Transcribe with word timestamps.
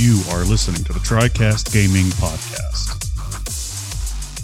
You 0.00 0.22
are 0.30 0.44
listening 0.44 0.82
to 0.84 0.94
the 0.94 0.98
TriCast 0.98 1.74
Gaming 1.74 2.06
Podcast. 2.12 2.96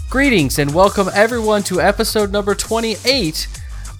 Greetings 0.07 0.59
and 0.59 0.71
welcome 0.71 1.09
everyone 1.15 1.63
to 1.63 1.81
episode 1.81 2.31
number 2.31 2.53
28 2.53 3.47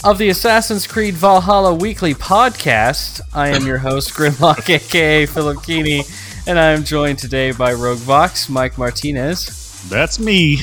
of 0.04 0.20
the 0.20 0.30
Assassin's 0.30 0.86
Creed 0.86 1.16
Valhalla 1.16 1.74
Weekly 1.74 2.14
Podcast. 2.14 3.22
I 3.34 3.48
am 3.48 3.66
your 3.66 3.80
host, 3.80 4.12
Grimlock, 4.12 4.70
aka 4.76 5.26
Philip 5.26 5.64
Keeney, 5.64 6.04
and 6.46 6.60
I 6.60 6.74
am 6.74 6.84
joined 6.84 7.18
today 7.18 7.52
by 7.52 7.74
Rogue 7.74 7.98
Vox, 7.98 8.50
Mike 8.50 8.78
Martinez, 8.78 9.84
That's 9.90 10.20
me. 10.20 10.60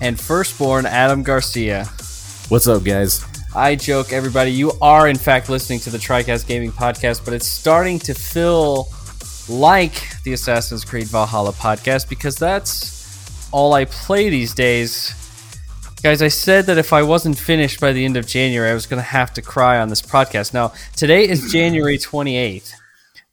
and 0.00 0.18
Firstborn 0.18 0.86
Adam 0.86 1.22
Garcia. 1.22 1.84
What's 2.48 2.66
up, 2.66 2.84
guys? 2.84 3.22
I 3.54 3.74
joke, 3.76 4.14
everybody, 4.14 4.52
you 4.52 4.72
are 4.80 5.08
in 5.08 5.18
fact 5.18 5.50
listening 5.50 5.80
to 5.80 5.90
the 5.90 5.98
TriCast 5.98 6.46
Gaming 6.46 6.72
Podcast, 6.72 7.22
but 7.26 7.34
it's 7.34 7.46
starting 7.46 7.98
to 7.98 8.14
feel 8.14 8.88
like 9.48 10.22
the 10.22 10.32
Assassin's 10.32 10.84
Creed 10.84 11.06
Valhalla 11.06 11.52
podcast 11.52 12.08
because 12.08 12.36
that's 12.36 13.48
all 13.52 13.74
I 13.74 13.84
play 13.86 14.28
these 14.30 14.54
days. 14.54 15.14
Guys, 16.02 16.22
I 16.22 16.28
said 16.28 16.66
that 16.66 16.78
if 16.78 16.92
I 16.92 17.02
wasn't 17.02 17.38
finished 17.38 17.80
by 17.80 17.92
the 17.92 18.04
end 18.04 18.16
of 18.16 18.26
January, 18.26 18.70
I 18.70 18.74
was 18.74 18.86
going 18.86 19.02
to 19.02 19.08
have 19.08 19.32
to 19.34 19.42
cry 19.42 19.80
on 19.80 19.88
this 19.88 20.02
podcast. 20.02 20.54
Now, 20.54 20.72
today 20.94 21.28
is 21.28 21.50
January 21.52 21.98
28th. 21.98 22.72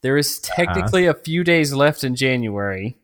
There 0.02 0.18
is 0.18 0.40
technically 0.40 1.06
a 1.08 1.14
few 1.14 1.44
days 1.44 1.74
left 1.74 2.04
in 2.04 2.16
January, 2.16 2.98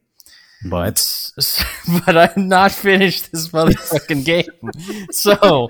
But 0.69 1.31
but 2.05 2.17
I'm 2.17 2.47
not 2.47 2.71
finished 2.71 3.31
this 3.31 3.49
motherfucking 3.49 4.25
game. 4.25 4.45
So 5.11 5.67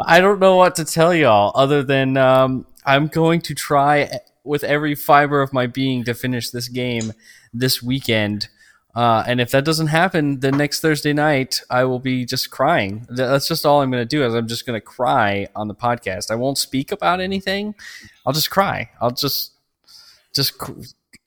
I 0.00 0.20
don't 0.20 0.40
know 0.40 0.56
what 0.56 0.74
to 0.76 0.84
tell 0.84 1.14
y'all 1.14 1.52
other 1.54 1.82
than 1.82 2.16
um, 2.16 2.66
I'm 2.84 3.06
going 3.06 3.40
to 3.42 3.54
try 3.54 4.10
with 4.44 4.64
every 4.64 4.94
fiber 4.94 5.40
of 5.42 5.52
my 5.52 5.66
being 5.66 6.04
to 6.04 6.14
finish 6.14 6.50
this 6.50 6.68
game 6.68 7.12
this 7.52 7.82
weekend. 7.82 8.48
Uh, 8.94 9.24
and 9.26 9.40
if 9.40 9.50
that 9.52 9.64
doesn't 9.64 9.86
happen, 9.86 10.40
then 10.40 10.56
next 10.58 10.80
Thursday 10.80 11.12
night 11.14 11.60
I 11.70 11.84
will 11.84 11.98
be 12.00 12.26
just 12.26 12.50
crying. 12.50 13.06
That's 13.08 13.48
just 13.48 13.64
all 13.64 13.80
I'm 13.80 13.90
going 13.90 14.02
to 14.02 14.08
do. 14.08 14.24
Is 14.24 14.34
I'm 14.34 14.46
just 14.48 14.66
going 14.66 14.78
to 14.78 14.84
cry 14.84 15.46
on 15.56 15.68
the 15.68 15.74
podcast. 15.74 16.30
I 16.30 16.34
won't 16.34 16.58
speak 16.58 16.92
about 16.92 17.20
anything. 17.20 17.74
I'll 18.26 18.34
just 18.34 18.50
cry. 18.50 18.90
I'll 19.00 19.10
just 19.12 19.52
just 20.34 20.58
cr- 20.58 20.72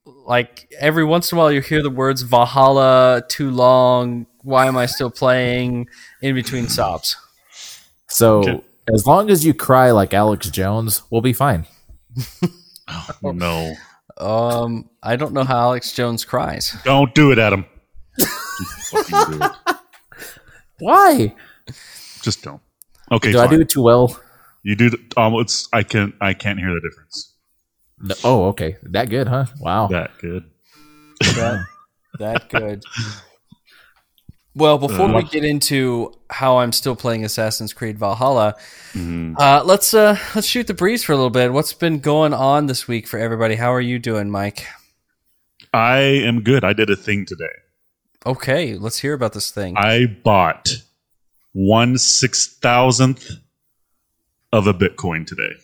like 0.06 0.72
every 0.80 1.04
once 1.04 1.32
in 1.32 1.38
a 1.38 1.42
while 1.42 1.52
you 1.52 1.62
hear 1.62 1.82
the 1.82 1.90
words 1.90 2.22
Valhalla 2.22 3.24
too 3.30 3.50
long. 3.50 4.28
Why 4.44 4.68
am 4.68 4.78
I 4.78 4.86
still 4.86 5.10
playing? 5.10 5.88
In 6.22 6.36
between 6.36 6.68
sobs. 6.68 7.16
so 8.08 8.40
Okay. 8.42 8.62
as 8.94 9.08
long 9.08 9.32
as 9.32 9.44
you 9.44 9.56
cry 9.56 9.90
like 9.90 10.14
Alex 10.14 10.50
Jones, 10.52 11.02
we'll 11.10 11.22
be 11.22 11.34
fine. 11.34 11.66
Oh, 12.88 13.32
no. 13.32 13.74
Um, 14.18 14.90
I 15.04 15.16
don't 15.16 15.34
know 15.34 15.44
how 15.44 15.58
Alex 15.58 15.92
Jones 15.94 16.24
cries. 16.24 16.76
Don't 16.84 17.14
do 17.14 17.32
it, 17.32 17.40
Adam. 17.40 17.66
Do 18.18 18.26
it. 18.98 19.52
Why? 20.80 21.36
Just 22.22 22.44
don't. 22.44 22.62
Okay, 23.12 23.32
do 23.32 23.40
I 23.40 23.48
do 23.48 23.62
it 23.62 23.70
too 23.70 23.84
well? 23.84 24.20
You 24.64 24.76
do. 24.76 24.90
The, 24.90 24.98
um, 25.18 25.36
it's. 25.36 25.68
I 25.74 25.84
can. 25.84 26.14
I 26.22 26.34
can't 26.34 26.60
hear 26.60 26.74
the 26.74 26.82
difference. 26.82 27.34
No. 28.00 28.16
Oh, 28.24 28.46
okay. 28.48 28.78
That 28.84 29.10
good, 29.10 29.28
huh? 29.28 29.46
Wow. 29.60 29.88
That 29.88 30.12
good. 30.20 30.44
That, 31.20 31.66
that 32.20 32.50
good. 32.50 32.84
Well, 34.56 34.78
before 34.78 35.08
we 35.10 35.16
Uh, 35.16 35.22
get 35.22 35.44
into 35.44 36.14
how 36.30 36.58
I'm 36.60 36.72
still 36.72 36.96
playing 36.96 37.26
Assassin's 37.26 37.74
Creed 37.74 38.00
Valhalla, 38.00 38.56
Mhm. 38.94 39.36
uh, 39.38 39.62
let's 39.66 39.94
uh, 39.94 40.18
let's 40.34 40.48
shoot 40.48 40.68
the 40.68 40.74
breeze 40.74 41.04
for 41.04 41.12
a 41.12 41.16
little 41.16 41.30
bit. 41.30 41.52
What's 41.52 41.74
been 41.74 42.00
going 42.00 42.34
on 42.34 42.68
this 42.68 42.88
week 42.88 43.06
for 43.08 43.20
everybody? 43.20 43.56
How 43.56 43.74
are 43.74 43.82
you 43.82 44.00
doing, 44.00 44.30
Mike? 44.32 44.66
I 45.74 45.98
am 45.98 46.42
good. 46.42 46.64
I 46.64 46.72
did 46.72 46.90
a 46.90 46.96
thing 46.96 47.26
today. 47.26 47.52
Okay, 48.26 48.76
let's 48.76 49.00
hear 49.00 49.14
about 49.14 49.34
this 49.34 49.52
thing. 49.52 49.76
I 49.78 50.06
bought 50.06 50.78
one 51.52 51.98
six 51.98 52.48
thousandth 52.48 53.30
of 54.54 54.68
a 54.68 54.74
Bitcoin 54.74 55.28
today. 55.28 55.56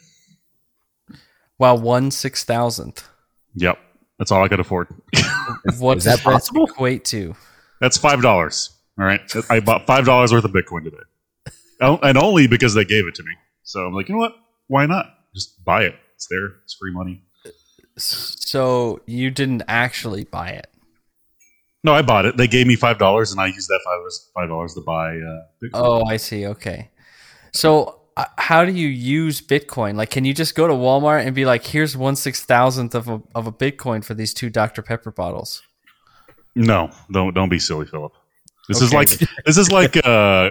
wow, 1.57 1.75
one 1.75 2.11
six 2.11 2.43
thousandth. 2.43 3.07
Yep, 3.55 3.79
that's 4.19 4.31
all 4.31 4.43
I 4.43 4.49
could 4.49 4.59
afford. 4.59 4.87
What 5.79 5.97
Is 5.99 6.03
does 6.03 6.17
that 6.17 6.23
possible? 6.23 6.65
equate 6.65 7.05
to? 7.05 7.35
That's 7.79 7.97
five 7.97 8.21
dollars. 8.21 8.71
All 9.01 9.07
right, 9.07 9.21
I 9.49 9.61
bought 9.61 9.87
five 9.87 10.05
dollars 10.05 10.31
worth 10.31 10.45
of 10.45 10.51
Bitcoin 10.51 10.83
today, 10.83 11.01
Oh, 11.81 11.97
and 12.03 12.19
only 12.19 12.45
because 12.45 12.75
they 12.75 12.85
gave 12.85 13.07
it 13.07 13.15
to 13.15 13.23
me. 13.23 13.31
So 13.63 13.83
I'm 13.83 13.95
like, 13.95 14.07
you 14.07 14.13
know 14.13 14.19
what? 14.19 14.35
Why 14.67 14.85
not? 14.85 15.07
Just 15.33 15.65
buy 15.65 15.85
it. 15.85 15.95
It's 16.13 16.27
there. 16.29 16.45
It's 16.63 16.75
free 16.75 16.93
money. 16.93 17.23
So 17.97 19.01
you 19.07 19.31
didn't 19.31 19.63
actually 19.67 20.25
buy 20.25 20.49
it. 20.49 20.67
No, 21.83 21.93
I 21.93 22.03
bought 22.03 22.25
it. 22.25 22.37
They 22.37 22.45
gave 22.45 22.67
me 22.67 22.75
five 22.75 22.99
dollars, 22.99 23.31
and 23.31 23.41
I 23.41 23.47
used 23.47 23.69
that 23.69 23.81
five 23.83 23.99
five 24.35 24.49
dollars 24.49 24.75
to 24.75 24.81
buy 24.81 25.17
uh, 25.17 25.41
Bitcoin. 25.63 25.69
Oh, 25.73 26.05
I 26.05 26.17
see. 26.17 26.45
Okay. 26.45 26.91
So 27.53 28.01
uh, 28.17 28.25
how 28.37 28.65
do 28.65 28.71
you 28.71 28.87
use 28.87 29.41
Bitcoin? 29.41 29.95
Like, 29.95 30.11
can 30.11 30.25
you 30.25 30.33
just 30.35 30.53
go 30.53 30.67
to 30.67 30.73
Walmart 30.73 31.25
and 31.25 31.33
be 31.33 31.45
like, 31.45 31.65
"Here's 31.65 31.97
one 31.97 32.15
six 32.15 32.45
thousandth 32.45 32.93
of 32.93 33.09
a 33.09 33.19
of 33.33 33.47
a 33.47 33.51
Bitcoin 33.51 34.05
for 34.05 34.13
these 34.13 34.31
two 34.31 34.51
Dr 34.51 34.83
Pepper 34.83 35.09
bottles"? 35.09 35.63
No, 36.55 36.91
don't 37.11 37.33
don't 37.33 37.49
be 37.49 37.57
silly, 37.57 37.87
Philip. 37.87 38.13
This 38.67 38.81
is 38.81 38.93
like 38.93 39.09
this 39.45 39.57
is 39.57 39.71
like 39.71 39.97
uh, 39.97 40.49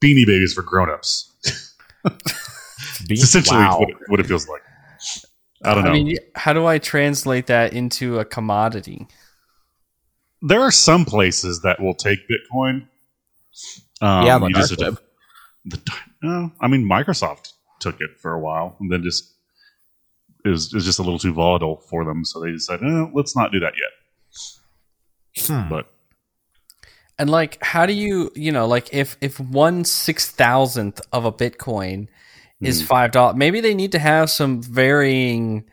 Beanie 0.00 0.26
Babies 0.26 0.54
for 0.54 0.62
grown-ups. 0.62 1.26
It's 3.08 3.22
essentially 3.22 3.58
Wow. 3.58 3.78
what, 3.80 3.90
it, 3.90 3.96
what 4.08 4.20
it 4.20 4.26
feels 4.26 4.48
like. 4.48 4.62
I 5.64 5.74
don't 5.74 5.84
know. 5.84 5.90
I 5.90 5.92
mean, 5.92 6.16
how 6.34 6.52
do 6.52 6.64
I 6.66 6.78
translate 6.78 7.46
that 7.48 7.72
into 7.72 8.18
a 8.18 8.24
commodity? 8.24 9.06
there 10.42 10.62
are 10.62 10.70
some 10.70 11.04
places 11.04 11.60
that 11.60 11.78
will 11.80 11.92
take 11.94 12.20
Bitcoin. 12.26 12.86
Um, 14.00 14.24
yeah, 14.26 14.38
the 14.38 14.46
you 14.46 14.54
dark 14.54 14.68
just- 14.68 14.80
web. 14.80 14.98
the, 15.66 15.78
uh, 16.24 16.48
I 16.62 16.66
mean, 16.68 16.88
Microsoft 16.88 17.52
took 17.80 18.00
it 18.00 18.10
for 18.18 18.32
a 18.32 18.40
while, 18.40 18.76
and 18.80 18.90
then 18.90 19.02
just 19.02 19.34
it 20.44 20.48
was, 20.48 20.72
it 20.72 20.74
was 20.76 20.86
just 20.86 20.98
a 20.98 21.02
little 21.02 21.18
too 21.18 21.34
volatile 21.34 21.76
for 21.90 22.06
them, 22.06 22.24
so 22.24 22.40
they 22.40 22.50
decided, 22.52 22.86
eh, 22.86 23.06
let's 23.12 23.36
not 23.36 23.52
do 23.52 23.60
that 23.60 23.74
yet. 23.76 25.44
Hmm. 25.46 25.68
But 25.68 25.92
And 27.20 27.28
like, 27.28 27.62
how 27.62 27.84
do 27.84 27.92
you, 27.92 28.32
you 28.34 28.50
know, 28.50 28.66
like 28.66 28.88
if 28.94 29.16
if 29.20 29.38
one 29.38 29.84
six 29.84 30.30
thousandth 30.30 31.02
of 31.12 31.26
a 31.26 31.30
Bitcoin 31.32 32.08
is 32.62 32.80
Hmm. 32.80 32.86
five 32.86 33.10
dollars, 33.12 33.36
maybe 33.36 33.60
they 33.60 33.74
need 33.74 33.92
to 33.92 33.98
have 33.98 34.30
some 34.30 34.62
varying 34.62 35.64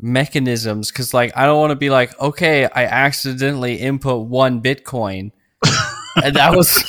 mechanisms 0.00 0.90
because, 0.90 1.14
like, 1.14 1.32
I 1.36 1.46
don't 1.46 1.58
want 1.58 1.70
to 1.70 1.76
be 1.76 1.88
like, 1.88 2.18
okay, 2.20 2.66
I 2.66 2.84
accidentally 2.84 3.76
input 3.76 4.26
one 4.26 4.60
Bitcoin, 4.62 5.30
and 6.22 6.36
that 6.36 6.54
was 6.54 6.84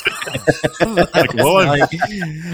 like, 0.82 1.34
well, 1.36 1.66
like, 1.66 1.90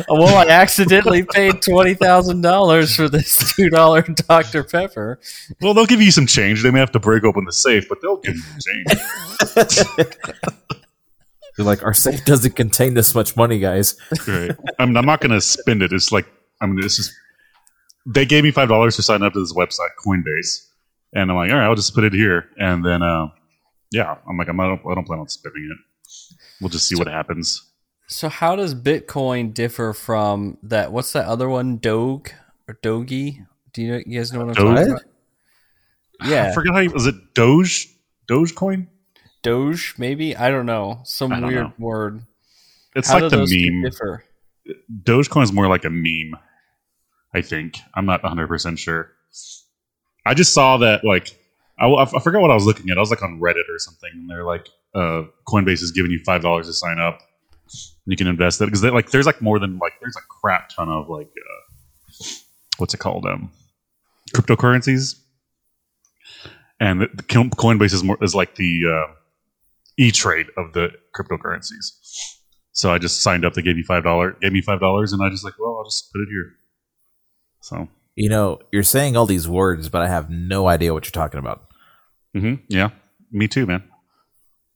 well, 0.08 0.36
I 0.38 0.46
accidentally 0.50 1.24
paid 1.24 1.64
twenty 1.64 1.96
thousand 1.96 2.42
dollars 2.42 2.96
for 2.96 3.10
this 3.10 3.56
two 3.56 3.70
dollar 3.72 4.04
Dr 4.04 4.64
Pepper. 4.66 5.20
well, 5.62 5.74
they'll 5.74 5.88
give 5.88 6.02
you 6.02 6.12
some 6.12 6.28
change. 6.28 6.62
They 6.62 6.70
may 6.70 6.80
have 6.80 6.92
to 6.92 7.00
break 7.00 7.24
open 7.24 7.46
the 7.46 7.54
safe, 7.54 7.90
but 7.90 8.00
they'll 8.04 8.18
give 8.18 8.36
you 8.36 8.44
some 8.44 8.60
change. 9.66 9.90
They're 11.60 11.66
like, 11.66 11.84
our 11.84 11.94
safe 11.94 12.24
doesn't 12.24 12.56
contain 12.56 12.94
this 12.94 13.14
much 13.14 13.36
money, 13.36 13.60
guys. 13.60 13.98
Right. 14.26 14.56
I 14.80 14.86
mean, 14.86 14.96
I'm 14.96 15.06
not 15.06 15.20
going 15.20 15.34
to 15.34 15.42
spend 15.42 15.82
it. 15.82 15.92
It's 15.92 16.10
like, 16.10 16.26
I 16.62 16.66
mean, 16.68 16.80
this 16.80 17.00
is. 17.00 17.14
They 18.06 18.24
gave 18.26 18.46
me 18.46 18.52
five 18.52 18.70
dollars 18.70 18.96
to 18.96 19.02
sign 19.02 19.24
up 19.24 19.34
to 19.34 19.42
this 19.42 19.52
website, 19.52 19.90
Coinbase, 20.02 20.66
and 21.14 21.30
I'm 21.30 21.36
like, 21.36 21.52
all 21.52 21.58
right, 21.58 21.66
I'll 21.66 21.76
just 21.76 21.94
put 21.94 22.06
it 22.06 22.14
here, 22.14 22.46
and 22.58 22.84
then, 22.86 23.04
uh, 23.04 23.28
yeah, 23.92 24.16
I'm 24.26 24.38
like, 24.38 24.48
I'm, 24.48 24.58
I 24.58 24.68
don't, 24.68 24.82
I 24.90 24.96
don't 24.96 25.06
plan 25.06 25.20
on 25.20 25.28
spending 25.28 25.70
it. 25.70 25.78
We'll 26.62 26.70
just 26.70 26.88
see 26.88 26.96
what 26.96 27.08
happens. 27.08 27.70
So, 28.08 28.30
how 28.30 28.56
does 28.56 28.74
Bitcoin 28.74 29.54
differ 29.54 29.92
from 29.92 30.58
that? 30.64 30.94
What's 30.94 31.12
that 31.12 31.26
other 31.26 31.50
one? 31.50 31.76
Doge 31.78 32.32
or 32.70 32.76
Dogi? 32.76 33.46
Do 33.74 33.82
you, 33.82 34.02
you 34.06 34.20
guys 34.20 34.32
know 34.32 34.46
what 34.46 34.58
I'm 34.58 34.66
Doge? 34.66 34.78
talking 34.78 34.92
about? 34.94 35.04
Yeah, 36.24 36.44
I 36.44 36.48
Yeah, 36.48 36.54
forget 36.54 36.74
how 36.74 36.80
you, 36.80 36.92
was 36.92 37.06
it 37.06 37.16
Doge, 37.36 37.90
Dogecoin. 38.30 38.88
Doge, 39.42 39.96
maybe 39.98 40.36
I 40.36 40.50
don't 40.50 40.66
know. 40.66 41.00
Some 41.04 41.32
don't 41.32 41.48
weird 41.48 41.64
know. 41.66 41.74
word. 41.78 42.24
It's 42.96 43.10
How 43.10 43.20
like 43.20 43.32
the 43.32 43.38
meme. 43.72 43.84
differ? 43.90 44.24
Dogecoin 45.04 45.44
is 45.44 45.52
more 45.54 45.68
like 45.68 45.86
a 45.86 45.90
meme. 45.90 46.38
I 47.34 47.42
think 47.42 47.80
I'm 47.96 48.06
not 48.06 48.24
100 48.24 48.48
percent 48.48 48.80
sure. 48.80 49.12
I 50.26 50.34
just 50.34 50.54
saw 50.54 50.78
that 50.78 51.04
like 51.04 51.38
I, 51.80 51.88
I 51.88 52.06
forgot 52.06 52.42
what 52.42 52.52
I 52.52 52.56
was 52.56 52.66
looking 52.66 52.90
at. 52.90 52.98
I 52.98 53.00
was 53.00 53.10
like 53.10 53.24
on 53.24 53.40
Reddit 53.40 53.70
or 53.70 53.80
something, 53.80 54.10
and 54.14 54.30
they're 54.30 54.44
like, 54.44 54.68
uh, 54.94 55.24
Coinbase 55.48 55.82
is 55.82 55.92
giving 55.92 56.12
you 56.12 56.20
five 56.26 56.42
dollars 56.42 56.68
to 56.68 56.74
sign 56.74 57.00
up. 57.00 57.22
You 58.06 58.18
can 58.18 58.28
invest 58.28 58.60
it 58.62 58.66
because 58.66 58.84
like 58.84 59.12
there's 59.12 59.26
like 59.28 59.42
more 59.42 59.60
than 59.60 59.78
like 59.78 59.94
there's 60.02 60.18
a 60.18 60.22
crap 60.42 60.70
ton 60.70 60.90
of 60.90 61.10
like 61.10 61.28
uh, 61.28 62.26
what's 62.78 62.94
it 62.94 62.98
called 62.98 63.26
um 63.26 63.52
cryptocurrencies, 64.34 65.16
and 66.80 67.02
the, 67.02 67.08
the 67.14 67.24
Coinbase 67.24 67.94
is 67.94 68.04
more 68.04 68.18
is 68.22 68.34
like 68.36 68.56
the 68.56 68.82
uh, 68.88 69.14
e 70.00 70.12
trade 70.12 70.48
of 70.58 70.74
the 70.74 70.90
cryptocurrencies. 71.16 71.92
So 72.72 72.92
I 72.94 72.98
just 72.98 73.22
signed 73.22 73.44
up. 73.46 73.54
They 73.54 73.62
gave 73.62 73.76
me 73.76 73.84
five 73.84 74.04
dollar, 74.04 74.38
gave 74.42 74.54
me 74.54 74.62
five 74.62 74.80
dollars, 74.80 75.12
and 75.14 75.22
I 75.22 75.30
just 75.30 75.44
like, 75.44 75.56
well, 75.60 75.76
I'll 75.78 75.84
just 75.86 76.12
put 76.14 76.22
it 76.22 76.28
here. 76.32 76.54
So 77.62 77.88
You 78.16 78.30
know, 78.30 78.60
you're 78.72 78.84
saying 78.84 79.18
all 79.18 79.26
these 79.26 79.48
words, 79.48 79.90
but 79.90 80.02
I 80.02 80.08
have 80.08 80.30
no 80.30 80.68
idea 80.68 80.94
what 80.94 81.06
you're 81.06 81.12
talking 81.24 81.40
about. 81.40 81.66
Mm-hmm. 82.36 82.56
yeah, 82.70 82.90
me 83.32 83.48
too, 83.48 83.66
man. 83.66 83.84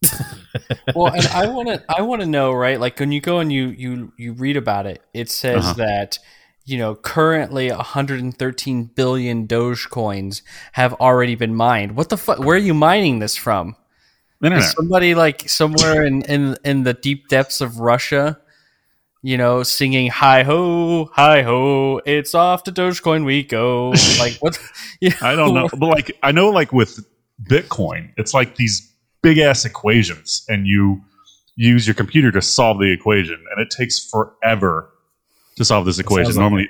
well, 0.95 1.13
and 1.13 1.25
I 1.27 1.47
want 1.47 1.69
to 1.69 1.83
I 1.87 2.01
want 2.01 2.21
to 2.21 2.27
know, 2.27 2.51
right? 2.51 2.79
Like 2.79 2.99
when 2.99 3.11
you 3.11 3.21
go 3.21 3.39
and 3.39 3.51
you 3.53 3.67
you 3.69 4.11
you 4.17 4.33
read 4.33 4.57
about 4.57 4.85
it, 4.85 5.01
it 5.13 5.29
says 5.29 5.63
Uh-huh. 5.63 5.73
that 5.75 6.19
you 6.65 6.77
know 6.77 6.95
currently 6.95 7.69
113 7.71 8.83
billion 8.95 9.47
Dogecoins 9.47 10.41
have 10.73 10.93
already 10.95 11.35
been 11.35 11.55
mined. 11.55 11.95
What 11.95 12.09
the 12.09 12.17
fuck? 12.17 12.39
Where 12.39 12.55
are 12.57 12.59
you 12.59 12.73
mining 12.73 13.19
this 13.19 13.35
from? 13.35 13.75
Internet. 14.44 14.74
Somebody 14.75 15.16
like 15.16 15.48
somewhere 15.50 16.04
in 16.04 16.22
in 16.24 16.57
in 16.63 16.84
the 16.84 16.94
deep 16.94 17.28
depths 17.30 17.62
of 17.62 17.80
Russia? 17.80 18.40
You 19.22 19.38
know, 19.38 19.63
singing 19.63 20.10
"Hi 20.10 20.44
ho, 20.44 21.10
hi 21.13 21.44
ho, 21.44 22.01
it's 22.06 22.36
off 22.36 22.63
to 22.63 22.72
Dogecoin 22.72 23.25
we 23.25 23.44
go." 23.44 23.94
Like 24.19 24.38
what? 24.42 24.60
You 25.00 25.12
I 25.22 25.36
don't 25.36 25.54
know, 25.54 25.69
but 25.69 25.88
like 25.88 26.18
I 26.22 26.31
know, 26.31 26.50
like 26.50 26.74
with 26.74 27.00
Bitcoin, 27.42 28.12
it's 28.18 28.34
like 28.34 28.56
these 28.56 28.94
big 29.22 29.38
ass 29.38 29.66
equations, 29.66 30.45
and 30.50 30.68
you 30.68 31.01
use 31.56 31.88
your 31.88 31.94
computer 31.94 32.31
to 32.31 32.42
solve 32.42 32.80
the 32.80 32.92
equation, 32.92 33.44
and 33.51 33.62
it 33.62 33.69
takes 33.69 34.00
forever 34.00 34.90
to 35.56 35.66
solve 35.66 35.86
this 35.86 36.00
equation. 36.00 36.34
Like 36.34 36.40
Normally, 36.40 36.69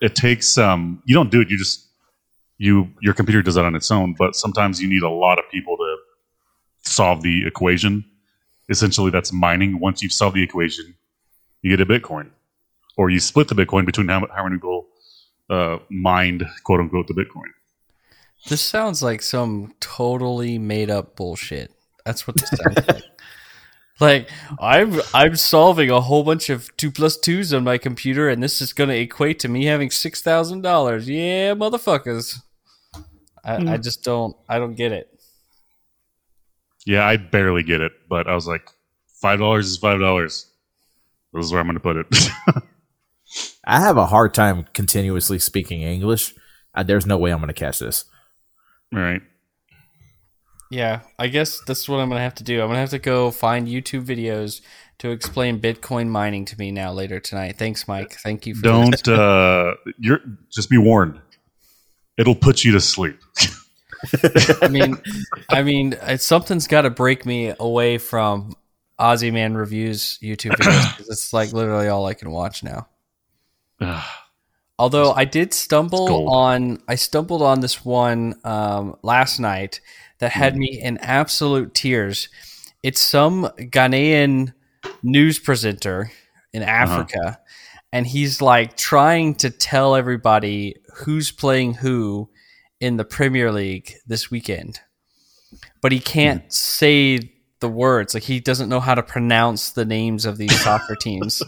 it 0.00 0.14
takes 0.14 0.56
um, 0.58 1.02
you 1.04 1.14
don't 1.14 1.30
do 1.30 1.40
it. 1.40 1.50
You 1.50 1.58
just 1.58 1.88
you 2.58 2.88
your 3.00 3.14
computer 3.14 3.42
does 3.42 3.56
that 3.56 3.64
on 3.64 3.74
its 3.74 3.90
own. 3.90 4.14
But 4.18 4.34
sometimes 4.34 4.80
you 4.80 4.88
need 4.88 5.02
a 5.02 5.10
lot 5.10 5.38
of 5.38 5.44
people 5.50 5.76
to 5.76 5.81
solve 6.92 7.22
the 7.22 7.46
equation. 7.46 8.04
Essentially, 8.68 9.10
that's 9.10 9.32
mining. 9.32 9.80
Once 9.80 10.02
you've 10.02 10.12
solved 10.12 10.36
the 10.36 10.42
equation, 10.42 10.94
you 11.62 11.76
get 11.76 11.80
a 11.80 11.86
Bitcoin, 11.86 12.30
or 12.96 13.10
you 13.10 13.20
split 13.20 13.48
the 13.48 13.54
Bitcoin 13.54 13.84
between 13.86 14.08
how, 14.08 14.26
how 14.34 14.44
many 14.44 14.56
people 14.56 14.86
uh, 15.50 15.78
mined 15.90 16.46
quote 16.64 16.80
unquote 16.80 17.08
the 17.08 17.14
Bitcoin. 17.14 17.50
This 18.48 18.60
sounds 18.60 19.02
like 19.02 19.22
some 19.22 19.74
totally 19.80 20.58
made 20.58 20.90
up 20.90 21.16
bullshit. 21.16 21.72
That's 22.04 22.26
what 22.26 22.36
this 22.36 22.50
sounds 22.50 22.88
like. 22.88 23.04
Like 24.00 24.28
I'm 24.58 25.00
I'm 25.14 25.36
solving 25.36 25.90
a 25.90 26.00
whole 26.00 26.24
bunch 26.24 26.50
of 26.50 26.76
two 26.76 26.90
plus 26.90 27.16
twos 27.16 27.54
on 27.54 27.62
my 27.62 27.78
computer, 27.78 28.28
and 28.28 28.42
this 28.42 28.60
is 28.60 28.72
going 28.72 28.90
to 28.90 28.98
equate 28.98 29.38
to 29.40 29.48
me 29.48 29.66
having 29.66 29.90
six 29.90 30.20
thousand 30.22 30.62
dollars. 30.62 31.08
Yeah, 31.08 31.54
motherfuckers. 31.54 32.40
I, 33.44 33.74
I 33.74 33.76
just 33.76 34.02
don't 34.02 34.36
I 34.48 34.58
don't 34.58 34.74
get 34.74 34.92
it. 34.92 35.21
Yeah, 36.86 37.06
I 37.06 37.16
barely 37.16 37.62
get 37.62 37.80
it, 37.80 37.92
but 38.08 38.26
I 38.26 38.34
was 38.34 38.46
like, 38.46 38.68
five 39.20 39.38
dollars 39.38 39.68
is 39.68 39.76
five 39.76 40.00
dollars. 40.00 40.50
This 41.32 41.46
is 41.46 41.52
where 41.52 41.60
I'm 41.60 41.66
going 41.66 41.74
to 41.74 41.80
put 41.80 41.96
it. 41.96 42.06
I 43.64 43.80
have 43.80 43.96
a 43.96 44.06
hard 44.06 44.34
time 44.34 44.66
continuously 44.74 45.38
speaking 45.38 45.82
English. 45.82 46.34
Uh, 46.74 46.82
there's 46.82 47.06
no 47.06 47.16
way 47.16 47.30
I'm 47.30 47.38
going 47.38 47.48
to 47.48 47.54
catch 47.54 47.78
this. 47.78 48.04
All 48.94 49.00
right. 49.00 49.22
Yeah, 50.72 51.00
I 51.18 51.28
guess 51.28 51.60
that's 51.66 51.86
what 51.86 52.00
I'm 52.00 52.08
gonna 52.08 52.22
have 52.22 52.36
to 52.36 52.44
do. 52.44 52.62
I'm 52.62 52.68
gonna 52.68 52.78
have 52.78 52.88
to 52.90 52.98
go 52.98 53.30
find 53.30 53.68
YouTube 53.68 54.06
videos 54.06 54.62
to 55.00 55.10
explain 55.10 55.60
Bitcoin 55.60 56.08
mining 56.08 56.46
to 56.46 56.58
me 56.58 56.70
now 56.70 56.92
later 56.92 57.20
tonight. 57.20 57.56
Thanks, 57.58 57.86
Mike. 57.86 58.14
Thank 58.22 58.46
you. 58.46 58.54
For. 58.54 58.62
Don't. 58.62 59.06
Uh, 59.06 59.74
you're 59.98 60.20
just 60.50 60.70
be 60.70 60.78
warned. 60.78 61.20
It'll 62.16 62.34
put 62.34 62.64
you 62.64 62.72
to 62.72 62.80
sleep. 62.80 63.18
I 64.62 64.68
mean, 64.68 64.96
I 65.50 65.62
mean, 65.62 65.94
it's, 66.02 66.24
something's 66.24 66.66
got 66.66 66.82
to 66.82 66.90
break 66.90 67.24
me 67.26 67.54
away 67.58 67.98
from 67.98 68.54
Ozzy 68.98 69.32
Man 69.32 69.54
reviews 69.54 70.18
YouTube 70.22 70.52
videos 70.52 71.00
it's 71.08 71.32
like 71.32 71.52
literally 71.52 71.88
all 71.88 72.06
I 72.06 72.14
can 72.14 72.30
watch 72.30 72.62
now. 72.62 72.88
Although 74.78 75.12
I 75.12 75.24
did 75.24 75.52
stumble 75.54 76.28
on, 76.32 76.82
I 76.88 76.94
stumbled 76.96 77.42
on 77.42 77.60
this 77.60 77.84
one 77.84 78.34
um, 78.44 78.96
last 79.02 79.38
night 79.38 79.80
that 80.18 80.32
Hmm. 80.32 80.38
had 80.38 80.56
me 80.56 80.80
in 80.80 80.98
absolute 80.98 81.74
tears. 81.74 82.28
It's 82.82 83.00
some 83.00 83.48
Ghanaian 83.58 84.54
news 85.02 85.38
presenter 85.38 86.10
in 86.52 86.62
Uh-huh. 86.62 86.72
Africa, 86.72 87.38
and 87.92 88.06
he's 88.06 88.40
like 88.42 88.76
trying 88.76 89.34
to 89.36 89.50
tell 89.50 89.94
everybody 89.94 90.76
who's 91.04 91.30
playing 91.30 91.74
who 91.74 92.28
in 92.82 92.96
the 92.96 93.04
Premier 93.04 93.52
League 93.52 93.94
this 94.06 94.30
weekend, 94.30 94.80
but 95.80 95.92
he 95.92 96.00
can't 96.00 96.42
Hmm. 96.42 96.48
say 96.50 97.32
the 97.60 97.68
words. 97.68 98.12
Like 98.14 98.24
he 98.24 98.40
doesn't 98.40 98.68
know 98.68 98.80
how 98.80 98.94
to 98.96 99.02
pronounce 99.04 99.70
the 99.70 99.84
names 99.84 100.26
of 100.26 100.36
these 100.36 100.58
soccer 100.62 100.96
teams. 101.00 101.42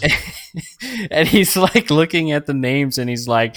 and 1.10 1.26
he's 1.26 1.56
like 1.56 1.90
looking 1.90 2.30
at 2.30 2.46
the 2.46 2.54
names 2.54 2.98
and 2.98 3.10
he's 3.10 3.26
like 3.26 3.56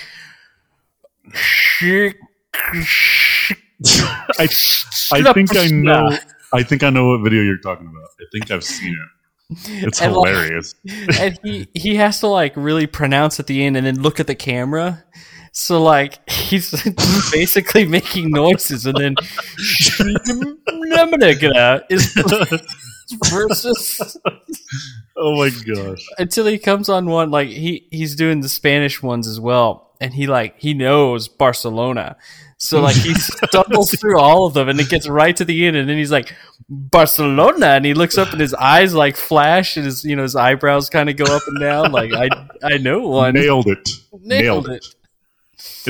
I, 4.39 4.47
I 5.11 5.33
think 5.33 5.55
I 5.55 5.67
know. 5.67 6.17
I 6.53 6.63
think 6.63 6.83
I 6.83 6.89
know 6.89 7.09
what 7.09 7.21
video 7.23 7.41
you're 7.41 7.57
talking 7.57 7.87
about. 7.87 8.09
I 8.19 8.25
think 8.31 8.51
I've 8.51 8.63
seen 8.63 8.93
it. 8.93 9.09
It's 9.85 10.01
And, 10.01 10.13
like, 10.13 10.29
hilarious. 10.29 10.75
and 11.19 11.37
he 11.43 11.67
he 11.73 11.95
has 11.95 12.19
to 12.21 12.27
like 12.27 12.53
really 12.55 12.87
pronounce 12.87 13.39
at 13.39 13.47
the 13.47 13.63
end 13.63 13.77
and 13.77 13.85
then 13.85 14.01
look 14.01 14.19
at 14.19 14.27
the 14.27 14.35
camera. 14.35 15.03
So 15.53 15.81
like 15.81 16.27
he's 16.29 16.71
basically 17.31 17.85
making 17.85 18.31
noises 18.31 18.87
and 18.87 18.97
then 18.97 19.15
is 21.89 22.11
versus 23.31 24.17
oh 25.15 25.37
my 25.37 25.51
gosh. 25.65 26.07
until 26.17 26.47
he 26.47 26.57
comes 26.57 26.89
on 26.89 27.05
one 27.05 27.29
like 27.29 27.49
he 27.49 27.87
he's 27.91 28.15
doing 28.15 28.41
the 28.41 28.49
Spanish 28.49 29.03
ones 29.03 29.27
as 29.27 29.39
well, 29.39 29.95
and 30.01 30.11
he 30.13 30.25
like 30.25 30.59
he 30.59 30.73
knows 30.73 31.27
Barcelona, 31.27 32.17
so 32.57 32.81
like 32.81 32.95
he 32.95 33.13
stumbles 33.47 33.91
through 33.99 34.19
all 34.19 34.47
of 34.47 34.55
them, 34.55 34.69
and 34.69 34.79
it 34.79 34.89
gets 34.89 35.07
right 35.07 35.35
to 35.35 35.45
the 35.45 35.67
end, 35.67 35.77
and 35.77 35.87
then 35.87 35.97
he's 35.97 36.11
like 36.11 36.35
Barcelona, 36.67 37.67
and 37.67 37.85
he 37.85 37.93
looks 37.93 38.17
up, 38.17 38.31
and 38.31 38.41
his 38.41 38.55
eyes 38.55 38.95
like 38.95 39.15
flash, 39.15 39.77
and 39.77 39.85
his 39.85 40.03
you 40.03 40.15
know 40.15 40.23
his 40.23 40.35
eyebrows 40.35 40.89
kind 40.89 41.11
of 41.11 41.15
go 41.15 41.25
up 41.25 41.43
and 41.45 41.59
down, 41.59 41.91
like 41.91 42.11
I 42.11 42.29
I 42.63 42.77
know 42.77 43.07
one. 43.07 43.35
Nailed 43.35 43.67
it. 43.67 43.87
nailed 44.19 44.67
it. 44.67 44.83
It 44.83 44.95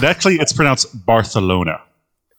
actually 0.03 0.35
it's 0.37 0.53
pronounced 0.53 1.05
Barcelona. 1.05 1.81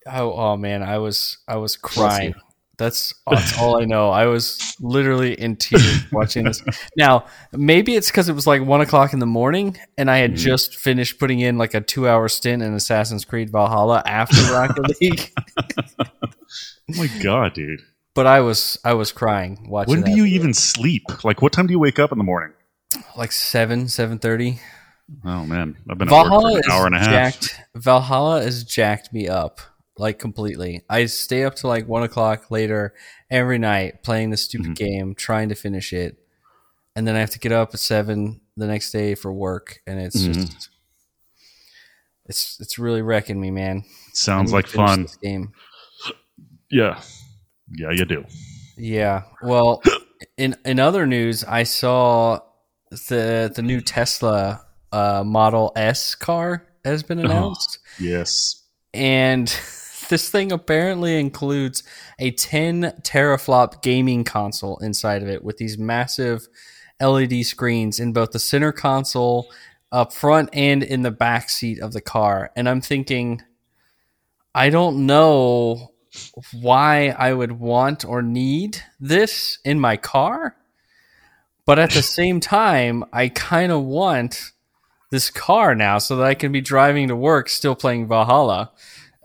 Oh, 0.07 0.33
oh 0.33 0.57
man, 0.57 0.83
I 0.83 0.99
was 0.99 1.39
I 1.49 1.57
was 1.57 1.77
crying. 1.77 2.35
That's 2.77 3.15
that's 3.31 3.57
all 3.57 3.81
I 3.81 3.85
know. 3.85 4.11
I 4.11 4.27
was 4.27 4.75
literally 4.81 5.33
in 5.41 5.55
tears 5.57 6.03
watching 6.13 6.45
this. 6.45 6.61
Now, 6.97 7.27
maybe 7.53 7.95
it's 7.95 8.11
because 8.11 8.29
it 8.29 8.33
was 8.35 8.47
like 8.49 8.63
one 8.63 8.81
o'clock 8.81 9.13
in 9.13 9.21
the 9.21 9.27
morning, 9.27 9.79
and 9.97 10.11
I 10.11 10.19
had 10.19 10.33
Mhm. 10.33 10.39
just 10.39 10.77
finished 10.77 11.21
putting 11.21 11.39
in 11.39 11.57
like 11.57 11.73
a 11.75 11.81
two-hour 11.81 12.29
stint 12.29 12.63
in 12.65 12.75
Assassin's 12.75 13.25
Creed 13.25 13.51
Valhalla 13.51 14.03
after 14.05 14.37
Rocket 14.53 14.91
League. 15.01 15.33
Oh 16.01 16.97
my 16.97 17.09
god, 17.23 17.55
dude. 17.55 17.81
But 18.15 18.27
I 18.27 18.41
was 18.41 18.79
I 18.85 18.95
was 18.95 19.13
crying 19.13 19.67
watching. 19.69 19.91
When 19.95 20.03
do 20.03 20.11
that 20.11 20.17
you 20.17 20.25
video. 20.25 20.39
even 20.41 20.55
sleep? 20.55 21.05
Like 21.25 21.43
what 21.43 21.53
time 21.53 21.67
do 21.67 21.73
you 21.73 21.79
wake 21.81 21.99
up 21.99 22.13
in 22.13 22.19
the 22.19 22.25
morning? 22.25 22.53
like 23.17 23.33
seven 23.33 23.89
seven 23.89 24.19
thirty? 24.19 24.61
Oh 25.25 25.45
man, 25.47 25.77
I've 25.89 25.99
been 25.99 26.09
Valhalla 26.09 26.53
for 26.53 26.59
an 26.59 26.71
hour 26.71 26.87
and 26.87 26.95
a 26.95 26.99
half. 26.99 27.11
jacked. 27.41 27.61
Valhalla 27.75 28.43
has 28.43 28.65
jacked 28.65 29.13
me 29.13 29.29
up 29.29 29.61
like 29.99 30.19
completely. 30.19 30.83
I 30.89 31.07
stay 31.07 31.45
up 31.45 31.55
to 31.57 31.69
like 31.69 31.87
one 31.87 32.03
o'clock 32.03 32.51
later 32.51 32.95
every 33.31 33.59
night 33.59 34.03
playing 34.03 34.31
the 34.31 34.37
stupid 34.37 34.71
Mhm. 34.73 34.77
game, 34.77 35.15
trying 35.15 35.49
to 35.51 35.55
finish 35.55 35.93
it, 35.93 36.17
and 36.97 37.07
then 37.07 37.17
I 37.17 37.21
have 37.21 37.31
to 37.31 37.39
get 37.39 37.53
up 37.53 37.75
at 37.75 37.81
seven 37.81 38.41
the 38.57 38.67
next 38.67 38.93
day 38.93 39.15
for 39.15 39.33
work, 39.33 39.81
and 39.87 40.01
it's 40.01 40.23
Mhm. 40.23 40.35
just 40.35 40.71
it's 42.27 42.59
it's 42.61 42.79
really 42.79 43.03
wrecking 43.03 43.41
me, 43.41 43.51
man. 43.51 43.85
Sounds 44.15 44.53
like 44.53 44.67
fun. 44.67 45.03
this 45.03 45.17
game. 45.17 45.53
Yeah. 46.71 47.01
Yeah, 47.77 47.91
you 47.91 48.05
do. 48.05 48.25
Yeah. 48.77 49.25
Well, 49.43 49.83
in 50.39 50.57
in 50.65 50.81
other 50.81 51.07
news, 51.07 51.45
I 51.45 51.65
saw 51.65 52.41
the 52.91 53.53
the 53.55 53.63
new 53.63 53.81
Tesla 53.81 54.65
uh, 54.95 55.23
Model 55.25 55.73
S 55.77 56.15
car 56.15 56.65
has 56.85 57.03
been 57.03 57.19
Oh. 57.21 57.25
announced. 57.25 57.79
Yes. 57.99 58.63
and 58.93 59.49
this 60.09 60.31
thing 60.31 60.53
apparently 60.53 61.19
includes 61.19 61.83
a 62.19 62.31
10 62.31 62.83
teraflop 63.03 63.83
gaming 63.83 64.23
console 64.25 64.77
inside 64.79 65.23
of 65.23 65.29
it 65.29 65.43
with 65.43 65.57
these 65.57 65.77
massive 65.79 66.47
LED 67.01 67.45
screens 67.45 67.99
in 67.99 68.13
both 68.13 68.31
the 68.33 68.39
center 68.39 68.71
console 68.71 69.51
up 69.91 70.13
front 70.13 70.49
and 70.53 70.83
in 70.83 71.03
the 71.03 71.11
back 71.11 71.49
seat 71.51 71.81
of 71.81 71.93
the 71.93 72.01
car. 72.01 72.51
And 72.55 72.69
I'm 72.69 72.81
thinking, 72.81 73.43
I 74.55 74.69
don't 74.71 75.07
know 75.07 75.93
why 76.53 77.09
I 77.09 77.33
would 77.33 77.53
want 77.53 78.05
or 78.05 78.23
need 78.23 78.79
this 79.01 79.59
in 79.65 79.81
my 79.81 79.97
car, 79.97 80.55
but 81.67 81.79
at 81.79 81.91
the 81.91 82.03
same 82.21 82.39
time, 82.41 83.05
I 83.13 83.29
kind 83.29 83.73
of 83.73 83.83
want 83.83 84.53
this 85.15 85.31
car 85.31 85.75
now 85.75 85.99
so 85.99 86.17
that 86.17 86.27
I 86.27 86.35
can 86.35 86.53
be 86.53 86.61
driving 86.61 87.09
to 87.09 87.17
work 87.17 87.49
still 87.49 87.75
playing 87.75 88.09
Valhalla. 88.09 88.73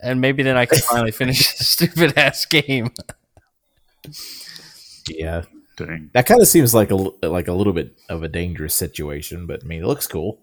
And 0.02 0.22
maybe 0.22 0.44
then 0.44 0.56
I 0.56 0.66
can 0.66 0.80
finally 0.80 1.12
finish 1.12 1.40
this 1.58 1.68
stupid 1.68 2.18
ass 2.18 2.46
game. 2.46 2.92
Yeah, 5.10 5.44
Dang. 5.76 6.10
that 6.14 6.26
kind 6.26 6.42
of 6.42 6.48
seems 6.48 6.74
like 6.74 6.92
a 6.92 6.96
l- 6.96 7.16
like 7.24 7.48
a 7.48 7.54
little 7.54 7.74
bit 7.74 7.98
of 8.10 8.24
a 8.24 8.28
dangerous 8.28 8.76
situation, 8.76 9.46
but 9.46 9.64
I 9.64 9.68
mean, 9.68 9.84
it 9.84 9.88
looks 9.88 10.08
cool. 10.08 10.40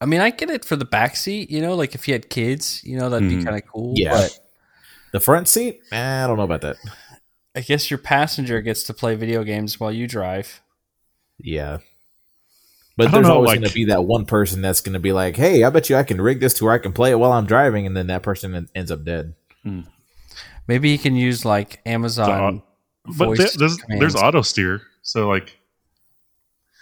I 0.00 0.06
mean, 0.06 0.20
I 0.20 0.30
get 0.30 0.50
it 0.50 0.64
for 0.64 0.76
the 0.76 0.84
back 0.84 1.16
seat, 1.16 1.50
you 1.50 1.60
know, 1.60 1.74
like 1.74 1.94
if 1.94 2.08
you 2.08 2.14
had 2.14 2.28
kids, 2.28 2.82
you 2.84 2.98
know, 2.98 3.08
that'd 3.10 3.28
be 3.28 3.36
Mhm. 3.36 3.44
kind 3.44 3.56
of 3.56 3.62
cool. 3.66 3.92
Yeah. 3.96 4.12
But 4.14 4.38
The 5.12 5.20
front 5.20 5.46
seat, 5.48 5.80
eh, 5.92 6.24
I 6.24 6.26
don't 6.26 6.36
know 6.36 6.42
about 6.42 6.62
that. 6.62 6.76
I 7.54 7.60
guess 7.60 7.90
your 7.90 7.98
passenger 7.98 8.60
gets 8.60 8.82
to 8.84 8.94
play 8.94 9.14
video 9.14 9.44
games 9.44 9.78
while 9.78 9.92
you 9.92 10.08
drive. 10.08 10.60
Yeah. 11.38 11.78
I 12.96 13.04
But 13.04 13.10
there's 13.10 13.26
know, 13.26 13.34
always 13.34 13.48
like- 13.48 13.58
going 13.60 13.68
to 13.68 13.74
be 13.74 13.84
that 13.86 14.04
one 14.04 14.24
person 14.24 14.62
that's 14.62 14.80
going 14.80 14.92
to 14.92 15.00
be 15.00 15.12
like, 15.12 15.34
"Hey, 15.36 15.64
I 15.64 15.70
bet 15.70 15.90
you 15.90 15.96
I 15.96 16.04
can 16.04 16.20
rig 16.20 16.38
this 16.40 16.54
to 16.54 16.64
where 16.64 16.74
I 16.74 16.78
can 16.78 16.92
play 16.92 17.10
it 17.10 17.18
while 17.18 17.32
I'm 17.32 17.44
driving," 17.46 17.86
and 17.86 17.96
then 17.96 18.06
that 18.06 18.22
person 18.22 18.68
ends 18.74 18.90
up 18.92 19.04
dead. 19.04 19.34
Hmm. 19.64 19.80
Maybe 20.68 20.90
he 20.92 20.98
can 20.98 21.16
use 21.16 21.44
like 21.44 21.80
Amazon. 21.84 22.30
Uh, 23.06 23.10
but 23.18 23.26
voice 23.26 23.38
there- 23.38 23.48
there's 23.58 23.76
commands. 23.76 24.00
there's 24.00 24.14
auto 24.16 24.42
steer, 24.42 24.80
so 25.02 25.28
like, 25.28 25.58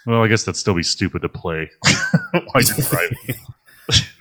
well, 0.05 0.21
I 0.23 0.27
guess 0.27 0.43
that'd 0.43 0.55
still 0.55 0.75
be 0.75 0.83
stupid 0.83 1.23
to 1.23 1.29
play 1.29 1.69
while 2.31 2.63
you're 2.63 2.77
driving. 2.89 3.17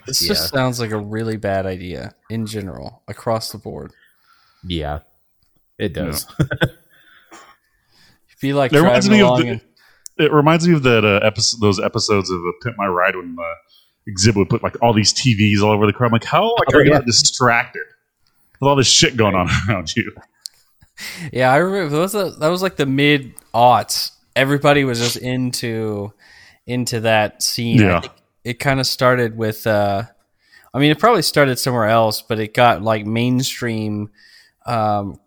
This 0.07 0.21
Yeah. 0.23 0.29
just 0.29 0.51
sounds 0.53 0.81
like 0.81 0.91
a 0.91 0.99
really 0.99 1.37
bad 1.37 1.65
idea 1.65 2.17
in 2.29 2.45
general 2.47 3.03
across 3.07 3.53
the 3.53 3.59
board. 3.59 3.93
Yeah, 4.67 5.01
it 5.79 5.93
does. 5.93 6.27
If 8.37 8.43
you 8.43 8.57
like 8.57 8.73
It 8.73 8.79
reminds 8.81 9.07
driving 9.07 9.19
me 9.19 9.23
of 9.23 9.29
along 9.29 9.41
the- 9.43 9.49
and 9.53 9.61
It 10.19 10.33
reminds 10.33 10.67
me 10.69 10.75
of 10.75 10.83
that 10.83 11.05
uh, 11.05 11.25
episode, 11.27 11.61
those 11.61 11.81
episodes 11.81 12.31
of 12.31 12.39
uh, 12.41 12.53
Pimp 12.63 12.77
My 12.79 12.87
Ride 12.87 13.17
when 13.17 13.35
the 13.37 14.13
Xzibit 14.13 14.37
would 14.37 14.49
put 14.51 14.63
like 14.63 14.77
all 14.83 14.93
these 14.93 15.13
TVs 15.13 15.63
all 15.63 15.71
over 15.73 15.87
the 15.87 15.93
car. 15.93 16.07
I'm 16.07 16.13
like, 16.13 16.25
how 16.25 16.55
like, 16.57 16.69
Oh, 16.75 16.79
are 16.79 16.85
you 16.85 16.91
yeah. 16.91 16.99
not 16.99 17.07
distracted 17.07 17.83
with 18.61 18.69
all 18.69 18.77
this 18.77 18.87
shit 18.89 19.17
going 19.17 19.35
on 19.35 19.49
around 19.69 19.95
you? 19.97 20.13
Yeah, 21.33 21.51
I 21.53 21.57
remember 21.57 21.89
that 21.97 22.01
was, 22.01 22.15
a, 22.15 22.31
that 22.39 22.49
was 22.49 22.63
like 22.63 22.77
the 22.77 22.87
mid 22.87 23.35
aughts. 23.55 24.11
Everybody 24.37 24.85
was 24.85 24.99
just 24.99 25.17
into 25.17 26.13
into 26.67 27.01
that 27.01 27.43
scene. 27.43 27.81
Yeah. 27.81 28.03
it 28.45 28.55
kind 28.61 28.81
of 28.81 28.87
started 28.87 29.37
with. 29.37 29.67
Uh, 29.67 30.05
I 30.75 30.79
mean, 30.79 30.91
it 30.91 30.99
probably 30.99 31.23
started 31.23 31.59
somewhere 31.59 31.87
else, 31.89 32.23
but 32.23 32.39
it 32.39 32.55
got 32.55 32.83
like 32.83 33.05
mainstream 33.05 34.11
um, 34.65 35.19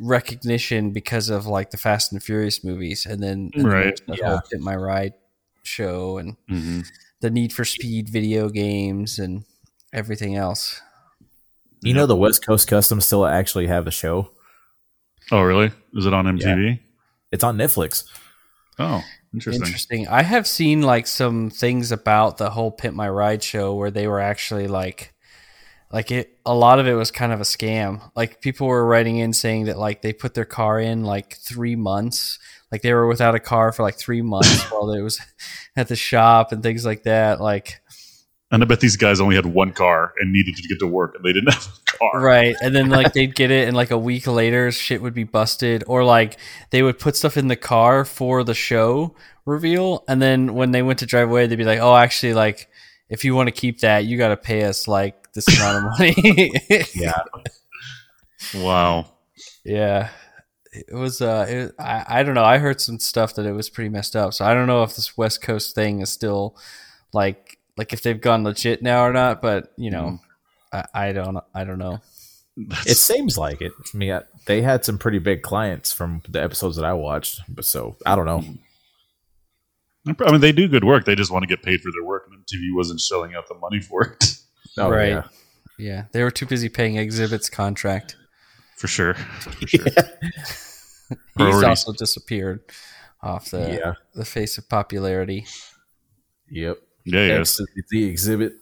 recognition 0.00 0.90
because 0.90 1.28
of 1.28 1.46
like 1.46 1.70
the 1.70 1.76
Fast 1.76 2.12
and 2.12 2.22
Furious 2.22 2.62
movies, 2.64 3.06
and 3.06 3.22
then, 3.22 3.50
and 3.54 3.64
Right, 3.66 4.00
there's 4.06 4.18
the 4.20 4.24
yeah. 4.26 4.40
Hit 4.50 4.60
My 4.60 4.76
Ride 4.76 5.14
show 5.62 6.18
and 6.18 6.36
Mm-hmm. 6.50 6.80
the 7.20 7.30
Need 7.30 7.52
for 7.52 7.64
Speed 7.64 8.08
video 8.08 8.48
games 8.48 9.18
and 9.18 9.44
everything 9.92 10.36
else. 10.36 10.80
You 11.80 11.94
know, 11.94 12.06
the 12.06 12.16
West 12.16 12.44
Coast 12.44 12.66
Customs 12.68 13.04
still 13.04 13.24
actually 13.26 13.68
have 13.68 13.84
the 13.84 13.90
show. 13.90 14.30
Oh, 15.30 15.42
really? 15.42 15.70
Is 15.94 16.06
it 16.06 16.14
on 16.14 16.24
MTV? 16.24 16.80
It's 17.30 17.44
on 17.44 17.56
Netflix. 17.56 18.04
Oh, 18.78 19.02
interesting. 19.34 19.64
Interesting. 19.66 20.08
I 20.08 20.22
have 20.22 20.46
seen 20.46 20.82
like 20.82 21.06
some 21.06 21.50
things 21.50 21.92
about 21.92 22.38
the 22.38 22.50
whole 22.50 22.70
Pimp 22.70 22.96
My 22.96 23.08
Ride 23.08 23.42
show 23.42 23.74
where 23.74 23.90
they 23.90 24.06
were 24.08 24.20
actually 24.20 24.66
like, 24.66 25.12
like 25.92 26.10
it. 26.10 26.38
A 26.44 26.54
lot 26.54 26.78
of 26.78 26.86
it 26.86 26.94
was 26.94 27.10
kind 27.10 27.32
of 27.32 27.40
a 27.40 27.44
scam. 27.44 28.10
Like 28.14 28.40
people 28.40 28.66
were 28.66 28.86
writing 28.86 29.18
in 29.18 29.32
saying 29.32 29.64
that 29.66 29.78
like 29.78 30.02
they 30.02 30.12
put 30.12 30.34
their 30.34 30.44
car 30.44 30.80
in 30.80 31.04
like 31.04 31.36
three 31.36 31.76
months. 31.76 32.38
Like 32.70 32.82
they 32.82 32.92
were 32.92 33.06
without 33.06 33.34
a 33.34 33.40
car 33.40 33.72
for 33.72 33.82
like 33.82 33.96
three 33.96 34.22
months 34.22 34.62
while 34.70 34.90
it 34.90 35.00
was 35.00 35.20
at 35.76 35.88
the 35.88 35.96
shop 35.96 36.52
and 36.52 36.62
things 36.62 36.84
like 36.84 37.04
that. 37.04 37.40
Like 37.40 37.80
And 38.50 38.62
I 38.62 38.66
bet 38.66 38.80
these 38.80 38.96
guys 38.96 39.20
only 39.20 39.36
had 39.36 39.46
one 39.46 39.72
car 39.72 40.12
and 40.18 40.32
needed 40.32 40.56
to 40.56 40.68
get 40.68 40.78
to 40.80 40.86
work, 40.86 41.14
and 41.14 41.24
they 41.24 41.32
didn't 41.32 41.52
have 41.54 41.68
a 41.94 41.98
car. 41.98 42.20
right, 42.20 42.56
and 42.62 42.74
then 42.74 42.90
like 42.90 43.12
they'd 43.14 43.34
get 43.34 43.50
it, 43.50 43.66
and 43.66 43.76
like 43.76 43.90
a 43.90 43.98
week 43.98 44.26
later, 44.26 44.70
shit 44.70 45.00
would 45.00 45.14
be 45.14 45.24
busted, 45.24 45.84
or 45.86 46.04
like 46.04 46.36
they 46.70 46.82
would 46.82 46.98
put 46.98 47.16
stuff 47.16 47.36
in 47.36 47.48
the 47.48 47.56
car 47.56 48.04
for 48.04 48.44
the 48.44 48.54
show 48.54 49.14
reveal, 49.46 50.04
and 50.06 50.20
then 50.20 50.54
when 50.54 50.72
they 50.72 50.82
went 50.82 50.98
to 50.98 51.06
drive 51.06 51.30
away, 51.30 51.46
they'd 51.46 51.56
be 51.56 51.64
like, 51.64 51.80
"Oh, 51.80 51.96
actually, 51.96 52.34
like 52.34 52.67
if 53.08 53.24
you 53.24 53.34
want 53.34 53.46
to 53.48 53.52
keep 53.52 53.80
that, 53.80 54.04
you 54.04 54.18
got 54.18 54.28
to 54.28 54.36
pay 54.36 54.64
us 54.64 54.86
like 54.88 55.32
this 55.32 55.46
amount 55.58 55.76
of 55.78 55.98
money." 55.98 56.52
Yeah, 56.94 57.18
Wow. 58.54 59.06
yeah, 59.64 60.10
it 60.72 60.94
was. 60.94 61.20
Uh, 61.20 61.46
it, 61.48 61.74
I 61.78 62.04
I 62.20 62.22
don't 62.22 62.34
know. 62.34 62.44
I 62.44 62.58
heard 62.58 62.80
some 62.80 62.98
stuff 62.98 63.34
that 63.34 63.46
it 63.46 63.52
was 63.52 63.68
pretty 63.68 63.90
messed 63.90 64.16
up, 64.16 64.32
so 64.34 64.44
I 64.44 64.54
don't 64.54 64.66
know 64.66 64.82
if 64.82 64.94
this 64.96 65.16
West 65.16 65.42
Coast 65.42 65.74
thing 65.74 66.00
is 66.00 66.10
still 66.10 66.56
like 67.12 67.58
like 67.76 67.92
if 67.92 68.02
they've 68.02 68.20
gone 68.20 68.44
legit 68.44 68.82
now 68.82 69.04
or 69.04 69.12
not. 69.12 69.42
But 69.42 69.72
you 69.76 69.90
know, 69.90 70.18
I, 70.72 70.84
I 70.94 71.12
don't 71.12 71.38
I 71.54 71.64
don't 71.64 71.78
know. 71.78 72.00
it 72.86 72.96
seems 72.96 73.36
like 73.38 73.60
it. 73.60 73.72
I 73.92 73.96
mean, 73.96 74.12
I- 74.12 74.22
they 74.46 74.62
had 74.62 74.84
some 74.84 74.96
pretty 74.98 75.18
big 75.18 75.42
clients 75.42 75.92
from 75.92 76.22
the 76.28 76.42
episodes 76.42 76.76
that 76.76 76.84
I 76.84 76.94
watched, 76.94 77.40
but 77.48 77.64
so 77.66 77.96
I 78.06 78.16
don't 78.16 78.24
know. 78.26 78.42
I 80.26 80.32
mean, 80.32 80.40
they 80.40 80.52
do 80.52 80.68
good 80.68 80.84
work. 80.84 81.04
They 81.04 81.14
just 81.14 81.30
want 81.30 81.42
to 81.42 81.46
get 81.46 81.62
paid 81.62 81.80
for 81.80 81.90
their 81.92 82.04
work, 82.04 82.28
and 82.30 82.44
MTV 82.44 82.74
wasn't 82.74 83.00
shelling 83.00 83.34
out 83.34 83.48
the 83.48 83.54
money 83.54 83.80
for 83.80 84.02
it. 84.02 84.24
Oh, 84.80 84.90
Right. 84.90 85.08
yeah. 85.08 85.22
Yeah, 85.76 86.04
they 86.12 86.22
were 86.22 86.30
too 86.30 86.46
busy 86.46 86.68
paying 86.68 86.94
Xzibit's 86.96 87.50
contract. 87.50 88.16
For 88.76 88.86
sure. 88.86 89.14
For 89.14 89.66
sure. 89.66 89.84
He's 91.36 91.62
also 91.64 91.92
disappeared 91.92 92.60
off 93.22 93.50
the 93.50 93.78
yeah. 93.80 93.94
the 94.14 94.24
face 94.24 94.56
of 94.58 94.68
popularity. 94.68 95.46
Yep. 96.50 96.78
Yeah, 97.06 97.26
yeah. 97.26 97.36
That's 97.38 97.56
the 97.56 98.12
Xzibit. 98.12 98.52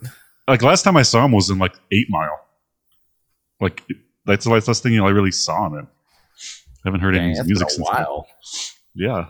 Like 0.49 0.63
last 0.63 0.85
time 0.85 0.97
I 0.97 1.03
saw 1.03 1.25
him 1.25 1.33
was 1.33 1.51
in 1.51 1.59
like 1.59 1.75
Eight 1.93 2.07
Mile. 2.09 2.41
Like 3.61 3.83
that's 4.25 4.45
the 4.45 4.51
last 4.51 4.83
thing 4.83 4.99
I 5.01 5.11
really 5.11 5.33
saw 5.33 5.67
him 5.67 5.75
in. 5.75 5.87
I 5.87 5.89
haven't 6.87 7.01
heard 7.01 7.13
Dang, 7.15 7.25
any 7.25 7.35
that's 7.35 7.41
been 7.41 7.49
music 7.49 7.69
a 7.69 7.71
since 7.71 7.89
then. 7.91 8.07
Yeah, 8.95 9.27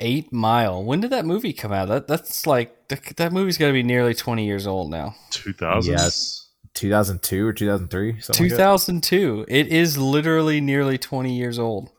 Eight 0.00 0.32
Mile. 0.32 0.82
When 0.82 1.00
did 1.00 1.10
that 1.10 1.24
movie 1.24 1.52
come 1.52 1.72
out? 1.72 1.88
That 1.88 2.08
that's 2.08 2.46
like 2.46 2.88
that, 2.88 3.04
that 3.16 3.32
movie's 3.32 3.58
got 3.58 3.68
to 3.68 3.72
be 3.72 3.82
nearly 3.82 4.14
twenty 4.14 4.46
years 4.46 4.66
old 4.66 4.90
now. 4.90 5.14
two 5.30 5.52
thousands. 5.52 6.48
2002 6.74 7.46
or 7.46 7.52
2003. 7.52 8.20
Something 8.20 8.32
Two 8.38 8.44
like 8.44 8.50
that. 8.50 8.56
thousand 8.56 9.02
two. 9.02 9.44
It 9.48 9.66
is 9.68 9.98
literally 9.98 10.60
nearly 10.60 10.98
twenty 10.98 11.36
years 11.36 11.58
old. 11.58 11.90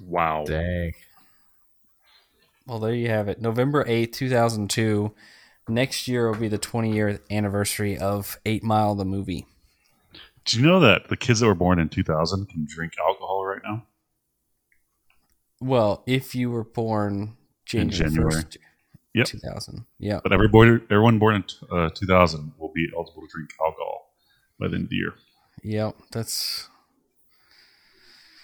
Wow. 0.00 0.44
Dang. 0.46 0.92
Well, 2.66 2.78
there 2.78 2.94
you 2.94 3.08
have 3.08 3.28
it. 3.28 3.40
November 3.40 3.84
eighth, 3.86 4.16
two 4.16 4.28
thousand 4.30 4.70
two. 4.70 5.12
Next 5.66 6.08
year 6.08 6.30
will 6.30 6.38
be 6.38 6.48
the 6.48 6.58
twenty 6.58 6.92
year 6.92 7.20
anniversary 7.30 7.96
of 7.98 8.38
Eight 8.44 8.62
Mile, 8.62 8.94
the 8.94 9.04
movie. 9.04 9.46
Do 10.44 10.58
you 10.60 10.66
know 10.66 10.80
that 10.80 11.08
the 11.08 11.16
kids 11.16 11.40
that 11.40 11.46
were 11.46 11.54
born 11.54 11.78
in 11.78 11.88
two 11.88 12.02
thousand 12.04 12.50
can 12.50 12.66
drink 12.68 12.92
alcohol 12.98 13.44
right 13.46 13.62
now? 13.64 13.86
Well, 15.64 16.02
if 16.06 16.34
you 16.34 16.50
were 16.50 16.64
born 16.64 17.36
January 17.66 17.96
January. 18.10 18.30
first, 18.32 18.58
Yep. 19.14 19.26
two 19.26 19.38
thousand. 19.38 19.86
Yeah. 19.98 20.20
But 20.22 20.32
every 20.32 20.48
boy, 20.48 20.66
everyone 20.90 21.18
born 21.18 21.36
in 21.36 21.44
uh, 21.70 21.90
two 21.94 22.06
thousand 22.06 22.52
will 22.58 22.72
be 22.74 22.88
eligible 22.94 23.22
to 23.22 23.28
drink 23.32 23.50
alcohol 23.60 24.12
by 24.58 24.68
the 24.68 24.74
end 24.74 24.84
of 24.84 24.90
the 24.90 24.96
year. 24.96 25.14
Yep. 25.62 25.96
That's 26.12 26.68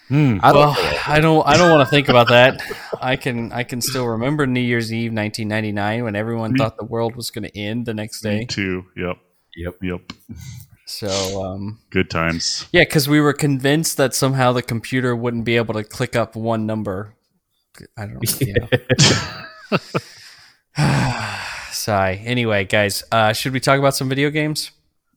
Hmm. 0.09 0.39
I 0.43 0.53
don't 0.53 0.75
well. 0.75 0.99
I 1.07 1.21
don't. 1.21 1.47
I 1.47 1.57
don't 1.57 1.71
want 1.71 1.87
to 1.87 1.91
think 1.91 2.09
about 2.09 2.29
that. 2.31 2.61
I 3.00 3.15
can. 3.15 3.53
I 3.53 3.62
can 3.62 3.81
still 3.81 4.07
remember 4.09 4.45
New 4.45 4.59
Year's 4.61 4.93
Eve, 4.93 5.12
1999, 5.12 6.03
when 6.03 6.17
everyone 6.17 6.53
Me- 6.53 6.59
thought 6.59 6.77
the 6.77 6.85
world 6.85 7.15
was 7.15 7.31
going 7.31 7.45
to 7.45 7.57
end 7.57 7.87
the 7.87 7.95
next 7.95 8.25
Me 8.25 8.41
day. 8.41 8.45
too. 8.47 8.87
Yep. 8.97 9.19
Yep. 9.57 9.75
Yep. 9.83 10.12
So, 10.90 11.44
um, 11.44 11.78
Good 11.90 12.11
times. 12.11 12.66
yeah, 12.73 12.82
because 12.82 13.09
we 13.09 13.20
were 13.20 13.32
convinced 13.32 13.97
that 13.99 14.12
somehow 14.12 14.52
the 14.52 14.61
computer 14.61 15.14
wouldn't 15.14 15.44
be 15.44 15.56
able 15.56 15.73
to 15.75 15.85
click 15.85 16.16
up 16.16 16.35
one 16.35 16.66
number. 16.66 17.14
I 17.97 18.06
don't 18.06 18.14
know. 18.14 18.20
You 18.40 18.54
know. 19.70 19.78
Sigh. 21.70 22.20
Anyway, 22.25 22.64
guys, 22.64 23.04
uh, 23.12 23.32
should 23.32 23.52
we 23.52 23.61
talk 23.61 23.78
about 23.78 23.94
some 23.94 24.09
video 24.09 24.30
games? 24.30 24.73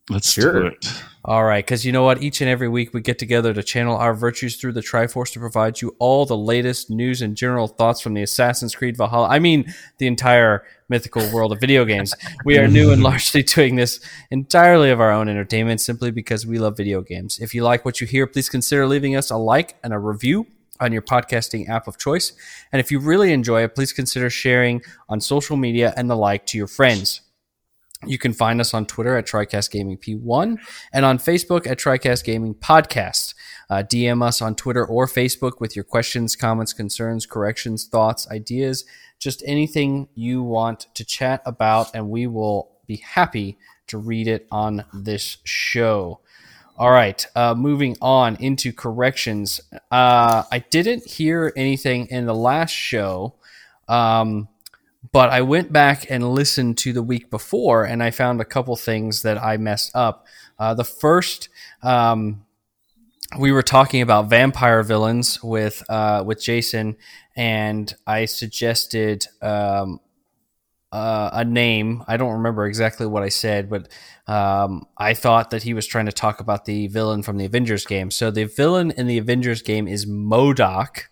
Let's 0.10 0.32
Sure. 0.32 0.53
do 0.62 0.68
it. 0.68 0.94
All 1.25 1.44
right, 1.44 1.65
because 1.65 1.86
you 1.86 1.92
know 1.92 2.03
what? 2.03 2.22
Each 2.22 2.42
and 2.42 2.50
every 2.50 2.68
week 2.70 2.94
we 2.94 3.01
get 3.01 3.18
together 3.18 3.53
to 3.53 3.63
channel 3.63 3.96
our 3.96 4.13
virtues 4.13 4.58
through 4.58 4.74
the 4.74 4.82
Triforce 4.82 5.32
to 5.34 5.39
provide 5.39 5.82
you 5.82 5.96
all 5.98 6.25
the 6.25 6.38
latest 6.38 6.89
news 6.92 7.22
and 7.22 7.36
general 7.36 7.68
thoughts 7.68 8.00
from 8.01 8.13
the 8.13 8.22
Assassin's 8.22 8.75
Creed 8.75 8.96
Valhalla. 8.98 9.30
I 9.30 9.39
mean, 9.39 9.74
the 9.98 10.08
entire 10.08 10.65
mythical 10.94 11.28
world 11.34 11.52
of 11.52 11.60
video 11.60 11.86
games. 11.86 12.14
We 12.46 12.60
are 12.60 12.68
new 12.68 12.92
and 12.92 13.02
largely 13.10 13.42
doing 13.42 13.78
this 13.78 14.00
entirely 14.30 14.92
of 14.92 15.02
our 15.02 15.12
own 15.12 15.28
entertainment 15.28 15.82
simply 15.82 16.12
because 16.12 16.46
we 16.46 16.60
love 16.60 16.78
video 16.78 17.02
games. 17.02 17.40
If 17.40 17.56
you 17.56 17.64
like 17.64 17.84
what 17.84 18.00
you 18.00 18.06
hear, 18.06 18.28
please 18.28 18.48
consider 18.48 18.86
leaving 18.86 19.16
us 19.16 19.32
a 19.32 19.38
like 19.38 19.76
and 19.84 19.92
a 19.92 19.98
review 19.98 20.46
on 20.80 20.92
your 20.92 21.02
podcasting 21.02 21.68
app 21.68 21.88
of 21.88 21.98
choice. 21.98 22.34
And 22.72 22.80
if 22.80 22.92
you 22.92 23.00
really 23.00 23.34
enjoy 23.34 23.64
it, 23.64 23.74
please 23.74 23.92
consider 23.92 24.30
sharing 24.30 24.84
on 25.10 25.20
social 25.20 25.58
media 25.58 25.96
and 25.98 26.12
the 26.12 26.16
like 26.16 26.46
to 26.48 26.60
your 26.60 26.68
friends. 26.68 27.22
You 28.06 28.20
can 28.20 28.34
find 28.34 28.62
us 28.62 28.76
on 28.76 28.86
Twitter 28.86 29.18
at 29.18 29.26
TriCast 29.26 29.72
Gaming 29.72 29.98
P1 29.98 30.60
and 30.94 31.06
on 31.06 31.18
Facebook 31.18 31.66
at 31.66 31.80
TriCast 31.80 32.24
Gaming 32.24 32.54
Podcast. 32.54 33.33
Uh, 33.70 33.84
DM 33.84 34.24
us 34.24 34.41
on 34.41 34.55
Twitter 34.55 34.86
or 34.86 35.08
Facebook 35.08 35.60
with 35.60 35.75
your 35.75 35.86
questions, 35.86 36.36
comments, 36.36 36.74
concerns, 36.74 37.25
corrections, 37.25 37.86
thoughts, 37.86 38.29
ideas, 38.29 38.86
just 39.20 39.43
anything 39.46 40.08
you 40.15 40.43
want 40.43 40.88
to 40.96 41.05
chat 41.05 41.41
about, 41.46 41.93
and 41.96 42.10
we 42.10 42.27
will 42.27 42.72
be 42.88 42.98
happy 42.98 43.58
to 43.88 43.98
read 43.98 44.27
it 44.27 44.48
on 44.51 44.86
this 44.93 45.38
show. 45.43 46.20
All 46.77 46.91
right, 46.91 47.25
uh, 47.36 47.53
moving 47.53 47.96
on 48.01 48.36
into 48.38 48.74
corrections. 48.74 49.62
Uh, 49.91 50.43
I 50.51 50.60
didn't 50.70 51.05
hear 51.05 51.53
anything 51.55 52.08
in 52.08 52.25
the 52.25 52.34
last 52.36 52.72
show. 52.72 53.36
Um, 53.88 54.48
but 55.12 55.29
I 55.29 55.41
went 55.41 55.72
back 55.72 56.10
and 56.10 56.34
listened 56.34 56.77
to 56.79 56.93
the 56.93 57.03
week 57.03 57.29
before, 57.29 57.84
and 57.84 58.01
I 58.01 58.12
found 58.12 58.39
a 58.39 58.46
couple 58.46 58.75
things 58.75 59.22
that 59.24 59.38
I 59.38 59.58
messed 59.58 59.91
up. 59.93 60.25
Uh, 60.58 60.74
the 60.74 60.84
first, 60.84 61.50
um, 61.82 62.43
we 63.40 63.52
were 63.52 63.63
talking 63.63 64.02
about 64.02 64.30
vampire 64.30 64.84
villains 64.84 65.42
with 65.44 65.84
uh, 65.90 66.24
with 66.25 66.42
Jason, 66.42 66.98
and 67.36 67.94
I 68.06 68.25
suggested 68.25 69.25
um, 69.42 70.00
uh, 70.92 71.30
a 71.34 71.44
name. 71.44 72.04
I 72.08 72.18
don't 72.18 72.34
remember 72.34 72.66
exactly 72.66 73.08
what 73.08 73.24
I 73.24 73.30
said, 73.30 73.70
but 73.70 73.90
um, 74.28 74.86
I 74.98 75.13
thought 75.13 75.50
that 75.50 75.63
he 75.63 75.74
was 75.74 75.88
trying 75.88 76.06
to 76.06 76.12
talk 76.12 76.40
about 76.40 76.66
the 76.66 76.88
villain 76.88 77.24
from 77.24 77.38
the 77.38 77.46
Avengers 77.46 77.86
game. 77.86 78.12
So 78.12 78.30
the 78.30 78.46
villain 78.46 78.92
in 78.92 79.08
the 79.08 79.18
Avengers 79.18 79.62
game 79.62 79.88
is 79.88 80.06
MODOK. 80.06 81.06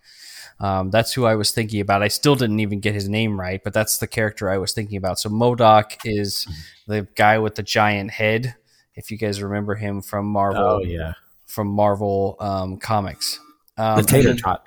Um, 0.59 0.91
that's 0.91 1.13
who 1.13 1.25
I 1.25 1.33
was 1.33 1.51
thinking 1.51 1.81
about. 1.81 2.03
I 2.03 2.07
still 2.07 2.35
didn't 2.35 2.59
even 2.59 2.79
get 2.79 2.93
his 2.93 3.09
name 3.09 3.39
right, 3.39 3.59
but 3.63 3.73
that's 3.73 3.97
the 3.97 4.05
character 4.05 4.51
I 4.51 4.59
was 4.59 4.73
thinking 4.73 4.97
about. 4.97 5.17
So 5.17 5.29
MODOK 5.29 5.97
is 6.05 6.47
the 6.85 7.07
guy 7.15 7.39
with 7.39 7.55
the 7.55 7.63
giant 7.63 8.11
head. 8.11 8.55
If 8.93 9.09
you 9.09 9.17
guys 9.17 9.41
remember 9.41 9.73
him 9.73 10.03
from 10.03 10.27
Marvel, 10.27 10.63
Oh 10.63 10.79
yeah, 10.83 11.13
from 11.51 11.67
Marvel 11.67 12.37
um, 12.39 12.77
comics, 12.77 13.39
um, 13.77 13.97
the 13.97 14.03
tater 14.03 14.35
tot. 14.35 14.63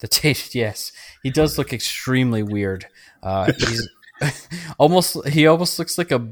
the 0.00 0.08
taste, 0.08 0.54
yes, 0.64 0.92
he 1.22 1.30
does 1.30 1.56
look 1.58 1.72
extremely 1.72 2.42
weird. 2.42 2.86
Uh, 3.22 3.52
he's 3.58 3.88
almost 4.78 5.26
he 5.28 5.46
almost 5.46 5.78
looks 5.78 5.98
like 5.98 6.10
a 6.10 6.28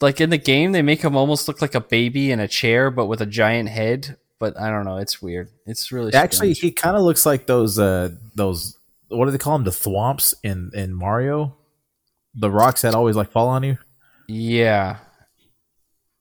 like 0.00 0.20
in 0.20 0.30
the 0.30 0.38
game 0.38 0.72
they 0.72 0.82
make 0.82 1.02
him 1.02 1.16
almost 1.16 1.48
look 1.48 1.62
like 1.62 1.74
a 1.74 1.80
baby 1.80 2.30
in 2.30 2.40
a 2.40 2.48
chair, 2.48 2.90
but 2.90 3.06
with 3.06 3.20
a 3.20 3.26
giant 3.26 3.68
head. 3.68 4.16
But 4.38 4.58
I 4.60 4.68
don't 4.68 4.84
know, 4.84 4.98
it's 4.98 5.22
weird. 5.22 5.48
It's 5.64 5.90
really 5.92 6.12
Actually, 6.12 6.52
strange. 6.52 6.60
he 6.60 6.70
kind 6.70 6.96
of 6.96 7.02
looks 7.02 7.24
like 7.24 7.46
those 7.46 7.78
uh 7.78 8.10
those 8.34 8.76
what 9.08 9.24
do 9.26 9.30
they 9.30 9.38
call 9.38 9.56
them? 9.56 9.64
The 9.64 9.70
thwomps 9.70 10.34
in 10.42 10.70
in 10.74 10.92
Mario. 10.92 11.56
The 12.34 12.50
rocks 12.50 12.82
that 12.82 12.94
always 12.94 13.16
like 13.16 13.30
fall 13.30 13.48
on 13.48 13.62
you. 13.62 13.78
yeah, 14.28 14.98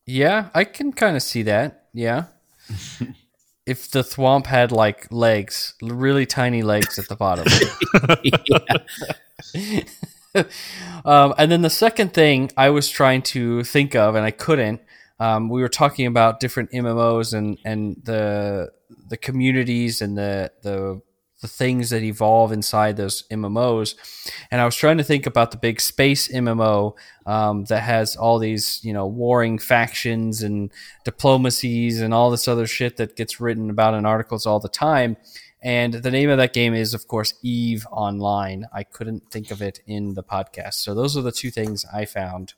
yeah, 0.05 0.49
I 0.53 0.63
can 0.63 0.93
kind 0.93 1.15
of 1.17 1.23
see 1.23 1.43
that. 1.43 1.87
Yeah. 1.93 2.25
If 3.65 3.89
the 3.89 4.01
thwomp 4.01 4.45
had 4.45 4.71
like 4.71 5.11
legs, 5.11 5.73
really 5.81 6.25
tiny 6.25 6.61
legs 6.61 6.99
at 6.99 7.07
the 7.07 7.15
bottom. 7.15 7.45
um, 11.05 11.33
and 11.37 11.51
then 11.51 11.61
the 11.61 11.69
second 11.69 12.13
thing 12.13 12.51
I 12.57 12.69
was 12.69 12.89
trying 12.89 13.21
to 13.23 13.63
think 13.63 13.95
of, 13.95 14.15
and 14.15 14.25
I 14.25 14.31
couldn't. 14.31 14.81
Um, 15.19 15.49
we 15.49 15.61
were 15.61 15.69
talking 15.69 16.05
about 16.05 16.39
different 16.39 16.71
MMOs 16.71 17.33
and 17.33 17.57
and 17.63 18.01
the 18.03 18.71
the 19.09 19.17
communities 19.17 20.01
and 20.01 20.17
the 20.17 20.51
the 20.61 21.01
the 21.41 21.47
things 21.47 21.89
that 21.89 22.01
evolve 22.01 22.51
inside 22.51 22.97
those 22.97 23.23
MMOs, 23.29 23.95
and 24.51 24.61
I 24.61 24.65
was 24.65 24.75
trying 24.75 24.97
to 24.97 25.03
think 25.03 25.25
about 25.25 25.51
the 25.51 25.57
big 25.57 25.81
space 25.81 26.27
MMO 26.27 26.95
um, 27.25 27.65
that 27.65 27.81
has 27.81 28.15
all 28.15 28.39
these 28.39 28.79
you 28.83 28.93
know 28.93 29.05
warring 29.05 29.59
factions 29.59 30.41
and 30.41 30.71
diplomacies 31.03 32.01
and 32.01 32.13
all 32.13 32.31
this 32.31 32.47
other 32.47 32.67
shit 32.67 32.97
that 32.97 33.15
gets 33.15 33.39
written 33.39 33.69
about 33.69 33.93
in 33.93 34.05
articles 34.05 34.45
all 34.45 34.59
the 34.59 34.69
time. 34.69 35.17
And 35.61 35.95
the 35.95 36.11
name 36.11 36.29
of 36.29 36.37
that 36.37 36.53
game 36.53 36.75
is, 36.75 36.93
of 36.93 37.07
course, 37.07 37.33
Eve 37.41 37.87
Online. 37.89 38.67
I 38.71 38.83
couldn't 38.83 39.31
think 39.31 39.49
of 39.49 39.63
it 39.63 39.79
in 39.87 40.13
the 40.13 40.21
podcast. 40.21 40.75
So 40.75 40.93
those 40.93 41.17
are 41.17 41.23
the 41.23 41.31
two 41.31 41.49
things 41.49 41.87
I 41.91 42.05
found 42.05 42.53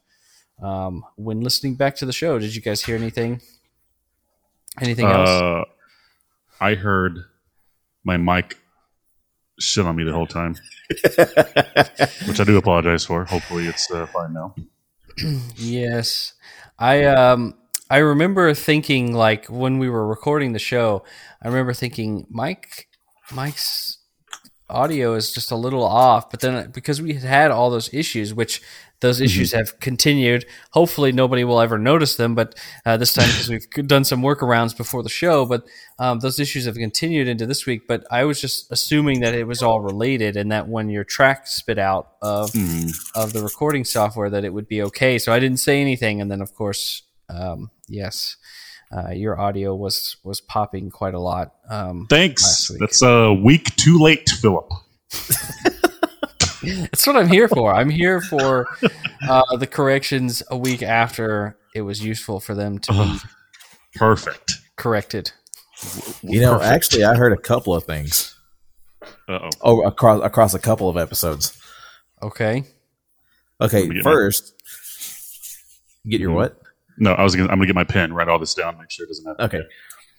um, 0.61 1.05
when 1.15 1.39
listening 1.39 1.75
back 1.75 1.95
to 1.97 2.05
the 2.05 2.11
show. 2.11 2.37
Did 2.37 2.53
you 2.53 2.61
guys 2.61 2.83
hear 2.83 2.97
anything? 2.97 3.39
Anything 4.81 5.07
else? 5.07 5.29
Uh, 5.29 5.63
I 6.59 6.75
heard 6.75 7.19
my 8.03 8.17
mic 8.17 8.57
shit 9.59 9.85
on 9.85 9.95
me 9.95 10.03
the 10.03 10.13
whole 10.13 10.27
time, 10.27 10.55
which 12.27 12.39
I 12.39 12.43
do 12.43 12.57
apologize 12.57 13.05
for. 13.05 13.25
Hopefully, 13.25 13.67
it's 13.67 13.89
uh, 13.91 14.05
fine 14.07 14.33
now. 14.33 14.55
Yes, 15.55 16.33
I 16.77 17.05
um 17.05 17.55
I 17.89 17.97
remember 17.97 18.53
thinking 18.53 19.13
like 19.13 19.45
when 19.47 19.79
we 19.79 19.89
were 19.89 20.05
recording 20.05 20.53
the 20.53 20.59
show, 20.59 21.03
I 21.41 21.47
remember 21.47 21.73
thinking 21.73 22.27
Mike 22.29 22.87
Mike's 23.31 23.97
audio 24.69 25.13
is 25.13 25.31
just 25.31 25.51
a 25.51 25.55
little 25.55 25.83
off, 25.83 26.29
but 26.29 26.41
then 26.41 26.71
because 26.71 27.01
we 27.01 27.13
had 27.13 27.23
had 27.23 27.51
all 27.51 27.69
those 27.69 27.93
issues, 27.93 28.33
which 28.33 28.61
those 28.99 29.21
issues 29.21 29.51
have 29.51 29.79
continued. 29.79 30.45
Hopefully, 30.71 31.11
nobody 31.11 31.43
will 31.43 31.61
ever 31.61 31.77
notice 31.77 32.15
them, 32.15 32.33
but 32.33 32.55
uh, 32.85 32.97
this 32.97 33.13
time 33.13 33.27
because 33.27 33.49
we've 33.49 33.87
done 33.87 34.03
some 34.03 34.21
workarounds 34.23 34.75
before 34.75 35.03
the 35.03 35.09
show, 35.09 35.45
but 35.45 35.65
um, 35.99 36.19
those 36.19 36.39
issues 36.39 36.65
have 36.65 36.75
continued 36.75 37.27
into 37.27 37.45
this 37.45 37.65
week. 37.67 37.87
But 37.87 38.05
I 38.09 38.23
was 38.23 38.41
just 38.41 38.71
assuming 38.71 39.19
that 39.21 39.35
it 39.35 39.45
was 39.45 39.61
all 39.61 39.81
related, 39.81 40.35
and 40.35 40.51
that 40.51 40.67
when 40.67 40.89
your 40.89 41.03
track 41.03 41.45
spit 41.47 41.77
out 41.77 42.13
of 42.21 42.51
Hmm. 42.53 42.87
of 43.13 43.33
the 43.33 43.41
recording 43.43 43.85
software 43.85 44.29
that 44.31 44.43
it 44.43 44.51
would 44.53 44.67
be 44.67 44.81
okay. 44.83 45.19
So 45.19 45.31
I 45.31 45.39
didn't 45.39 45.59
say 45.59 45.79
anything, 45.79 46.19
and 46.21 46.31
then 46.31 46.41
of 46.41 46.55
course, 46.55 47.03
um, 47.29 47.69
yes, 47.87 48.37
uh, 48.91 49.11
your 49.11 49.39
audio 49.39 49.75
was 49.75 50.17
was 50.23 50.41
popping 50.41 50.89
quite 50.89 51.13
a 51.13 51.19
lot. 51.19 51.53
Um, 51.69 52.07
Thanks. 52.09 52.71
That's 52.79 53.01
a 53.03 53.31
week 53.33 53.75
too 53.75 53.99
late, 53.99 54.27
Philip. 54.29 54.71
that's 56.67 57.07
what 57.07 57.15
I'm 57.15 57.27
here 57.27 57.47
for. 57.47 57.73
I'm 57.73 57.89
here 57.89 58.21
for 58.21 58.67
uh, 59.27 59.55
the 59.57 59.67
corrections 59.67 60.43
a 60.49 60.57
week 60.57 60.83
after 60.83 61.57
it 61.75 61.81
was 61.81 62.03
useful 62.03 62.39
for 62.39 62.53
them 62.55 62.79
to 62.79 62.91
be 62.93 63.17
Perfect. 63.95 64.53
corrected. 64.75 65.31
You 66.21 66.41
know, 66.41 66.53
Perfect. 66.57 66.71
actually, 66.73 67.03
I 67.05 67.15
heard 67.15 67.33
a 67.33 67.37
couple 67.41 67.73
of 67.75 67.83
things. 67.83 68.35
Uh-oh. 69.29 69.49
Oh, 69.61 69.81
across 69.85 70.23
across 70.23 70.53
a 70.53 70.59
couple 70.59 70.89
of 70.89 70.97
episodes. 70.97 71.57
Okay. 72.21 72.63
Okay, 73.61 73.79
Let 73.81 73.89
me 73.89 73.95
get 73.95 74.05
my- 74.05 74.11
first, 74.11 74.53
get 76.07 76.19
your 76.19 76.31
Mhm. 76.31 76.35
what? 76.35 76.61
No, 76.99 77.11
I 77.13 77.23
was 77.23 77.35
gonna. 77.35 77.49
I'm 77.49 77.57
gonna 77.57 77.67
get 77.67 77.75
my 77.75 77.83
pen, 77.83 78.11
write 78.13 78.27
all 78.27 78.39
this 78.39 78.53
down, 78.55 78.77
make 78.79 78.89
sure 78.89 79.05
it 79.05 79.09
doesn't 79.09 79.25
happen. 79.25 79.45
Okay. 79.45 79.61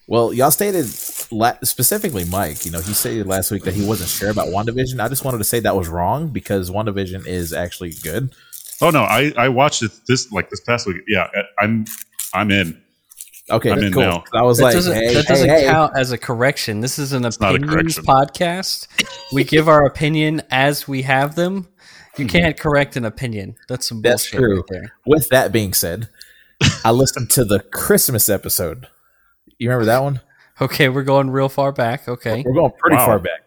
Well, 0.08 0.32
y'all 0.32 0.50
stated 0.50 0.86
la- 1.30 1.58
specifically, 1.62 2.24
Mike. 2.24 2.64
You 2.64 2.72
know, 2.72 2.80
he 2.80 2.94
stated 2.94 3.26
last 3.26 3.50
week 3.50 3.64
that 3.64 3.74
he 3.74 3.86
wasn't 3.86 4.08
sure 4.08 4.30
about 4.30 4.48
WandaVision. 4.48 5.00
I 5.04 5.08
just 5.08 5.22
wanted 5.24 5.38
to 5.38 5.44
say 5.44 5.60
that 5.60 5.76
was 5.76 5.86
wrong 5.88 6.28
because 6.28 6.70
WandaVision 6.70 7.26
is 7.26 7.52
actually 7.52 7.92
good. 8.02 8.34
Oh 8.80 8.88
no, 8.90 9.02
I 9.02 9.32
I 9.36 9.48
watched 9.50 9.82
it 9.82 9.92
this 10.08 10.32
like 10.32 10.48
this 10.50 10.60
past 10.60 10.86
week. 10.86 11.02
Yeah, 11.06 11.28
I- 11.34 11.62
I'm 11.64 11.84
I'm 12.32 12.50
in. 12.50 12.80
Okay, 13.50 13.70
I'm 13.70 13.78
in 13.82 13.92
cool. 13.92 14.02
now. 14.02 14.24
I 14.34 14.42
was 14.42 14.58
That 14.58 14.64
like, 14.64 14.74
doesn't, 14.74 14.94
hey, 14.94 15.14
that 15.14 15.24
hey, 15.24 15.28
doesn't 15.28 15.48
hey. 15.48 15.64
count 15.66 15.92
as 15.96 16.12
a 16.12 16.18
correction. 16.18 16.80
This 16.80 16.98
is 16.98 17.12
an 17.14 17.22
not 17.22 17.40
a 17.40 17.54
opinions 17.54 17.98
podcast. 17.98 18.86
We 19.32 19.42
give 19.44 19.68
our 19.68 19.86
opinion 19.86 20.42
as 20.50 20.86
we 20.88 21.02
have 21.02 21.34
them. 21.34 21.66
You 22.18 22.26
Mhm. 22.26 22.30
can't 22.30 22.58
correct 22.58 22.96
an 22.96 23.04
opinion. 23.06 23.56
That's 23.68 23.88
some 23.88 24.02
That's 24.02 24.24
bullshit 24.30 24.38
true. 24.40 24.56
right 24.56 24.64
there. 24.68 24.92
With 25.06 25.28
that 25.30 25.50
being 25.52 25.72
said, 25.72 26.08
I 26.84 26.90
listened 26.90 27.30
to 27.30 27.44
the 27.44 27.60
Christmas 27.60 28.28
episode. 28.28 28.86
You 29.58 29.68
remember 29.68 29.86
that 29.86 30.02
one? 30.02 30.20
Okay, 30.60 30.88
we're 30.88 31.04
going 31.04 31.30
real 31.30 31.48
far 31.48 31.70
back. 31.70 32.08
Okay. 32.08 32.42
We're 32.44 32.52
going 32.52 32.72
pretty 32.76 32.96
Wow. 32.96 33.06
far 33.06 33.18
back. 33.20 33.42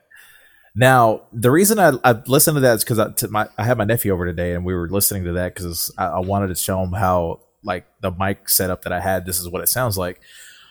Now, 0.74 1.24
the 1.34 1.52
reason 1.52 1.78
I, 1.78 1.92
I 2.06 2.14
listened 2.26 2.56
to 2.56 2.62
that 2.62 2.76
is 2.76 2.84
because 2.86 3.00
I, 3.00 3.12
to 3.12 3.28
my, 3.28 3.50
I 3.58 3.66
had 3.66 3.78
my 3.78 3.84
nephew 3.84 4.14
over 4.14 4.26
today, 4.26 4.54
and 4.54 4.64
we 4.64 4.74
were 4.74 4.88
listening 4.88 5.26
to 5.26 5.34
that 5.34 5.54
because 5.54 5.94
I, 5.98 6.06
I 6.06 6.20
wanted 6.20 6.48
to 6.48 6.56
show 6.56 6.82
him 6.82 6.94
how, 6.94 7.42
like, 7.66 7.86
the 8.00 8.12
mic 8.12 8.48
setup 8.48 8.84
that 8.84 8.94
I 8.94 9.02
had. 9.02 9.26
This 9.26 9.42
is 9.42 9.50
what 9.50 9.62
it 9.62 9.68
sounds 9.68 9.98
like. 9.98 10.22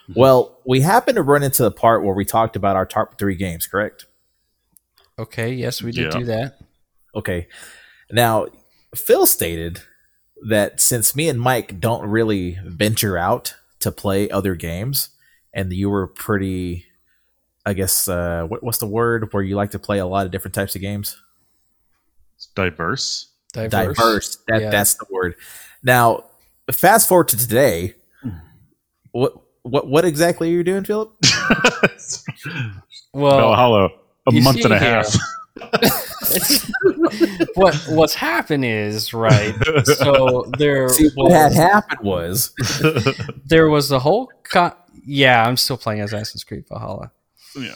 Mm-hmm. 0.09 0.19
Well, 0.19 0.59
we 0.65 0.81
happened 0.81 1.17
to 1.17 1.23
run 1.23 1.43
into 1.43 1.63
the 1.63 1.71
part 1.71 2.03
where 2.03 2.15
we 2.15 2.25
talked 2.25 2.57
about 2.57 2.75
our 2.77 2.87
top 2.87 3.19
three 3.19 3.37
games. 3.37 3.67
Correct? 3.67 4.07
Okay. 5.19 5.53
Yes, 5.53 5.83
we 5.83 5.93
did 5.93 6.11
Yeah. 6.15 6.19
do 6.21 6.25
that. 6.25 6.59
Okay. 7.15 7.49
Now, 8.11 8.47
Phil 8.97 9.27
stated 9.27 9.83
that 10.49 10.81
since 10.81 11.15
me 11.15 11.29
and 11.29 11.39
Mike 11.39 11.81
don't 11.81 12.09
really 12.09 12.59
venture 12.65 13.19
out 13.19 13.57
to 13.81 13.93
play 13.93 14.31
other 14.31 14.55
games, 14.55 15.11
and 15.53 15.73
you 15.73 15.91
were 15.91 16.07
pretty, 16.07 16.87
I 17.67 17.73
guess, 17.75 18.09
uh, 18.09 18.45
what, 18.49 18.63
what's 18.63 18.79
the 18.79 18.87
word 18.87 19.33
where 19.33 19.43
you 19.43 19.57
like 19.57 19.71
to 19.73 19.79
play 19.79 19.99
a 19.99 20.07
lot 20.07 20.27
of 20.27 20.33
different 20.33 20.55
types 20.55 20.75
of 20.75 20.81
games? 20.81 21.21
It's 22.37 22.47
diverse. 22.55 23.29
Diverse. 23.53 23.71
Diverse. 23.97 24.39
That 24.49 24.63
Yeah. 24.63 24.71
that's 24.71 24.95
the 24.95 25.07
word. 25.11 25.35
Now, 25.83 26.25
fast 26.73 27.09
forward 27.09 27.29
to 27.29 27.37
today. 27.37 27.95
What 29.13 29.35
what 29.63 29.89
what 29.89 30.05
exactly 30.05 30.49
are 30.49 30.53
you 30.53 30.65
doing, 30.65 30.85
Philip? 30.85 31.13
Well, 33.13 33.39
Valhalla, 33.41 33.89
a 34.29 34.33
month 34.41 34.65
and 34.65 34.73
a 34.73 34.79
here- 34.79 35.03
half. 35.03 35.17
what 37.55 37.75
what's 37.89 38.15
happened 38.15 38.65
is 38.65 39.13
right. 39.13 39.55
So 39.85 40.45
there 40.59 40.89
See, 40.91 41.11
what 41.15 41.33
had 41.33 41.53
happened 41.53 42.01
was 42.03 42.53
there 43.47 43.69
was 43.69 43.89
the 43.89 43.99
whole. 43.99 44.31
Co- 44.45 44.75
yeah, 45.05 45.45
I'm 45.45 45.57
still 45.57 45.77
playing 45.77 46.01
as 46.01 46.13
Assassin's 46.13 46.45
Creed 46.45 46.65
Valhalla. 46.69 47.11
yeah, 47.57 47.75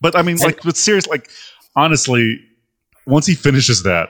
but 0.00 0.16
I 0.16 0.22
mean, 0.22 0.36
like, 0.38 0.62
but 0.62 0.76
seriously, 0.76 1.10
like, 1.10 1.30
honestly, 1.76 2.40
once 3.06 3.26
he 3.26 3.34
finishes 3.34 3.82
that, 3.84 4.08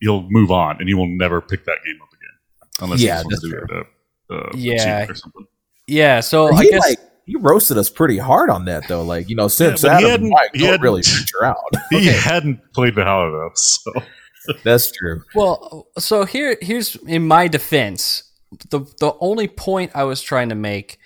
he'll 0.00 0.22
move 0.30 0.50
on, 0.50 0.76
and 0.80 0.88
he 0.88 0.94
will 0.94 1.06
never 1.08 1.40
pick 1.40 1.64
that 1.66 1.78
game 1.84 1.98
up 2.02 2.08
again, 2.12 2.68
unless 2.80 3.00
Yeah, 3.00 3.18
he 3.18 3.24
wants 3.24 3.40
to 3.40 3.48
do 3.48 3.56
it. 3.56 3.86
Uh, 4.30 4.34
uh, 4.34 4.50
Yeah. 4.54 5.06
or 5.08 5.14
something. 5.14 5.46
Yeah. 5.86 6.20
So 6.20 6.52
I 6.52 6.62
he 6.62 6.70
guess 6.70 6.88
like 6.88 6.98
he 7.26 7.36
roasted 7.36 7.76
us 7.78 7.90
pretty 7.90 8.18
hard 8.18 8.48
on 8.50 8.64
that 8.66 8.86
though. 8.88 9.02
Like 9.02 9.28
you 9.28 9.34
know, 9.36 9.48
since 9.48 9.82
but 9.82 9.88
he 9.88 9.94
Adam 9.96 10.04
and 10.04 10.10
hadn't- 10.12 10.30
Mike 10.30 10.50
he 10.52 10.58
don't 10.60 10.68
hadn't- 10.68 10.82
really 10.82 11.02
venture 11.02 11.44
out. 11.44 11.56
He 11.90 11.96
Okay. 11.96 12.12
hadn't 12.12 12.60
played 12.72 12.94
Valhalla 12.94 13.30
though, 13.32 13.50
so 13.54 13.92
That's 14.64 14.90
true. 14.92 15.22
Well, 15.34 15.88
so 15.98 16.24
here, 16.24 16.56
here's 16.62 16.96
in 17.06 17.26
my 17.28 17.46
defense, 17.48 18.22
the 18.70 18.80
the 19.00 19.14
only 19.20 19.48
point 19.48 19.90
I 19.94 20.04
was 20.04 20.22
trying 20.22 20.48
to 20.50 20.54
make 20.54 20.98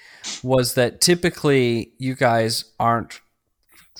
was 0.43 0.75
that 0.75 1.01
typically 1.01 1.93
you 1.99 2.15
guys 2.15 2.65
aren't 2.79 3.21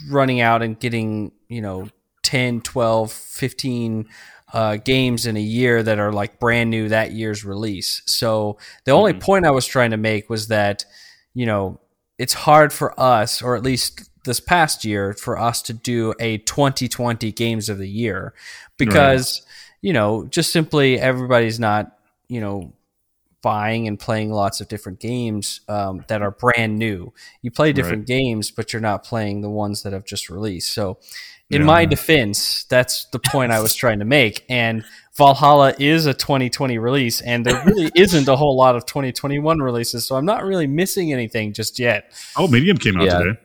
running 0.09 0.41
out 0.41 0.63
and 0.63 0.79
getting, 0.79 1.33
you 1.49 1.61
know, 1.61 1.89
10, 2.23 2.61
12, 2.63 3.13
15 3.13 4.07
uh, 4.53 4.77
games 4.77 5.27
in 5.27 5.37
a 5.37 5.41
year 5.41 5.83
that 5.83 5.99
are 5.99 6.13
like 6.13 6.39
brand 6.39 6.71
new 6.71 6.89
that 6.89 7.13
year's 7.13 7.45
release. 7.45 8.03
So 8.07 8.57
the 8.85 8.93
only 8.93 9.13
Mhm. 9.13 9.21
point 9.21 9.47
I 9.47 9.51
was 9.51 9.67
trying 9.67 9.91
to 9.91 9.97
make 9.97 10.31
was 10.31 10.49
that, 10.49 10.85
you 11.35 11.45
know, 11.45 11.81
it's 12.19 12.35
hard 12.35 12.73
for 12.73 12.99
us, 12.99 13.43
or 13.43 13.57
at 13.57 13.63
least 13.65 14.09
this 14.25 14.39
past 14.41 14.85
year, 14.85 15.13
for 15.13 15.39
us 15.39 15.61
to 15.63 15.73
do 15.73 16.15
a 16.21 16.39
2020 16.39 17.33
games 17.33 17.69
of 17.69 17.79
the 17.79 17.89
year 17.89 18.33
because, 18.79 19.43
you 19.83 19.93
know, 19.93 20.25
just 20.27 20.51
simply 20.53 20.99
everybody's 20.99 21.59
not, 21.61 21.99
you 22.29 22.41
know, 22.41 22.73
buying 23.45 23.87
and 23.87 24.01
playing 24.01 24.33
lots 24.33 24.61
of 24.63 24.69
different 24.69 24.99
games 24.99 25.61
um, 25.69 26.03
that 26.09 26.23
are 26.23 26.31
brand 26.33 26.79
new. 26.79 27.13
You 27.43 27.51
play 27.53 27.73
different 27.75 28.07
games, 28.07 28.51
but 28.51 28.73
you're 28.73 28.83
not 28.83 29.05
playing 29.05 29.43
the 29.43 29.51
ones 29.51 29.83
that 29.83 29.93
have 29.93 30.05
just 30.07 30.29
released. 30.31 30.73
So, 30.73 30.99
in 31.51 31.61
Yeah. 31.61 31.67
my 31.67 31.85
defense, 31.85 32.65
that's 32.65 33.05
the 33.13 33.19
point 33.19 33.53
I 33.53 33.61
was 33.61 33.75
trying 33.75 33.99
to 33.99 34.07
make. 34.07 34.45
And 34.49 34.83
Valhalla 35.17 35.75
is 35.79 36.07
a 36.07 36.15
2020 36.15 36.79
release, 36.79 37.21
and 37.21 37.45
there 37.45 37.63
really 37.67 37.93
isn't 37.95 38.27
a 38.27 38.35
whole 38.35 38.57
lot 38.57 38.77
of 38.77 38.87
2021 38.87 39.59
releases. 39.59 40.07
So 40.07 40.17
I'm 40.17 40.25
not 40.25 40.43
really 40.43 40.67
missing 40.67 41.13
anything 41.13 41.53
just 41.53 41.79
yet. 41.79 42.11
Oh, 42.39 42.49
Medium 42.49 42.79
came 42.79 42.97
out 42.97 43.05
Yeah. 43.07 43.19
today. 43.19 43.41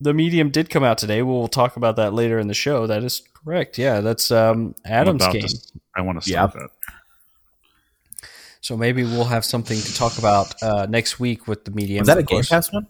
The 0.00 0.14
medium 0.14 0.48
did 0.50 0.70
come 0.70 0.82
out 0.82 0.96
today. 0.98 1.22
We'll 1.22 1.46
talk 1.48 1.76
about 1.76 1.96
that 1.96 2.14
later 2.14 2.38
in 2.38 2.48
the 2.48 2.54
show. 2.54 2.86
That 2.86 3.04
is 3.04 3.22
correct. 3.34 3.76
Yeah, 3.78 4.00
that's 4.00 4.30
um, 4.30 4.74
Adam's 4.86 5.26
game. 5.28 5.42
to- 5.46 5.58
I 5.94 6.00
want 6.00 6.22
to 6.22 6.30
Yeah. 6.30 6.48
start 6.48 6.54
that. 6.54 6.70
So 8.64 8.78
maybe 8.78 9.04
we'll 9.04 9.26
have 9.26 9.44
something 9.44 9.78
to 9.78 9.94
talk 9.94 10.16
about 10.16 10.62
uh, 10.62 10.86
next 10.88 11.20
week 11.20 11.46
with 11.46 11.66
the 11.66 11.70
medium. 11.70 12.00
Is 12.00 12.06
that 12.06 12.16
a 12.16 12.20
of 12.20 12.26
Game 12.26 12.36
course. 12.36 12.48
Pass 12.48 12.72
one? 12.72 12.86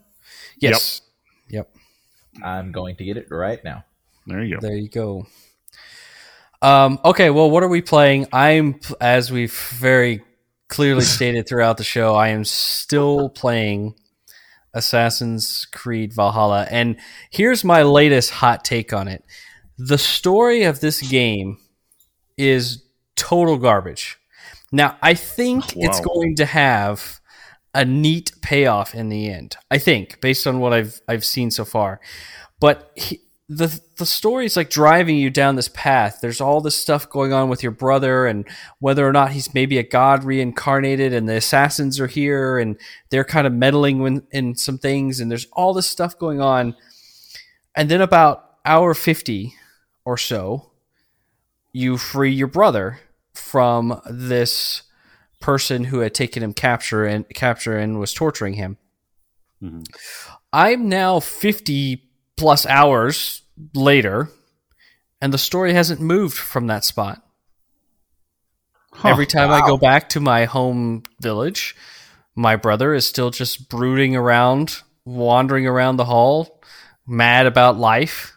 Yes. 0.60 1.02
Yep. 1.48 1.68
I'm 2.44 2.70
going 2.70 2.94
to 2.94 3.04
get 3.04 3.16
it 3.16 3.26
right 3.28 3.58
now. 3.64 3.84
There 4.24 4.40
you 4.40 4.54
go. 4.54 4.60
There 4.60 4.76
you 4.76 4.88
go. 4.88 5.26
Um, 6.62 7.00
okay, 7.04 7.30
well, 7.30 7.50
what 7.50 7.64
are 7.64 7.68
we 7.68 7.82
playing? 7.82 8.28
I'm, 8.32 8.78
as 9.00 9.32
we've 9.32 9.52
very 9.52 10.22
clearly 10.68 11.00
stated 11.16 11.48
throughout 11.48 11.76
the 11.76 11.82
show, 11.82 12.14
I 12.14 12.28
am 12.28 12.44
still 12.44 13.28
playing 13.28 13.96
Assassin's 14.74 15.66
Creed 15.72 16.12
Valhalla. 16.12 16.68
And 16.70 17.00
here's 17.30 17.64
my 17.64 17.82
latest 17.82 18.30
hot 18.30 18.64
take 18.64 18.92
on 18.92 19.08
it 19.08 19.24
the 19.76 19.98
story 19.98 20.62
of 20.62 20.78
this 20.78 21.02
game 21.02 21.58
is 22.36 22.84
total 23.16 23.58
garbage. 23.58 24.20
Now, 24.74 24.98
I 25.00 25.14
think 25.14 25.64
oh, 25.68 25.72
it's 25.76 26.00
going 26.00 26.34
to 26.34 26.46
have 26.46 27.20
a 27.74 27.84
neat 27.84 28.32
payoff 28.42 28.92
in 28.92 29.08
the 29.08 29.30
end. 29.30 29.56
I 29.70 29.78
think, 29.78 30.20
based 30.20 30.48
on 30.48 30.58
what 30.58 30.72
I've 30.72 31.00
I've 31.06 31.24
seen 31.24 31.52
so 31.52 31.64
far. 31.64 32.00
But 32.58 32.90
he, 32.96 33.20
the 33.48 33.80
the 33.98 34.06
story 34.06 34.46
is 34.46 34.56
like 34.56 34.70
driving 34.70 35.16
you 35.16 35.30
down 35.30 35.54
this 35.54 35.68
path. 35.68 36.18
There's 36.20 36.40
all 36.40 36.60
this 36.60 36.74
stuff 36.74 37.08
going 37.08 37.32
on 37.32 37.48
with 37.48 37.62
your 37.62 37.70
brother, 37.70 38.26
and 38.26 38.48
whether 38.80 39.06
or 39.06 39.12
not 39.12 39.30
he's 39.30 39.54
maybe 39.54 39.78
a 39.78 39.84
god 39.84 40.24
reincarnated, 40.24 41.12
and 41.12 41.28
the 41.28 41.36
assassins 41.36 42.00
are 42.00 42.08
here, 42.08 42.58
and 42.58 42.76
they're 43.10 43.22
kind 43.22 43.46
of 43.46 43.52
meddling 43.52 44.04
in, 44.04 44.26
in 44.32 44.56
some 44.56 44.78
things, 44.78 45.20
and 45.20 45.30
there's 45.30 45.46
all 45.52 45.72
this 45.72 45.86
stuff 45.86 46.18
going 46.18 46.40
on. 46.40 46.74
And 47.76 47.88
then 47.88 48.00
about 48.00 48.56
hour 48.64 48.92
fifty 48.92 49.54
or 50.04 50.18
so, 50.18 50.72
you 51.72 51.96
free 51.96 52.32
your 52.32 52.48
brother 52.48 52.98
from 53.54 54.00
this 54.10 54.82
person 55.40 55.84
who 55.84 56.00
had 56.00 56.12
taken 56.12 56.42
him 56.42 56.52
capture 56.52 57.04
and 57.04 57.24
capture 57.34 57.78
and 57.78 58.00
was 58.00 58.12
torturing 58.12 58.54
him. 58.54 58.78
Mhm. 59.62 59.84
I'm 60.52 60.88
now 60.88 61.20
50 61.20 62.02
plus 62.36 62.66
hours 62.66 63.42
later 63.72 64.28
and 65.20 65.32
the 65.32 65.38
story 65.38 65.72
hasn't 65.72 66.00
moved 66.00 66.36
from 66.36 66.66
that 66.66 66.82
spot. 66.82 67.22
Huh. 68.90 69.10
Every 69.10 69.26
time 69.26 69.52
I 69.52 69.60
go 69.60 69.76
back 69.76 70.08
to 70.10 70.20
my 70.20 70.46
home 70.46 71.04
village, 71.20 71.76
my 72.34 72.56
brother 72.56 72.92
is 72.92 73.06
still 73.06 73.30
just 73.30 73.68
brooding 73.68 74.16
around, 74.16 74.82
wandering 75.04 75.64
around 75.64 75.98
the 75.98 76.06
hall, 76.06 76.60
mad 77.06 77.46
about 77.46 77.78
life, 77.78 78.36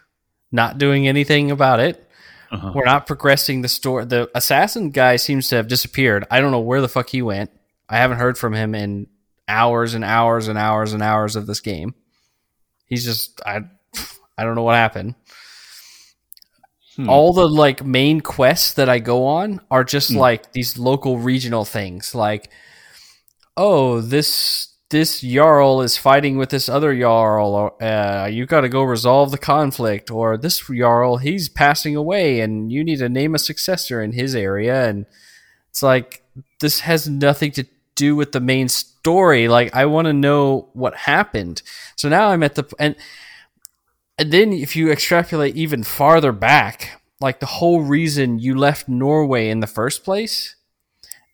not 0.52 0.78
doing 0.78 1.08
anything 1.08 1.50
about 1.50 1.80
it. 1.80 2.07
Uh-huh. 2.50 2.72
We're 2.74 2.84
not 2.84 3.06
progressing 3.06 3.62
the 3.62 3.68
story. 3.68 4.04
The 4.06 4.30
assassin 4.34 4.90
guy 4.90 5.16
seems 5.16 5.48
to 5.48 5.56
have 5.56 5.68
disappeared. 5.68 6.26
I 6.30 6.40
don't 6.40 6.50
know 6.50 6.60
where 6.60 6.80
the 6.80 6.88
fuck 6.88 7.10
he 7.10 7.20
went. 7.22 7.50
I 7.88 7.98
haven't 7.98 8.18
heard 8.18 8.38
from 8.38 8.54
him 8.54 8.74
in 8.74 9.06
hours 9.46 9.94
and 9.94 10.04
hours 10.04 10.48
and 10.48 10.58
hours 10.58 10.92
and 10.92 11.02
hours 11.02 11.36
of 11.36 11.46
this 11.46 11.60
game. 11.60 11.94
He's 12.86 13.04
just 13.04 13.40
I 13.44 13.62
I 14.36 14.44
don't 14.44 14.54
know 14.54 14.62
what 14.62 14.76
happened. 14.76 15.14
Hmm. 16.96 17.08
All 17.08 17.32
the 17.32 17.48
like 17.48 17.84
main 17.84 18.20
quests 18.20 18.74
that 18.74 18.88
I 18.88 18.98
go 18.98 19.26
on 19.26 19.60
are 19.70 19.84
just 19.84 20.10
Hmm. 20.10 20.16
like 20.18 20.52
these 20.52 20.78
local 20.78 21.18
regional 21.18 21.64
things 21.64 22.14
like 22.14 22.50
oh, 23.56 24.00
this 24.00 24.68
this 24.90 25.20
jarl 25.20 25.82
is 25.82 25.98
fighting 25.98 26.38
with 26.38 26.48
this 26.48 26.68
other 26.68 26.98
jarl 26.98 27.54
or 27.54 27.82
uh, 27.82 28.26
you 28.26 28.46
got 28.46 28.62
to 28.62 28.68
go 28.68 28.82
resolve 28.82 29.30
the 29.30 29.38
conflict 29.38 30.10
or 30.10 30.36
this 30.36 30.62
jarl 30.66 31.18
he's 31.18 31.48
passing 31.48 31.94
away 31.94 32.40
and 32.40 32.72
you 32.72 32.82
need 32.82 32.98
to 32.98 33.08
name 33.08 33.34
a 33.34 33.38
successor 33.38 34.02
in 34.02 34.12
his 34.12 34.34
area 34.34 34.88
and 34.88 35.06
it's 35.70 35.82
like 35.82 36.22
this 36.60 36.80
has 36.80 37.08
nothing 37.08 37.52
to 37.52 37.64
do 37.94 38.16
with 38.16 38.32
the 38.32 38.40
main 38.40 38.68
story 38.68 39.48
like 39.48 39.74
i 39.74 39.84
want 39.84 40.06
to 40.06 40.12
know 40.12 40.68
what 40.72 40.94
happened. 40.94 41.62
So 41.96 42.08
now 42.08 42.28
i'm 42.28 42.42
at 42.42 42.54
the 42.54 42.64
and 42.78 42.96
and 44.16 44.32
then 44.32 44.52
if 44.52 44.74
you 44.74 44.90
extrapolate 44.90 45.54
even 45.54 45.84
farther 45.84 46.32
back 46.32 47.02
like 47.20 47.40
the 47.40 47.46
whole 47.46 47.82
reason 47.82 48.38
you 48.38 48.54
left 48.54 48.88
norway 48.88 49.48
in 49.48 49.60
the 49.60 49.66
first 49.66 50.04
place 50.04 50.54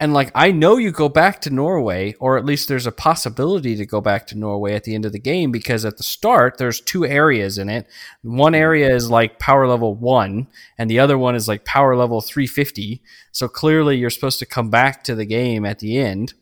and 0.00 0.12
like 0.12 0.32
I 0.34 0.50
know 0.50 0.76
you 0.76 0.90
go 0.90 1.08
back 1.08 1.40
to 1.42 1.50
Norway, 1.50 2.14
or 2.18 2.36
at 2.36 2.44
least 2.44 2.68
there's 2.68 2.86
a 2.86 2.92
possibility 2.92 3.76
to 3.76 3.86
go 3.86 4.00
back 4.00 4.26
to 4.28 4.38
Norway 4.38 4.74
at 4.74 4.84
the 4.84 4.94
end 4.94 5.04
of 5.04 5.12
the 5.12 5.20
game 5.20 5.52
because 5.52 5.84
at 5.84 5.96
the 5.96 6.02
start 6.02 6.58
there's 6.58 6.80
two 6.80 7.06
areas 7.06 7.58
in 7.58 7.68
it. 7.68 7.86
One 8.22 8.54
area 8.54 8.92
is 8.92 9.08
like 9.08 9.38
power 9.38 9.68
level 9.68 9.94
one, 9.94 10.48
and 10.78 10.90
the 10.90 10.98
other 10.98 11.16
one 11.16 11.36
is 11.36 11.46
like 11.46 11.64
power 11.64 11.96
level 11.96 12.20
350. 12.20 13.02
So 13.30 13.46
clearly 13.46 13.96
you're 13.96 14.10
supposed 14.10 14.40
to 14.40 14.46
come 14.46 14.68
back 14.68 15.04
to 15.04 15.14
the 15.14 15.26
game 15.26 15.64
at 15.64 15.78
the 15.78 15.98
end. 15.98 16.34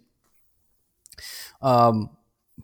Um, 1.60 2.10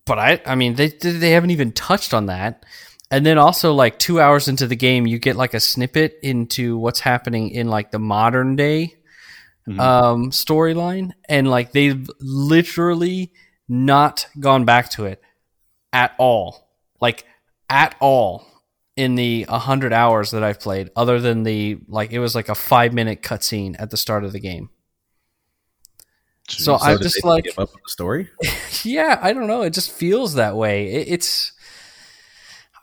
but 0.07 0.18
I, 0.18 0.40
I 0.46 0.55
mean, 0.55 0.74
they 0.74 0.88
they 0.88 1.31
haven't 1.31 1.51
even 1.51 1.72
touched 1.72 2.14
on 2.14 2.27
that. 2.27 2.64
And 3.11 3.24
then 3.24 3.38
also 3.38 3.72
like 3.72 3.98
two 3.98 4.20
hours 4.20 4.48
into 4.48 4.66
the 4.66 4.77
game, 4.77 5.07
you 5.07 5.18
get 5.18 5.37
like 5.37 5.55
a 5.55 5.61
snippet 5.61 6.18
into 6.22 6.77
what's 6.77 7.01
happening 7.01 7.51
in 7.51 7.68
like 7.68 7.90
the 7.90 7.98
modern 7.98 8.55
day 8.57 8.98
Mhm. 9.69 9.81
um, 9.81 10.31
storyline, 10.31 11.13
and 11.29 11.49
like 11.51 11.73
they've 11.73 12.09
literally 12.21 13.33
not 13.69 14.27
gone 14.41 14.65
back 14.65 14.91
to 14.93 15.05
it 15.05 15.23
at 15.93 16.15
all, 16.19 16.69
like 17.01 17.25
at 17.69 17.95
all 18.01 18.47
in 18.97 19.15
the 19.15 19.45
100 19.49 19.93
hours 19.93 20.31
that 20.33 20.43
I've 20.43 20.59
played, 20.59 20.91
other 20.97 21.21
than 21.21 21.43
the 21.43 21.79
like 21.87 22.11
it 22.11 22.19
was 22.19 22.35
like 22.35 22.49
a 22.49 22.55
five 22.55 22.93
minute 22.93 23.23
cutscene 23.23 23.77
at 23.79 23.91
the 23.91 23.97
start 23.97 24.25
of 24.25 24.33
the 24.33 24.41
game. 24.41 24.71
So 26.49 26.77
Jeez. 26.77 26.79
I'm 26.83 26.99
just 26.99 27.25
like- 27.25 27.45
give 27.45 27.59
up 27.59 27.69
on 27.75 27.81
the 27.85 27.91
story. 27.91 28.31
yeah, 28.83 29.19
I 29.21 29.33
don't 29.33 29.47
know. 29.47 29.63
It 29.63 29.75
just 29.75 29.91
feels 29.93 30.35
that 30.35 30.57
way. 30.57 30.87
It, 30.93 31.09
it's, 31.09 31.53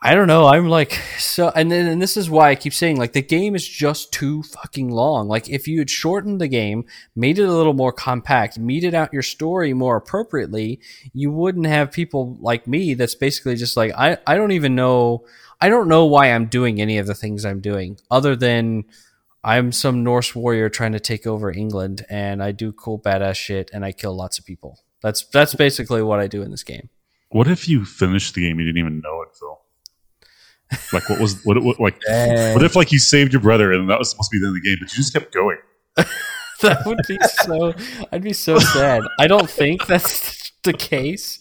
I 0.05 0.13
don't 0.13 0.27
know. 0.27 0.45
I'm 0.45 0.69
like 0.69 1.01
so, 1.17 1.51
and 1.55 1.71
then 1.71 1.87
and 1.87 1.99
this 1.99 2.15
is 2.15 2.29
why 2.29 2.51
I 2.51 2.55
keep 2.55 2.75
saying 2.75 2.97
like 2.97 3.13
the 3.13 3.23
game 3.23 3.55
is 3.55 3.67
just 3.67 4.13
too 4.13 4.43
fucking 4.43 4.91
long. 4.91 5.27
Like 5.27 5.49
if 5.49 5.67
you 5.67 5.79
had 5.79 5.89
shortened 5.89 6.39
the 6.39 6.47
game, 6.47 6.85
made 7.15 7.39
it 7.39 7.49
a 7.49 7.51
little 7.51 7.73
more 7.73 7.91
compact, 7.91 8.59
meted 8.59 8.93
out 8.93 9.11
your 9.11 9.23
story 9.23 9.73
more 9.73 9.97
appropriately, 9.97 10.79
you 11.11 11.31
wouldn't 11.31 11.65
have 11.65 11.91
people 11.91 12.37
like 12.39 12.67
me. 12.67 12.93
That's 12.93 13.15
basically 13.15 13.55
just 13.55 13.75
like 13.75 13.93
I 13.97 14.19
I 14.27 14.35
don't 14.35 14.51
even 14.51 14.75
know. 14.75 15.25
I 15.59 15.69
don't 15.69 15.87
know 15.87 16.05
why 16.05 16.27
I'm 16.27 16.45
doing 16.45 16.79
any 16.79 16.99
of 16.99 17.07
the 17.07 17.15
things 17.15 17.43
I'm 17.43 17.59
doing 17.59 17.97
other 18.11 18.35
than. 18.35 18.83
I'm 19.43 19.71
some 19.71 20.03
Norse 20.03 20.35
warrior 20.35 20.69
trying 20.69 20.91
to 20.91 20.99
take 20.99 21.25
over 21.25 21.51
England, 21.51 22.05
and 22.11 22.43
I 22.43 22.51
do 22.51 22.71
cool 22.71 22.99
badass 22.99 23.37
shit, 23.37 23.71
and 23.73 23.83
I 23.83 23.91
kill 23.91 24.15
lots 24.15 24.37
of 24.37 24.45
people. 24.45 24.79
That's 25.01 25.25
that's 25.25 25.55
basically 25.55 26.03
what 26.03 26.19
I 26.19 26.27
do 26.27 26.43
in 26.43 26.51
this 26.51 26.63
game. 26.63 26.89
what 27.29 27.47
if 27.47 27.67
you 27.67 27.85
finished 27.85 28.35
the 28.35 28.41
game 28.41 28.59
you 28.59 28.67
didn't 28.67 28.77
even 28.77 29.01
know 29.01 29.23
it, 29.23 29.29
Phil? 29.39 29.64
Like 30.91 31.09
what 31.09 31.19
was 31.19 31.43
what, 31.45 31.61
what 31.61 31.79
like 31.79 31.99
what 32.07 32.63
if 32.63 32.75
like 32.75 32.91
you 32.91 32.99
saved 32.99 33.33
your 33.33 33.41
brother 33.41 33.71
and 33.71 33.89
that 33.89 33.99
was 33.99 34.09
supposed 34.09 34.31
to 34.31 34.35
be 34.35 34.39
the 34.39 34.47
end 34.47 34.57
of 34.57 34.63
the 34.63 34.69
game, 34.69 34.77
but 34.79 34.91
you 34.91 34.97
just 34.97 35.13
kept 35.13 35.33
going? 35.33 35.57
That 36.61 36.85
would 36.85 37.01
be 37.07 37.17
so. 37.43 37.73
I'd 38.11 38.23
be 38.23 38.33
so 38.33 38.59
sad. 38.59 39.03
I 39.19 39.27
don't 39.27 39.49
think 39.49 39.85
that's 39.87 40.51
the 40.63 40.73
case. 40.73 41.39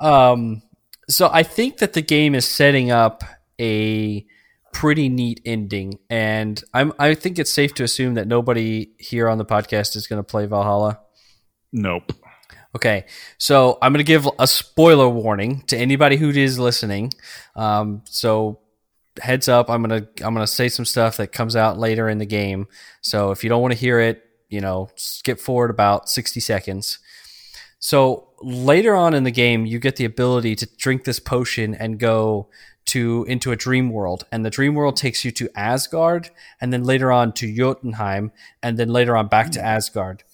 Um, 0.00 0.62
so 1.08 1.30
I 1.32 1.42
think 1.42 1.78
that 1.78 1.94
the 1.94 2.02
game 2.02 2.34
is 2.34 2.46
setting 2.46 2.90
up 2.90 3.24
a 3.60 4.24
pretty 4.72 5.08
neat 5.08 5.40
ending, 5.44 5.98
and 6.08 6.62
I'm. 6.74 6.92
I 6.98 7.14
think 7.14 7.38
it's 7.38 7.50
safe 7.50 7.74
to 7.74 7.84
assume 7.84 8.14
that 8.14 8.28
nobody 8.28 8.90
here 8.98 9.28
on 9.28 9.38
the 9.38 9.46
podcast 9.46 9.96
is 9.96 10.06
going 10.06 10.18
to 10.18 10.24
play 10.24 10.46
Valhalla. 10.46 11.00
Nope. 11.72 12.12
Okay, 12.74 13.06
so 13.36 13.78
I'm 13.82 13.92
going 13.92 13.98
to 13.98 14.04
give 14.04 14.28
a 14.38 14.46
spoiler 14.46 15.08
warning 15.08 15.62
to 15.66 15.76
anybody 15.76 16.16
who 16.16 16.30
is 16.30 16.58
listening. 16.58 17.12
Um, 17.56 18.02
so 18.04 18.60
heads 19.20 19.48
up, 19.48 19.68
I'm 19.68 19.82
gonna 19.82 20.06
I'm 20.22 20.34
gonna 20.34 20.46
say 20.46 20.68
some 20.68 20.84
stuff 20.84 21.16
that 21.16 21.32
comes 21.32 21.56
out 21.56 21.78
later 21.78 22.08
in 22.08 22.18
the 22.18 22.26
game. 22.26 22.68
So 23.00 23.30
if 23.30 23.42
you 23.42 23.50
don't 23.50 23.62
want 23.62 23.72
to 23.72 23.78
hear 23.78 24.00
it, 24.00 24.24
you 24.48 24.60
know, 24.60 24.90
skip 24.96 25.40
forward 25.40 25.70
about 25.70 26.08
60 26.08 26.40
seconds. 26.40 26.98
So 27.78 28.28
later 28.40 28.94
on 28.94 29.14
in 29.14 29.24
the 29.24 29.30
game, 29.30 29.64
you 29.66 29.78
get 29.78 29.96
the 29.96 30.04
ability 30.04 30.54
to 30.56 30.66
drink 30.76 31.04
this 31.04 31.18
potion 31.18 31.74
and 31.74 31.98
go 31.98 32.48
to 32.86 33.24
into 33.28 33.52
a 33.52 33.56
dream 33.56 33.90
world, 33.90 34.26
and 34.32 34.44
the 34.44 34.50
dream 34.50 34.74
world 34.74 34.96
takes 34.96 35.24
you 35.24 35.30
to 35.32 35.48
Asgard, 35.54 36.30
and 36.60 36.72
then 36.72 36.84
later 36.84 37.10
on 37.12 37.32
to 37.34 37.52
Jotunheim, 37.52 38.32
and 38.62 38.78
then 38.78 38.88
later 38.88 39.16
on 39.16 39.28
back 39.28 39.50
to 39.52 39.64
Asgard. 39.64 40.24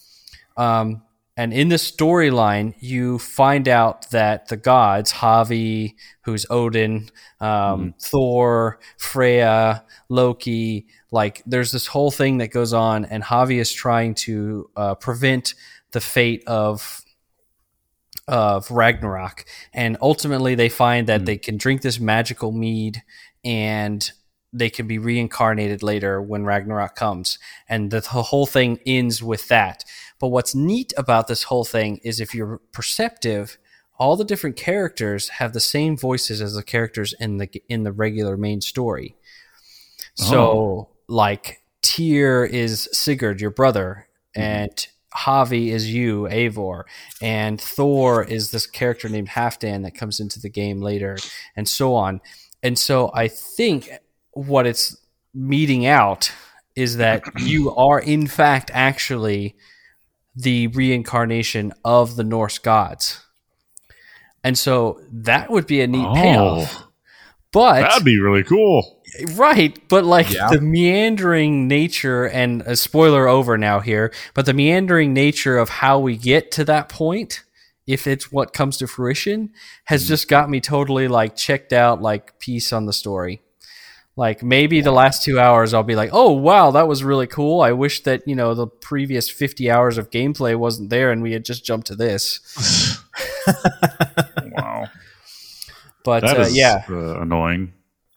Um, 0.57 1.03
and 1.37 1.53
in 1.53 1.69
this 1.69 1.91
storyline, 1.91 2.75
you 2.79 3.19
find 3.19 3.69
out 3.69 4.11
that 4.11 4.49
the 4.49 4.57
gods, 4.57 5.13
Havi, 5.13 5.95
who's 6.23 6.47
Odin, 6.49 7.11
um, 7.41 7.95
Thor, 8.01 8.79
Freya, 8.97 9.85
Loki, 10.09 10.87
like 11.13 11.43
there's 11.45 11.73
this 11.73 11.89
whole 11.89 12.11
thing 12.11 12.39
that 12.39 12.49
goes 12.49 12.73
on, 12.73 13.05
and 13.05 13.23
Havi 13.23 13.61
is 13.61 13.71
trying 13.71 14.15
to 14.15 14.71
uh, 14.77 14.95
prevent 14.95 15.55
the 15.93 16.01
fate 16.01 16.43
of 16.47 17.03
of 18.29 18.71
Ragnarok. 18.71 19.45
And 19.73 19.97
ultimately, 20.01 20.55
they 20.55 20.69
find 20.69 21.07
that 21.07 21.27
they 21.27 21.37
can 21.37 21.59
drink 21.59 21.83
this 21.83 22.01
magical 22.01 22.51
mead 22.51 23.03
and 23.45 24.11
they 24.53 24.71
can 24.71 24.87
be 24.87 24.99
reincarnated 24.99 25.83
later 25.83 26.21
when 26.21 26.45
Ragnarok 26.45 26.97
comes. 26.97 27.39
And 27.69 27.91
the, 27.91 28.01
the 28.01 28.23
whole 28.23 28.47
thing 28.47 28.79
ends 28.87 29.23
with 29.23 29.49
that. 29.49 29.85
But 30.19 30.29
what's 30.29 30.55
neat 30.55 30.93
about 30.97 31.29
this 31.29 31.45
whole 31.45 31.65
thing 31.65 31.99
is 32.03 32.21
if 32.21 32.35
you're 32.35 32.61
perceptive, 32.73 33.59
all 33.99 34.17
the 34.17 34.25
different 34.25 34.57
characters 34.57 35.29
have 35.29 35.53
the 35.53 35.61
same 35.61 35.97
voices 35.97 36.41
as 36.41 36.55
the 36.55 36.63
characters 36.63 37.15
in 37.19 37.39
the 37.39 37.49
in 37.69 37.83
the 37.83 37.93
regular 37.93 38.37
main 38.37 38.61
story. 38.61 39.17
So, 40.15 40.41
Oh. 40.41 40.89
like 41.09 41.63
Tyr 41.83 42.45
is 42.45 42.89
Sigurd, 42.93 43.41
your 43.41 43.51
brother, 43.51 44.09
mm-hmm. 44.37 44.43
and 44.43 44.89
Havi 45.15 45.69
is 45.69 45.93
you, 45.93 46.23
Eivor, 46.31 46.85
and 47.23 47.61
Thor 47.61 48.23
is 48.25 48.51
this 48.51 48.67
character 48.67 49.09
named 49.09 49.29
Halfdan 49.29 49.83
that 49.85 49.95
comes 49.95 50.21
into 50.21 50.41
the 50.41 50.51
game 50.51 50.81
later, 50.81 51.17
and 51.55 51.69
so 51.69 51.95
on. 51.95 52.21
And 52.63 52.79
so 52.79 53.11
I 53.15 53.29
think 53.29 53.91
what 54.33 54.67
it's 54.67 54.97
meeting 55.33 55.87
out 55.87 56.33
is 56.75 56.97
that 56.97 57.23
you 57.39 57.75
are 57.75 58.01
in 58.01 58.27
fact 58.27 58.71
actually 58.75 59.57
the 60.37 60.67
reincarnation 60.69 61.73
of 61.85 62.17
the 62.17 62.25
Norse 62.25 62.59
gods. 62.59 63.25
And 64.45 64.57
so 64.57 65.01
that 65.11 65.51
would 65.51 65.67
be 65.67 65.81
a 65.81 65.87
neat 65.87 66.07
oh. 66.07 66.15
payoff. 66.15 66.83
But 67.53 67.79
Oh, 67.79 67.83
that'd 67.83 68.05
be 68.05 68.21
really 68.21 68.45
cool. 68.45 69.03
Right, 69.35 69.77
but 69.89 70.05
like 70.05 70.31
Yeah. 70.31 70.51
the 70.51 70.61
meandering 70.61 71.67
nature, 71.67 72.27
and 72.27 72.63
a 72.63 72.77
spoiler 72.77 73.29
over 73.29 73.57
now 73.57 73.81
here, 73.81 74.13
but 74.35 74.45
the 74.45 74.53
meandering 74.53 75.15
nature 75.15 75.57
of 75.57 75.69
how 75.69 75.99
we 75.99 76.17
get 76.17 76.51
to 76.53 76.65
that 76.65 76.89
point, 76.89 77.43
if 77.87 78.07
it's 78.07 78.31
what 78.31 78.53
comes 78.53 78.77
to 78.77 78.87
fruition, 78.87 79.51
has 79.85 80.05
mm. 80.05 80.09
just 80.09 80.29
got 80.29 80.51
me 80.51 80.61
totally 80.61 81.09
like 81.09 81.35
checked 81.35 81.73
out, 81.73 82.03
like 82.03 82.39
piece 82.39 82.73
on 82.73 82.85
the 82.85 82.93
story. 82.93 83.41
Like 84.17 84.43
maybe 84.43 84.81
the 84.81 84.93
last 84.93 85.23
two 85.23 85.39
hours, 85.39 85.75
I'll 85.75 85.83
be 85.83 85.95
like, 85.95 86.09
"Oh 86.13 86.33
wow, 86.33 86.71
that 86.71 86.89
was 86.89 87.05
really 87.05 87.27
cool." 87.27 87.61
I 87.61 87.73
wish 87.73 88.03
that 88.05 88.27
you 88.27 88.35
know 88.35 88.55
the 88.55 88.67
previous 88.67 89.29
fifty 89.29 89.71
hours 89.71 89.99
of 89.99 90.11
gameplay 90.11 90.57
wasn't 90.57 90.89
there, 90.89 91.13
and 91.13 91.23
we 91.23 91.33
had 91.33 91.45
just 91.45 91.67
jumped 91.67 91.89
to 91.89 91.95
this. 91.97 92.41
wow, 94.53 94.87
But 96.03 96.21
that 96.23 96.39
uh, 96.39 96.43
is 96.43 96.57
yeah, 96.57 96.85
uh, 96.89 97.21
annoying 97.21 97.75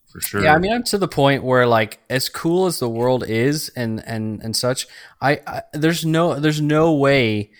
for 0.07 0.21
sure. 0.21 0.43
Yeah, 0.43 0.55
I 0.55 0.57
mean, 0.57 0.71
I'm 0.71 0.83
to 0.83 0.97
the 0.97 1.07
point 1.07 1.43
where 1.43 1.67
like 1.67 1.99
as 2.09 2.29
cool 2.29 2.65
as 2.65 2.79
the 2.79 2.89
world 2.89 3.23
is 3.27 3.69
and 3.75 4.01
and 4.07 4.41
and 4.41 4.55
such, 4.55 4.87
I, 5.21 5.41
I 5.45 5.63
there's 5.73 6.05
no 6.05 6.39
there's 6.39 6.61
no 6.61 6.93
way, 6.93 7.51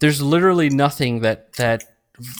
there's 0.00 0.20
literally 0.20 0.70
nothing 0.70 1.20
that 1.20 1.52
that 1.54 1.84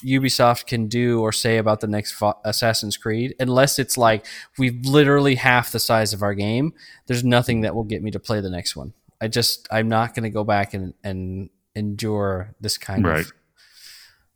Ubisoft 0.05 0.67
can 0.67 0.89
do 0.89 1.21
or 1.21 1.33
say 1.33 1.59
about 1.59 1.81
the 1.81 1.87
next 1.87 2.13
Fa- 2.13 2.37
Assassin's 2.45 2.97
Creed 2.97 3.35
unless 3.39 3.79
it's 3.79 3.99
like 3.99 4.27
we've 4.59 4.85
literally 4.87 5.35
half 5.35 5.71
the 5.73 5.79
size 5.81 6.13
of 6.13 6.23
our 6.23 6.35
game. 6.35 6.73
There's 7.07 7.25
nothing 7.25 7.61
that 7.63 7.75
will 7.75 7.85
get 7.85 8.03
me 8.03 8.11
to 8.13 8.19
play 8.19 8.41
the 8.41 8.51
next 8.51 8.75
one. 8.77 8.93
I 9.21 9.29
just 9.29 9.67
I'm 9.71 9.89
not 9.89 10.15
going 10.15 10.25
to 10.25 10.31
go 10.31 10.45
back 10.45 10.75
and 10.75 10.95
and 11.05 11.51
endure 11.75 12.55
this 12.61 12.79
kind 12.79 13.05
Right. 13.07 13.21
of 13.27 13.33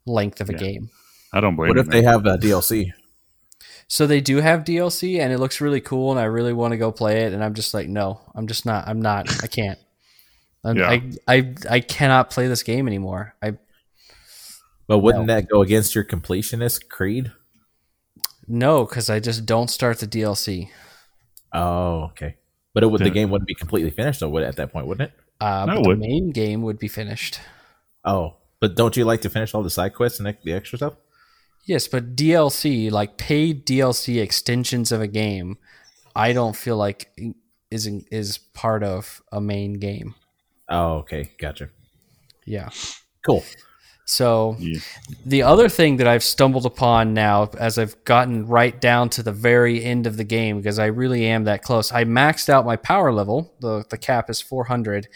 length 0.07 0.41
of 0.41 0.49
a 0.51 0.55
game. 0.55 0.91
I 1.33 1.41
don't 1.41 1.57
blame. 1.57 1.69
What 1.69 1.79
if 1.79 1.87
they 1.87 2.03
have 2.03 2.27
uh, 2.27 2.37
DLC? 2.37 2.93
So 3.89 4.07
they 4.07 4.21
do 4.21 4.37
have 4.37 4.65
DLC, 4.65 5.19
and 5.21 5.33
it 5.33 5.39
looks 5.39 5.61
really 5.61 5.81
cool, 5.81 6.11
and 6.13 6.21
I 6.21 6.25
really 6.25 6.53
want 6.53 6.73
to 6.73 6.77
go 6.77 6.93
play 6.93 7.23
it. 7.25 7.33
And 7.33 7.43
I'm 7.43 7.55
just 7.55 7.75
like, 7.75 7.89
no, 7.89 8.21
I'm 8.35 8.47
just 8.47 8.65
not. 8.65 8.87
I'm 8.87 9.03
not. 9.03 9.29
I 9.43 9.47
can't. 9.49 9.79
Yeah. 10.65 10.89
I, 10.89 11.11
I 11.27 11.55
I 11.71 11.81
cannot 11.81 12.31
play 12.31 12.47
this 12.47 12.63
game 12.63 12.87
anymore. 12.87 13.35
I 13.43 13.55
But 14.91 14.99
wouldn't 14.99 15.29
that 15.29 15.49
go 15.49 15.63
against 15.63 15.95
your 15.95 16.03
completionist 16.05 16.89
creed? 16.89 17.31
no, 18.49 18.85
because 18.85 19.09
I 19.09 19.21
just 19.21 19.47
don't 19.47 19.71
start 19.71 20.01
the 20.01 20.09
DLC. 20.09 20.69
Oh, 21.53 22.07
okay. 22.11 22.35
But 22.75 22.83
it 22.83 22.89
would, 22.89 23.01
the 23.01 23.11
game 23.11 23.31
wouldn't 23.31 23.47
be 23.47 23.55
completely 23.55 23.91
finished 23.91 24.19
though, 24.19 24.29
would 24.29 24.43
it, 24.43 24.47
at 24.47 24.57
that 24.57 24.73
point, 24.73 24.89
wouldn't 24.89 25.13
it? 25.13 25.19
Uh, 25.41 25.67
No, 25.67 25.75
it 25.75 25.77
but 25.77 25.83
the 25.85 25.89
would. 25.91 25.99
main 26.01 26.31
game 26.33 26.63
would 26.63 26.81
be 26.81 26.89
finished. 26.89 27.39
Oh, 28.05 28.39
but 28.59 28.75
don't 28.75 28.97
you 28.97 29.05
like 29.05 29.21
to 29.21 29.31
finish 29.31 29.55
all 29.55 29.63
the 29.63 29.71
side 29.71 29.95
quests 29.95 30.19
and 30.19 30.37
the 30.43 30.53
extra 30.53 30.79
stuff? 30.79 30.95
Yes, 31.67 31.87
but 31.87 32.17
DLC, 32.17 32.91
like 32.91 33.17
paid 33.17 33.65
DLC 33.67 34.21
extensions 34.21 34.91
of 34.91 35.01
a 35.01 35.07
game, 35.07 35.59
I 36.17 36.33
don't 36.33 36.57
feel 36.57 36.77
like 36.77 37.17
is 37.71 37.87
is 38.11 38.39
part 38.39 38.83
of 38.83 39.23
a 39.31 39.41
main 39.41 39.75
game. 39.75 40.17
Oh, 40.69 40.95
okay, 40.99 41.31
gotcha. 41.39 41.71
Yeah. 42.45 42.71
Cool. 43.25 43.45
So 44.11 44.57
Yeah. 44.59 44.81
the 45.25 45.43
other 45.45 45.69
thing 45.69 45.97
that 45.99 46.09
I've 46.09 46.25
stumbled 46.25 46.67
upon 46.67 47.15
now, 47.15 47.49
as 47.59 47.79
I've 47.79 48.03
gotten 48.05 48.47
right 48.47 48.79
down 48.81 49.09
to 49.11 49.23
the 49.23 49.33
very 49.33 49.85
end 49.85 50.05
of 50.07 50.17
the 50.17 50.25
game, 50.25 50.57
because 50.57 50.81
I 50.81 50.87
really 50.87 51.27
am 51.27 51.45
that 51.45 51.63
close, 51.63 51.93
I 51.93 52.05
maxed 52.05 52.49
out 52.49 52.67
my 52.67 52.75
power 52.77 53.13
level. 53.13 53.53
the 53.61 53.85
The 53.89 53.97
cap 53.97 54.29
is 54.29 54.41
400, 54.41 55.07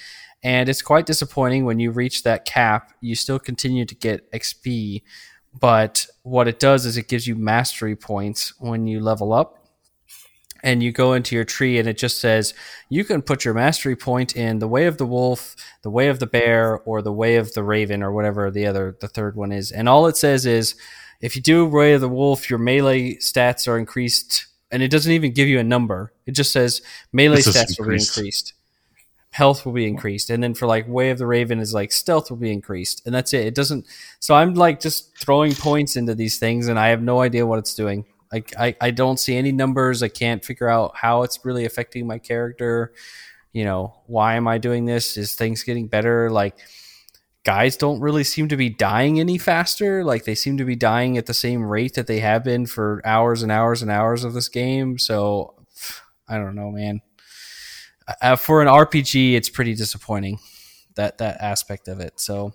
and 0.45 0.69
it's 0.69 0.81
quite 0.81 1.07
disappointing 1.07 1.65
when 1.65 1.81
you 1.81 1.91
reach 1.91 2.23
that 2.23 2.45
cap. 2.45 2.93
You 3.01 3.17
still 3.17 3.41
continue 3.41 3.85
to 3.85 3.95
get 3.97 4.31
XP, 4.33 5.03
but 5.59 6.07
what 6.23 6.47
it 6.47 6.61
does 6.61 6.87
is 6.87 6.97
it 6.97 7.09
gives 7.09 7.27
you 7.27 7.35
mastery 7.35 7.97
points 7.97 8.55
when 8.61 8.87
you 8.87 9.01
level 9.01 9.33
up. 9.33 9.64
And 10.65 10.83
you 10.83 10.93
go 10.93 11.13
into 11.13 11.37
your 11.37 11.45
tree, 11.45 11.79
and 11.79 11.87
it 11.87 11.99
just 11.99 12.19
says 12.19 12.55
you 12.89 13.05
can 13.05 13.21
put 13.21 13.45
your 13.45 13.53
mastery 13.53 13.95
point 13.95 14.35
in 14.35 14.61
the 14.61 14.67
way 14.67 14.87
of 14.87 14.97
the 14.97 15.05
wolf, 15.05 15.55
the 15.83 15.91
way 15.91 16.09
of 16.09 16.21
the 16.21 16.27
bear, 16.27 16.79
or 16.87 17.03
the 17.03 17.13
way 17.13 17.37
of 17.37 17.53
the 17.53 17.63
raven, 17.63 18.03
or 18.03 18.11
whatever 18.13 18.51
the 18.51 18.67
other, 18.67 18.97
the 18.99 19.07
third 19.07 19.37
one 19.37 19.53
is. 19.53 19.71
And 19.71 19.91
all 19.91 20.07
it 20.07 20.17
says 20.17 20.47
is, 20.47 20.75
if 21.21 21.37
you 21.37 21.43
do 21.43 21.67
way 21.67 21.93
of 21.93 22.01
the 22.01 22.09
wolf, 22.09 22.49
your 22.49 22.59
melee 22.59 23.17
stats 23.17 23.69
are 23.69 23.79
increased, 23.79 24.47
and 24.71 24.83
it 24.83 24.91
doesn't 24.91 25.13
even 25.13 25.35
give 25.35 25.49
you 25.49 25.59
a 25.59 25.65
number. 25.65 26.15
It 26.25 26.33
just 26.33 26.51
says 26.51 26.81
melee 27.13 27.43
just 27.43 27.57
stats 27.57 27.79
will 27.79 27.91
be 27.91 27.97
increased, 27.97 28.55
health 29.33 29.67
will 29.67 29.75
be 29.75 29.87
increased, 29.87 30.31
and 30.31 30.43
then 30.43 30.55
for 30.55 30.67
like 30.67 30.89
way 30.89 31.11
of 31.11 31.19
the 31.19 31.27
raven 31.27 31.61
is 31.61 31.75
like 31.75 31.93
stealth 31.93 32.31
will 32.31 32.39
be 32.39 32.51
increased, 32.51 33.03
and 33.05 33.15
that's 33.15 33.35
it. 33.35 33.47
It 33.47 33.55
doesn't. 33.55 33.85
So 34.19 34.35
I'm 34.35 34.55
like 34.55 34.81
just 34.81 35.15
throwing 35.19 35.55
points 35.55 35.97
into 35.97 36.15
these 36.15 36.39
things, 36.39 36.69
and 36.69 36.79
I 36.79 36.89
have 36.89 37.03
no 37.03 37.21
idea 37.21 37.47
what 37.47 37.59
it's 37.59 37.75
doing. 37.75 38.07
Like 38.35 38.53
I, 38.59 38.77
I 38.81 38.91
don't 38.91 39.21
see 39.21 39.37
any 39.37 39.53
numbers. 39.53 40.03
I 40.03 40.09
can't 40.09 40.45
figure 40.45 40.69
out 40.69 40.97
how 40.97 41.23
it's 41.23 41.45
really 41.45 41.67
affecting 41.67 42.05
my 42.05 42.19
character. 42.19 42.93
You 43.53 43.65
know, 43.65 43.95
why 44.07 44.35
am 44.35 44.49
I 44.49 44.59
doing 44.59 44.87
this? 44.87 45.17
Is 45.17 45.35
things 45.35 45.63
getting 45.63 45.87
better? 45.87 46.31
Like 46.31 46.57
guys 47.45 47.77
don't 47.77 48.01
really 48.01 48.25
seem 48.25 48.49
to 48.49 48.57
be 48.57 48.69
dying 48.71 49.21
any 49.21 49.39
faster. 49.39 50.03
Like 50.03 50.25
they 50.25 50.35
seem 50.35 50.57
to 50.57 50.65
be 50.65 50.75
dying 50.75 51.17
at 51.17 51.27
the 51.27 51.35
same 51.35 51.63
rate 51.63 51.95
that 51.95 52.09
they 52.09 52.19
have 52.19 52.43
been 52.43 52.67
for 52.67 53.01
hours 53.05 53.45
and 53.45 53.53
hours 53.53 53.83
and 53.83 53.91
hours 53.91 54.25
of 54.25 54.33
this 54.33 54.49
game. 54.49 54.99
So 54.99 55.55
I 56.27 56.37
don't 56.37 56.57
know, 56.57 56.73
man. 56.73 57.03
Uh, 58.21 58.35
for 58.35 58.63
an 58.63 58.69
RPG, 58.69 59.35
it's 59.35 59.49
pretty 59.49 59.77
disappointing 59.77 60.41
that 60.97 61.19
that 61.19 61.41
aspect 61.41 61.87
of 61.87 62.01
it. 62.01 62.19
So 62.19 62.53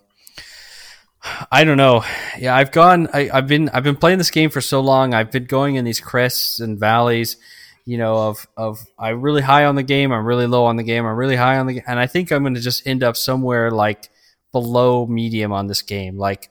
I 1.52 1.64
don't 1.64 1.78
know. 1.78 2.04
Yeah, 2.38 2.56
I've 2.56 2.72
gone. 2.72 3.10
I, 3.14 3.30
I've 3.32 3.48
been. 3.48 3.70
I've 3.70 3.84
been 3.84 3.98
playing 3.98 4.20
this 4.20 4.32
game 4.32 4.50
for 4.50 4.62
so 4.62 4.80
long. 4.80 5.14
I've 5.14 5.32
been 5.32 5.46
going 5.46 5.76
in 5.76 5.84
these 5.84 6.00
crests 6.00 6.60
and 6.60 6.80
valleys. 6.80 7.38
You 7.86 7.98
know, 7.98 8.16
of 8.16 8.48
of 8.56 8.80
I'm 8.98 9.22
really 9.22 9.42
high 9.42 9.66
on 9.66 9.76
the 9.76 9.84
game. 9.84 10.12
I'm 10.12 10.26
really 10.26 10.48
low 10.48 10.66
on 10.66 10.78
the 10.78 10.84
game. 10.84 11.06
I'm 11.06 11.18
really 11.18 11.36
high 11.36 11.58
on 11.58 11.68
the, 11.68 11.82
and 11.88 12.00
I 12.00 12.08
think 12.08 12.32
I'm 12.32 12.44
going 12.44 12.54
to 12.54 12.62
just 12.62 12.88
end 12.88 13.04
up 13.04 13.18
somewhere 13.18 13.72
like 13.72 14.10
below 14.52 15.06
medium 15.08 15.52
on 15.52 15.68
this 15.68 15.82
game. 15.82 16.18
Like, 16.18 16.50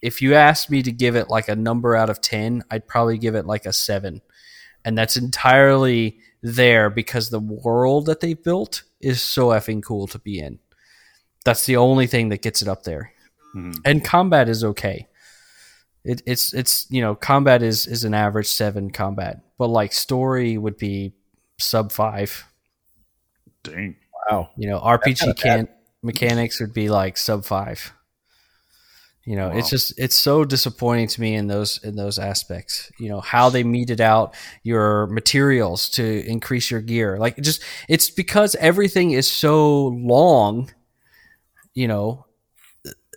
if 0.00 0.22
you 0.22 0.34
asked 0.34 0.70
me 0.70 0.82
to 0.82 0.92
give 0.92 1.14
it 1.16 1.28
like 1.28 1.48
a 1.48 1.56
number 1.56 1.94
out 1.94 2.10
of 2.10 2.20
ten, 2.20 2.62
I'd 2.70 2.88
probably 2.88 3.18
give 3.18 3.34
it 3.34 3.44
like 3.44 3.66
a 3.66 3.72
seven, 3.72 4.22
and 4.84 4.96
that's 4.96 5.16
entirely 5.16 6.18
there 6.42 6.88
because 6.88 7.28
the 7.28 7.40
world 7.40 8.06
that 8.06 8.20
they 8.20 8.32
built 8.34 8.84
is 9.00 9.20
so 9.20 9.48
effing 9.48 9.82
cool 9.82 10.06
to 10.06 10.18
be 10.18 10.38
in. 10.38 10.60
That's 11.44 11.66
the 11.66 11.76
only 11.76 12.06
thing 12.06 12.30
that 12.30 12.42
gets 12.42 12.62
it 12.62 12.68
up 12.68 12.84
there. 12.84 13.12
Mhm. 13.54 13.80
and 13.84 14.04
combat 14.04 14.48
is 14.48 14.64
okay. 14.64 15.06
It, 16.04 16.22
it's 16.26 16.54
it's 16.54 16.86
you 16.90 17.00
know 17.00 17.14
combat 17.14 17.62
is 17.62 17.86
is 17.86 18.04
an 18.04 18.14
average 18.14 18.46
seven 18.48 18.90
combat, 18.90 19.40
but 19.58 19.68
like 19.68 19.92
story 19.92 20.56
would 20.56 20.76
be 20.76 21.14
sub 21.58 21.92
five. 21.92 22.44
Dang. 23.62 23.96
Wow. 24.30 24.50
You 24.56 24.68
know 24.68 24.78
RPG 24.78 25.20
kinda 25.20 25.34
can 25.34 25.68
mechanics 26.02 26.60
would 26.60 26.72
be 26.72 26.88
like 26.88 27.16
sub 27.16 27.44
five. 27.44 27.92
You 29.24 29.36
know, 29.36 29.50
it's 29.50 29.68
just 29.68 29.92
it's 29.98 30.14
so 30.16 30.42
disappointing 30.46 31.08
to 31.08 31.20
me 31.20 31.34
in 31.34 31.48
those 31.48 31.78
in 31.84 31.96
those 31.96 32.18
aspects. 32.18 32.90
You 32.98 33.10
know 33.10 33.20
how 33.20 33.50
they 33.50 33.62
meted 33.62 34.00
out 34.00 34.34
your 34.62 35.06
materials 35.08 35.90
to 35.90 36.26
increase 36.26 36.70
your 36.70 36.80
gear. 36.80 37.18
Like 37.18 37.36
just 37.36 37.62
it's 37.90 38.08
because 38.08 38.54
everything 38.54 39.10
is 39.10 39.28
so 39.30 39.88
long. 39.88 40.70
You 41.74 41.88
know 41.88 42.24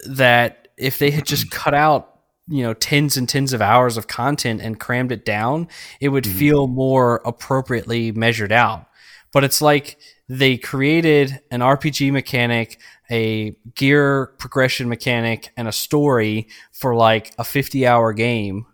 that 0.06 0.68
if 0.78 0.98
they 1.00 1.12
had 1.12 1.26
just 1.26 1.52
cut 1.52 1.74
out 1.74 2.08
you 2.48 2.64
know 2.64 2.74
tens 2.74 3.16
and 3.18 3.30
tens 3.30 3.54
of 3.54 3.62
hours 3.62 3.98
of 3.98 4.08
content 4.08 4.62
and 4.62 4.80
crammed 4.80 5.12
it 5.12 5.24
down, 5.24 5.68
it 6.00 6.10
would 6.10 6.24
Mhm. 6.26 6.38
feel 6.38 6.68
more 6.68 7.22
appropriately 7.26 8.12
measured 8.12 8.52
out. 8.52 8.88
But 9.32 9.44
it's 9.44 9.62
like 9.62 9.98
they 10.28 10.58
created 10.58 11.40
an 11.52 11.62
RPG 11.62 12.12
mechanic, 12.12 12.80
a 13.10 13.52
gear 13.76 14.28
progression 14.38 14.90
mechanic, 14.90 15.52
and 15.56 15.68
a 15.68 15.72
story 15.72 16.48
for 16.74 16.96
like 16.96 17.34
a 17.38 17.44
50 17.44 17.86
hour 17.88 18.12
game, 18.12 18.66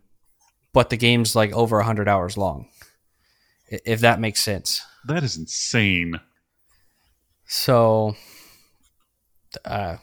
but 0.73 0.89
the 0.89 0.97
game's 0.97 1.35
like 1.35 1.51
over 1.53 1.77
100 1.77 2.07
hours 2.07 2.37
long. 2.37 2.69
If 3.69 3.99
that 3.99 4.19
makes 4.19 4.41
sense. 4.41 4.81
That 5.05 5.23
is 5.23 5.35
insane. 5.37 6.19
So, 7.45 8.15
uh, 9.65 9.97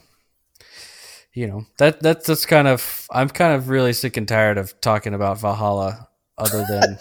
you 1.35 1.49
know 1.49 1.67
that 1.79 2.01
that 2.01 2.25
that's 2.25 2.47
kind 2.47 2.69
of 2.69 3.07
I'm 3.11 3.29
kind 3.29 3.55
of 3.55 3.69
really 3.69 3.93
sick 3.93 4.17
and 4.17 4.27
tired 4.27 4.57
of 4.57 4.81
talking 4.81 5.15
about 5.15 5.41
Valhalla. 5.41 6.09
Other 6.37 6.65
than, 6.69 6.99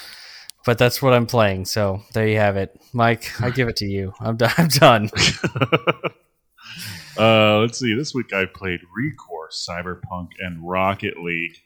but 0.66 0.78
that's 0.78 1.00
what 1.00 1.12
I'm 1.12 1.26
playing. 1.26 1.66
So 1.66 2.02
there 2.12 2.26
you 2.26 2.38
have 2.38 2.56
it, 2.56 2.76
Mike. 2.92 3.40
I 3.40 3.50
give 3.50 3.68
it 3.68 3.76
to 3.76 3.86
you. 3.86 4.12
I'm 4.18 4.36
done. 4.36 4.52
I'm 4.56 4.68
done. 4.68 5.10
uh, 7.16 7.58
let's 7.58 7.78
see. 7.78 7.94
This 7.94 8.14
week 8.14 8.32
I 8.32 8.46
played 8.46 8.80
Recore, 8.80 9.52
Cyberpunk, 9.52 10.30
and 10.40 10.68
Rocket 10.68 11.18
League. 11.22 11.56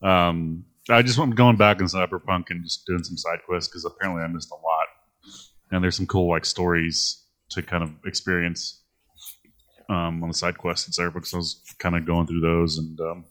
Um, 0.00 0.64
I 0.88 1.02
just 1.02 1.18
I'm 1.18 1.32
going 1.32 1.56
back 1.56 1.80
in 1.80 1.86
Cyberpunk 1.86 2.44
and 2.48 2.64
just 2.64 2.86
doing 2.86 3.04
some 3.04 3.18
side 3.18 3.40
quests 3.44 3.68
because 3.68 3.84
apparently 3.84 4.22
I 4.22 4.26
missed 4.28 4.50
a 4.50 4.54
lot, 4.54 4.86
and 5.70 5.84
there's 5.84 5.96
some 5.96 6.06
cool 6.06 6.30
like 6.30 6.46
stories 6.46 7.22
to 7.50 7.62
kind 7.62 7.82
of 7.82 7.90
experience 8.06 8.81
um, 9.92 10.22
on 10.22 10.28
the 10.28 10.34
side 10.34 10.58
quests 10.58 10.86
in 10.86 10.92
Cyberpunk. 10.92 11.26
So 11.26 11.36
I 11.36 11.38
was 11.38 11.60
kind 11.78 11.96
of 11.96 12.06
going 12.06 12.26
through 12.26 12.40
those 12.40 12.78
and 12.78 13.00
um, 13.00 13.24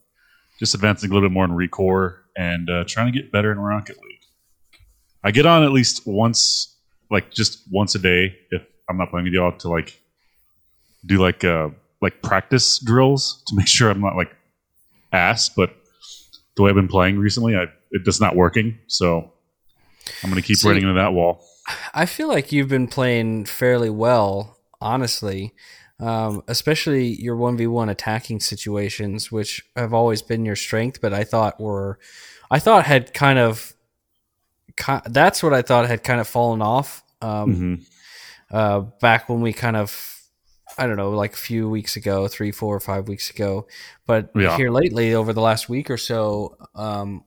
just 0.59 0.73
advancing 0.75 1.09
a 1.09 1.13
little 1.13 1.27
bit 1.27 1.33
more 1.33 1.45
in 1.45 1.51
Recore 1.51 2.17
and 2.37 2.69
uh, 2.69 2.83
trying 2.87 3.11
to 3.11 3.19
get 3.19 3.31
better 3.31 3.51
in 3.51 3.59
Rocket 3.59 3.97
League. 4.01 4.21
I 5.23 5.31
get 5.31 5.45
on 5.45 5.63
at 5.63 5.71
least 5.71 6.03
once, 6.05 6.75
like 7.09 7.31
just 7.31 7.61
once 7.71 7.95
a 7.95 7.99
day 7.99 8.37
if 8.51 8.63
I'm 8.89 8.97
not 8.97 9.09
playing 9.09 9.25
with 9.25 9.33
y'all 9.33 9.51
to 9.57 9.69
like 9.69 9.99
do 11.05 11.17
like 11.17 11.43
uh 11.43 11.69
like 12.01 12.21
practice 12.21 12.79
drills 12.79 13.43
to 13.47 13.55
make 13.55 13.67
sure 13.77 13.89
I'm 13.89 14.01
not 14.01 14.15
like 14.15 14.35
ass. 15.11 15.49
But 15.49 15.75
the 16.55 16.63
way 16.63 16.69
I've 16.69 16.75
been 16.75 16.87
playing 16.87 17.17
recently, 17.17 17.55
I 17.55 17.65
it 17.91 18.03
just 18.05 18.21
not 18.21 18.35
working. 18.35 18.77
So 18.87 19.31
I'm 20.23 20.29
gonna 20.29 20.41
keep 20.41 20.57
See- 20.57 20.67
running 20.67 20.83
into 20.83 20.95
that 20.95 21.13
wall. 21.13 21.45
I 21.93 22.07
feel 22.07 22.27
like 22.27 22.51
you've 22.51 22.67
been 22.69 22.87
playing 22.87 23.45
fairly 23.45 23.89
well, 23.89 24.57
honestly. 24.81 25.53
Um, 26.01 26.41
especially 26.47 27.21
your 27.21 27.35
one 27.35 27.57
v 27.57 27.67
one 27.67 27.87
attacking 27.89 28.39
situations, 28.39 29.31
which 29.31 29.63
have 29.75 29.93
always 29.93 30.21
been 30.23 30.45
your 30.45 30.55
strength, 30.55 30.99
but 30.99 31.13
I 31.13 31.23
thought 31.23 31.59
were, 31.61 31.99
I 32.49 32.57
thought 32.59 32.85
had 32.85 33.13
kind 33.13 33.37
of, 33.37 33.73
ki- 34.77 35.05
that's 35.05 35.43
what 35.43 35.53
I 35.53 35.61
thought 35.61 35.87
had 35.87 36.03
kind 36.03 36.19
of 36.19 36.27
fallen 36.27 36.61
off. 36.61 37.03
Um, 37.21 37.55
hmm 37.55 37.75
uh, 38.51 38.81
back 38.99 39.29
when 39.29 39.39
we 39.41 39.53
kind 39.53 39.77
of, 39.77 40.19
I 40.77 40.85
don't 40.87 40.97
know, 40.97 41.11
like 41.11 41.33
a 41.33 41.37
few 41.37 41.69
weeks 41.69 41.95
ago, 41.95 42.27
three, 42.27 42.51
four, 42.51 42.75
or 42.75 42.79
five 42.81 43.07
weeks 43.07 43.29
ago. 43.29 43.67
But 44.05 44.31
Yeah. 44.35 44.57
here 44.57 44.71
lately, 44.71 45.13
over 45.13 45.31
the 45.33 45.41
last 45.41 45.69
week 45.69 45.89
or 45.89 45.97
so, 45.97 46.57
um, 46.75 47.23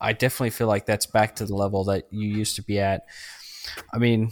I 0.00 0.12
definitely 0.12 0.50
feel 0.50 0.68
like 0.68 0.86
that's 0.86 1.06
back 1.06 1.36
to 1.36 1.46
the 1.46 1.54
level 1.56 1.84
that 1.84 2.04
you 2.10 2.28
used 2.28 2.56
to 2.56 2.62
be 2.62 2.78
at. 2.78 3.06
I 3.92 3.98
mean, 3.98 4.30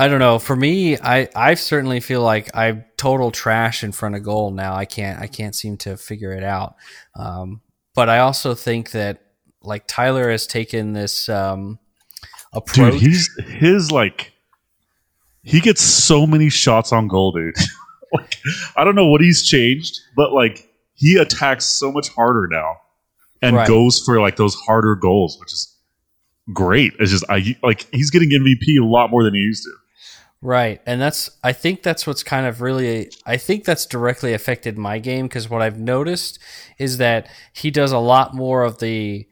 I 0.00 0.08
don't 0.08 0.18
know. 0.18 0.38
For 0.38 0.56
me, 0.56 0.96
I, 0.96 1.28
I 1.36 1.52
certainly 1.54 2.00
feel 2.00 2.22
like 2.22 2.48
I'm 2.56 2.86
total 2.96 3.30
trash 3.30 3.84
in 3.84 3.92
front 3.92 4.14
of 4.16 4.22
goal 4.22 4.50
now. 4.50 4.74
I 4.74 4.86
can't 4.86 5.20
I 5.20 5.26
can't 5.26 5.54
seem 5.54 5.76
to 5.78 5.98
figure 5.98 6.32
it 6.32 6.42
out. 6.42 6.76
Um, 7.14 7.60
but 7.94 8.08
I 8.08 8.20
also 8.20 8.54
think 8.54 8.92
that 8.92 9.20
like 9.62 9.86
Tyler 9.86 10.30
has 10.30 10.46
taken 10.46 10.94
this 10.94 11.28
um, 11.28 11.78
approach. 12.54 12.92
Dude, 12.94 13.02
he's 13.02 13.28
his 13.44 13.92
like 13.92 14.32
he 15.42 15.60
gets 15.60 15.82
so 15.82 16.26
many 16.26 16.48
shots 16.48 16.92
on 16.94 17.06
goal, 17.06 17.32
dude. 17.32 17.54
like 18.14 18.38
I 18.76 18.84
don't 18.84 18.94
know 18.94 19.08
what 19.08 19.20
he's 19.20 19.42
changed, 19.42 20.00
but 20.16 20.32
like 20.32 20.66
he 20.94 21.16
attacks 21.18 21.66
so 21.66 21.92
much 21.92 22.08
harder 22.08 22.48
now 22.50 22.76
and 23.42 23.54
Right. 23.54 23.68
goes 23.68 24.02
for 24.02 24.18
like 24.18 24.36
those 24.36 24.54
harder 24.54 24.94
goals, 24.94 25.38
which 25.38 25.52
is 25.52 25.76
great. 26.54 26.94
It's 26.98 27.10
just 27.10 27.24
I 27.28 27.54
like 27.62 27.86
he's 27.92 28.10
getting 28.10 28.30
MVP 28.30 28.80
a 28.80 28.86
lot 28.86 29.10
more 29.10 29.24
than 29.24 29.34
he 29.34 29.40
used 29.40 29.64
to. 29.64 29.74
Right. 30.42 30.80
And 30.86 31.00
that's 31.00 31.30
I 31.44 31.52
think 31.52 31.82
that's 31.82 32.06
what's 32.06 32.22
kind 32.22 32.46
of 32.46 32.62
really 32.62 33.10
I 33.26 33.36
think 33.36 33.64
that's 33.64 33.84
directly 33.84 34.32
affected 34.32 34.78
my 34.78 34.98
game 34.98 35.26
because 35.26 35.50
what 35.50 35.60
I've 35.60 35.78
noticed 35.78 36.38
is 36.78 36.96
that 36.96 37.28
he 37.52 37.70
does 37.70 37.92
a 37.92 37.98
lot 37.98 38.34
more 38.34 38.62
of 38.62 38.78
the 38.78 39.26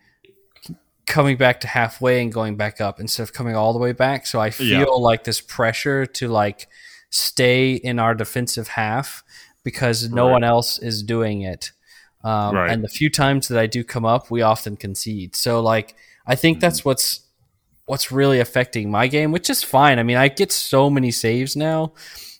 coming 1.07 1.39
back 1.39 1.61
to 1.61 1.67
halfway 1.67 2.21
and 2.21 2.31
going 2.31 2.57
back 2.57 2.81
up 2.83 3.01
instead 3.01 3.23
of 3.23 3.33
coming 3.33 3.57
all 3.57 3.73
the 3.73 3.79
way 3.79 3.93
back. 3.93 4.27
So 4.27 4.39
I 4.41 4.51
feel 4.51 4.69
Yeah. 4.69 4.85
like 4.85 5.25
this 5.25 5.41
pressure 5.41 6.05
to 6.05 6.29
like 6.29 6.69
stay 7.09 7.73
in 7.73 7.99
our 7.99 8.15
defensive 8.15 8.69
half 8.69 9.25
because 9.65 10.11
no 10.11 10.27
Right. 10.27 10.33
one 10.33 10.45
else 10.45 10.79
is 10.79 11.03
doing 11.03 11.41
it. 11.41 11.73
Um, 12.23 12.55
Right. 12.55 12.71
And 12.71 12.85
the 12.85 12.89
few 12.89 13.09
times 13.09 13.49
that 13.49 13.59
I 13.59 13.67
do 13.67 13.83
come 13.83 14.05
up, 14.05 14.31
we 14.31 14.43
often 14.43 14.77
concede. 14.77 15.35
So 15.35 15.61
like 15.61 15.95
I 16.27 16.35
think 16.35 16.61
that's 16.61 16.85
what's 16.85 17.21
what's 17.89 18.13
really 18.13 18.41
affecting 18.41 18.91
my 18.91 19.07
game, 19.07 19.33
which 19.33 19.51
is 19.51 19.63
fine. 19.63 19.99
I 19.99 20.03
mean, 20.03 20.17
I 20.17 20.29
get 20.29 20.53
so 20.53 20.91
many 20.91 21.11
saves 21.11 21.57
now, 21.57 21.93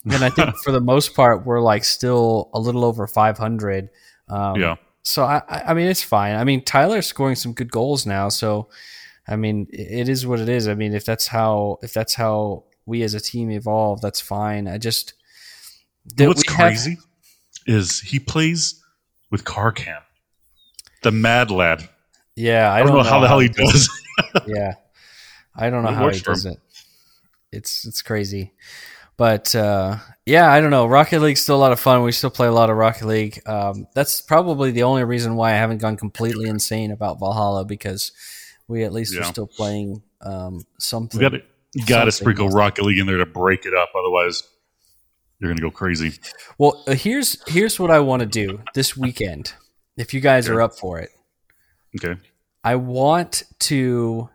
and 0.05 0.23
I 0.23 0.29
think 0.29 0.55
for 0.63 0.71
the 0.71 0.81
most 0.81 1.15
part, 1.15 1.45
we're 1.45 1.61
like 1.61 1.83
still 1.83 2.49
a 2.53 2.59
little 2.59 2.85
over 2.85 3.07
500. 3.07 3.89
Um, 4.27 4.55
yeah. 4.59 4.75
So 5.03 5.23
I, 5.23 5.41
I 5.49 5.61
I 5.69 5.73
mean, 5.73 5.87
it's 5.87 6.03
fine. 6.03 6.35
I 6.35 6.43
mean, 6.43 6.63
Tyler's 6.63 7.07
scoring 7.07 7.35
some 7.35 7.53
good 7.53 7.71
goals 7.71 8.05
now, 8.05 8.29
so 8.29 8.69
I 9.27 9.35
mean, 9.35 9.67
it 9.71 10.09
is 10.09 10.25
what 10.25 10.39
it 10.39 10.49
is. 10.49 10.67
I 10.67 10.75
mean, 10.75 10.93
if 10.93 11.05
that's 11.05 11.27
how 11.27 11.79
if 11.81 11.93
that's 11.93 12.13
how 12.15 12.65
we 12.85 13.03
as 13.03 13.13
a 13.13 13.19
team 13.19 13.51
evolve, 13.51 14.01
that's 14.01 14.21
fine. 14.21 14.67
I 14.67 14.77
just 14.77 15.13
What's 16.17 16.47
we 16.47 16.53
have- 16.55 16.67
crazy 16.67 16.97
is 17.67 17.99
he 17.99 18.19
plays 18.19 18.81
with 19.31 19.43
Carcam. 19.43 20.01
The 21.03 21.11
mad 21.11 21.49
lad. 21.51 21.87
yeah, 22.35 22.71
I 22.73 22.79
don't, 22.83 22.93
know, 22.93 23.03
how 23.03 23.19
the 23.19 23.27
hell 23.27 23.39
he 23.39 23.47
does. 23.49 23.89
yeah 24.47 24.73
i 25.59 25.69
don't 25.69 25.83
know 25.83 25.89
It 25.89 25.95
how 25.95 26.09
he 26.09 26.19
does 26.19 26.45
it 26.45 26.57
it's 27.51 27.85
it's 27.85 28.01
crazy 28.01 28.53
but 29.17 29.53
uh 29.55 29.97
yeah 30.25 30.51
i 30.51 30.59
don't 30.61 30.71
know 30.71 30.85
rocket 30.87 31.19
league's 31.19 31.41
still 31.41 31.55
a 31.55 31.63
lot 31.65 31.71
of 31.71 31.79
fun 31.79 32.03
we 32.03 32.11
still 32.11 32.29
play 32.29 32.47
a 32.47 32.51
lot 32.51 32.69
of 32.69 32.77
rocket 32.77 33.05
league 33.07 33.41
um 33.47 33.85
that's 33.93 34.21
probably 34.21 34.71
the 34.71 34.83
only 34.83 35.03
reason 35.03 35.35
why 35.35 35.49
i 35.51 35.55
haven't 35.55 35.79
gone 35.79 35.97
completely 35.97 36.47
insane 36.47 36.91
about 36.91 37.19
valhalla 37.19 37.65
because 37.65 38.11
we 38.67 38.83
at 38.83 38.93
least 38.93 39.15
are 39.17 39.23
still 39.23 39.47
playing 39.47 40.01
um 40.21 40.61
something 40.79 41.19
you 41.21 41.29
got 41.29 41.35
to 41.37 41.43
you 41.73 41.85
got 41.85 42.05
to 42.05 42.11
Something. 42.11 42.33
sprinkle 42.35 42.49
Rocket 42.49 42.83
League 42.83 42.97
in 42.97 43.05
there 43.05 43.17
to 43.17 43.27
break 43.27 43.63
it 43.67 43.75
up. 43.75 43.89
Otherwise, 43.95 44.41
you're 45.39 45.51
gonna 45.51 45.61
go 45.61 45.69
crazy. 45.69 46.13
well 46.57 46.83
uh, 46.87 46.93
here's 46.93 47.37
here's 47.47 47.79
what 47.79 47.91
i 47.91 47.99
want 47.99 48.21
to 48.21 48.25
do 48.25 48.61
this 48.73 48.97
weekend 48.97 49.53
if 49.95 50.11
you 50.13 50.19
guys 50.19 50.47
Okay. 50.47 50.55
are 50.55 50.61
up 50.63 50.73
for 50.73 50.97
it 50.99 51.09
Okay. 51.95 52.19
I 52.63 52.75
want 52.75 53.43
to 53.59 54.29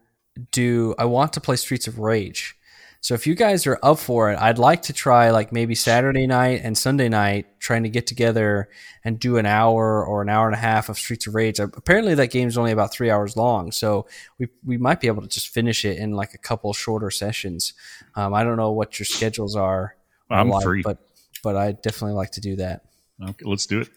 do 0.51 0.95
I 0.99 1.05
want 1.05 1.32
to 1.35 1.41
play 1.41 1.57
Streets 1.57 1.87
of 1.87 1.99
Rage. 1.99 2.57
So 3.01 3.12
if 3.12 3.26
you 3.26 3.35
guys 3.35 3.66
are 3.66 3.78
up 3.82 3.99
for 3.99 4.32
it, 4.32 4.39
I'd 4.41 4.59
like 4.59 4.80
to 4.85 4.95
try 4.95 5.30
like 5.30 5.53
maybe 5.53 5.74
Saturday 5.74 6.26
night 6.26 6.62
and 6.64 6.76
Sunday 6.76 7.11
night 7.11 7.61
trying 7.61 7.82
to 7.82 7.91
get 7.91 8.07
together 8.07 8.70
and 9.05 9.20
do 9.20 9.37
an 9.37 9.45
hour 9.45 10.03
or 10.03 10.22
an 10.22 10.30
hour 10.30 10.47
and 10.47 10.55
a 10.55 10.59
half 10.59 10.89
of 10.89 10.99
Streets 10.99 11.26
of 11.26 11.35
Rage. 11.35 11.59
Apparently 11.59 12.14
that 12.14 12.30
game's 12.30 12.57
only 12.57 12.72
about 12.72 12.95
3 12.95 13.11
hours 13.11 13.37
long, 13.37 13.72
so 13.72 14.07
we 14.39 14.49
we 14.64 14.78
might 14.78 15.01
be 15.01 15.07
able 15.07 15.20
to 15.20 15.28
just 15.28 15.49
finish 15.49 15.85
it 15.85 15.99
in 15.99 16.12
like 16.12 16.32
a 16.32 16.39
couple 16.39 16.72
shorter 16.72 17.11
sessions. 17.11 17.74
Um, 18.14 18.32
I 18.32 18.43
don't 18.43 18.57
know 18.57 18.72
what 18.72 18.99
your 18.99 19.05
schedules 19.07 19.55
are. 19.55 19.97
I'm 20.30 20.49
like, 20.49 20.64
free. 20.64 20.80
but 20.82 20.99
but 21.43 21.57
I 21.57 21.72
definitely 21.72 22.14
like 22.14 22.30
to 22.32 22.41
do 22.41 22.57
that. 22.57 22.87
Okay, 23.22 23.45
let's 23.45 23.66
do 23.66 23.82
it. 23.82 23.91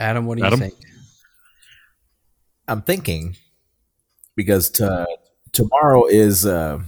Adam, 0.00 0.26
what 0.26 0.36
do 0.36 0.44
you 0.44 0.56
think? 0.56 0.74
I'm 2.66 2.82
thinking 2.82 3.36
because 4.38 4.70
to, 4.70 5.06
tomorrow 5.52 6.06
is 6.06 6.46
uh, 6.46 6.78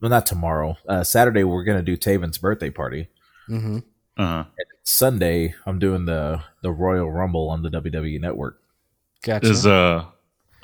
well, 0.00 0.10
not 0.10 0.26
tomorrow. 0.26 0.76
Uh, 0.88 1.04
Saturday 1.04 1.44
we're 1.44 1.64
gonna 1.64 1.80
do 1.82 1.96
Taven's 1.96 2.36
birthday 2.38 2.68
party. 2.70 3.08
hmm 3.46 3.78
Uh, 4.18 4.44
Sunday, 4.82 5.54
I'm 5.64 5.78
doing 5.78 6.04
the 6.06 6.42
the 6.62 6.72
Royal 6.72 7.10
Rumble 7.10 7.48
on 7.48 7.62
the 7.62 7.70
WWE 7.70 8.20
Network. 8.20 8.60
Gotcha. 9.22 9.48
Is 9.48 9.64
uh, 9.64 10.04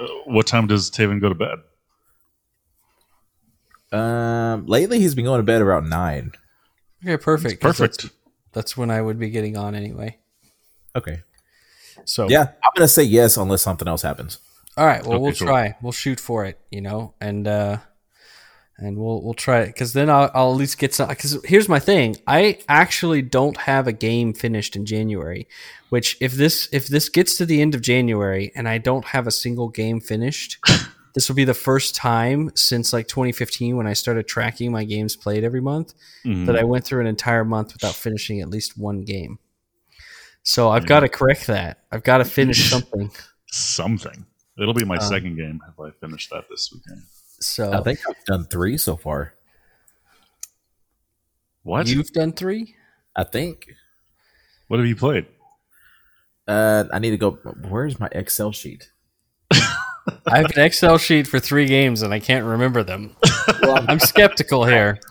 uh, 0.01 0.07
what 0.27 0.47
time 0.49 0.67
does 0.67 0.91
Taven 0.91 1.21
go 1.21 1.29
to 1.29 1.35
bed? 1.37 1.59
Um, 3.97 4.67
lately 4.67 4.99
he's 5.01 5.15
been 5.15 5.25
going 5.25 5.39
to 5.39 5.45
bed 5.45 5.63
around 5.63 5.89
nine. 5.89 6.33
okay, 7.03 7.17
perfect. 7.17 7.61
'cause 7.61 7.79
Perfect. 7.79 8.03
That's, 8.03 8.15
that's 8.53 8.77
when 8.77 8.91
I 8.91 9.01
would 9.01 9.19
be 9.19 9.31
getting 9.31 9.57
on 9.57 9.75
anyway. 9.75 10.19
Okay. 10.97 11.23
So 12.05 12.29
Yeah, 12.29 12.43
I'm 12.63 12.71
gonna 12.77 12.89
say 12.89 13.03
yes 13.05 13.37
unless 13.37 13.63
something 13.63 13.89
else 13.89 14.03
happens. 14.03 14.39
All 14.79 14.87
right. 14.87 15.03
Well, 15.05 15.15
Okay, 15.17 15.23
we'll 15.23 15.33
cool. 15.35 15.47
try. 15.49 15.77
We'll 15.83 15.93
shoot 15.93 16.21
for 16.21 16.45
it. 16.47 16.59
You 16.71 16.81
know, 16.81 17.15
and 17.21 17.47
uh, 17.49 17.79
and 18.79 18.97
we'll 18.97 19.21
we'll 19.23 19.35
try 19.35 19.61
it 19.63 19.67
because 19.67 19.93
then 19.93 20.09
I'll, 20.09 20.31
I'll 20.35 20.53
at 20.53 20.57
least 20.57 20.79
get 20.79 20.95
some. 20.95 21.09
Because 21.09 21.37
here's 21.45 21.69
my 21.69 21.81
thing: 21.81 22.17
I 22.27 22.59
actually 22.69 23.23
don't 23.23 23.57
have 23.57 23.87
a 23.89 23.93
game 23.93 24.33
finished 24.33 24.77
in 24.77 24.87
January. 24.87 25.49
Which 25.89 26.17
if 26.21 26.33
this 26.33 26.69
if 26.73 26.87
this 26.87 27.09
gets 27.09 27.37
to 27.39 27.45
the 27.47 27.61
end 27.61 27.75
of 27.75 27.81
January 27.83 28.53
and 28.55 28.69
I 28.69 28.79
don't 28.79 29.05
have 29.07 29.27
a 29.27 29.31
single 29.33 29.69
game 29.69 30.01
finished, 30.01 30.59
this 31.15 31.29
will 31.29 31.35
be 31.37 31.45
the 31.45 31.55
first 31.55 31.95
time 31.97 32.51
since 32.55 32.93
like 32.93 33.09
2015 33.09 33.77
when 33.77 33.87
I 33.89 33.95
started 33.95 34.29
tracking 34.29 34.71
my 34.71 34.85
games 34.85 35.17
played 35.17 35.43
every 35.45 35.61
month 35.61 35.95
Mhm. 36.25 36.47
that 36.47 36.57
I 36.57 36.63
went 36.65 36.85
through 36.85 37.01
an 37.01 37.07
entire 37.09 37.45
month 37.45 37.73
without 37.73 37.95
finishing 37.95 38.41
at 38.41 38.49
least 38.51 38.79
one 38.79 39.03
game. 39.05 39.39
So 40.45 40.69
I've 40.71 40.87
got 40.87 41.01
to 41.01 41.09
correct 41.09 41.47
that. 41.49 41.79
I've 41.91 42.05
got 42.05 42.19
to 42.19 42.25
finish 42.25 42.71
something. 42.71 43.11
Something. 43.51 44.27
It'll 44.61 44.75
be 44.75 44.85
my 44.85 44.97
Um, 44.97 45.03
second 45.03 45.37
game 45.37 45.61
if 45.69 45.79
I 45.79 45.91
finish 46.01 46.29
that 46.31 46.45
this 46.51 46.71
weekend. 46.73 47.03
So 47.41 47.73
I 47.73 47.83
think 47.83 48.01
I've 48.09 48.25
done 48.25 48.45
three 48.45 48.77
so 48.77 48.97
far. 48.97 49.35
What? 51.63 51.87
You've 51.89 52.13
done 52.13 52.33
three? 52.33 52.75
I 53.15 53.25
think. 53.25 53.67
what 54.69 54.79
have 54.81 54.87
you 54.89 54.97
played? 54.97 55.27
Uh, 56.47 56.85
I 56.93 56.99
need 56.99 57.11
to 57.11 57.17
go. 57.19 57.33
Where's 57.69 57.99
my 58.01 58.09
Excel 58.13 58.53
sheet? 58.53 58.91
I 59.53 60.39
have 60.39 60.51
an 60.57 60.63
Excel 60.63 60.97
sheet 60.99 61.27
for 61.27 61.39
three 61.39 61.67
games 61.67 62.03
and 62.03 62.13
I 62.15 62.21
can't 62.21 62.45
remember 62.47 62.83
them. 62.83 63.15
I'm 63.63 63.99
skeptical 64.01 64.65
here. 64.65 64.99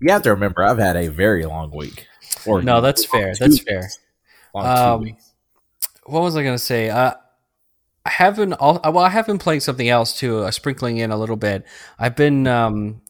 You 0.00 0.12
have 0.12 0.22
to 0.22 0.30
remember, 0.30 0.62
I've 0.62 0.78
had 0.78 0.94
a 0.94 1.08
very 1.08 1.44
long 1.44 1.72
week. 1.76 2.06
Or 2.46 2.62
No, 2.62 2.80
that's 2.80 3.04
fair. 3.04 3.34
two 3.34 3.38
That's 3.48 3.64
weeks. 3.64 3.98
fair. 4.54 4.62
Um. 4.64 5.16
What 6.04 6.20
was 6.20 6.36
I 6.36 6.44
going 6.44 6.54
to 6.54 6.62
say? 6.62 6.88
Uh, 6.88 7.14
I 8.04 8.10
haven't. 8.10 8.54
well. 8.60 8.98
I 8.98 9.10
have 9.10 9.26
been 9.26 9.38
playing 9.38 9.60
something 9.60 9.88
else 9.88 10.18
too. 10.18 10.38
Uh, 10.38 10.50
sprinkling 10.50 10.98
in 10.98 11.10
a 11.10 11.16
little 11.16 11.36
bit. 11.36 11.64
I've 11.98 12.16
been 12.16 12.46
um, 12.46 13.02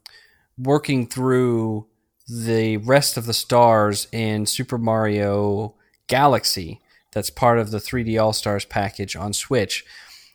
working 0.58 1.06
through 1.06 1.86
the 2.28 2.76
rest 2.78 3.16
of 3.16 3.26
the 3.26 3.34
stars 3.34 4.08
in 4.12 4.46
Super 4.46 4.76
Mario 4.76 5.74
Galaxy. 6.08 6.80
That's 7.12 7.30
part 7.30 7.58
of 7.58 7.70
the 7.70 7.78
3D 7.78 8.20
All 8.20 8.32
Stars 8.32 8.64
package 8.64 9.16
on 9.16 9.32
Switch. 9.32 9.84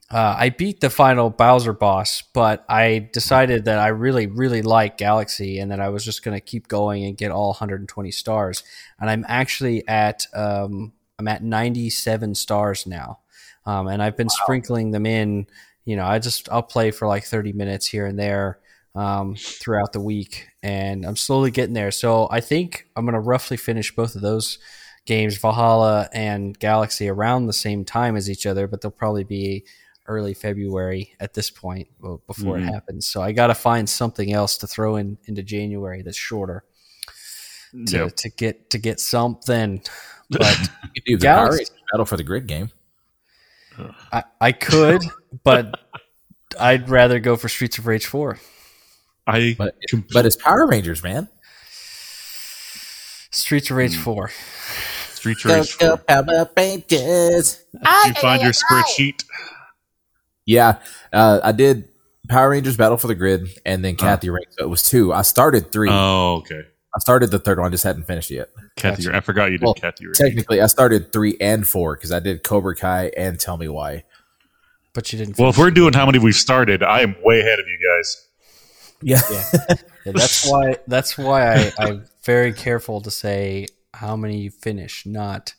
Uh, 0.10 0.36
I 0.38 0.50
beat 0.50 0.80
the 0.80 0.90
final 0.90 1.30
Bowser 1.30 1.74
boss, 1.74 2.22
but 2.22 2.64
I 2.70 3.10
decided 3.14 3.66
that 3.66 3.80
I 3.80 3.88
really, 3.88 4.28
really 4.28 4.62
like 4.62 4.98
Galaxy 4.98 5.58
and 5.60 5.72
that 5.72 5.80
I 5.80 5.90
was 5.90 6.06
just 6.06 6.24
going 6.24 6.36
to 6.36 6.42
keep 6.42 6.68
going 6.68 7.04
and 7.04 7.18
get 7.18 7.32
all 7.32 7.48
120 7.48 8.12
stars. 8.12 8.64
And 9.00 9.10
I'm 9.10 9.26
actually 9.28 9.88
at 9.88 10.28
um, 10.34 10.94
I'm 11.18 11.28
at 11.28 11.44
97 11.44 12.36
stars 12.36 12.86
now, 12.86 13.20
um, 13.66 13.88
and 13.88 14.02
I've 14.02 14.18
been 14.18 14.30
sprinkling 14.30 14.92
them 14.92 15.06
in. 15.06 15.48
You 15.86 15.96
know, 15.98 16.06
I 16.06 16.20
just 16.20 16.50
I'll 16.50 16.64
play 16.64 16.92
for 16.92 17.08
like 17.08 17.26
30 17.26 17.54
minutes 17.54 17.86
here 17.86 18.06
and 18.06 18.18
there 18.18 18.60
um, 18.96 19.36
throughout 19.36 19.92
the 19.94 20.00
week, 20.00 20.48
and 20.62 21.06
I'm 21.06 21.16
slowly 21.16 21.52
getting 21.52 21.74
there. 21.74 21.92
So 21.92 22.28
I 22.32 22.40
think 22.42 22.88
I'm 22.96 23.06
going 23.06 23.14
to 23.14 23.20
roughly 23.20 23.58
finish 23.58 23.94
both 23.96 24.16
of 24.16 24.22
those 24.22 24.60
games, 25.06 25.38
Valhalla 25.38 26.08
and 26.14 26.58
Galaxy, 26.60 27.10
around 27.10 27.48
the 27.48 27.54
same 27.54 27.84
time 27.84 28.16
as 28.16 28.30
each 28.30 28.46
other, 28.46 28.68
but 28.68 28.80
they'll 28.82 28.92
probably 28.92 29.26
be 29.26 29.66
early 30.08 30.34
February 30.34 31.14
at 31.20 31.34
this 31.34 31.50
point 31.50 31.88
well, 32.02 32.22
before 32.28 32.58
Mhm. 32.58 32.68
it 32.68 32.74
happens. 32.74 33.06
So 33.08 33.22
I 33.22 33.32
got 33.32 33.48
to 33.48 33.56
find 33.56 33.90
something 33.90 34.32
else 34.34 34.58
to 34.60 34.68
throw 34.68 34.96
in 34.98 35.18
into 35.26 35.44
January 35.44 36.02
that's 36.02 36.18
shorter 36.18 36.64
to, 37.88 37.98
Yep. 37.98 38.16
to 38.18 38.30
get 38.30 38.70
to 38.72 38.78
get 38.78 39.00
something. 39.00 39.82
But 40.30 40.58
You 40.60 41.02
can 41.02 41.04
do 41.06 41.18
the 41.18 41.22
Galaxy- 41.24 41.66
Power 41.66 41.78
Battle 41.92 42.06
for 42.06 42.18
the 42.18 42.24
Grid 42.24 42.48
game. 42.48 42.72
I, 44.12 44.24
I 44.42 44.52
could, 44.52 45.02
but 45.44 45.80
I'd 46.60 46.90
rather 46.90 47.20
go 47.20 47.36
for 47.36 47.50
Streets 47.50 47.78
of 47.78 47.88
Rage 47.88 48.06
4. 48.06 48.38
I 49.26 49.56
But 49.58 49.76
com- 49.90 50.06
but 50.12 50.26
it's 50.26 50.36
Power 50.36 50.68
Rangers, 50.68 51.02
man. 51.02 51.28
Streets 53.32 53.70
of 53.72 53.78
Rage 53.78 53.98
4. 53.98 54.30
Street 55.14 55.46
Race. 55.46 55.78
Did 55.78 56.06
Power 56.08 56.48
Rangers. 56.58 57.64
you 57.74 58.14
find 58.16 58.42
your 58.42 58.52
spreadsheet? 58.52 59.24
Yeah, 60.46 60.80
uh, 61.14 61.40
I 61.44 61.52
did 61.54 61.88
Power 62.28 62.50
Rangers 62.50 62.76
Battle 62.78 62.98
for 62.98 63.08
the 63.08 63.16
Grid, 63.16 63.48
and 63.66 63.84
then 63.84 63.96
Oh. 63.98 64.02
Kathy 64.02 64.30
Ring. 64.30 64.44
So 64.52 64.66
it 64.66 64.70
was 64.70 64.84
two. 64.84 65.14
I 65.14 65.22
started 65.22 65.72
three. 65.72 65.90
Oh, 65.90 66.36
okay. 66.40 66.64
I 66.96 67.00
started 67.00 67.32
the 67.32 67.40
third 67.40 67.60
one, 67.60 67.72
just 67.72 67.84
hadn't 67.84 68.04
finished 68.04 68.30
yet. 68.30 68.50
Kathy, 68.76 69.04
Gotcha. 69.06 69.18
I 69.18 69.20
forgot 69.22 69.52
you 69.52 69.58
did 69.58 69.66
Well, 69.66 69.74
Kathy. 69.74 70.06
Technically, 70.14 70.62
I 70.62 70.68
started 70.68 71.12
three 71.12 71.36
and 71.42 71.68
four 71.68 71.96
because 71.96 72.12
I 72.12 72.20
did 72.20 72.44
Cobra 72.44 72.76
Kai 72.76 73.12
and 73.18 73.40
Tell 73.40 73.58
Me 73.58 73.68
Why. 73.68 74.04
But 74.94 75.12
you 75.12 75.18
didn't. 75.20 75.40
Well, 75.40 75.50
if 75.50 75.58
we're 75.58 75.72
doing 75.72 75.94
how 75.94 76.06
many 76.06 76.20
we've 76.20 76.36
started, 76.36 76.84
I 76.84 77.02
am 77.02 77.16
way 77.24 77.40
ahead 77.40 77.60
of 77.60 77.66
you 77.68 77.80
guys. 77.98 78.28
Yeah, 79.02 79.20
it. 79.30 79.84
Yeah, 80.06 80.12
that's 80.16 80.46
why. 80.50 80.76
That's 80.86 81.18
why 81.18 81.54
I, 81.56 81.72
I'm 81.80 82.06
very 82.26 82.52
careful 82.52 83.00
to 83.02 83.10
say 83.10 83.68
how 83.94 84.18
many 84.18 84.40
you 84.42 84.52
finish, 84.52 85.06
not 85.06 85.54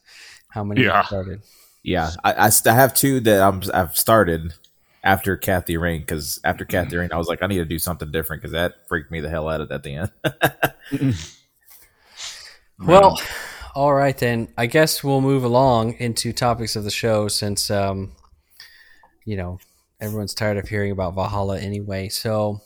how 0.51 0.63
many 0.65 0.83
Yeah. 0.83 1.01
you 1.01 1.07
started. 1.07 1.41
yeah. 1.83 2.11
I, 2.23 2.33
I, 2.35 2.51
I 2.67 2.73
have 2.73 2.93
two 2.95 3.21
that 3.21 3.41
I'm, 3.41 3.63
I've 3.73 3.97
started 3.97 4.53
after 5.05 5.37
Kathy 5.37 5.77
Ring 5.77 6.01
because 6.01 6.41
after 6.43 6.65
Kathy 6.65 6.97
Ring, 6.97 7.13
I 7.13 7.19
was 7.19 7.29
like, 7.29 7.43
I 7.43 7.47
need 7.47 7.59
to 7.59 7.65
do 7.65 7.79
something 7.79 8.11
different 8.11 8.43
because 8.43 8.53
that 8.53 8.89
freaked 8.89 9.13
me 9.13 9.21
the 9.21 9.29
hell 9.29 9.49
out 9.49 9.61
at 9.71 9.83
the 9.83 10.09
end. 10.91 11.15
Well, 12.79 13.21
all 13.75 13.95
right 13.95 14.17
then. 14.17 14.49
I 14.59 14.67
guess 14.67 15.05
we'll 15.05 15.21
move 15.21 15.45
along 15.45 15.95
into 15.95 16.33
topics 16.33 16.77
of 16.77 16.85
the 16.85 16.91
show 16.91 17.29
since, 17.29 17.71
um, 17.71 18.13
you 19.25 19.37
know, 19.37 19.59
everyone's 20.01 20.35
tired 20.35 20.57
of 20.57 20.69
hearing 20.69 20.91
about 20.91 21.15
Valhalla 21.15 21.59
anyway. 21.61 22.09
So 22.09 22.61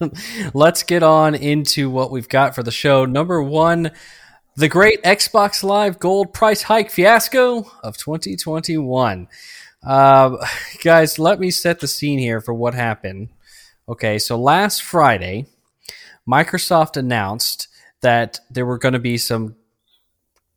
let's 0.54 0.82
get 0.82 1.02
on 1.02 1.34
into 1.34 1.90
what 1.90 2.10
we've 2.10 2.28
got 2.28 2.54
for 2.54 2.62
the 2.62 2.70
show. 2.70 3.04
Number 3.04 3.42
one, 3.42 3.90
the 4.56 4.68
great 4.68 5.02
Xbox 5.02 5.62
Live 5.62 5.98
Gold 5.98 6.32
price 6.32 6.62
hike 6.62 6.90
fiasco 6.90 7.70
of 7.82 7.96
2021. 7.98 9.28
Uh, 9.82 10.36
guys, 10.84 11.18
let 11.18 11.40
me 11.40 11.50
set 11.50 11.80
the 11.80 11.88
scene 11.88 12.18
here 12.18 12.40
for 12.40 12.54
what 12.54 12.74
happened. 12.74 13.30
Okay, 13.88 14.18
so 14.18 14.38
last 14.38 14.82
Friday, 14.82 15.46
Microsoft 16.28 16.96
announced 16.96 17.68
that 18.02 18.40
there 18.50 18.66
were 18.66 18.78
going 18.78 18.92
to 18.92 18.98
be 18.98 19.18
some 19.18 19.56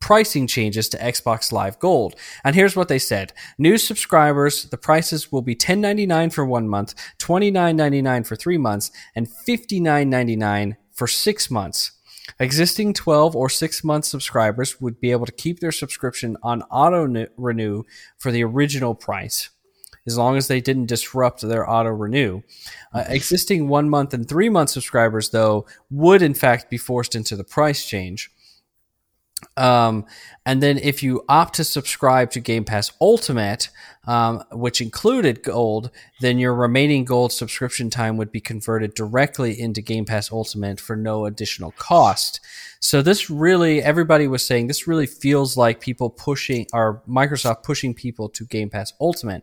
pricing 0.00 0.46
changes 0.46 0.88
to 0.90 0.98
Xbox 0.98 1.50
Live 1.50 1.78
Gold. 1.78 2.14
And 2.44 2.54
here's 2.54 2.76
what 2.76 2.88
they 2.88 2.98
said. 2.98 3.32
New 3.56 3.78
subscribers, 3.78 4.64
the 4.64 4.76
prices 4.76 5.32
will 5.32 5.40
be 5.40 5.56
$10.99 5.56 6.32
for 6.32 6.44
1 6.44 6.68
month, 6.68 6.94
$29.99 7.18 8.26
for 8.26 8.36
3 8.36 8.58
months, 8.58 8.90
and 9.14 9.26
$59.99 9.26 10.76
for 10.92 11.06
6 11.06 11.50
months. 11.50 11.92
Existing 12.40 12.94
12 12.94 13.36
or 13.36 13.48
6 13.48 13.84
month 13.84 14.04
subscribers 14.04 14.80
would 14.80 15.00
be 15.00 15.12
able 15.12 15.26
to 15.26 15.32
keep 15.32 15.60
their 15.60 15.72
subscription 15.72 16.36
on 16.42 16.62
auto 16.62 17.28
renew 17.36 17.84
for 18.18 18.32
the 18.32 18.44
original 18.44 18.94
price 18.94 19.50
as 20.06 20.18
long 20.18 20.36
as 20.36 20.48
they 20.48 20.60
didn't 20.60 20.86
disrupt 20.86 21.40
their 21.40 21.68
auto 21.68 21.90
renew. 21.90 22.42
Uh, 22.92 23.04
existing 23.08 23.68
one 23.68 23.88
month 23.88 24.12
and 24.12 24.28
three 24.28 24.48
month 24.48 24.70
subscribers, 24.70 25.30
though, 25.30 25.66
would 25.90 26.22
in 26.22 26.34
fact 26.34 26.70
be 26.70 26.76
forced 26.76 27.14
into 27.14 27.36
the 27.36 27.44
price 27.44 27.86
change. 27.86 28.30
Um, 29.56 30.06
and 30.46 30.62
then 30.62 30.78
if 30.78 31.02
you 31.02 31.24
opt 31.28 31.54
to 31.56 31.64
subscribe 31.64 32.30
to 32.32 32.40
Game 32.40 32.64
Pass 32.64 32.92
Ultimate, 33.00 33.68
um, 34.06 34.42
which 34.52 34.80
included 34.80 35.42
gold, 35.42 35.90
then 36.20 36.38
your 36.38 36.54
remaining 36.54 37.04
gold 37.04 37.32
subscription 37.32 37.90
time 37.90 38.16
would 38.16 38.30
be 38.30 38.40
converted 38.40 38.94
directly 38.94 39.58
into 39.58 39.80
Game 39.80 40.04
Pass 40.04 40.30
Ultimate 40.30 40.80
for 40.80 40.96
no 40.96 41.24
additional 41.24 41.72
cost. 41.72 42.40
So 42.80 43.00
this 43.00 43.30
really, 43.30 43.82
everybody 43.82 44.28
was 44.28 44.44
saying 44.44 44.66
this 44.66 44.86
really 44.86 45.06
feels 45.06 45.56
like 45.56 45.80
people 45.80 46.10
pushing, 46.10 46.66
or 46.72 47.02
Microsoft 47.08 47.62
pushing 47.62 47.94
people 47.94 48.28
to 48.30 48.44
Game 48.44 48.68
Pass 48.68 48.92
Ultimate. 49.00 49.42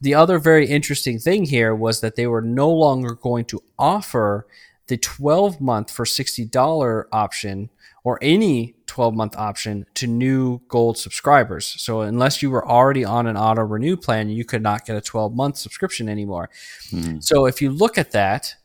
The 0.00 0.14
other 0.14 0.38
very 0.38 0.66
interesting 0.66 1.18
thing 1.18 1.44
here 1.44 1.74
was 1.74 2.00
that 2.00 2.16
they 2.16 2.26
were 2.26 2.42
no 2.42 2.70
longer 2.70 3.14
going 3.14 3.44
to 3.46 3.62
offer 3.78 4.46
the 4.88 4.96
12 4.96 5.60
month 5.60 5.90
for 5.90 6.04
$60 6.04 7.04
option 7.12 7.70
or 8.04 8.18
any 8.20 8.74
12 8.86 9.14
month 9.14 9.36
option 9.36 9.86
to 9.94 10.06
new 10.06 10.60
gold 10.68 10.98
subscribers. 10.98 11.66
So 11.66 12.02
unless 12.02 12.42
you 12.42 12.50
were 12.50 12.66
already 12.68 13.04
on 13.04 13.26
an 13.26 13.36
auto 13.36 13.62
renew 13.62 13.96
plan, 13.96 14.28
you 14.28 14.44
could 14.44 14.62
not 14.62 14.84
get 14.84 14.96
a 14.96 15.00
12 15.00 15.34
month 15.34 15.56
subscription 15.56 16.08
anymore. 16.08 16.50
So 17.20 17.46
if 17.46 17.62
you 17.62 17.70
look 17.70 17.96
at 17.96 18.10
that, 18.12 18.56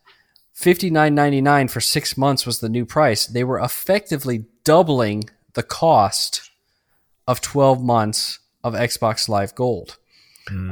$59.99 0.56 1.70
for 1.70 1.80
six 1.80 2.18
months 2.18 2.46
was 2.46 2.60
the 2.60 2.70
new 2.70 2.86
price. 2.86 3.28
They 3.28 3.44
were 3.44 3.60
effectively 3.60 4.46
doubling 4.64 5.30
the 5.54 5.64
cost 5.64 6.50
of 7.28 7.42
12 7.42 7.84
months 7.84 8.40
of 8.64 8.74
Xbox 8.74 9.30
Live 9.30 9.54
Gold, 9.54 9.98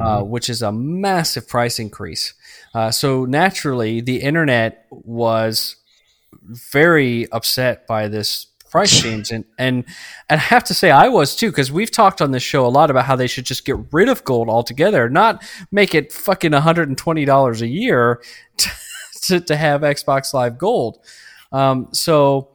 uh, 0.01 0.22
which 0.24 0.49
is 0.49 0.61
a 0.61 0.72
massive 0.72 1.47
price 1.47 1.80
increase. 1.80 2.34
Uh, 2.74 2.91
so 2.91 3.26
naturally, 3.26 4.01
the 4.01 4.22
internet 4.22 4.86
was 4.91 5.76
very 6.41 7.32
upset 7.32 7.88
by 7.88 8.07
this 8.07 8.47
price 8.70 9.01
change, 9.01 9.32
and 9.32 9.45
and 9.57 9.86
and 10.30 10.39
I 10.39 10.43
have 10.43 10.63
to 10.66 10.74
say 10.74 10.91
I 10.91 11.07
was 11.07 11.36
too 11.36 11.49
because 11.49 11.72
we've 11.72 11.91
talked 11.91 12.22
on 12.22 12.32
this 12.32 12.43
show 12.43 12.66
a 12.66 12.70
lot 12.70 12.89
about 12.89 13.05
how 13.05 13.16
they 13.16 13.28
should 13.28 13.45
just 13.45 13.66
get 13.66 13.78
rid 13.91 14.09
of 14.09 14.24
gold 14.24 14.49
altogether, 14.49 15.09
not 15.09 15.43
make 15.72 15.95
it 15.95 16.11
fucking 16.11 16.51
one 16.51 16.61
hundred 16.61 16.89
and 16.89 16.97
twenty 16.97 17.26
dollars 17.26 17.61
a 17.61 17.68
year 17.68 18.22
to, 18.57 18.70
to, 19.22 19.39
to 19.41 19.55
have 19.55 19.82
Xbox 19.82 20.34
Live 20.34 20.57
Gold. 20.57 20.99
Um, 21.51 21.89
so 21.91 22.51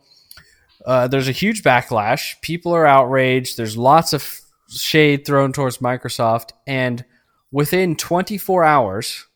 uh, 0.84 1.08
there's 1.08 1.28
a 1.28 1.32
huge 1.32 1.62
backlash. 1.62 2.40
People 2.40 2.72
are 2.74 2.86
outraged. 2.86 3.56
There's 3.56 3.76
lots 3.76 4.12
of 4.12 4.40
shade 4.68 5.26
thrown 5.26 5.52
towards 5.52 5.78
Microsoft, 5.78 6.50
and 6.66 7.04
within 7.50 7.96
24 7.96 8.64
hours, 8.64 9.26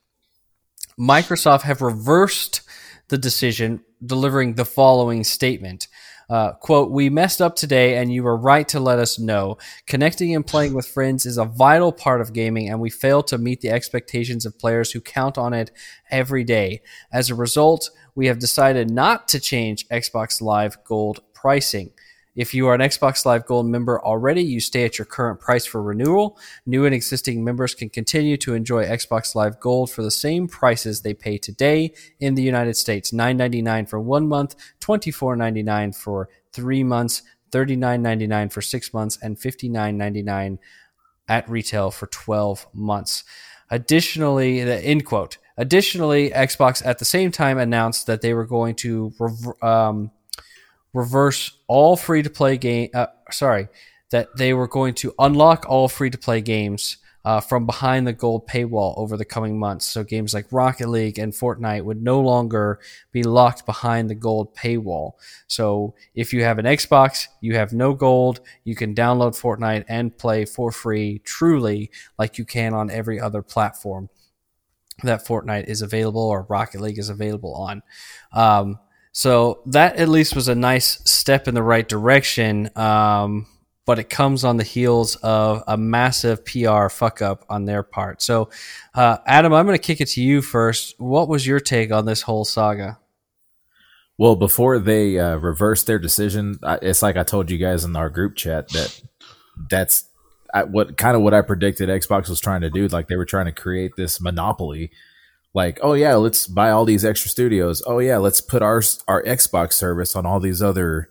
Microsoft 0.99 1.63
have 1.63 1.83
reversed 1.83 2.63
the 3.09 3.19
decision, 3.19 3.83
delivering 4.05 4.55
the 4.55 4.65
following 4.65 5.25
statement. 5.25 5.89
Uh, 6.29 6.53
quote, 6.53 6.91
we 6.91 7.11
messed 7.11 7.43
up 7.43 7.57
today 7.57 7.97
and 7.97 8.13
you 8.13 8.23
were 8.23 8.37
right 8.37 8.67
to 8.69 8.81
let 8.81 8.99
us 8.99 9.19
know. 9.19 9.59
Connecting 9.87 10.35
and 10.35 10.47
playing 10.47 10.75
with 10.75 10.87
friends 10.87 11.27
is 11.27 11.39
a 11.39 11.45
vital 11.45 11.93
part 11.93 12.21
of 12.21 12.33
gaming 12.33 12.69
and 12.69 12.81
we 12.81 12.91
failed 12.91 13.27
to 13.29 13.39
meet 13.39 13.61
the 13.61 13.71
expectations 13.71 14.47
of 14.47 14.59
players 14.59 14.93
who 14.93 15.01
count 15.01 15.37
on 15.37 15.53
it 15.53 15.71
every 16.11 16.45
day. 16.45 16.81
As 17.13 17.31
a 17.31 17.35
result, 17.35 17.91
we 18.15 18.27
have 18.27 18.39
decided 18.39 18.91
not 18.91 19.29
to 19.29 19.41
change 19.41 19.89
Xbox 19.89 20.41
Live 20.41 20.83
Gold 20.85 21.21
pricing. 21.35 21.91
If 22.35 22.53
you 22.53 22.67
are 22.67 22.75
an 22.75 22.81
Xbox 22.81 23.25
Live 23.25 23.47
Gold 23.47 23.67
member 23.67 24.05
already, 24.05 24.43
you 24.43 24.59
stay 24.59 24.85
at 24.85 24.99
your 24.99 25.05
current 25.05 25.39
price 25.39 25.65
for 25.65 25.81
renewal. 25.81 26.37
New 26.67 26.85
and 26.85 26.93
existing 26.93 27.45
members 27.45 27.77
can 27.77 27.89
continue 27.89 28.37
to 28.39 28.55
enjoy 28.55 28.85
Xbox 28.85 29.37
Live 29.37 29.61
Gold 29.61 29.91
for 29.91 30.03
the 30.03 30.11
same 30.11 30.49
prices 30.49 31.03
they 31.03 31.15
pay 31.15 31.39
today 31.39 31.95
in 32.19 32.35
the 32.35 32.43
United 32.43 32.77
States: 32.77 33.13
$9.99 33.13 33.89
for 33.89 34.01
one 34.01 34.27
month, 34.27 34.57
$24.99 34.81 35.95
for 35.95 36.29
three 36.53 36.83
months, 36.83 37.23
$39.99 37.53 38.53
for 38.53 38.63
six 38.63 38.93
months, 38.93 39.17
and 39.23 39.37
$59.99 39.37 40.59
at 41.29 41.49
retail 41.49 41.93
for 41.93 42.09
12 42.09 42.67
months. 42.75 43.23
Additionally, 43.71 44.63
the 44.65 44.85
end 44.85 45.07
quote. 45.07 45.39
Additionally, 45.57 46.31
Xbox 46.31 46.85
at 46.85 46.99
the 46.99 47.05
same 47.05 47.31
time 47.31 47.59
announced 47.59 48.09
that 48.09 48.23
they 48.23 48.35
were 48.35 48.45
going 48.45 48.75
to 48.75 49.13
um, 49.63 50.11
reverse 50.95 51.59
all 51.67 51.97
free 51.97 52.23
to 52.23 52.31
play 52.31 52.57
game. 52.57 52.89
Uh, 52.95 53.07
sorry, 53.31 53.69
that 54.11 54.29
they 54.37 54.55
were 54.55 54.69
going 54.69 54.95
to 54.95 55.13
unlock 55.19 55.67
all 55.69 55.89
free 55.89 56.09
to 56.09 56.19
play 56.19 56.41
games 56.41 56.97
uh, 57.25 57.41
from 57.41 57.65
behind 57.65 58.07
the 58.07 58.13
gold 58.13 58.47
paywall 58.47 58.97
over 58.99 59.17
the 59.17 59.25
coming 59.25 59.59
months. 59.59 59.87
So 59.87 60.05
games 60.05 60.35
like 60.35 60.47
Rocket 60.51 60.89
League 60.89 61.19
and 61.19 61.33
Fortnite 61.33 61.85
would 61.85 62.03
no 62.03 62.21
longer 62.21 62.81
be 63.13 63.23
locked 63.23 63.65
behind 63.65 64.11
the 64.11 64.15
gold 64.15 64.55
paywall. 64.55 65.13
So 65.47 65.95
if 66.15 66.33
you 66.33 66.45
have 66.45 66.59
an 66.59 66.67
Xbox, 66.67 67.27
you 67.41 67.57
have 67.57 67.73
no 67.73 67.95
gold, 67.95 68.41
you 68.65 68.77
can 68.77 68.95
download 68.95 69.41
Fortnite 69.41 69.85
and 69.89 70.17
play 70.17 70.45
for 70.45 70.71
free, 70.71 71.21
truly 71.25 71.91
like 72.19 72.37
you 72.37 72.45
can 72.45 72.75
on 72.75 72.91
every 72.91 73.19
other 73.19 73.43
platform 73.43 74.11
that 75.03 75.27
Fortnite 75.27 75.65
is 75.67 75.83
available 75.83 76.23
or 76.23 76.47
Rocket 76.49 76.81
League 76.81 76.99
is 76.99 77.09
available 77.09 77.55
on. 77.55 77.83
Um, 78.33 78.79
so 79.15 79.61
that 79.67 79.97
at 79.97 80.09
least 80.09 80.35
was 80.35 80.49
a 80.49 80.57
nice 80.57 81.01
step 81.09 81.47
in 81.47 81.55
the 81.55 81.63
right 81.63 81.89
direction. 81.89 82.69
Um, 82.77 83.47
but 83.87 83.99
it 83.99 84.11
comes 84.11 84.45
on 84.45 84.57
the 84.57 84.65
heels 84.65 85.17
of 85.17 85.63
a 85.67 85.77
massive 85.77 86.45
PR 86.45 86.89
fuck 86.89 87.23
up 87.23 87.45
on 87.49 87.67
their 87.67 87.83
part. 87.83 88.23
So, 88.23 88.49
uh, 88.95 89.19
Adam, 89.27 89.53
I'm 89.53 89.67
going 89.67 89.79
to 89.79 89.83
kick 89.83 90.01
it 90.01 90.09
to 90.09 90.23
you 90.23 90.41
first. 90.41 90.99
What 90.99 91.29
was 91.29 91.47
your 91.47 91.61
take 91.61 91.93
on 91.93 92.07
this 92.07 92.23
whole 92.23 92.45
saga? 92.45 92.99
Well, 94.17 94.37
before 94.37 94.79
they 94.79 95.19
uh, 95.19 95.37
reversed 95.37 95.87
their 95.87 95.99
decision, 95.99 96.59
it's 96.83 97.03
like 97.03 97.17
I 97.17 97.25
told 97.25 97.51
you 97.51 97.59
guys 97.59 97.85
in 97.85 97.95
our 97.95 98.09
group 98.09 98.37
chat 98.37 98.69
that 98.71 99.01
that's 99.69 100.09
I, 100.53 100.65
what 100.65 100.97
kind 100.97 101.17
of 101.17 101.23
what 101.23 101.35
I 101.35 101.43
predicted 101.43 101.89
Xbox 101.89 102.29
was 102.29 102.41
trying 102.41 102.63
to 102.63 102.71
do. 102.71 102.89
Like 102.89 103.09
they 103.09 103.17
were 103.17 103.25
trying 103.25 103.47
to 103.47 103.53
create 103.53 103.93
this 103.97 104.21
monopoly. 104.21 104.93
Like, 105.55 105.79
oh 105.83 105.93
yeah, 105.95 106.17
let's 106.17 106.49
buy 106.49 106.71
all 106.71 106.85
these 106.85 107.05
extra 107.05 107.31
studios. 107.31 107.83
Oh 107.87 108.01
yeah, 108.01 108.19
let's 108.19 108.41
put 108.41 108.61
our 108.61 108.83
our 109.07 109.23
Xbox 109.23 109.75
service 109.75 110.17
on 110.17 110.27
all 110.27 110.41
these 110.41 110.61
other 110.61 111.09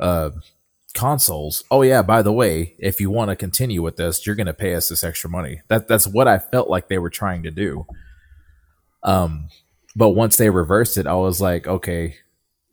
uh, 0.00 0.30
consoles. 0.94 1.62
Oh 1.70 1.82
yeah, 1.82 2.00
by 2.00 2.22
the 2.22 2.32
way, 2.32 2.74
if 2.78 3.00
you 3.00 3.10
want 3.10 3.28
to 3.28 3.36
continue 3.36 3.82
with 3.82 3.96
this, 3.96 4.26
you're 4.26 4.34
going 4.34 4.46
to 4.46 4.54
pay 4.54 4.74
us 4.74 4.88
this 4.88 5.04
extra 5.04 5.28
money. 5.28 5.60
That 5.68 5.88
that's 5.88 6.06
what 6.06 6.26
I 6.26 6.38
felt 6.38 6.70
like 6.70 6.88
they 6.88 6.98
were 6.98 7.10
trying 7.10 7.42
to 7.42 7.50
do. 7.50 7.86
Um, 9.02 9.48
but 9.94 10.10
once 10.10 10.36
they 10.36 10.50
reversed 10.50 10.96
it, 10.96 11.06
I 11.06 11.14
was 11.14 11.40
like, 11.40 11.68
okay, 11.68 12.16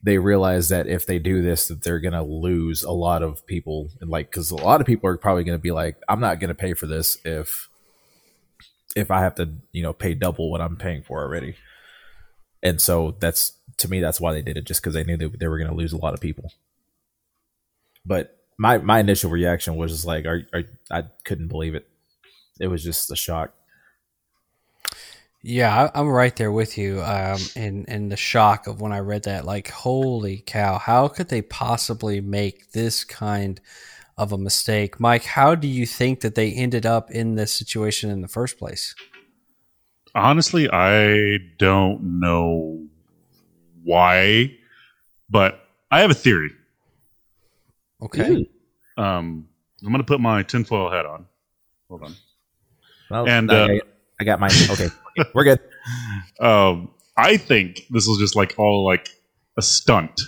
they 0.04 0.18
realize 0.18 0.70
that 0.70 0.88
if 0.88 1.06
they 1.06 1.20
do 1.20 1.42
this, 1.42 1.68
that 1.68 1.84
they're 1.84 2.00
gonna 2.00 2.24
lose 2.24 2.84
a 2.84 2.92
lot 2.92 3.24
of 3.24 3.46
people, 3.46 3.90
and 4.00 4.10
like, 4.10 4.32
because 4.32 4.52
a 4.52 4.56
lot 4.56 4.80
of 4.80 4.88
people 4.88 5.10
are 5.10 5.18
probably 5.18 5.44
gonna 5.44 5.58
be 5.58 5.72
like, 5.72 5.98
I'm 6.08 6.22
not 6.22 6.40
gonna 6.40 6.56
pay 6.56 6.74
for 6.74 6.88
this 6.88 7.18
if 7.26 7.70
if 8.96 9.12
I 9.12 9.22
have 9.22 9.36
to, 9.36 9.50
you 9.72 9.84
know, 9.84 9.94
pay 9.94 10.14
double 10.14 10.52
what 10.52 10.62
I'm 10.62 10.78
paying 10.78 11.04
for 11.04 11.22
already. 11.22 11.56
And 12.62 12.82
so 12.82 13.16
that's 13.20 13.54
to 13.78 13.90
me, 13.90 14.00
that's 14.00 14.22
why 14.22 14.34
they 14.34 14.42
did 14.42 14.58
it, 14.58 14.66
just 14.66 14.82
because 14.82 14.94
they 14.94 15.04
knew 15.04 15.18
that 15.18 15.40
they 15.40 15.48
were 15.48 15.58
gonna 15.60 15.74
lose 15.74 15.94
a 15.94 15.98
lot 15.98 16.14
of 16.14 16.22
people. 16.22 16.52
But 18.06 18.38
my 18.58 18.78
my 18.78 19.00
initial 19.00 19.32
reaction 19.32 19.76
was 19.76 19.92
just 19.92 20.06
like, 20.06 20.26
are, 20.26 20.44
are 20.54 20.64
I 20.92 21.04
couldn't 21.26 21.48
believe 21.48 21.76
it. 21.76 21.88
It 22.60 22.68
was 22.68 22.84
just 22.84 23.12
a 23.12 23.16
shock. 23.16 23.54
Yeah, 25.42 25.90
I- 25.94 26.00
I'm 26.00 26.08
right 26.08 26.36
there 26.36 26.52
with 26.52 26.78
you. 26.78 27.02
Um, 27.02 27.40
in 27.56 27.86
in 27.86 28.10
the 28.10 28.16
shock 28.18 28.68
of 28.68 28.80
when 28.80 28.94
I 28.94 29.00
read 29.00 29.24
that, 29.24 29.44
like, 29.46 29.70
holy 29.70 30.38
cow, 30.46 30.78
how 30.78 31.08
could 31.10 31.28
they 31.30 31.42
possibly 31.42 32.22
make 32.22 32.72
this 32.72 33.04
kind 33.04 33.60
of 33.60 33.66
a 34.18 34.38
mistake, 34.38 35.00
Mike? 35.00 35.24
How 35.24 35.56
do 35.56 35.68
you 35.68 35.86
think 35.86 36.22
that 36.22 36.36
they 36.36 36.52
ended 36.52 36.86
up 36.86 37.10
in 37.12 37.36
this 37.36 37.52
situation 37.52 38.10
in 38.10 38.22
the 38.22 38.28
first 38.28 38.58
place? 38.58 38.96
Honestly, 40.16 40.70
I 40.72 41.40
don't 41.58 42.20
know 42.20 42.86
why, 43.84 44.56
but 45.30 45.68
I 45.90 46.02
have 46.02 46.12
a 46.12 46.16
theory. 46.16 46.52
Okay, 48.02 48.48
Um, 48.98 49.48
I'm 49.82 49.90
going 49.90 49.98
to 49.98 50.04
put 50.04 50.20
my 50.20 50.44
tinfoil 50.44 50.92
hat 50.92 51.06
on. 51.06 51.26
Hold 51.90 52.04
on. 52.04 52.16
Well, 53.10 53.28
And, 53.28 53.52
I, 53.52 53.78
uh, 53.78 53.80
I 54.20 54.24
got 54.24 54.40
mine. 54.40 54.52
Okay, 54.72 54.90
we're 55.34 55.44
good. 55.44 55.60
Um, 56.40 56.92
I 57.18 57.36
think 57.36 57.86
this 57.90 58.08
was 58.08 58.18
just 58.18 58.38
like 58.38 58.56
all 58.58 58.86
like 58.86 59.10
a 59.58 59.62
stunt 59.62 60.22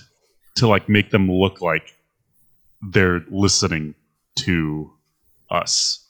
to 0.55 0.67
like 0.67 0.89
make 0.89 1.09
them 1.11 1.31
look 1.31 1.61
like 1.61 1.95
they're 2.91 3.23
listening 3.29 3.95
to 4.38 4.91
us. 5.49 6.05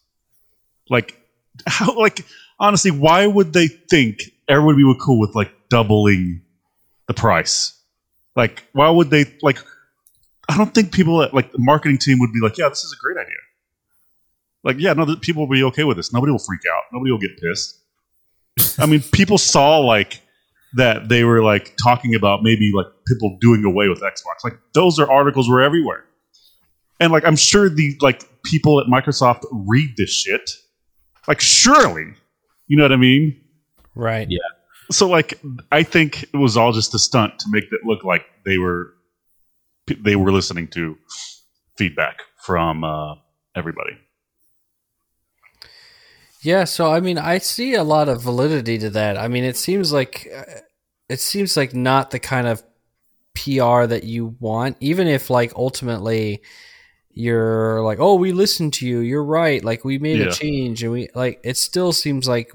Like 0.89 1.19
how 1.67 1.97
like 1.97 2.25
honestly, 2.59 2.91
why 2.91 3.27
would 3.27 3.53
they 3.53 3.67
think 3.67 4.31
everybody 4.47 4.83
would 4.83 4.97
be 4.97 4.99
cool 5.03 5.19
with 5.19 5.35
like 5.35 5.51
doubling 5.69 6.41
the 7.07 7.13
price? 7.13 7.73
Like 8.35 8.63
why 8.73 8.89
would 8.89 9.09
they 9.09 9.25
like 9.41 9.59
I 10.47 10.57
don't 10.57 10.73
think 10.73 10.91
people 10.91 11.23
at 11.23 11.33
like 11.33 11.51
the 11.51 11.59
marketing 11.59 11.97
team 11.97 12.19
would 12.19 12.31
be 12.31 12.39
like, 12.41 12.57
yeah, 12.57 12.69
this 12.69 12.83
is 12.83 12.93
a 12.93 13.01
great 13.01 13.17
idea. 13.17 13.35
Like, 14.63 14.77
yeah, 14.79 14.93
no, 14.93 15.15
people 15.17 15.47
will 15.47 15.53
be 15.53 15.63
okay 15.63 15.83
with 15.83 15.97
this. 15.97 16.11
Nobody 16.11 16.31
will 16.31 16.39
freak 16.39 16.61
out. 16.71 16.83
Nobody 16.91 17.11
will 17.11 17.19
get 17.19 17.39
pissed. 17.39 17.79
I 18.79 18.87
mean, 18.87 19.01
people 19.11 19.37
saw 19.37 19.77
like 19.77 20.21
that 20.75 21.07
they 21.07 21.23
were 21.23 21.41
like 21.41 21.75
talking 21.81 22.15
about 22.15 22.41
maybe 22.41 22.71
like 22.73 22.87
people 23.07 23.37
doing 23.39 23.63
away 23.63 23.89
with 23.89 24.01
Xbox. 24.01 24.43
Like 24.43 24.57
those 24.73 24.99
are 24.99 25.09
articles 25.09 25.49
were 25.49 25.61
everywhere. 25.61 26.03
And 26.99 27.11
like 27.11 27.25
I'm 27.25 27.35
sure 27.35 27.69
the 27.69 27.97
like 28.01 28.23
people 28.43 28.79
at 28.79 28.87
Microsoft 28.87 29.43
read 29.51 29.89
this 29.97 30.11
shit. 30.11 30.51
Like 31.27 31.41
surely. 31.41 32.13
You 32.67 32.77
know 32.77 32.83
what 32.83 32.91
I 32.91 32.97
mean? 32.97 33.41
right. 33.95 34.27
Yeah. 34.29 34.39
So 34.91 35.07
like 35.07 35.39
I 35.71 35.83
think 35.83 36.23
it 36.23 36.37
was 36.37 36.57
all 36.57 36.71
just 36.71 36.93
a 36.93 36.99
stunt 36.99 37.39
to 37.39 37.45
make 37.49 37.65
it 37.65 37.81
look 37.83 38.03
like 38.03 38.25
they 38.45 38.57
were 38.57 38.93
they 39.87 40.15
were 40.15 40.31
listening 40.31 40.67
to 40.69 40.97
feedback 41.77 42.21
from 42.37 42.83
uh, 42.83 43.15
everybody. 43.55 43.97
Yeah, 46.41 46.65
so 46.65 46.91
I 46.91 46.99
mean, 46.99 47.17
I 47.17 47.39
see 47.39 47.73
a 47.73 47.83
lot 47.83 48.07
of 48.07 48.21
validity 48.21 48.77
to 48.77 48.91
that. 48.91 49.17
I 49.17 49.27
mean, 49.27 49.43
it 49.43 49.57
seems 49.57 49.91
like 49.91 50.27
uh, 50.33 50.43
it 51.09 51.19
seems 51.19 51.57
like 51.57 51.73
not 51.73 52.11
the 52.11 52.19
kind 52.19 52.47
of 52.47 52.63
PR 53.33 53.85
that 53.85 54.03
you 54.03 54.35
want, 54.39 54.77
even 54.79 55.07
if 55.07 55.31
like 55.31 55.53
ultimately 55.55 56.43
you're 57.15 57.81
like, 57.81 57.99
"Oh, 57.99 58.15
we 58.15 58.33
listened 58.33 58.73
to 58.73 58.87
you. 58.87 58.99
You're 58.99 59.23
right. 59.23 59.63
Like 59.63 59.83
we 59.83 59.97
made 59.97 60.19
Yeah. 60.19 60.27
a 60.27 60.31
change." 60.31 60.83
And 60.83 60.91
we 60.91 61.09
like 61.15 61.39
it 61.43 61.57
still 61.57 61.91
seems 61.93 62.27
like 62.27 62.51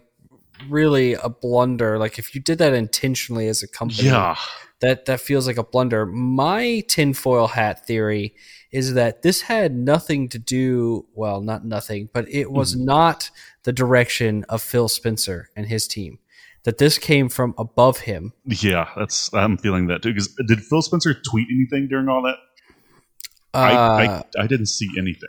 really 0.68 1.14
a 1.14 1.30
blunder. 1.30 1.98
Like 1.98 2.18
if 2.18 2.34
you 2.34 2.40
did 2.40 2.58
that 2.58 2.74
intentionally 2.74 3.48
as 3.48 3.62
a 3.62 3.68
company, 3.68 4.08
Yeah. 4.08 4.36
that 4.80 5.06
that 5.06 5.20
feels 5.20 5.46
like 5.46 5.56
a 5.56 5.64
blunder. 5.64 6.06
My 6.06 6.84
tinfoil 6.88 7.48
hat 7.48 7.86
theory 7.86 8.34
is 8.70 8.94
that 8.94 9.22
this 9.22 9.42
had 9.42 9.74
nothing 9.74 10.28
to 10.28 10.38
do 10.38 11.06
well, 11.14 11.40
not 11.40 11.64
nothing, 11.64 12.10
but 12.12 12.28
it 12.28 12.52
was 12.52 12.74
mm-hmm. 12.74 12.84
not 12.84 13.30
the 13.64 13.72
direction 13.72 14.44
of 14.48 14.62
Phil 14.62 14.88
Spencer 14.88 15.48
and 15.56 15.66
his 15.66 15.88
team. 15.88 16.18
That 16.64 16.76
this 16.76 16.98
came 16.98 17.30
from 17.30 17.54
above 17.56 18.00
him. 18.00 18.34
Yeah, 18.44 18.90
that's 18.94 19.32
I'm 19.32 19.56
feeling 19.56 19.86
that 19.86 20.02
too. 20.02 20.12
Because 20.12 20.28
did 20.46 20.60
Phil 20.62 20.82
Spencer 20.82 21.14
tweet 21.14 21.48
anything 21.50 21.88
during 21.88 22.08
all 22.10 22.20
that? 22.24 22.36
Uh, 23.54 23.58
I, 23.58 24.06
I 24.38 24.44
I 24.44 24.46
didn't 24.46 24.66
see 24.66 24.88
anything. 24.98 25.28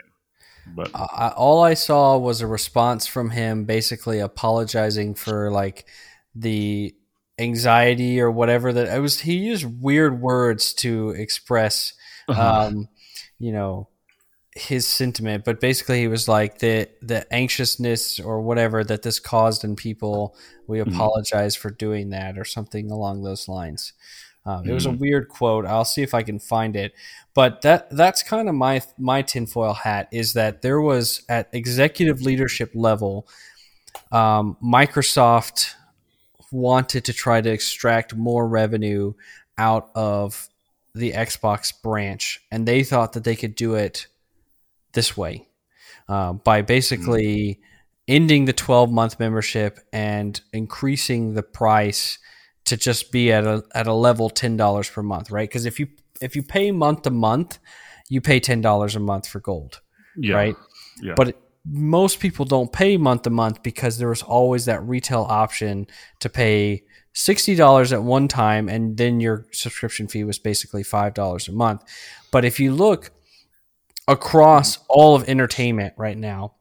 But 0.76 0.91
I, 0.93 1.34
all 1.36 1.63
I 1.63 1.74
saw 1.74 2.17
was 2.17 2.41
a 2.41 2.47
response 2.47 3.07
from 3.07 3.32
him 3.32 3.65
basically 3.65 4.19
apologizing 4.19 5.15
for 5.15 5.51
like 5.51 5.86
the 6.36 6.95
anxiety 7.39 8.22
or 8.22 8.30
whatever 8.30 8.72
that 8.72 8.95
it 8.95 8.99
was 8.99 9.19
he 9.22 9.34
used 9.36 9.65
weird 9.82 10.22
words 10.22 10.74
to 10.74 11.09
express 11.09 11.93
Uh-huh. 12.30 12.67
um 12.69 12.88
you 13.39 13.51
know 13.51 13.88
his 14.55 14.86
sentiment 14.86 15.43
but 15.43 15.59
basically 15.59 16.01
he 16.01 16.07
was 16.07 16.28
like 16.28 16.59
the 16.59 16.88
the 17.01 17.26
anxiousness 17.34 18.19
or 18.19 18.41
whatever 18.41 18.84
that 18.84 19.01
this 19.01 19.19
caused 19.19 19.63
in 19.63 19.76
people 19.76 20.36
we 20.67 20.78
Mhm. 20.80 20.93
apologize 20.93 21.55
for 21.55 21.72
doing 21.72 22.09
that 22.11 22.38
or 22.38 22.45
something 22.45 22.91
along 22.91 23.24
those 23.24 23.47
lines 23.47 23.93
um, 24.45 24.67
it 24.67 24.73
was 24.73 24.85
a 24.85 24.89
Mhm. 24.89 24.99
weird 24.99 25.27
quote. 25.29 25.65
I'll 25.65 25.85
see 25.85 26.01
if 26.01 26.13
i 26.13 26.23
can 26.23 26.39
find 26.39 26.75
it. 26.75 26.93
But 27.33 27.61
that 27.61 27.89
that's 27.91 28.23
kind 28.23 28.49
of 28.49 28.55
my 28.55 28.81
my 28.97 29.21
tinfoil 29.21 29.73
hat 29.73 30.07
is 30.11 30.33
that 30.33 30.61
there 30.61 30.81
was 30.81 31.23
at 31.29 31.47
executive 31.53 32.21
leadership 32.21 32.71
level 32.73 33.27
um, 34.11 34.57
microsoft 34.63 35.73
wanted 36.51 37.05
to 37.05 37.13
try 37.13 37.39
to 37.41 37.49
extract 37.49 38.15
more 38.15 38.47
revenue 38.47 39.13
out 39.57 39.89
of 39.95 40.49
the 40.93 41.11
xbox 41.13 41.71
branch 41.81 42.41
and 42.51 42.67
they 42.67 42.83
thought 42.83 43.13
that 43.13 43.23
they 43.23 43.35
could 43.35 43.55
do 43.55 43.75
it 43.75 44.07
this 44.93 45.15
way 45.15 45.47
uh, 46.09 46.33
by 46.33 46.61
basically 46.61 47.59
ending 48.07 48.43
the 48.45 48.53
12 48.53 48.91
month 48.91 49.17
membership 49.19 49.79
and 49.93 50.41
increasing 50.51 51.33
the 51.33 51.43
price 51.43 52.17
to 52.72 52.78
just 52.78 53.11
be 53.11 53.34
at 53.34 53.45
a 53.45 53.65
at 53.76 53.86
a 53.86 53.93
level 53.93 54.30
ten 54.30 54.55
dollars 54.55 54.89
per 54.89 55.03
month, 55.03 55.30
right? 55.30 55.47
Because 55.47 55.65
if 55.65 55.78
you 55.78 55.89
if 56.22 56.38
you 56.38 56.41
pay 56.41 56.72
month 56.72 57.01
to 57.01 57.09
month, 57.09 57.59
you 58.07 58.22
pay 58.22 58.39
ten 58.39 58.61
dollars 58.61 58.95
a 58.95 58.99
month 59.01 59.28
for 59.28 59.41
gold, 59.41 59.82
yeah, 60.15 60.36
right? 60.36 60.55
Yeah. 61.01 61.15
But 61.17 61.38
most 61.65 62.22
people 62.22 62.45
don't 62.45 62.72
pay 62.72 62.95
month 62.95 63.24
to 63.24 63.30
month 63.30 63.61
because 63.61 63.97
there 63.97 64.07
was 64.07 64.24
always 64.24 64.65
that 64.65 64.82
retail 64.88 65.24
option 65.24 65.86
to 66.22 66.30
pay 66.30 66.84
sixty 67.11 67.55
dollars 67.55 67.91
at 67.91 68.03
one 68.03 68.30
time, 68.30 68.69
and 68.69 68.95
then 68.95 69.19
your 69.19 69.47
subscription 69.51 70.07
fee 70.07 70.24
was 70.24 70.39
basically 70.39 70.84
five 70.84 71.13
dollars 71.13 71.49
a 71.49 71.51
month. 71.51 71.84
But 72.32 72.45
if 72.45 72.57
you 72.57 72.74
look 72.74 73.11
across 74.07 74.80
all 74.88 75.13
of 75.13 75.28
entertainment 75.28 75.93
right 75.97 76.17
now, 76.17 76.55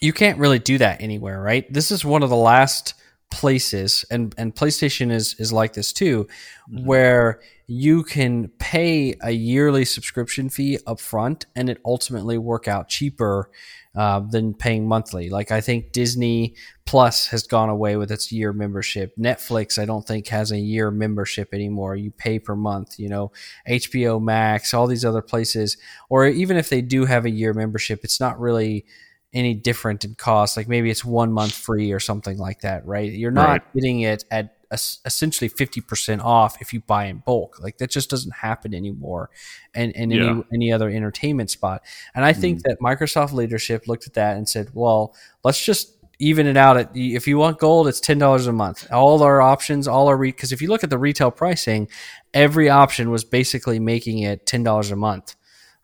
you 0.00 0.12
can't 0.12 0.40
really 0.40 0.58
do 0.58 0.76
that 0.78 1.00
anywhere, 1.00 1.40
right? 1.40 1.72
This 1.72 1.92
is 1.92 2.04
one 2.04 2.24
of 2.24 2.30
the 2.30 2.36
last 2.36 2.94
places, 3.30 4.04
and 4.10 4.34
and 4.36 4.54
PlayStation 4.54 5.10
is 5.10 5.34
is 5.38 5.52
like 5.52 5.72
this 5.74 5.92
too, 5.92 6.26
Mhm. 6.70 6.84
where 6.86 7.40
you 7.66 8.02
can 8.02 8.48
pay 8.58 9.14
a 9.22 9.30
yearly 9.30 9.84
subscription 9.84 10.48
fee 10.48 10.78
up 10.86 11.00
front, 11.00 11.46
and 11.54 11.70
it 11.70 11.78
ultimately 11.84 12.36
work 12.38 12.66
out 12.68 12.88
cheaper 12.88 13.48
uh, 13.96 14.20
than 14.20 14.54
paying 14.54 14.86
monthly. 14.86 15.30
Like 15.30 15.50
I 15.50 15.60
think 15.60 15.90
Disney 15.90 16.54
Plus 16.86 17.26
has 17.28 17.42
gone 17.44 17.68
away 17.68 17.96
with 17.96 18.12
its 18.12 18.30
year 18.30 18.52
membership. 18.52 19.12
Netflix, 19.18 19.80
I 19.80 19.84
don't 19.84 20.06
think 20.06 20.28
has 20.28 20.52
a 20.52 20.58
year 20.58 20.92
membership 20.92 21.52
anymore. 21.52 21.96
You 21.96 22.12
pay 22.12 22.38
per 22.38 22.54
month. 22.54 23.00
You 23.00 23.08
know, 23.08 23.32
HBO 23.68 24.20
Max, 24.20 24.74
all 24.74 24.86
these 24.86 25.04
other 25.04 25.22
places, 25.22 25.76
or 26.08 26.26
even 26.26 26.56
if 26.56 26.68
they 26.68 26.82
do 26.82 27.04
have 27.06 27.24
a 27.24 27.30
year 27.30 27.52
membership, 27.52 28.00
it's 28.04 28.20
not 28.20 28.38
really 28.38 28.84
any 29.32 29.54
different 29.54 30.04
in 30.04 30.14
cost. 30.14 30.56
Like 30.56 30.68
maybe 30.68 30.90
it's 30.90 31.04
one 31.04 31.32
month 31.32 31.54
free 31.54 31.92
or 31.92 32.00
something 32.00 32.38
like 32.38 32.60
that, 32.62 32.84
right? 32.86 33.10
You're 33.12 33.30
not 33.30 33.48
Right. 33.48 33.74
getting 33.74 34.00
it 34.00 34.24
at 34.30 34.56
essentially 34.72 35.48
50% 35.48 36.22
off 36.22 36.60
if 36.60 36.72
you 36.72 36.80
buy 36.80 37.06
in 37.06 37.18
bulk. 37.18 37.58
Like 37.60 37.78
that 37.78 37.90
just 37.90 38.08
doesn't 38.08 38.36
happen 38.36 38.72
anymore 38.72 39.30
and, 39.74 39.94
and 39.96 40.12
Yeah. 40.12 40.30
any, 40.30 40.42
any 40.54 40.72
other 40.72 40.88
entertainment 40.88 41.50
spot. 41.50 41.82
And 42.14 42.24
I 42.24 42.32
think 42.32 42.60
mm. 42.60 42.62
that 42.62 42.80
Microsoft 42.80 43.32
leadership 43.32 43.88
looked 43.88 44.06
at 44.06 44.14
that 44.14 44.36
and 44.36 44.48
said, 44.48 44.70
well, 44.72 45.14
let's 45.42 45.64
just 45.64 45.96
even 46.20 46.46
it 46.46 46.56
out 46.56 46.76
at 46.76 46.90
if 46.94 47.26
you 47.26 47.38
want 47.38 47.58
gold 47.58 47.88
it's 47.88 47.98
$10 47.98 48.46
a 48.46 48.52
month 48.52 48.86
all 48.92 49.22
our 49.22 49.40
options 49.40 49.88
all 49.88 50.06
our 50.06 50.18
because 50.18 50.52
if 50.52 50.60
you 50.60 50.68
look 50.68 50.84
at 50.84 50.90
the 50.90 50.98
retail 50.98 51.30
pricing 51.30 51.88
every 52.34 52.68
option 52.68 53.10
was 53.10 53.24
basically 53.24 53.80
making 53.80 54.18
it 54.18 54.44
$10 54.44 54.92
a 54.92 54.96
month 54.96 55.34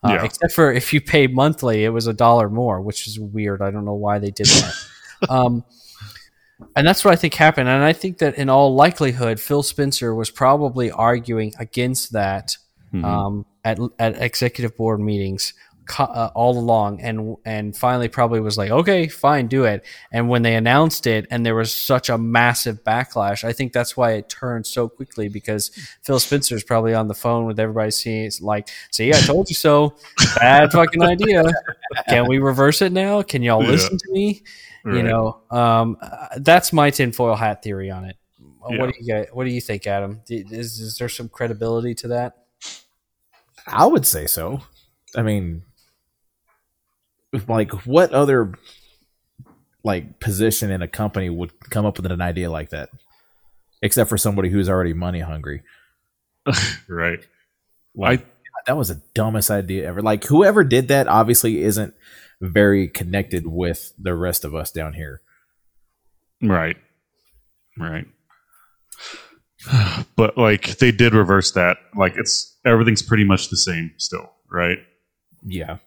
uh, 0.03 0.09
Yeah. 0.13 0.23
except 0.25 0.53
for 0.53 0.71
if 0.71 0.93
you 0.93 1.01
pay 1.01 1.27
monthly 1.27 1.83
it 1.83 1.89
was 1.89 2.07
a 2.07 2.13
dollar 2.13 2.49
more 2.49 2.81
which 2.81 3.07
is 3.07 3.19
weird 3.19 3.61
i 3.61 3.71
don't 3.71 3.85
know 3.85 3.95
why 3.95 4.19
they 4.19 4.31
did 4.31 4.45
that 4.47 4.73
um, 5.29 5.63
and 6.75 6.87
that's 6.87 7.03
what 7.05 7.11
i 7.13 7.15
think 7.15 7.33
happened 7.33 7.69
and 7.69 7.83
i 7.83 7.93
think 7.93 8.17
that 8.19 8.35
in 8.35 8.49
all 8.49 8.73
likelihood 8.75 9.39
phil 9.39 9.63
spencer 9.63 10.13
was 10.15 10.29
probably 10.29 10.91
arguing 10.91 11.53
against 11.59 12.13
that 12.13 12.57
Mhm. 12.93 13.03
um, 13.03 13.45
at, 13.65 13.79
at 13.99 14.21
executive 14.21 14.77
board 14.77 15.01
meetings 15.01 15.53
uh, 15.99 16.29
all 16.35 16.57
along 16.57 17.01
and 17.01 17.37
and 17.45 17.75
finally 17.75 18.07
probably 18.07 18.39
was 18.39 18.57
like 18.57 18.71
okay 18.71 19.07
fine 19.07 19.47
do 19.47 19.63
it. 19.63 19.85
And 20.11 20.29
when 20.29 20.41
they 20.41 20.55
announced 20.55 21.07
it 21.07 21.27
and 21.31 21.45
there 21.45 21.55
was 21.55 21.71
such 21.73 22.09
a 22.09 22.17
massive 22.17 22.83
backlash 22.83 23.43
i 23.43 23.53
think 23.53 23.73
that's 23.73 23.95
why 23.95 24.11
it 24.13 24.29
turned 24.29 24.65
so 24.65 24.89
quickly 24.89 25.29
because 25.29 25.69
phil 26.01 26.19
spencer's 26.19 26.63
probably 26.63 26.93
on 26.93 27.07
the 27.07 27.13
phone 27.13 27.45
with 27.45 27.59
everybody 27.59 27.91
seeing 27.91 28.25
it's 28.25 28.41
like 28.41 28.69
see 28.91 29.09
i 29.13 29.19
told 29.19 29.49
you 29.49 29.55
so. 29.55 29.95
Bad 30.39 30.71
fucking 30.71 31.01
idea. 31.03 31.43
Can 32.09 32.27
we 32.27 32.37
reverse 32.39 32.81
it 32.81 32.91
now? 32.91 33.21
Can 33.21 33.41
y'all 33.41 33.63
Yeah. 33.63 33.69
listen 33.71 33.97
to 33.97 34.11
me? 34.11 34.43
You 34.85 35.03
know 35.03 35.41
um, 35.51 35.97
that's 36.37 36.71
my 36.71 36.89
tinfoil 36.91 37.35
hat 37.35 37.61
theory 37.63 37.91
on 37.91 38.05
it. 38.05 38.15
Yeah. 38.69 38.79
what 38.79 38.93
do 38.93 38.99
you 38.99 39.05
get 39.05 39.35
what 39.35 39.45
do 39.45 39.49
you 39.51 39.61
think 39.61 39.85
adam? 39.87 40.21
Is, 40.29 40.79
is 40.79 40.97
there 40.97 41.09
some 41.09 41.29
credibility 41.29 41.93
to 41.95 42.07
that? 42.09 42.33
I 43.65 43.85
would 43.85 44.05
say 44.05 44.27
so. 44.27 44.61
I 45.15 45.21
mean, 45.23 45.63
like, 47.47 47.71
what 47.85 48.13
other 48.13 48.53
like 49.83 50.19
position 50.19 50.71
in 50.71 50.81
a 50.81 50.87
company 50.87 51.29
would 51.29 51.51
come 51.69 51.85
up 51.85 51.97
with 51.97 52.11
an 52.11 52.21
idea 52.21 52.49
like 52.49 52.69
that, 52.69 52.89
except 53.81 54.09
for 54.09 54.17
somebody 54.17 54.49
who's 54.49 54.69
already 54.69 54.93
money 54.93 55.19
hungry? 55.19 55.63
right. 56.87 57.19
Like, 57.95 58.25
that 58.65 58.77
was 58.77 58.89
the 58.89 59.01
dumbest 59.13 59.49
idea 59.49 59.87
ever. 59.87 60.01
Like, 60.01 60.25
whoever 60.25 60.63
did 60.63 60.89
that 60.89 61.07
obviously 61.07 61.63
isn't 61.63 61.93
very 62.41 62.87
connected 62.87 63.47
with 63.47 63.93
the 63.97 64.13
rest 64.13 64.45
of 64.45 64.53
us 64.53 64.71
down 64.71 64.93
here. 64.93 65.21
Right. 66.41 66.77
Right. 67.77 68.07
But 70.15 70.37
like 70.37 70.77
they 70.77 70.91
did 70.91 71.13
reverse 71.13 71.51
that. 71.51 71.77
Like 71.95 72.13
it's 72.15 72.57
everything's 72.65 73.01
pretty 73.01 73.23
much 73.23 73.49
the 73.49 73.57
same 73.57 73.91
still, 73.97 74.31
right? 74.49 74.79
Yeah. 75.45 75.77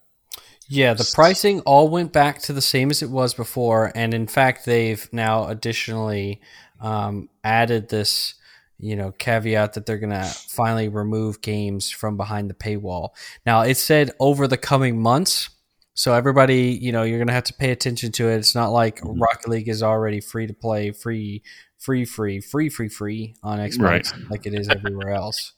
Yeah, 0.70 0.94
the 0.94 1.10
pricing 1.14 1.60
all 1.62 1.88
went 1.88 2.12
back 2.12 2.40
to 2.42 2.52
the 2.52 2.62
same 2.62 2.90
as 2.90 3.02
it 3.02 3.10
was 3.10 3.34
before, 3.34 3.90
and 3.94 4.14
in 4.14 4.26
fact, 4.28 4.64
they've 4.64 5.06
now 5.12 5.48
additionally 5.48 6.40
um, 6.80 7.28
added 7.42 7.88
this, 7.88 8.34
you 8.78 8.94
know, 8.96 9.10
caveat 9.12 9.72
that 9.74 9.84
they're 9.84 9.98
going 9.98 10.10
to 10.12 10.24
finally 10.24 10.88
remove 10.88 11.42
games 11.42 11.90
from 11.90 12.16
behind 12.16 12.48
the 12.48 12.54
paywall. 12.54 13.10
Now, 13.44 13.62
it 13.62 13.76
said 13.76 14.12
over 14.20 14.46
the 14.46 14.56
coming 14.56 15.02
months, 15.02 15.50
so 15.94 16.14
everybody, 16.14 16.78
you 16.80 16.92
know, 16.92 17.02
you're 17.02 17.18
going 17.18 17.26
to 17.28 17.34
have 17.34 17.44
to 17.44 17.52
pay 17.54 17.72
attention 17.72 18.12
to 18.12 18.28
it. 18.28 18.36
It's 18.36 18.54
not 18.54 18.68
like 18.70 19.00
Mhm. 19.00 19.20
Rocket 19.20 19.48
League 19.48 19.68
is 19.68 19.82
already 19.82 20.20
free 20.20 20.46
to 20.46 20.54
play, 20.54 20.92
free, 20.92 21.42
free, 21.78 22.04
free, 22.04 22.40
free, 22.40 22.68
free, 22.68 22.88
free 22.88 23.34
on 23.42 23.58
Xbox, 23.58 23.80
Right. 23.82 24.06
like 24.30 24.46
it 24.46 24.54
is 24.54 24.68
everywhere 24.68 25.10
else. 25.10 25.52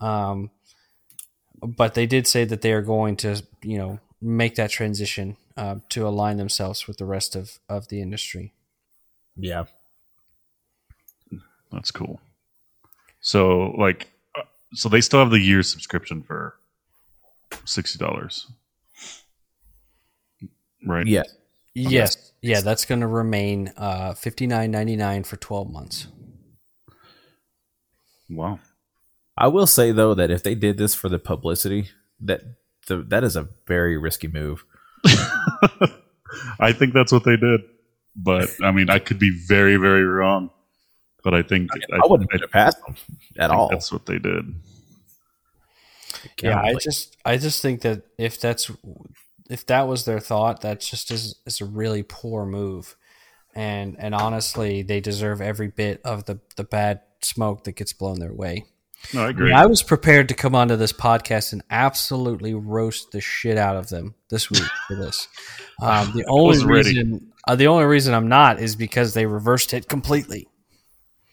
Um, 0.00 0.50
but 1.62 1.94
they 1.94 2.06
did 2.06 2.26
say 2.26 2.44
that 2.44 2.62
they 2.62 2.72
are 2.72 2.82
going 2.82 3.16
to, 3.18 3.42
you 3.62 3.78
know, 3.78 3.98
make 4.24 4.54
that 4.54 4.70
transition 4.70 5.36
uh, 5.56 5.76
to 5.90 6.06
align 6.06 6.38
themselves 6.38 6.88
with 6.88 6.96
the 6.96 7.04
rest 7.04 7.36
of, 7.36 7.58
of 7.68 7.88
the 7.88 8.00
industry. 8.00 8.54
Yeah. 9.36 9.64
That's 11.70 11.90
cool. 11.90 12.20
So 13.20 13.74
like 13.78 14.08
uh, 14.36 14.42
so 14.72 14.88
they 14.88 15.00
still 15.00 15.20
have 15.20 15.30
the 15.30 15.40
year 15.40 15.62
subscription 15.62 16.22
for 16.22 16.54
sixty 17.64 17.98
dollars. 17.98 18.46
Right? 20.86 21.06
Yeah. 21.06 21.24
Yes, 21.76 22.32
yeah, 22.40 22.60
that's 22.60 22.84
going 22.84 23.00
to 23.00 23.08
remain 23.08 23.72
uh, 23.76 24.14
fifty 24.14 24.46
nine 24.46 24.70
ninety 24.70 24.94
nine 24.94 25.24
for 25.24 25.34
twelve 25.36 25.68
months. 25.68 26.06
Wow. 28.30 28.60
I 29.36 29.48
will 29.48 29.66
say 29.66 29.90
though 29.90 30.14
that 30.14 30.30
if 30.30 30.44
they 30.44 30.54
did 30.54 30.78
this 30.78 30.94
for 30.94 31.08
the 31.08 31.18
publicity, 31.18 31.90
that 32.20 32.42
the, 32.86 32.98
that 33.08 33.24
is 33.24 33.36
a 33.36 33.48
very 33.66 33.96
risky 33.96 34.28
move. 34.28 34.64
I 36.58 36.72
think 36.72 36.94
that's 36.94 37.12
what 37.12 37.24
they 37.24 37.36
did. 37.36 37.60
but 38.16 38.50
I 38.62 38.70
mean, 38.70 38.90
I 38.90 38.98
could 38.98 39.18
be 39.18 39.30
very, 39.46 39.76
very 39.76 40.04
wrong. 40.04 40.50
But 41.22 41.34
I 41.34 41.42
think 41.42 41.70
I, 41.72 41.96
I 41.96 42.00
wouldn't 42.04 42.30
put 42.30 42.42
it 42.42 42.50
past 42.50 42.76
them 42.84 42.96
at 43.38 43.50
all. 43.50 43.68
That's 43.70 43.90
what 43.90 44.04
they 44.04 44.18
did. 44.18 44.54
Yeah, 46.42 46.60
I 46.60 46.74
just 46.74 47.16
I 47.24 47.38
just 47.38 47.62
think 47.62 47.80
that 47.80 48.02
if 48.18 48.38
that's 48.38 48.70
if 49.48 49.64
that 49.66 49.88
was 49.88 50.04
their 50.04 50.20
thought, 50.20 50.60
that 50.60 50.80
just 50.80 51.10
is 51.10 51.36
is 51.46 51.62
a 51.62 51.64
really 51.64 52.02
poor 52.02 52.44
move. 52.44 52.94
And 53.54 53.96
and 53.98 54.14
honestly, 54.14 54.82
they 54.82 55.00
deserve 55.00 55.40
every 55.40 55.68
bit 55.68 56.02
of 56.04 56.26
the 56.26 56.40
the 56.56 56.64
bad 56.64 57.00
smoke 57.22 57.64
that 57.64 57.72
gets 57.72 57.94
blown 57.94 58.20
their 58.20 58.34
way. 58.34 58.66
No, 59.12 59.22
I 59.22 59.26
I, 59.26 59.30
agree. 59.30 59.46
mean, 59.46 59.54
I 59.54 59.66
was 59.66 59.82
prepared 59.82 60.28
to 60.28 60.34
come 60.34 60.54
onto 60.54 60.76
this 60.76 60.92
podcast 60.92 61.52
and 61.52 61.62
absolutely 61.70 62.54
roast 62.54 63.10
the 63.12 63.20
shit 63.20 63.58
out 63.58 63.76
of 63.76 63.88
them 63.88 64.14
this 64.30 64.50
week 64.50 64.64
for 64.88 64.94
this. 64.96 65.28
Um, 65.82 66.12
the 66.14 66.24
only 66.28 66.64
reason 66.64 67.32
uh, 67.48 67.56
the 67.56 67.66
only 67.66 67.84
reason 67.84 68.14
I'm 68.14 68.28
not 68.28 68.60
is 68.60 68.76
because 68.76 69.12
they 69.12 69.26
reversed 69.26 69.74
it 69.74 69.88
completely. 69.88 70.46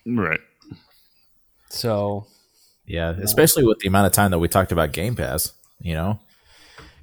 right. 0.04 0.40
So 1.70 2.26
yeah, 2.88 3.12
especially 3.22 3.66
with 3.66 3.78
the 3.80 3.88
amount 3.88 4.08
of 4.08 4.14
time 4.14 4.32
that 4.32 4.40
we 4.40 4.48
talked 4.48 4.72
about 4.72 4.94
Game 4.94 5.16
Pass. 5.16 5.54
You 5.80 5.94
know, 5.94 6.20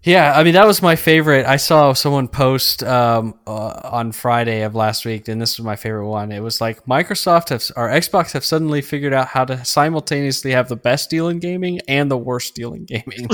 Yeah, 0.05 0.33
I 0.35 0.45
mean 0.45 0.55
that 0.55 0.67
was 0.67 0.81
my 0.81 0.95
favorite. 0.95 1.45
I 1.45 1.57
saw 1.57 1.93
someone 1.93 2.29
post 2.29 2.85
um, 2.85 3.35
uh, 3.47 3.81
on 3.85 4.13
Friday 4.13 4.63
of 4.63 4.75
last 4.77 5.05
week, 5.05 5.27
and 5.27 5.43
this 5.43 5.59
was 5.59 5.65
my 5.65 5.75
favorite 5.77 6.09
one. 6.09 6.31
It 6.31 6.41
was 6.41 6.61
like 6.61 6.85
Microsoft 6.87 7.49
have 7.49 7.63
or 7.77 7.89
Xbox 7.89 8.33
have 8.33 8.45
suddenly 8.45 8.81
figured 8.81 9.13
out 9.13 9.27
how 9.27 9.45
to 9.45 9.65
simultaneously 9.65 10.53
have 10.53 10.69
the 10.69 10.77
best 10.77 11.11
deal 11.11 11.29
in 11.29 11.41
gaming 11.41 11.81
and 11.89 12.11
the 12.11 12.17
worst 12.17 12.55
deal 12.55 12.75
in 12.75 12.85
gaming. 12.85 13.29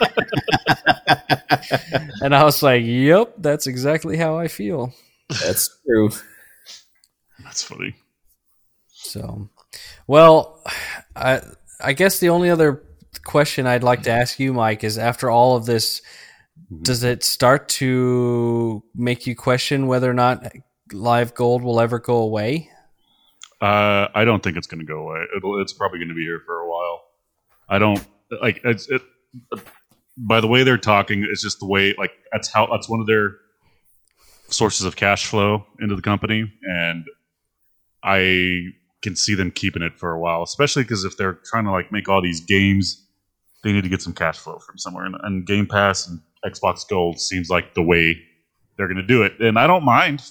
and 2.22 2.36
I 2.36 2.44
was 2.44 2.64
like, 2.64 2.84
"Yep, 2.86 3.36
that's 3.40 3.68
exactly 3.68 4.18
how 4.18 4.38
I 4.38 4.48
feel." 4.48 4.94
that's 5.30 5.70
true. 5.86 6.10
That's 7.44 7.64
funny. 7.64 7.96
So, 8.88 9.50
well, 10.08 10.62
I 11.16 11.42
I 11.80 11.94
guess 11.94 12.20
the 12.20 12.30
only 12.30 12.50
other 12.50 12.84
question 13.26 13.68
I'd 13.68 13.84
like 13.84 14.04
to 14.04 14.12
ask 14.12 14.40
you, 14.40 14.54
Mike, 14.54 14.84
is 14.84 14.98
after 14.98 15.30
all 15.30 15.56
of 15.56 15.66
this, 15.66 16.02
does 16.82 17.04
it 17.04 17.24
start 17.24 17.70
to 17.70 18.84
make 18.96 19.28
you 19.28 19.36
question 19.36 19.88
whether 19.88 20.10
or 20.10 20.14
not 20.14 20.52
live 20.92 21.34
gold 21.34 21.64
will 21.64 21.80
ever 21.80 22.00
go 22.00 22.18
away? 22.18 22.70
Uh, 23.62 24.08
I 24.16 24.26
don't 24.26 24.42
think 24.42 24.58
it's 24.58 24.68
going 24.68 24.80
to 24.80 24.86
go 24.86 25.08
away. 25.08 25.24
It'll, 25.38 25.62
it's 25.62 25.74
probably 25.74 26.00
going 26.00 26.10
to 26.10 26.16
be 26.16 26.24
here 26.24 26.42
for 26.46 26.60
a 26.60 26.70
while. 26.70 27.04
I 27.70 27.80
don't 27.80 28.06
like 28.42 28.62
it's 28.64 28.90
it. 28.90 29.02
By 30.18 30.42
the 30.42 30.48
way 30.48 30.64
they're 30.64 30.78
talking, 30.78 31.26
it's 31.30 31.42
just 31.42 31.60
the 31.60 31.68
way 31.68 31.94
like 31.98 32.12
that's 32.32 32.50
how 32.50 32.68
that's 32.68 32.90
one 32.90 33.00
of 33.00 33.08
their 33.08 33.38
sources 34.48 34.86
of 34.86 34.96
cash 34.96 35.28
flow 35.28 35.66
into 35.80 35.96
the 35.96 36.02
company, 36.02 36.52
and 36.64 37.06
I 38.04 38.74
can 39.02 39.16
see 39.16 39.36
them 39.36 39.52
keeping 39.52 39.82
it 39.82 39.98
for 39.98 40.12
a 40.12 40.20
while, 40.20 40.44
especially 40.44 40.84
because 40.84 41.06
if 41.06 41.18
they're 41.18 41.40
trying 41.46 41.66
to 41.66 41.72
like 41.72 41.92
make 41.92 42.10
all 42.10 42.22
these 42.22 42.42
games, 42.42 43.01
they 43.64 43.72
need 43.72 43.84
to 43.84 43.90
get 43.90 44.02
some 44.02 44.14
cash 44.14 44.38
flow 44.38 44.60
from 44.60 44.78
somewhere, 44.78 45.06
and, 45.06 45.16
and 45.24 45.46
Game 45.46 45.68
Pass 45.68 46.08
and 46.08 46.22
Xbox 46.46 46.88
Gold 46.88 47.20
seems 47.20 47.50
like 47.50 47.74
the 47.74 47.84
way 47.84 48.22
they're 48.78 48.88
going 48.88 48.98
to 48.98 49.04
do 49.04 49.24
it, 49.24 49.40
and 49.40 49.58
I 49.58 49.68
don't 49.68 49.84
mind. 49.84 50.24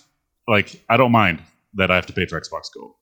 Like 0.49 0.83
I 0.89 0.97
don't 0.97 1.13
mind 1.13 1.43
that 1.75 1.91
I 1.91 1.95
have 1.95 2.07
to 2.07 2.13
pay 2.13 2.27
for 2.27 2.41
Xbox 2.41 2.73
Gold 2.75 2.95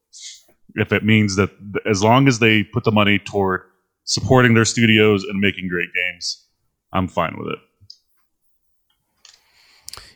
if 0.75 0.93
it 0.93 1.05
means 1.05 1.37
that 1.37 1.51
as 1.87 2.03
long 2.03 2.29
as 2.29 2.39
they 2.39 2.63
put 2.63 2.85
the 2.85 2.93
money 2.93 3.19
toward 3.19 3.63
supporting 4.05 4.55
their 4.55 4.65
studios 4.65 5.25
and 5.25 5.41
making 5.41 5.69
great 5.69 5.89
games, 5.95 6.47
I'm 6.93 7.09
fine 7.09 7.37
with 7.39 7.49
it. 7.49 7.59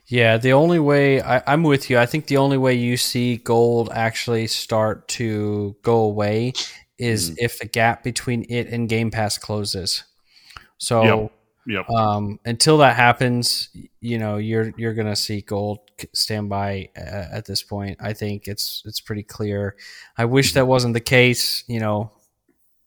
Yeah, 0.07 0.37
the 0.37 0.53
only 0.53 0.79
way 0.79 1.23
I, 1.23 1.43
I'm 1.47 1.63
with 1.63 1.89
you. 1.89 1.99
I 1.99 2.07
think 2.07 2.27
the 2.27 2.37
only 2.37 2.59
way 2.59 2.75
you 2.75 2.97
see 2.97 3.39
gold 3.39 3.91
actually 3.95 4.47
start 4.47 5.09
to 5.09 5.75
go 5.83 5.97
away 5.97 6.53
is 6.99 7.31
Mhm. 7.31 7.37
if 7.39 7.59
the 7.59 7.67
gap 7.67 8.03
between 8.05 8.45
it 8.49 8.69
and 8.69 8.89
Game 8.89 9.11
Pass 9.11 9.39
closes. 9.39 10.05
So. 10.79 11.03
Yep. 11.23 11.33
Yep. 11.65 11.89
um, 11.91 12.41
until 12.45 12.79
that 12.79 12.97
happens, 12.97 13.69
you 14.01 14.19
know, 14.19 14.37
you're 14.39 14.73
you're 14.77 14.95
gonna 14.95 15.15
see 15.15 15.43
gold 15.43 15.79
stand 16.13 16.49
by 16.49 16.89
uh, 16.97 17.27
at 17.33 17.45
this 17.45 17.63
point. 17.63 17.99
I 18.01 18.15
think 18.15 18.49
it's 18.49 18.83
it's 18.85 19.01
pretty 19.01 19.23
clear. 19.23 19.77
I 20.19 20.25
wish 20.25 20.55
that 20.55 20.67
wasn't 20.67 20.95
the 20.95 21.01
case. 21.01 21.63
You 21.69 21.79
know, 21.79 22.11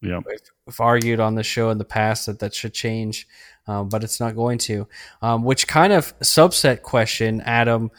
Yep. 0.01 0.23
we've 0.67 0.79
argued 0.81 1.21
on 1.21 1.35
the 1.35 1.43
show 1.43 1.69
in 1.69 1.77
the 1.77 1.85
past 1.85 2.25
that 2.25 2.39
that 2.39 2.53
should 2.53 2.73
change, 2.73 3.29
um, 3.65 3.87
but 3.87 4.03
it's 4.03 4.19
not 4.19 4.35
going 4.35 4.57
to. 4.57 4.89
Um, 5.21 5.45
which 5.45 5.69
kind 5.69 5.93
of 5.93 6.13
subset 6.19 6.81
question, 6.81 7.39
Adam? 7.45 7.91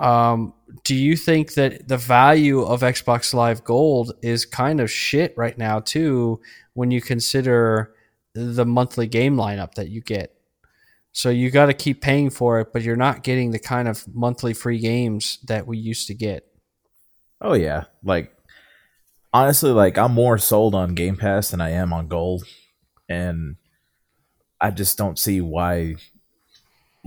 Um, 0.00 0.54
do 0.84 0.94
you 0.94 1.16
think 1.16 1.54
that 1.54 1.88
the 1.88 1.96
value 1.96 2.62
of 2.62 2.80
Xbox 2.80 3.32
Live 3.32 3.64
Gold 3.64 4.12
is 4.22 4.44
kind 4.44 4.80
of 4.80 4.90
shit 4.90 5.32
right 5.36 5.56
now 5.56 5.80
too, 5.80 6.40
when 6.74 6.90
you 6.90 7.00
consider 7.00 7.92
the 8.34 8.66
monthly 8.66 9.06
game 9.06 9.36
lineup 9.36 9.74
that 9.74 9.88
you 9.88 10.00
get? 10.00 10.32
So 11.12 11.30
you 11.30 11.50
got 11.50 11.66
to 11.66 11.72
keep 11.72 12.02
paying 12.02 12.28
for 12.30 12.60
it, 12.60 12.72
but 12.72 12.82
you're 12.82 12.96
not 12.96 13.22
getting 13.22 13.50
the 13.50 13.58
kind 13.58 13.88
of 13.88 14.06
monthly 14.14 14.52
free 14.52 14.78
games 14.78 15.38
that 15.46 15.66
we 15.66 15.78
used 15.78 16.08
to 16.08 16.14
get. 16.14 16.46
Oh 17.40 17.54
yeah, 17.54 17.84
like 18.02 18.36
honestly, 19.32 19.70
like 19.70 19.96
I'm 19.96 20.12
more 20.12 20.36
sold 20.36 20.74
on 20.74 20.94
Game 20.94 21.16
Pass 21.16 21.50
than 21.50 21.60
I 21.60 21.70
am 21.70 21.92
on 21.92 22.08
Gold, 22.08 22.44
and 23.08 23.56
I 24.60 24.70
just 24.70 24.98
don't 24.98 25.18
see 25.18 25.40
why 25.40 25.94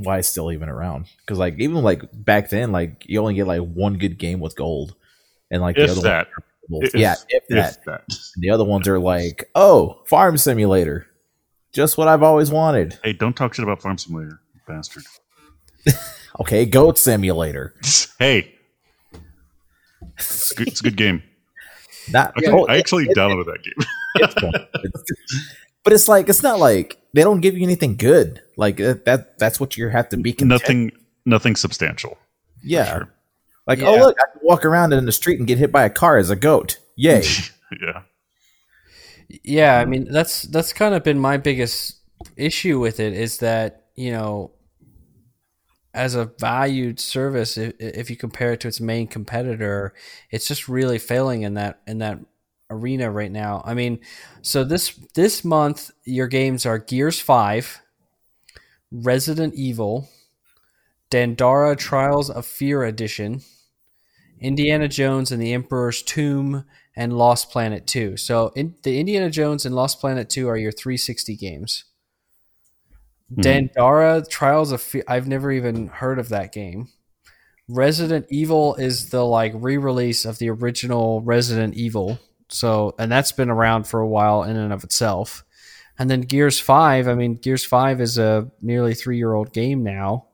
why 0.04 0.20
it's 0.20 0.28
still 0.28 0.52
even 0.52 0.70
around. 0.70 1.06
Because 1.20 1.38
like 1.38 1.56
even 1.60 1.76
like 1.84 2.02
back 2.14 2.50
then, 2.50 2.72
like 2.72 3.06
you 3.08 3.20
only 3.20 3.34
get 3.36 3.47
like 3.47 3.62
one 3.62 3.97
good 3.97 4.18
game 4.18 4.39
with 4.39 4.56
Gold, 4.56 4.95
and 5.52 5.62
like 5.62 5.76
the 5.76 5.89
other 5.89 6.02
that. 6.02 6.28
ones, 6.70 6.89
If- 6.93 7.00
yeah, 7.00 7.16
if 7.30 7.47
that. 7.50 7.78
If 7.78 7.84
that. 7.86 8.04
The 8.38 8.50
other 8.52 8.64
ones 8.64 8.88
are 8.88 9.00
like, 9.00 9.50
oh, 9.56 10.02
Farm 10.06 10.38
Simulator, 10.38 11.08
just 11.74 11.97
what 11.97 12.08
I've 12.08 12.24
always 12.24 12.52
wanted. 12.52 12.97
Hey, 13.04 13.14
don't 13.14 13.36
talk 13.36 13.54
shit 13.54 13.64
about 13.64 13.82
Farm 13.82 13.97
Simulator, 13.97 14.39
bastard. 14.68 15.04
Okay, 16.41 16.66
Goat 16.66 16.97
Simulator. 16.97 17.74
Hey, 18.20 18.54
it's 20.18 20.52
a 20.52 20.56
good, 20.56 20.68
it's 20.68 20.80
a 20.80 20.84
good 20.84 20.95
game. 20.97 21.24
Not, 22.12 22.34
I, 22.38 22.50
oh, 22.52 22.66
I 22.68 22.78
actually 22.78 23.08
downloaded 23.08 23.45
that 23.45 23.64
game. 23.64 23.88
it's. 24.16 24.36
It's- 24.86 25.47
but 25.84 25.93
it's 25.93 26.08
like 26.10 26.28
it's 26.30 26.43
not 26.43 26.60
like 26.60 26.97
they 27.14 27.24
don't 27.24 27.39
give 27.39 27.58
you 27.58 27.64
anything 27.64 27.95
good. 27.95 28.41
Like 28.60 28.76
that, 28.76 29.05
that 29.05 29.39
that's 29.39 29.57
what 29.57 29.78
you 29.78 29.88
have 29.88 30.10
to 30.10 30.18
be. 30.18 30.34
Content. 30.34 30.49
nothing, 30.49 30.91
nothing 31.26 31.55
substantial. 31.55 32.18
Yeah. 32.62 32.91
sure. 32.91 33.14
Like 33.66 33.80
oh, 33.80 33.95
Yeah. 33.95 34.01
oh 34.01 34.05
look, 34.07 34.18
I 34.20 34.34
can 34.34 34.41
walk 34.43 34.66
around 34.66 34.91
in 34.91 35.05
the 35.05 35.14
street 35.14 35.39
and 35.39 35.47
get 35.47 35.57
hit 35.57 35.72
by 35.72 35.86
a 35.86 35.89
car 35.89 36.18
as 36.18 36.30
a 36.30 36.36
goat. 36.36 36.78
Yay! 36.97 37.24
yeah. 37.82 38.01
Yeah, 39.45 39.80
I 39.80 39.86
mean 39.86 40.12
that's 40.12 40.41
that's 40.41 40.74
kind 40.74 40.93
of 40.93 41.05
been 41.05 41.20
my 41.20 41.38
biggest 41.38 42.01
issue 42.36 42.82
with 42.82 42.99
it 42.99 43.14
is 43.14 43.38
that 43.38 43.86
you 43.95 44.12
know, 44.12 44.51
as 45.93 46.16
a 46.16 46.26
valued 46.38 46.99
service, 46.99 47.57
if, 47.57 47.74
if 47.80 48.10
you 48.10 48.18
compare 48.18 48.51
it 48.51 48.60
to 48.62 48.68
its 48.68 48.82
main 48.82 49.07
competitor, 49.07 49.93
it's 50.32 50.49
just 50.49 50.68
really 50.68 50.99
failing 50.99 51.43
in 51.43 51.53
that 51.53 51.80
in 51.88 51.99
that 51.99 52.20
arena 52.70 53.10
right 53.10 53.32
now. 53.32 53.62
I 53.64 53.74
mean, 53.74 53.99
so 54.41 54.66
this 54.66 54.89
this 55.14 55.45
month 55.45 55.91
your 56.03 56.28
games 56.28 56.66
are 56.66 56.78
Gears 56.78 57.22
Five, 57.22 57.80
Resident 58.91 59.53
Evil, 59.55 60.09
Dandara 61.11 61.77
Trials 61.77 62.29
of 62.29 62.45
Fear 62.45 62.83
Edition, 62.83 63.41
Indiana 64.39 64.87
Jones 64.87 65.31
and 65.31 65.41
the 65.41 65.53
Emperor's 65.53 66.01
Tomb, 66.01 66.65
and 66.95 67.17
Lost 67.17 67.51
Planet 67.51 67.87
2. 67.87 68.17
So 68.17 68.51
in, 68.55 68.75
the 68.83 68.99
Indiana 68.99 69.29
Jones 69.29 69.65
and 69.65 69.75
Lost 69.75 69.99
Planet 69.99 70.29
2 70.29 70.47
are 70.47 70.57
your 70.57 70.71
360 70.71 71.35
games. 71.35 71.85
Mhm. 73.31 73.43
Dandara 73.43 74.27
Trials 74.27 74.71
of 74.71 74.81
Fear, 74.81 75.03
I've 75.07 75.27
never 75.27 75.51
even 75.51 75.87
heard 75.87 76.19
of 76.19 76.29
that 76.29 76.51
game. 76.51 76.89
Resident 77.67 78.25
Evil 78.29 78.75
is 78.75 79.11
the 79.11 79.23
like 79.23 79.53
re-release 79.55 80.25
of 80.25 80.39
the 80.39 80.49
original 80.49 81.21
Resident 81.21 81.75
Evil. 81.75 82.19
So, 82.49 82.95
and 82.97 83.11
that's 83.11 83.31
been 83.31 83.49
around 83.49 83.85
for 83.85 83.99
a 83.99 84.07
while 84.07 84.43
in 84.43 84.57
and 84.57 84.73
of 84.73 84.83
itself. 84.83 85.43
And 86.00 86.10
then 86.10 86.22
Gears 86.22 86.60
5, 86.60 87.08
I 87.08 87.14
mean 87.14 87.36
Gears 87.36 87.66
5 87.66 88.02
is 88.02 88.18
a 88.18 88.50
nearly 88.62 88.93
3-year-old 88.93 89.54
game 89.54 89.84
now. 89.84 90.28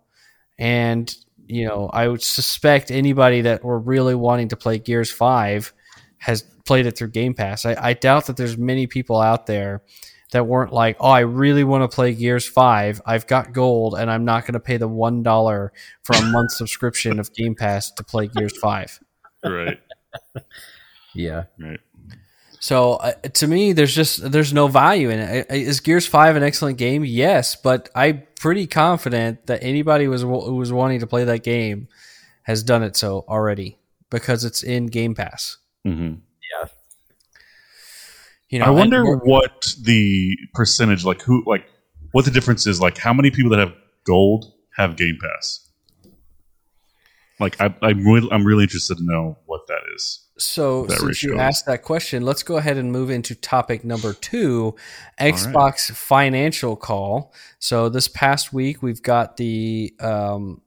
And 0.57 1.13
you 1.47 1.67
know, 1.67 1.89
I 1.91 2.07
would 2.07 2.23
suspect 2.23 2.91
anybody 2.91 3.41
that 3.41 3.63
were 3.63 3.79
really 3.79 4.15
wanting 4.15 4.49
to 4.49 4.55
play 4.55 4.79
Gears 4.79 5.11
5 5.11 5.73
has 6.19 6.41
played 6.65 6.85
it 6.85 6.97
through 6.97 7.09
Game 7.09 7.33
Pass. 7.33 7.65
I, 7.65 7.75
I 7.79 7.93
doubt 7.93 8.27
that 8.27 8.37
there's 8.37 8.57
many 8.57 8.87
people 8.87 9.21
out 9.21 9.45
there 9.45 9.83
that 10.31 10.47
weren't 10.47 10.73
like, 10.73 10.97
oh, 10.99 11.09
I 11.09 11.19
really 11.19 11.63
want 11.63 11.89
to 11.89 11.93
play 11.93 12.13
Gears 12.13 12.47
5. 12.47 13.01
I've 13.05 13.27
got 13.27 13.53
gold 13.53 13.95
and 13.95 14.09
I'm 14.09 14.25
not 14.25 14.43
going 14.43 14.53
to 14.53 14.59
pay 14.59 14.77
the 14.77 14.89
$1 14.89 15.69
for 16.03 16.15
a 16.15 16.21
month 16.23 16.51
subscription 16.53 17.19
of 17.19 17.33
Game 17.33 17.55
Pass 17.55 17.91
to 17.91 18.03
play 18.03 18.27
Gears 18.27 18.57
5. 18.57 18.99
Right. 19.43 19.79
Yeah, 21.17 21.43
Right. 21.57 21.79
So 22.65 22.93
uh, 22.93 23.11
to 23.11 23.45
me, 23.47 23.73
there's 23.73 23.93
just 23.93 24.31
there's 24.31 24.51
no 24.51 24.67
value 24.67 25.11
in 25.11 25.19
it. 25.19 25.51
Uh, 25.51 25.73
Gears 25.83 26.07
Five 26.07 26.35
an 26.35 26.41
excellent 26.41 26.79
game? 26.79 27.05
Yes, 27.05 27.55
but 27.55 27.89
I'm 27.93 28.23
pretty 28.39 28.65
confident 28.65 29.45
that 29.45 29.61
anybody 29.61 30.07
was 30.07 30.23
who 30.23 30.55
was 30.55 30.73
wanting 30.73 30.99
to 31.01 31.05
play 31.05 31.25
that 31.25 31.43
game 31.43 31.87
has 32.41 32.63
done 32.63 32.81
it 32.81 32.95
so 32.95 33.23
already 33.29 33.77
because 34.09 34.43
it's 34.43 34.63
in 34.63 34.87
Game 34.87 35.13
Pass. 35.13 35.57
hmm 35.83 36.15
You 38.49 38.57
know, 38.57 38.65
I 38.65 38.69
wonder 38.71 39.05
we're- 39.05 39.19
what 39.23 39.75
the 39.79 40.35
percentage, 40.55 41.05
like 41.05 41.21
who, 41.21 41.43
like 41.45 41.67
what 42.13 42.25
the 42.25 42.31
difference 42.31 42.65
is. 42.65 42.81
Like 42.81 42.97
how 42.97 43.13
many 43.13 43.29
people 43.29 43.51
that 43.51 43.59
have 43.59 43.75
gold 44.05 44.51
have 44.75 44.95
Game 44.97 45.19
Pass? 45.21 45.64
Like 47.39 47.59
I, 47.59 47.73
I'm 47.81 48.05
really, 48.05 48.29
I'm 48.31 48.45
really 48.45 48.63
interested 48.63 48.97
to 48.97 49.03
know 49.03 49.37
what 49.45 49.67
that 49.67 49.81
is. 49.93 50.21
So, 50.37 50.85
that 50.87 50.99
since 50.99 51.23
you 51.23 51.31
ratio 51.31 51.43
asked 51.43 51.65
that 51.65 51.83
question, 51.83 52.23
let's 52.23 52.43
go 52.43 52.57
ahead 52.57 52.77
and 52.77 52.91
move 52.91 53.09
into 53.09 53.35
topic 53.35 53.85
number 53.85 54.13
two 54.13 54.75
Xbox 55.19 55.91
financial 55.91 56.75
call. 56.75 57.33
So, 57.59 57.87
this 57.87 58.07
past 58.07 58.51
week, 58.51 58.83
we've 58.83 59.01
got 59.01 59.37
the 59.37 59.93
um, 59.99 60.61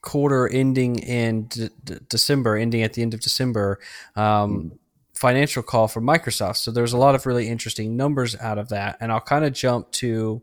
quarter 0.00 0.48
ending 0.48 0.98
in 1.00 1.44
d- 1.44 1.68
d- 1.84 1.96
December, 2.08 2.56
ending 2.56 2.82
at 2.82 2.94
the 2.94 3.02
end 3.02 3.14
of 3.14 3.20
December. 3.20 3.78
Um, 4.16 4.78
Financial 5.14 5.64
call 5.64 5.88
from 5.88 6.04
Microsoft. 6.04 6.58
So 6.58 6.70
there's 6.70 6.92
a 6.92 6.96
lot 6.96 7.16
of 7.16 7.26
really 7.26 7.48
interesting 7.48 7.96
numbers 7.96 8.36
out 8.36 8.56
of 8.56 8.68
that, 8.68 8.98
and 9.00 9.10
I'll 9.10 9.20
kind 9.20 9.44
of 9.44 9.52
jump 9.52 9.90
to, 9.94 10.42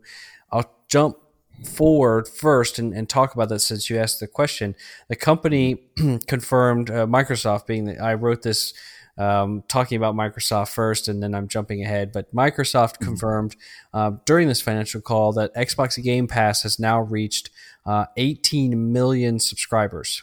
I'll 0.52 0.70
jump 0.86 1.16
forward 1.64 2.28
first 2.28 2.78
and, 2.78 2.92
and 2.92 3.08
talk 3.08 3.34
about 3.34 3.48
that 3.48 3.60
since 3.60 3.88
you 3.88 3.98
asked 3.98 4.20
the 4.20 4.26
question. 4.26 4.74
The 5.08 5.16
company 5.16 5.82
confirmed 6.26 6.90
uh, 6.90 7.06
Microsoft 7.06 7.66
being 7.66 7.98
I 8.00 8.14
wrote 8.14 8.42
this 8.42 8.74
um, 9.18 9.62
talking 9.68 9.96
about 9.96 10.14
Microsoft 10.14 10.68
first, 10.68 11.08
and 11.08 11.22
then 11.22 11.34
I'm 11.34 11.48
jumping 11.48 11.82
ahead. 11.82 12.12
But 12.12 12.34
Microsoft 12.34 12.98
confirmed 13.00 13.56
uh, 13.94 14.12
during 14.24 14.48
this 14.48 14.60
financial 14.60 15.00
call 15.00 15.32
that 15.34 15.54
Xbox 15.54 16.02
Game 16.02 16.26
Pass 16.26 16.62
has 16.62 16.78
now 16.78 17.00
reached 17.00 17.50
uh, 17.86 18.06
18 18.16 18.92
million 18.92 19.38
subscribers. 19.38 20.22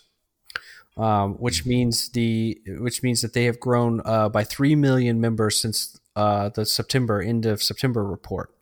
Um, 0.96 1.34
which 1.38 1.66
means 1.66 2.10
the 2.10 2.62
which 2.68 3.02
means 3.02 3.24
that 3.24 3.34
they 3.34 3.46
have 3.46 3.60
grown 3.60 4.00
uh, 4.06 4.30
by 4.30 4.44
three 4.44 4.76
million 4.76 5.20
members 5.20 5.58
since 5.58 6.00
uh, 6.16 6.50
the 6.50 6.68
September 6.68 7.20
end 7.20 7.48
of 7.48 7.64
September 7.64 8.04
report. 8.06 8.54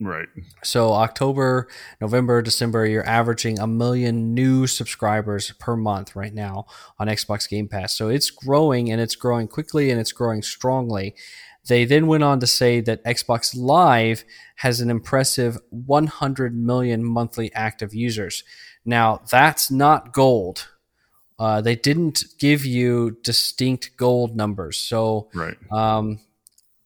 Right. 0.00 0.28
So 0.62 0.92
October, 0.92 1.68
November, 2.00 2.40
December, 2.40 2.86
you're 2.86 3.06
averaging 3.06 3.58
a 3.58 3.66
million 3.66 4.32
new 4.32 4.66
subscribers 4.68 5.52
per 5.58 5.76
month 5.76 6.14
right 6.14 6.32
now 6.32 6.66
on 6.98 7.08
Xbox 7.08 7.48
Game 7.48 7.66
Pass. 7.66 7.96
So 7.96 8.08
it's 8.08 8.30
growing 8.30 8.90
and 8.92 9.00
it's 9.00 9.16
growing 9.16 9.48
quickly 9.48 9.90
and 9.90 10.00
it's 10.00 10.12
growing 10.12 10.42
strongly. 10.42 11.16
They 11.66 11.84
then 11.84 12.06
went 12.06 12.22
on 12.22 12.38
to 12.40 12.46
say 12.46 12.80
that 12.80 13.04
Xbox 13.04 13.56
Live 13.56 14.24
has 14.56 14.80
an 14.80 14.88
impressive 14.88 15.58
100 15.70 16.56
million 16.56 17.04
monthly 17.04 17.52
active 17.52 17.92
users. 17.92 18.44
Now, 18.84 19.20
that's 19.30 19.70
not 19.70 20.12
gold. 20.12 20.68
Uh, 21.38 21.60
they 21.60 21.76
didn't 21.76 22.24
give 22.38 22.64
you 22.64 23.18
distinct 23.22 23.96
gold 23.96 24.36
numbers. 24.36 24.76
So 24.76 25.28
Right. 25.34 25.56
um, 25.72 26.20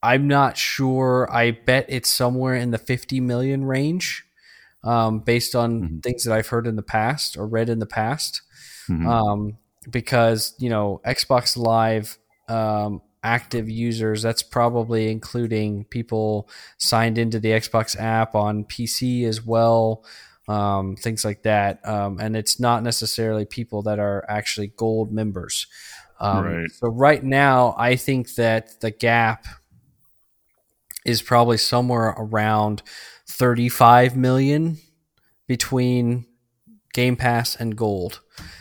I'm 0.03 0.26
not 0.26 0.57
sure. 0.57 1.28
I 1.32 1.53
bet 1.53 1.86
it's 1.88 2.09
somewhere 2.09 2.55
in 2.57 2.70
the 2.72 2.78
50 2.78 3.20
million 3.20 3.64
range, 3.64 4.24
um, 4.82 5.20
based 5.20 5.55
on 5.55 5.82
Mhm. 5.82 6.03
things 6.03 6.24
that 6.24 6.34
I've 6.34 6.48
heard 6.48 6.66
in 6.66 6.76
the 6.76 6.82
past 6.82 7.36
or 7.36 7.46
read 7.46 7.68
in 7.68 7.78
the 7.78 7.86
past. 7.86 8.42
Mhm. 8.88 9.07
Um, 9.07 9.59
because 9.90 10.55
you 10.59 10.70
know 10.70 11.00
Xbox 11.07 11.57
Live 11.57 12.18
um, 12.48 13.00
active 13.24 13.70
users, 13.70 14.20
that's 14.22 14.42
probably 14.42 15.11
including 15.11 15.84
people 15.84 16.48
signed 16.78 17.16
into 17.18 17.38
the 17.40 17.50
Xbox 17.50 17.96
app 17.98 18.34
on 18.34 18.64
PC 18.64 19.24
as 19.24 19.44
well. 19.46 20.05
Um, 20.48 20.96
things 20.96 21.24
like 21.24 21.42
that, 21.44 21.86
um, 21.88 22.18
and 22.20 22.36
it's 22.36 22.59
not 22.59 22.82
necessarily 22.82 23.44
people 23.44 23.82
that 23.82 24.00
are 24.00 24.24
actually 24.28 24.72
gold 24.76 25.12
members. 25.12 25.66
Um, 26.20 26.44
Right. 26.44 26.70
So 26.72 26.88
right 26.88 27.22
now, 27.22 27.74
I 27.78 27.94
think 27.96 28.34
that 28.34 28.80
the 28.80 28.90
gap 28.90 29.46
is 31.05 31.22
probably 31.22 31.57
somewhere 31.57 32.14
around 32.16 32.82
35 33.28 34.16
million 34.16 34.78
between 35.46 36.26
Game 36.92 37.16
Pass 37.16 37.57
and 37.57 37.76
Gold. 37.76 38.20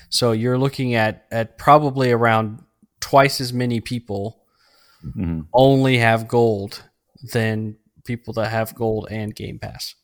So 0.10 0.32
you're 0.32 0.58
looking 0.58 0.94
at 0.96 1.26
at 1.32 1.58
probably 1.58 2.12
around 2.12 2.64
twice 3.00 3.42
as 3.42 3.52
many 3.54 3.80
people 3.82 4.44
Mhm. 5.04 5.48
only 5.54 5.98
have 5.98 6.28
Gold 6.28 6.84
than 7.34 7.78
people 8.06 8.34
that 8.36 8.50
have 8.50 8.76
Gold 8.76 9.08
and 9.12 9.36
Game 9.36 9.60
Pass, 9.60 9.96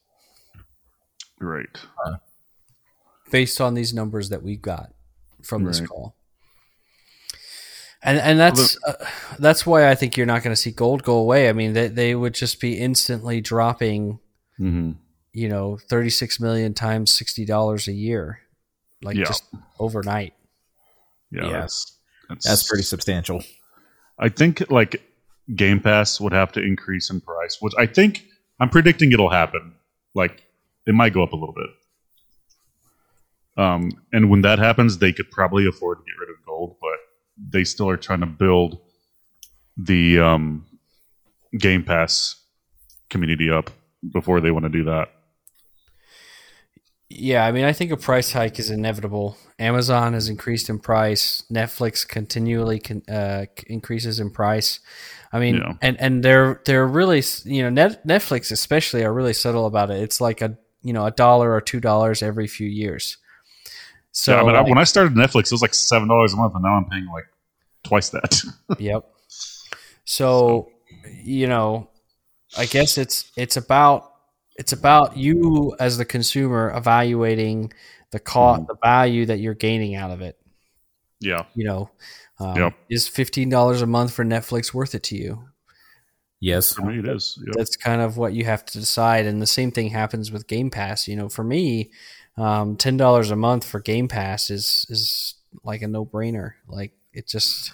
Right. 1.40 1.70
based 3.32 3.62
on 3.62 3.74
these 3.76 3.94
numbers 3.94 4.30
that 4.30 4.44
we've 4.44 4.62
got 4.62 4.94
from 5.44 5.64
this 5.64 5.80
call. 5.80 6.17
And 8.04 8.20
and 8.20 8.40
that's 8.40 8.78
uh, 8.86 8.94
that's 9.40 9.66
why 9.66 9.90
I 9.90 9.96
think 9.96 10.18
you're 10.18 10.28
not 10.28 10.44
going 10.44 10.52
to 10.52 10.62
see 10.62 10.72
Gold 10.72 11.04
go 11.04 11.18
away. 11.18 11.50
I 11.50 11.54
mean, 11.54 11.74
they 11.74 11.88
they 11.88 12.16
would 12.16 12.34
just 12.34 12.60
be 12.62 12.78
instantly 12.78 13.42
dropping 13.42 14.20
hmm 14.58 14.92
you 15.38 15.48
know, 15.48 15.78
36 15.78 16.40
million 16.40 16.74
times 16.74 17.16
$60 17.16 17.88
a 17.88 17.92
year, 17.92 18.40
like 19.04 19.16
Yeah. 19.16 19.26
just 19.26 19.44
overnight. 19.78 20.34
Yeah. 21.30 21.44
Yeah. 21.44 21.60
That's, 21.60 21.96
That's 22.44 22.68
pretty 22.68 22.82
substantial. 22.82 23.44
I 24.18 24.30
think 24.30 24.72
like 24.72 25.00
Game 25.56 25.80
Pass 25.80 26.20
would 26.20 26.34
have 26.34 26.52
to 26.54 26.62
increase 26.64 27.12
in 27.12 27.22
price, 27.22 27.58
which 27.60 27.74
I 27.78 27.86
think 27.86 28.26
I'm 28.60 28.70
predicting 28.70 29.12
it'll 29.12 29.30
happen. 29.30 29.76
Like 30.16 30.44
it 30.88 30.96
might 30.96 31.14
go 31.14 31.22
up 31.22 31.34
a 31.34 31.36
little 31.36 31.54
bit. 31.54 31.70
Um, 33.64 33.92
and 34.12 34.32
when 34.32 34.42
that 34.42 34.58
happens, 34.58 34.98
they 34.98 35.14
could 35.14 35.30
probably 35.30 35.68
afford 35.68 36.00
to 36.00 36.04
get 36.04 36.20
rid 36.20 36.30
of 36.32 36.44
gold, 36.48 36.78
but 36.82 36.97
they 37.38 37.64
still 37.64 37.90
are 37.90 37.98
trying 37.98 38.22
to 38.22 38.26
build 38.26 38.80
the 39.78 40.20
um, 40.20 40.66
Game 41.58 41.84
Pass 41.84 42.36
community 43.10 43.50
up 43.50 43.70
before 44.12 44.42
they 44.42 44.52
want 44.52 44.64
to 44.64 44.70
do 44.70 44.84
that. 44.86 45.10
Yeah, 47.10 47.46
I 47.46 47.54
mean, 47.54 47.64
I 47.64 47.72
think 47.72 47.92
a 47.92 47.98
price 47.98 48.34
hike 48.34 48.60
is 48.60 48.70
inevitable. 48.70 49.38
Amazon 49.60 50.14
has 50.14 50.28
increased 50.28 50.70
in 50.70 50.78
price. 50.80 51.42
Netflix 51.50 52.06
continually 52.06 52.80
con- 52.80 53.04
uh, 53.10 53.46
increases 53.68 54.20
in 54.20 54.30
price. 54.30 54.82
I 55.32 55.40
mean, 55.40 55.56
Yeah. 55.56 55.74
and 55.82 56.00
and 56.02 56.24
they're 56.24 56.62
they're 56.66 56.86
really 56.88 57.24
you 57.46 57.64
know 57.64 57.70
Net- 57.70 58.06
Netflix 58.06 58.52
especially 58.52 59.04
are 59.06 59.14
really 59.14 59.34
subtle 59.34 59.66
about 59.68 59.90
it. 59.90 60.02
It's 60.02 60.20
like 60.20 60.42
a 60.42 60.58
you 60.82 60.92
know 60.92 61.06
a 61.06 61.12
dollar 61.12 61.54
or 61.54 61.62
two 61.62 61.80
dollars 61.80 62.22
every 62.22 62.48
few 62.48 62.68
years. 62.68 63.18
So 64.20 64.36
yeah, 64.36 64.44
but 64.44 64.56
I, 64.56 64.60
like- 64.62 64.70
when 64.70 64.78
I 64.80 64.84
started 64.84 65.14
Netflix, 65.14 65.44
it 65.46 65.52
was 65.52 65.62
like 65.62 65.76
seven 65.76 66.08
dollars 66.08 66.34
a 66.34 66.38
month, 66.38 66.56
and 66.56 66.64
now 66.64 66.74
I'm 66.76 66.86
paying 66.86 67.06
like 67.06 67.26
twice 67.84 68.10
that. 68.10 68.42
Yep. 68.80 69.06
So, 70.06 70.70
you 71.24 71.48
know, 71.48 71.90
I 72.58 72.66
guess 72.66 72.98
it's 72.98 73.32
it's 73.36 73.58
about 73.58 74.12
it's 74.56 74.74
about 74.74 75.18
you 75.18 75.76
as 75.80 75.98
the 75.98 76.06
consumer 76.06 76.74
evaluating 76.76 77.74
the 78.12 78.20
cost, 78.20 78.66
the 78.68 78.76
value 78.82 79.26
that 79.28 79.40
you're 79.40 79.54
gaining 79.54 79.96
out 79.96 80.10
of 80.12 80.22
it. 80.22 80.40
yeah, 81.20 81.44
You 81.56 81.66
know, 81.66 81.90
um, 82.40 82.56
Yep. 82.58 82.74
is 82.90 83.08
fifteen 83.08 83.50
dollars 83.50 83.82
a 83.82 83.86
month 83.86 84.14
for 84.14 84.26
Netflix 84.26 84.74
worth 84.74 84.96
it 84.96 85.04
to 85.04 85.16
you? 85.18 85.44
Yes. 86.40 86.74
for 86.74 86.84
me 86.84 87.00
it 87.00 87.08
is. 87.08 87.38
Yep. 87.46 87.56
That's 87.58 87.76
kind 87.76 88.02
of 88.02 88.18
what 88.18 88.34
you 88.34 88.46
have 88.46 88.64
to 88.66 88.80
decide. 88.80 89.26
And 89.26 89.42
the 89.42 89.48
same 89.48 89.72
thing 89.72 89.90
happens 89.90 90.32
with 90.32 90.48
Game 90.48 90.70
Pass. 90.70 91.08
You 91.08 91.16
know, 91.18 91.30
for 91.30 91.44
me, 91.44 91.92
um, 92.38 92.76
ten 92.78 92.98
dollars 92.98 93.32
a 93.32 93.36
month 93.36 93.66
for 93.66 93.80
Game 93.80 94.08
Pass 94.08 94.50
is 94.50 94.86
is 94.90 95.36
like 95.64 95.82
a 95.82 95.88
no 95.88 96.06
brainer. 96.06 96.54
Like 96.68 96.94
it 97.14 97.28
just 97.28 97.74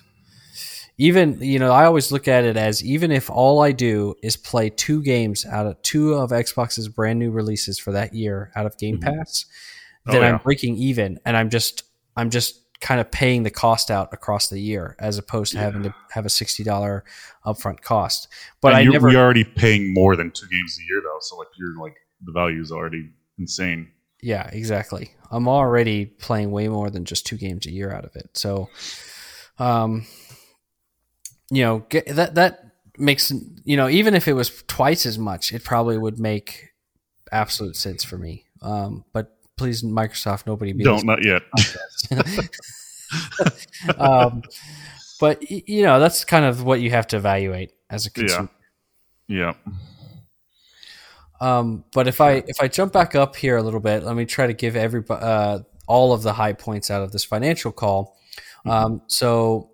even 0.98 1.40
you 1.42 1.60
know 1.60 1.72
I 1.72 1.86
always 1.86 2.12
look 2.12 2.28
at 2.28 2.44
it 2.44 2.56
as 2.56 2.84
even 2.84 3.12
if 3.12 3.30
all 3.30 3.62
I 3.62 3.72
do 3.72 4.16
is 4.22 4.38
play 4.38 4.70
two 4.70 5.02
games 5.02 5.46
out 5.46 5.66
of 5.66 5.82
two 5.82 6.14
of 6.14 6.30
Xbox's 6.30 6.88
brand 6.88 7.20
new 7.20 7.32
releases 7.32 7.80
for 7.80 7.92
that 7.94 8.14
year 8.14 8.52
out 8.56 8.66
of 8.66 8.78
Game 8.78 9.00
Mhm. 9.00 9.18
Pass, 9.18 9.46
Oh, 10.06 10.12
then 10.12 10.24
I'm 10.24 10.40
breaking 10.40 10.78
even, 10.78 11.20
and 11.26 11.36
I'm 11.36 11.50
just 11.50 11.84
I'm 12.16 12.30
just 12.30 12.60
kind 12.82 13.00
of 13.00 13.10
paying 13.12 13.44
the 13.44 13.50
cost 13.50 13.90
out 13.90 14.10
across 14.12 14.50
the 14.50 14.60
year 14.60 14.98
as 15.00 15.18
opposed 15.18 15.54
to 15.54 15.58
having 15.58 15.84
to 15.84 15.96
have 16.12 16.26
a 16.26 16.30
sixty 16.30 16.64
dollar 16.64 17.06
upfront 17.46 17.82
cost. 17.82 18.28
But 18.62 18.70
And 18.70 18.78
I 18.78 18.82
you're, 18.82 18.94
never 18.94 19.10
already 19.16 19.46
paying 19.46 19.94
more 19.94 20.16
than 20.18 20.32
two 20.32 20.48
games 20.48 20.78
a 20.80 20.84
year 20.92 21.02
though, 21.02 21.18
so 21.22 21.38
like 21.38 21.48
you're 21.58 21.78
like 21.82 21.96
the 22.26 22.34
value 22.34 22.62
is 22.62 22.72
already 22.72 23.10
insane. 23.40 23.90
Yeah, 24.24 24.50
exactly. 24.54 25.12
I'm 25.30 25.50
already 25.50 26.06
playing 26.06 26.52
way 26.52 26.70
more 26.70 26.90
than 26.90 27.04
just 27.04 27.26
two 27.26 27.36
games 27.36 27.66
a 27.66 27.72
year 27.72 27.92
out 27.92 28.06
of 28.06 28.16
it. 28.16 28.30
So, 28.34 28.70
um, 29.60 30.06
you 31.52 31.64
know, 31.64 31.80
get, 31.90 32.08
that 32.08 32.36
that 32.36 32.66
makes 32.98 33.34
you 33.66 33.76
know 33.76 33.90
even 33.90 34.14
if 34.14 34.28
it 34.28 34.34
was 34.34 34.64
twice 34.68 35.06
as 35.06 35.20
much, 35.20 35.52
it 35.52 35.66
probably 35.66 35.98
would 35.98 36.20
make 36.20 36.70
absolute 37.34 37.76
sense 37.76 38.04
for 38.04 38.18
me. 38.18 38.46
Um, 38.62 39.04
but 39.12 39.36
please, 39.58 39.84
Microsoft, 39.84 40.48
nobody 40.48 40.72
be 40.72 40.86
Don't 40.86 41.06
not 41.06 41.26
yet. 41.26 41.42
um, 44.00 44.42
but 45.20 45.52
you 45.52 45.84
know, 45.84 46.00
that's 46.00 46.24
kind 46.24 46.46
of 46.46 46.64
what 46.64 46.80
you 46.80 46.92
have 46.92 47.08
to 47.08 47.18
evaluate 47.18 47.74
as 47.90 48.06
a 48.06 48.12
consumer. 48.12 48.50
yeah. 49.28 49.54
Um, 51.44 51.84
but 51.92 52.08
if 52.08 52.22
I 52.22 52.44
if 52.48 52.62
I 52.62 52.70
jump 52.70 52.94
back 52.94 53.16
up 53.16 53.36
here 53.36 53.58
a 53.58 53.62
little 53.62 53.82
bit, 53.82 54.04
let 54.04 54.16
me 54.16 54.26
try 54.26 54.48
to 54.48 54.54
give 54.54 54.78
everybody 54.78 55.22
uh, 55.22 55.60
all 55.88 56.14
of 56.14 56.24
the 56.24 56.32
high 56.32 56.54
points 56.54 56.90
out 56.90 57.02
of 57.02 57.12
this 57.12 57.26
financial 57.26 57.74
call. 57.74 58.18
Um, 58.66 59.02
so 59.08 59.72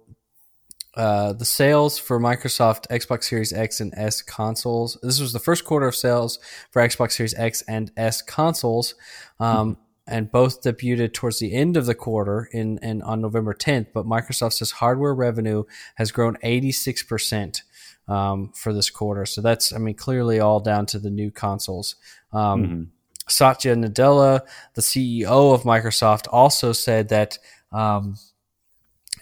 uh, 0.95 1.34
the 1.34 1.45
sales 1.45 1.99
for 1.99 2.20
Microsoft 2.20 2.88
Xbox 2.88 3.26
Series 3.26 3.53
X 3.53 3.82
and 3.82 3.93
S 3.95 4.24
consoles. 4.24 4.97
This 5.03 5.20
was 5.20 5.32
the 5.32 5.39
first 5.39 5.63
quarter 5.63 5.88
of 5.88 5.95
sales 5.95 6.39
for 6.72 6.82
Xbox 6.82 7.11
Series 7.11 7.36
X 7.36 7.61
and 7.67 7.91
S 7.95 8.24
consoles, 8.24 8.95
um, 9.39 9.78
and 10.07 10.32
both 10.32 10.63
debuted 10.63 11.13
towards 11.13 11.38
the 11.38 11.53
end 11.53 11.78
of 11.78 11.86
the 11.86 11.93
quarter 11.93 12.49
in, 12.51 12.80
in 12.80 13.03
on 13.03 13.22
November 13.22 13.53
10th. 13.53 13.93
But 13.93 14.07
Microsoft 14.07 14.53
says 14.53 14.72
hardware 14.72 15.13
revenue 15.13 15.65
has 15.97 16.11
grown 16.11 16.36
86 16.41 17.03
percent 17.03 17.61
um, 18.10 18.51
for 18.55 18.74
this 18.74 18.89
quarter. 18.89 19.26
So 19.26 19.39
that's, 19.41 19.72
I 19.72 19.78
mean, 19.78 19.95
clearly 19.95 20.39
all 20.39 20.60
down 20.60 20.86
to 20.88 20.99
the 20.99 21.10
new 21.12 21.32
consoles. 21.32 21.95
Um, 22.34 22.64
Mhm. 22.64 22.88
Satya 23.30 23.76
Nadella, 23.76 24.41
the 24.74 24.82
CEO 24.82 25.53
of 25.53 25.62
Microsoft, 25.64 26.26
also 26.32 26.72
said 26.74 27.10
that 27.10 27.38
um, 27.72 28.18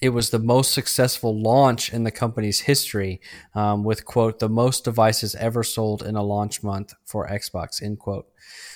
it 0.01 0.09
was 0.09 0.29
the 0.29 0.39
most 0.39 0.73
successful 0.73 1.37
launch 1.41 1.91
in 1.91 2.03
the 2.05 2.11
company's 2.11 2.61
history, 2.61 3.19
um, 3.55 3.83
with 3.83 4.05
quote 4.05 4.39
the 4.39 4.47
most 4.47 4.83
devices 4.85 5.35
ever 5.35 5.63
sold 5.63 6.03
in 6.03 6.15
a 6.15 6.23
launch 6.23 6.63
month 6.63 6.93
for 7.03 7.27
Xbox 7.27 7.81
end 7.83 7.99
quote. 7.99 8.27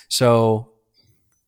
So 0.08 0.72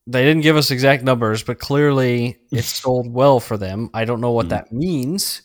they 0.07 0.23
didn't 0.25 0.43
give 0.43 0.57
us 0.57 0.71
exact 0.71 1.03
numbers, 1.03 1.43
but 1.43 1.59
clearly 1.59 2.39
it 2.53 2.62
sold 2.65 3.12
well 3.12 3.41
for 3.41 3.57
them. 3.59 3.91
I 3.93 4.05
don't 4.07 4.21
know 4.21 4.33
what 4.33 4.47
Mhm. 4.47 4.51
that 4.51 4.73
means. 4.73 5.43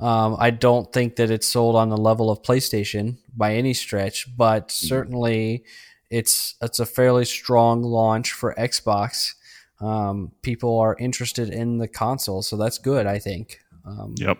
Um, 0.00 0.36
I 0.38 0.50
don't 0.50 0.90
think 0.92 1.16
that 1.16 1.30
it's 1.30 1.46
sold 1.46 1.76
on 1.76 1.90
the 1.90 1.96
level 1.96 2.30
of 2.30 2.42
PlayStation 2.42 3.18
by 3.36 3.54
any 3.54 3.74
stretch, 3.74 4.34
but 4.34 4.70
certainly 4.70 5.64
it's 6.10 6.54
it's 6.62 6.80
a 6.80 6.86
fairly 6.86 7.26
strong 7.26 7.82
launch 7.82 8.32
for 8.32 8.54
Xbox. 8.54 9.34
Um, 9.78 10.32
people 10.42 10.78
are 10.78 10.96
interested 10.98 11.50
in 11.50 11.78
the 11.78 11.88
console, 11.88 12.42
so 12.42 12.56
that's 12.56 12.78
good. 12.78 13.06
I 13.06 13.18
think. 13.18 13.60
Um, 13.84 14.14
Yep. 14.16 14.38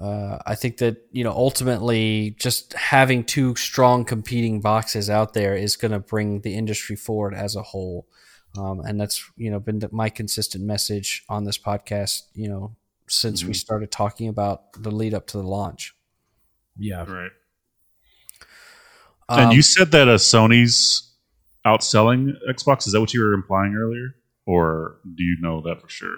uh, 0.00 0.38
I 0.46 0.54
think 0.54 0.76
that 0.78 1.08
you 1.10 1.24
know 1.24 1.32
ultimately 1.32 2.36
just 2.38 2.72
having 2.74 3.24
two 3.24 3.56
strong 3.56 4.04
competing 4.04 4.60
boxes 4.60 5.10
out 5.10 5.34
there 5.34 5.56
is 5.56 5.76
going 5.76 5.92
to 5.92 5.98
bring 5.98 6.40
the 6.42 6.54
industry 6.54 6.94
forward 6.94 7.34
as 7.34 7.56
a 7.56 7.62
whole, 7.62 8.06
um, 8.56 8.80
and 8.80 9.00
that's 9.00 9.24
you 9.36 9.50
know 9.50 9.58
been 9.58 9.82
my 9.90 10.10
consistent 10.10 10.64
message 10.64 11.24
on 11.28 11.42
this 11.44 11.58
podcast. 11.58 12.22
You 12.34 12.48
know 12.48 12.76
since 13.08 13.44
we 13.44 13.52
Mhm. 13.52 13.56
started 13.56 13.90
talking 13.90 14.28
about 14.28 14.72
the 14.82 14.90
lead 14.90 15.14
up 15.14 15.26
to 15.28 15.36
the 15.38 15.42
launch. 15.42 15.94
Yeah. 16.78 17.04
Right. 17.04 17.30
Um, 19.28 19.40
and 19.40 19.52
you 19.52 19.62
said 19.62 19.90
that 19.92 20.08
uh, 20.08 20.14
Sony's 20.16 21.12
outselling 21.66 22.32
Xbox. 22.48 22.86
Is 22.86 22.92
that 22.92 23.00
what 23.00 23.12
you 23.12 23.20
were 23.20 23.34
implying 23.34 23.74
earlier, 23.74 24.14
or 24.46 24.98
do 25.14 25.22
you 25.22 25.36
know 25.40 25.60
that 25.62 25.80
for 25.82 25.88
sure? 25.88 26.16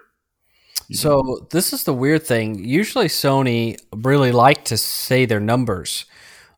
You 0.88 0.96
So 0.96 1.46
this 1.50 1.72
is 1.72 1.84
the 1.84 1.94
weird 1.94 2.24
thing. 2.24 2.64
Usually 2.64 3.06
Sony 3.06 3.76
really 3.94 4.32
like 4.32 4.64
to 4.66 4.76
say 4.76 5.24
their 5.26 5.40
numbers, 5.40 6.04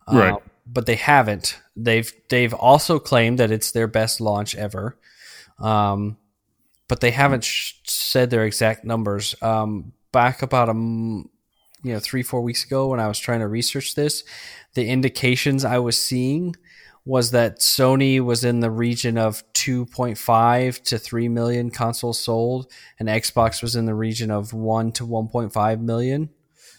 uh, 0.08 0.16
Right. 0.16 0.34
But 0.66 0.86
they 0.86 0.94
haven't. 0.96 1.58
They've 1.76 2.10
they've 2.28 2.54
also 2.54 2.98
claimed 2.98 3.38
that 3.38 3.50
it's 3.50 3.72
their 3.72 3.88
best 3.88 4.20
launch 4.20 4.54
ever, 4.54 4.96
um, 5.58 6.16
but 6.88 7.00
they 7.00 7.10
haven't 7.10 7.44
sh- 7.44 7.74
said 7.84 8.30
their 8.30 8.44
exact 8.44 8.84
numbers. 8.84 9.34
Um, 9.42 9.92
back 10.12 10.42
about 10.42 10.68
a 10.68 10.74
you 10.74 11.92
know 11.92 11.98
three 12.00 12.22
four 12.22 12.42
weeks 12.42 12.64
ago 12.64 12.88
when 12.88 13.00
I 13.00 13.08
was 13.08 13.18
trying 13.18 13.40
to 13.40 13.48
research 13.48 13.94
this, 13.94 14.24
the 14.74 14.86
indications 14.88 15.64
I 15.64 15.78
was 15.78 16.00
seeing 16.00 16.54
was 17.04 17.32
that 17.32 17.58
Sony 17.58 18.20
was 18.20 18.44
in 18.44 18.60
the 18.60 18.70
region 18.70 19.18
of 19.18 19.42
2.5 19.54 20.82
to 20.84 20.98
3 20.98 21.28
million 21.28 21.70
consoles 21.70 22.20
sold 22.20 22.70
and 23.00 23.08
Xbox 23.08 23.60
was 23.60 23.74
in 23.74 23.86
the 23.86 23.94
region 23.94 24.30
of 24.30 24.52
1 24.52 24.92
to 24.92 25.04
1.5 25.04 25.80
million. 25.80 26.30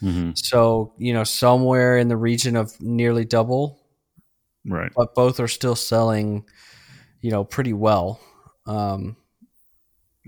Mhm. 0.01 0.37
So, 0.37 0.93
you 0.97 1.13
know, 1.13 1.25
somewhere 1.25 1.97
in 1.97 2.07
the 2.07 2.15
region 2.15 2.55
of 2.55 2.71
nearly 2.79 3.25
double, 3.25 3.81
Right. 4.65 4.91
but 4.95 5.13
both 5.13 5.41
are 5.41 5.47
still 5.49 5.75
selling, 5.75 6.45
you 7.19 7.29
know, 7.31 7.43
pretty 7.43 7.73
well. 7.73 8.21
Um, 8.65 9.17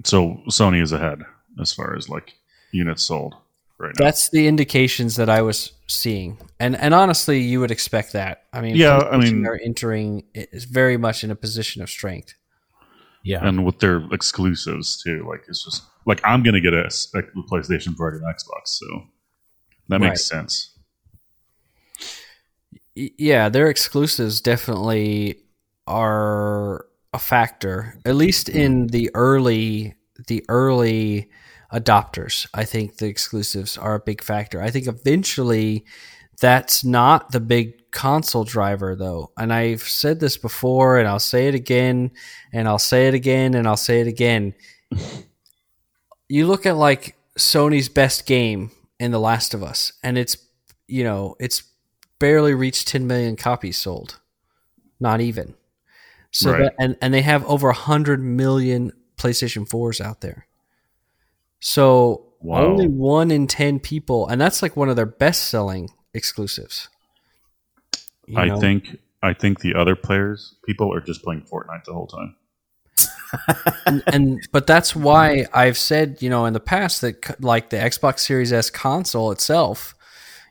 So 0.03 0.41
Sony 0.49 0.81
is 0.81 0.91
ahead 0.91 1.19
as 1.57 1.71
far 1.71 1.95
as 1.95 2.09
like 2.09 2.33
units 2.75 3.03
sold 3.03 3.35
right 3.77 3.93
now. 3.97 4.05
that's 4.05 4.29
the 4.29 4.47
indications 4.47 5.15
that 5.15 5.29
I 5.29 5.41
was 5.41 5.71
seeing. 5.87 6.37
And 6.59 6.75
and 6.75 6.93
honestly, 6.93 7.39
you 7.41 7.59
would 7.59 7.71
expect 7.71 8.13
that. 8.13 8.43
I 8.53 8.61
mean, 8.61 8.75
Yeah, 8.75 8.97
I 8.97 9.15
PlayStation 9.17 9.33
mean- 9.33 9.47
are 9.47 9.59
entering 9.63 10.23
is 10.33 10.65
very 10.65 10.97
much 10.97 11.23
in 11.23 11.31
a 11.31 11.35
position 11.35 11.81
of 11.81 11.89
strength. 11.89 12.33
Yeah. 13.23 13.43
and 13.47 13.65
with 13.65 13.79
their 13.79 14.03
exclusives 14.11 15.01
too. 15.01 15.25
Like 15.27 15.45
it's 15.47 15.63
just 15.65 15.81
like 16.05 16.21
I'm 16.23 16.43
gonna 16.43 16.61
get 16.61 16.75
a, 16.75 16.85
s- 16.85 17.07
a 17.15 17.23
PlayStation 17.51 17.95
for 17.95 18.07
an 18.09 18.21
Xbox, 18.21 18.67
so 18.67 18.85
that 19.89 19.99
Right. 19.99 20.09
makes 20.09 20.25
sense. 20.25 20.77
Yeah, 22.95 23.49
their 23.49 23.67
exclusives 23.67 24.39
definitely 24.41 25.39
are 25.87 26.85
a 27.13 27.19
factor, 27.19 27.99
at 28.05 28.15
least 28.15 28.47
in 28.47 28.81
hmm. 28.83 28.87
the 28.87 29.09
early 29.15 29.95
the 30.27 30.45
early 30.47 31.29
adopters. 31.73 32.47
I 32.53 32.65
think 32.65 32.97
the 32.97 33.07
exclusives 33.07 33.77
are 33.77 33.95
a 33.95 33.99
big 33.99 34.23
factor. 34.23 34.61
I 34.61 34.69
think 34.69 34.87
eventually 34.87 35.85
that's 36.39 36.83
not 36.83 37.31
the 37.31 37.39
big 37.39 37.91
console 37.91 38.43
driver 38.43 38.95
though. 38.95 39.31
And 39.37 39.53
I've 39.53 39.83
said 39.83 40.19
this 40.19 40.37
before 40.37 40.97
and 40.97 41.07
I'll 41.07 41.19
say 41.19 41.47
it 41.47 41.55
again 41.55 42.11
and 42.51 42.67
I'll 42.67 42.79
say 42.79 43.07
it 43.07 43.13
again 43.13 43.53
and 43.53 43.67
I'll 43.67 43.77
say 43.77 44.01
it 44.01 44.07
again. 44.07 44.53
you 46.27 46.47
look 46.47 46.65
at 46.65 46.75
like 46.75 47.15
Sony's 47.37 47.89
best 47.89 48.25
game 48.25 48.71
in 48.99 49.11
The 49.11 49.19
Last 49.19 49.53
of 49.53 49.63
Us 49.63 49.93
and 50.03 50.17
it's 50.17 50.37
you 50.87 51.03
know, 51.03 51.35
it's 51.39 51.63
barely 52.19 52.53
reached 52.53 52.87
10 52.87 53.07
million 53.07 53.35
copies 53.35 53.77
sold. 53.77 54.19
Not 54.99 55.19
even. 55.19 55.55
So 56.31 56.51
Right. 56.51 56.63
that, 56.63 56.75
and 56.77 56.97
and 57.01 57.13
they 57.13 57.21
have 57.21 57.45
over 57.45 57.67
100 57.69 58.21
million 58.21 58.91
PlayStation 59.17 59.67
4s 59.67 60.01
out 60.01 60.21
there. 60.21 60.47
So 61.65 62.27
Wow. 62.41 62.65
only 62.65 62.87
1 62.87 63.31
in 63.31 63.47
10 63.47 63.79
people 63.79 64.27
and 64.27 64.39
that's 64.39 64.61
like 64.61 64.77
one 64.77 64.87
of 64.87 64.95
their 64.95 65.07
best-selling 65.07 65.89
exclusives. 66.13 66.89
You 68.27 68.37
I 68.37 68.49
know? 68.49 68.59
think 68.59 68.99
I 69.23 69.33
think 69.33 69.61
the 69.61 69.73
other 69.73 69.95
players, 69.95 70.53
people 70.63 70.93
are 70.93 71.01
just 71.01 71.23
playing 71.23 71.41
Fortnite 71.41 71.85
the 71.85 71.93
whole 71.93 72.05
time. 72.05 72.35
and, 73.87 74.03
and 74.13 74.47
but 74.51 74.67
that's 74.67 74.95
why 74.95 75.47
I've 75.55 75.77
said, 75.77 76.21
you 76.21 76.29
know, 76.29 76.45
in 76.45 76.53
the 76.53 76.59
past 76.59 77.01
that 77.01 77.41
like 77.43 77.71
the 77.71 77.77
Xbox 77.77 78.19
Series 78.19 78.53
S 78.53 78.69
console 78.69 79.31
itself, 79.31 79.95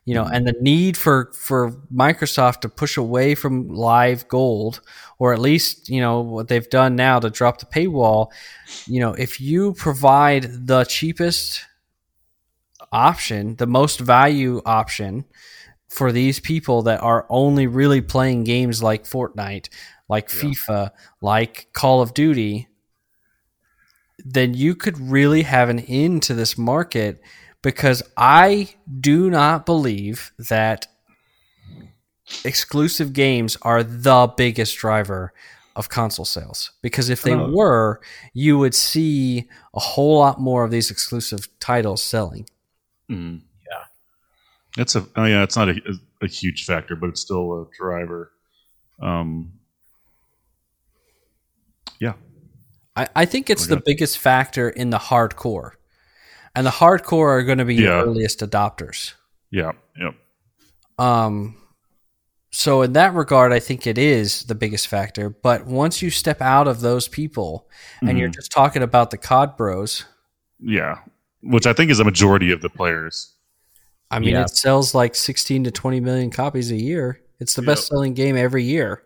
you 0.05 0.15
know, 0.15 0.25
mm-hmm. 0.25 0.35
and 0.35 0.47
the 0.47 0.55
need 0.61 0.97
for 0.97 1.33
for 1.33 1.73
Microsoft 1.93 2.61
to 2.61 2.69
push 2.69 2.97
away 2.97 3.35
from 3.35 3.69
live 3.69 4.29
gold 4.29 4.81
or 5.19 5.33
at 5.33 5.39
least, 5.39 5.89
you 5.89 6.01
know, 6.01 6.21
what 6.21 6.49
they've 6.49 6.69
done 6.69 6.97
now 6.97 7.19
to 7.19 7.31
drop 7.31 7.59
the 7.59 7.67
paywall, 7.67 8.31
you 8.87 9.01
know, 9.01 9.13
if 9.15 9.41
you 9.41 9.73
provide 9.75 10.67
the 10.67 10.85
cheapest 10.85 11.65
option, 12.93 13.57
the 13.57 13.67
most 13.67 13.99
value 14.01 14.61
option 14.67 15.25
for 15.89 16.13
these 16.13 16.41
people 16.41 16.83
that 16.83 17.01
are 17.01 17.27
only 17.31 17.67
really 17.67 18.01
playing 18.01 18.45
games 18.45 18.83
like 18.83 19.05
Fortnite, 19.05 19.69
like 20.09 20.29
Yeah. 20.29 20.41
FIFA, 20.43 20.91
like 21.23 21.69
Call 21.73 22.03
of 22.03 22.13
Duty, 22.13 22.69
then 24.19 24.55
you 24.55 24.75
could 24.75 24.99
really 24.99 25.43
have 25.43 25.69
an 25.69 25.81
end 25.81 26.23
to 26.25 26.35
this 26.35 26.59
market 26.59 27.23
because 27.65 28.01
I 28.17 28.69
do 29.01 29.29
not 29.31 29.67
believe 29.67 30.31
that 30.39 30.87
exclusive 32.45 33.13
games 33.13 33.57
are 33.63 33.83
the 33.83 34.33
biggest 34.37 34.77
driver 34.77 35.33
of 35.77 35.89
console 35.89 36.25
sales 36.25 36.71
because 36.83 37.09
if 37.11 37.23
they 37.23 37.35
Oh. 37.35 37.51
were 37.51 38.01
you 38.33 38.57
would 38.59 38.75
see 38.75 39.49
a 39.75 39.81
whole 39.81 40.19
lot 40.21 40.41
more 40.41 40.63
of 40.65 40.71
these 40.71 40.91
exclusive 40.91 41.49
titles 41.59 42.01
selling 42.03 42.47
Mm. 43.11 43.43
Yeah. 43.69 43.85
It's 44.83 44.95
a 44.97 45.07
oh 45.17 45.25
yeah, 45.25 45.43
it's 45.43 45.57
not 45.57 45.69
a, 45.69 45.73
a, 45.73 46.25
a 46.25 46.27
huge 46.29 46.65
factor, 46.65 46.97
but 46.97 47.11
it's 47.11 47.21
still 47.21 47.53
a 47.63 47.67
driver. 47.79 48.31
Um, 48.99 49.53
yeah, 52.01 52.15
I, 52.97 53.09
I 53.15 53.25
think 53.27 53.51
it's 53.51 53.65
We're 53.65 53.69
the 53.71 53.75
gonna- 53.77 53.83
biggest 53.85 54.17
factor 54.19 54.71
in 54.71 54.89
the 54.89 54.99
hardcore 54.99 55.73
and 56.55 56.67
the 56.67 56.71
hardcore 56.71 57.29
are 57.31 57.43
going 57.43 57.59
to 57.59 57.65
be 57.65 57.75
Yeah. 57.77 57.83
your 57.83 58.07
earliest 58.07 58.41
adopters 58.41 59.15
yeah, 59.51 59.73
yep. 59.99 60.15
Um, 60.99 61.57
so 62.51 62.83
in 62.83 62.93
that 62.95 63.15
regard, 63.15 63.53
I 63.53 63.59
think 63.61 63.87
it 63.87 63.99
is 63.99 64.45
the 64.45 64.55
biggest 64.55 64.87
factor. 64.89 65.29
But 65.31 65.67
once 65.67 66.03
you 66.03 66.11
step 66.11 66.41
out 66.41 66.67
of 66.69 66.81
those 66.81 67.07
people 67.09 67.69
and 68.01 68.19
you're 68.19 68.29
Mhm. 68.29 68.35
just 68.35 68.51
talking 68.53 68.83
about 68.83 69.11
the 69.11 69.17
COD 69.19 69.57
bros, 69.57 70.05
Yeah, 70.61 70.99
which 71.43 71.67
I 71.67 71.73
think 71.73 71.91
is 71.91 72.01
a 72.01 72.05
majority 72.05 72.51
of 72.53 72.63
the 72.63 72.71
players. 72.71 73.35
I 74.11 74.19
mean, 74.21 74.31
Yeah. 74.31 74.43
it 74.43 74.51
sells 74.51 74.95
like 74.95 75.15
16 75.15 75.65
to 75.65 75.71
20 75.71 76.01
million 76.01 76.31
copies 76.31 76.71
a 76.71 76.77
year. 76.77 77.21
It's 77.41 77.55
the 77.55 77.63
Yep. 77.63 77.67
best 77.67 77.87
selling 77.89 78.15
game 78.15 78.37
every 78.37 78.63
year. 78.65 79.03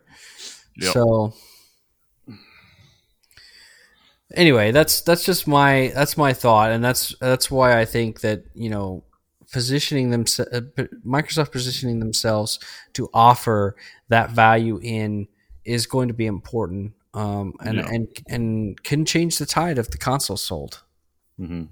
Yep. 0.77 0.93
So 0.93 1.35
anyway, 4.35 4.71
that's 4.71 5.01
that's 5.01 5.25
just 5.25 5.47
my 5.47 5.93
that's 5.95 6.17
my 6.17 6.33
thought, 6.33 6.71
and 6.71 6.85
that's 6.85 7.15
that's 7.21 7.51
why 7.51 7.79
I 7.81 7.85
think 7.85 8.21
that 8.21 8.45
you 8.55 8.71
know 8.71 9.05
positioning 9.51 10.11
them 10.11 10.25
Microsoft 10.25 11.53
positioning 11.53 12.01
themselves 12.01 12.59
to 12.93 13.09
offer 13.15 13.77
that 14.09 14.31
value 14.31 14.79
in 14.83 15.27
is 15.65 15.87
going 15.87 16.09
to 16.09 16.15
be 16.15 16.27
important, 16.27 16.93
um, 17.15 17.55
and 17.61 17.79
yeah. 17.79 17.89
and 17.89 18.09
and 18.29 18.83
can 18.83 19.05
change 19.05 19.39
the 19.39 19.47
tide 19.47 19.79
of 19.79 19.91
the 19.91 19.99
console 19.99 20.37
sold. 20.37 20.83
Mm-hmm. 21.41 21.65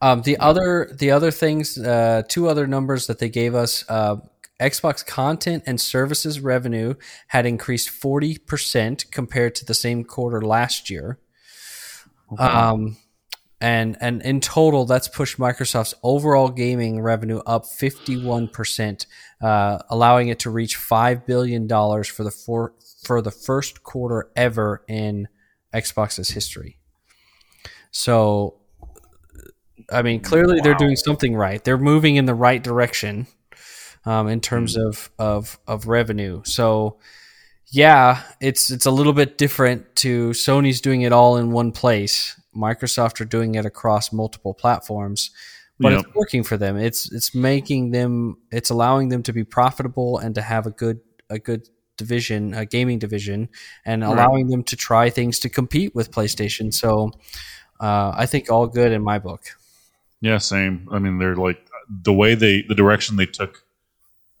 Um, 0.00 0.22
the 0.22 0.38
other 0.38 0.90
the 0.98 1.10
other 1.10 1.30
things, 1.30 1.78
uh, 1.78 2.22
two 2.28 2.48
other 2.48 2.66
numbers 2.66 3.06
that 3.06 3.18
they 3.18 3.28
gave 3.28 3.54
us. 3.54 3.84
Uh, 3.88 4.16
Xbox 4.60 5.04
content 5.04 5.64
and 5.66 5.80
services 5.80 6.38
revenue 6.38 6.94
had 7.26 7.44
increased 7.44 7.90
40% 7.90 9.10
compared 9.10 9.56
to 9.56 9.64
the 9.64 9.74
same 9.74 10.04
quarter 10.04 10.40
last 10.40 10.88
year. 10.88 11.18
Okay. 12.34 12.44
Um, 12.44 12.96
and 13.60 13.96
and 14.00 14.20
in 14.22 14.40
total, 14.40 14.84
that's 14.84 15.08
pushed 15.08 15.38
Microsoft's 15.38 15.94
overall 16.02 16.50
gaming 16.50 17.00
revenue 17.00 17.40
up 17.46 17.64
51%, 17.64 19.06
uh, 19.40 19.78
allowing 19.88 20.28
it 20.28 20.40
to 20.40 20.50
reach 20.50 20.76
$5 20.76 21.24
billion 21.24 21.66
for 21.68 22.24
the, 22.24 22.30
for, 22.30 22.74
for 23.04 23.22
the 23.22 23.30
first 23.30 23.82
quarter 23.82 24.30
ever 24.36 24.84
in 24.86 25.28
Xbox's 25.72 26.28
history. 26.30 26.78
So, 27.90 28.56
I 29.90 30.02
mean, 30.02 30.20
clearly 30.20 30.56
wow. 30.56 30.64
they're 30.64 30.74
doing 30.74 30.96
something 30.96 31.34
right. 31.34 31.62
They're 31.62 31.78
moving 31.78 32.16
in 32.16 32.26
the 32.26 32.34
right 32.34 32.62
direction 32.62 33.28
um, 34.04 34.28
in 34.28 34.40
terms 34.40 34.76
mm-hmm. 34.76 34.88
of, 34.88 35.10
of 35.18 35.58
of 35.66 35.86
revenue. 35.86 36.42
So 36.44 36.98
yeah, 37.74 38.22
it's 38.40 38.70
it's 38.70 38.86
a 38.86 38.90
little 38.92 39.12
bit 39.12 39.36
different 39.36 39.96
to 39.96 40.30
Sony's 40.30 40.80
doing 40.80 41.02
it 41.02 41.12
all 41.12 41.36
in 41.36 41.50
one 41.50 41.72
place. 41.72 42.40
Microsoft 42.56 43.20
are 43.20 43.24
doing 43.24 43.56
it 43.56 43.66
across 43.66 44.12
multiple 44.12 44.54
platforms, 44.54 45.32
but 45.80 45.90
yep. 45.90 46.04
it's 46.04 46.14
working 46.14 46.44
for 46.44 46.56
them. 46.56 46.76
It's 46.76 47.10
it's 47.12 47.34
making 47.34 47.90
them 47.90 48.36
it's 48.52 48.70
allowing 48.70 49.08
them 49.08 49.24
to 49.24 49.32
be 49.32 49.42
profitable 49.42 50.18
and 50.18 50.36
to 50.36 50.40
have 50.40 50.66
a 50.66 50.70
good 50.70 51.00
a 51.28 51.40
good 51.40 51.68
division, 51.96 52.54
a 52.54 52.64
gaming 52.64 53.00
division, 53.00 53.48
and 53.84 54.02
right. 54.02 54.12
allowing 54.12 54.46
them 54.46 54.62
to 54.64 54.76
try 54.76 55.10
things 55.10 55.40
to 55.40 55.48
compete 55.48 55.96
with 55.96 56.12
PlayStation. 56.12 56.72
So 56.72 57.10
uh, 57.80 58.12
I 58.14 58.26
think 58.26 58.52
all 58.52 58.68
good 58.68 58.92
in 58.92 59.02
my 59.02 59.18
book. 59.18 59.42
Yeah, 60.20 60.38
same. 60.38 60.88
I 60.92 61.00
mean, 61.00 61.18
they're 61.18 61.34
like 61.34 61.66
the 61.88 62.12
way 62.12 62.36
they 62.36 62.62
the 62.62 62.76
direction 62.76 63.16
they 63.16 63.26
took 63.26 63.64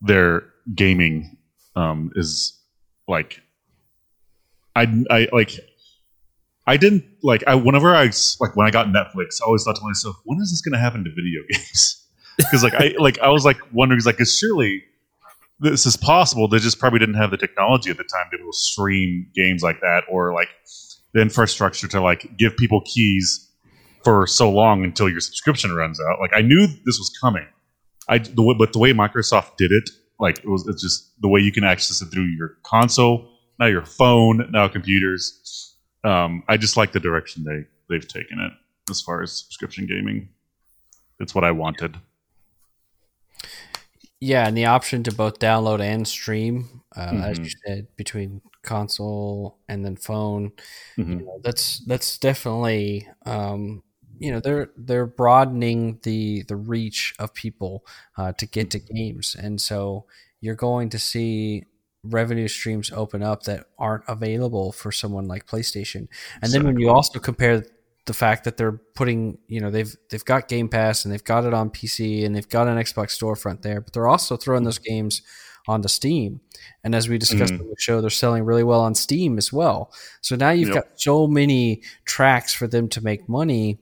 their 0.00 0.44
gaming 0.72 1.36
um, 1.74 2.12
is 2.14 2.60
like 3.08 3.40
I 4.76 5.04
I 5.10 5.28
like 5.32 5.52
I 6.66 6.76
didn't 6.76 7.04
like 7.22 7.44
I 7.46 7.54
whenever 7.54 7.94
I 7.94 8.10
like 8.40 8.56
when 8.56 8.66
I 8.66 8.70
got 8.70 8.88
Netflix, 8.88 9.40
I 9.42 9.46
always 9.46 9.64
thought 9.64 9.76
to 9.76 9.84
myself, 9.84 10.16
when 10.24 10.40
is 10.40 10.50
this 10.50 10.60
going 10.60 10.72
to 10.72 10.78
happen 10.78 11.04
to 11.04 11.10
video 11.10 11.42
games? 11.50 12.06
Because 12.36 12.62
like 12.62 12.74
I 12.74 12.94
like 12.98 13.18
I 13.20 13.28
was 13.28 13.44
like 13.44 13.58
wondering, 13.72 14.00
like, 14.04 14.20
is 14.20 14.36
surely 14.36 14.82
this 15.60 15.86
is 15.86 15.96
possible. 15.96 16.48
They 16.48 16.58
just 16.58 16.78
probably 16.78 16.98
didn't 16.98 17.14
have 17.16 17.30
the 17.30 17.36
technology 17.36 17.90
at 17.90 17.96
the 17.96 18.04
time 18.04 18.26
to 18.30 18.36
be 18.36 18.42
able 18.42 18.52
to 18.52 18.58
stream 18.58 19.28
games 19.34 19.62
like 19.62 19.80
that, 19.80 20.04
or 20.10 20.32
like 20.32 20.48
the 21.12 21.20
infrastructure 21.20 21.86
to 21.88 22.00
like 22.00 22.36
give 22.36 22.56
people 22.56 22.80
keys 22.84 23.48
for 24.02 24.26
so 24.26 24.50
long 24.50 24.84
until 24.84 25.08
your 25.08 25.20
subscription 25.20 25.74
runs 25.74 26.00
out. 26.00 26.18
Like 26.20 26.32
I 26.34 26.40
knew 26.40 26.66
this 26.66 26.98
was 26.98 27.16
coming, 27.20 27.46
I 28.08 28.18
the 28.18 28.54
but 28.58 28.72
the 28.72 28.78
way 28.78 28.92
Microsoft 28.92 29.56
did 29.58 29.70
it, 29.70 29.90
like 30.24 30.38
it 30.38 30.48
was 30.48 30.66
it's 30.66 30.82
just 30.82 31.12
the 31.20 31.28
way 31.28 31.40
you 31.40 31.52
can 31.52 31.64
access 31.64 32.00
it 32.00 32.06
through 32.06 32.24
your 32.24 32.56
console, 32.62 33.30
now 33.60 33.66
your 33.66 33.84
phone, 33.84 34.48
now 34.50 34.66
computers. 34.66 35.76
Um, 36.02 36.42
I 36.48 36.56
just 36.56 36.76
like 36.76 36.92
the 36.92 37.00
direction 37.00 37.44
they 37.44 37.66
they've 37.88 38.08
taken 38.08 38.40
it 38.40 38.52
as 38.90 39.00
far 39.00 39.22
as 39.22 39.32
subscription 39.32 39.86
gaming. 39.86 40.30
It's 41.20 41.34
what 41.34 41.44
I 41.44 41.50
wanted. 41.52 41.98
Yeah, 44.20 44.48
and 44.48 44.56
the 44.56 44.64
option 44.64 45.02
to 45.02 45.12
both 45.12 45.38
download 45.38 45.80
and 45.80 46.08
stream, 46.08 46.80
uh, 46.96 47.08
mm-hmm. 47.08 47.22
as 47.22 47.38
you 47.38 47.50
said, 47.66 47.88
between 47.96 48.40
console 48.62 49.58
and 49.68 49.84
then 49.84 49.96
phone. 49.96 50.52
Mm-hmm. 50.96 51.12
You 51.12 51.26
know, 51.26 51.40
that's 51.44 51.80
that's 51.80 52.18
definitely 52.18 53.06
um, 53.26 53.82
you 54.24 54.32
know 54.32 54.40
they're 54.40 54.70
they're 54.76 55.06
broadening 55.06 55.98
the 56.02 56.44
the 56.44 56.56
reach 56.56 57.14
of 57.18 57.34
people 57.34 57.84
uh, 58.16 58.32
to 58.32 58.46
get 58.46 58.70
to 58.70 58.78
games, 58.78 59.36
and 59.38 59.60
so 59.60 60.06
you're 60.40 60.54
going 60.54 60.88
to 60.90 60.98
see 60.98 61.64
revenue 62.02 62.48
streams 62.48 62.90
open 62.92 63.22
up 63.22 63.42
that 63.42 63.66
aren't 63.78 64.04
available 64.08 64.72
for 64.72 64.90
someone 64.90 65.26
like 65.26 65.46
PlayStation. 65.46 66.08
And 66.42 66.52
then 66.52 66.64
when 66.64 66.78
you 66.78 66.90
also 66.90 67.18
compare 67.18 67.64
the 68.06 68.14
fact 68.14 68.44
that 68.44 68.56
they're 68.56 68.80
putting, 68.94 69.38
you 69.46 69.60
know, 69.60 69.70
they've 69.70 69.94
they've 70.10 70.24
got 70.24 70.48
Game 70.48 70.68
Pass 70.68 71.04
and 71.04 71.12
they've 71.12 71.24
got 71.24 71.44
it 71.44 71.52
on 71.52 71.70
PC 71.70 72.24
and 72.24 72.34
they've 72.34 72.48
got 72.48 72.66
an 72.66 72.78
Xbox 72.78 73.18
storefront 73.18 73.60
there, 73.60 73.80
but 73.80 73.92
they're 73.92 74.08
also 74.08 74.36
throwing 74.36 74.64
those 74.64 74.78
games 74.78 75.20
onto 75.68 75.88
Steam. 75.88 76.40
And 76.82 76.94
as 76.94 77.08
we 77.08 77.18
discussed 77.18 77.54
mm. 77.54 77.60
on 77.60 77.68
the 77.68 77.76
show, 77.78 78.00
they're 78.00 78.10
selling 78.10 78.44
really 78.44 78.64
well 78.64 78.80
on 78.80 78.94
Steam 78.94 79.38
as 79.38 79.52
well. 79.52 79.92
So 80.20 80.36
now 80.36 80.50
you've 80.50 80.68
yep. 80.68 80.74
got 80.74 81.00
so 81.00 81.26
many 81.26 81.82
tracks 82.04 82.52
for 82.52 82.66
them 82.66 82.88
to 82.90 83.02
make 83.02 83.28
money 83.28 83.78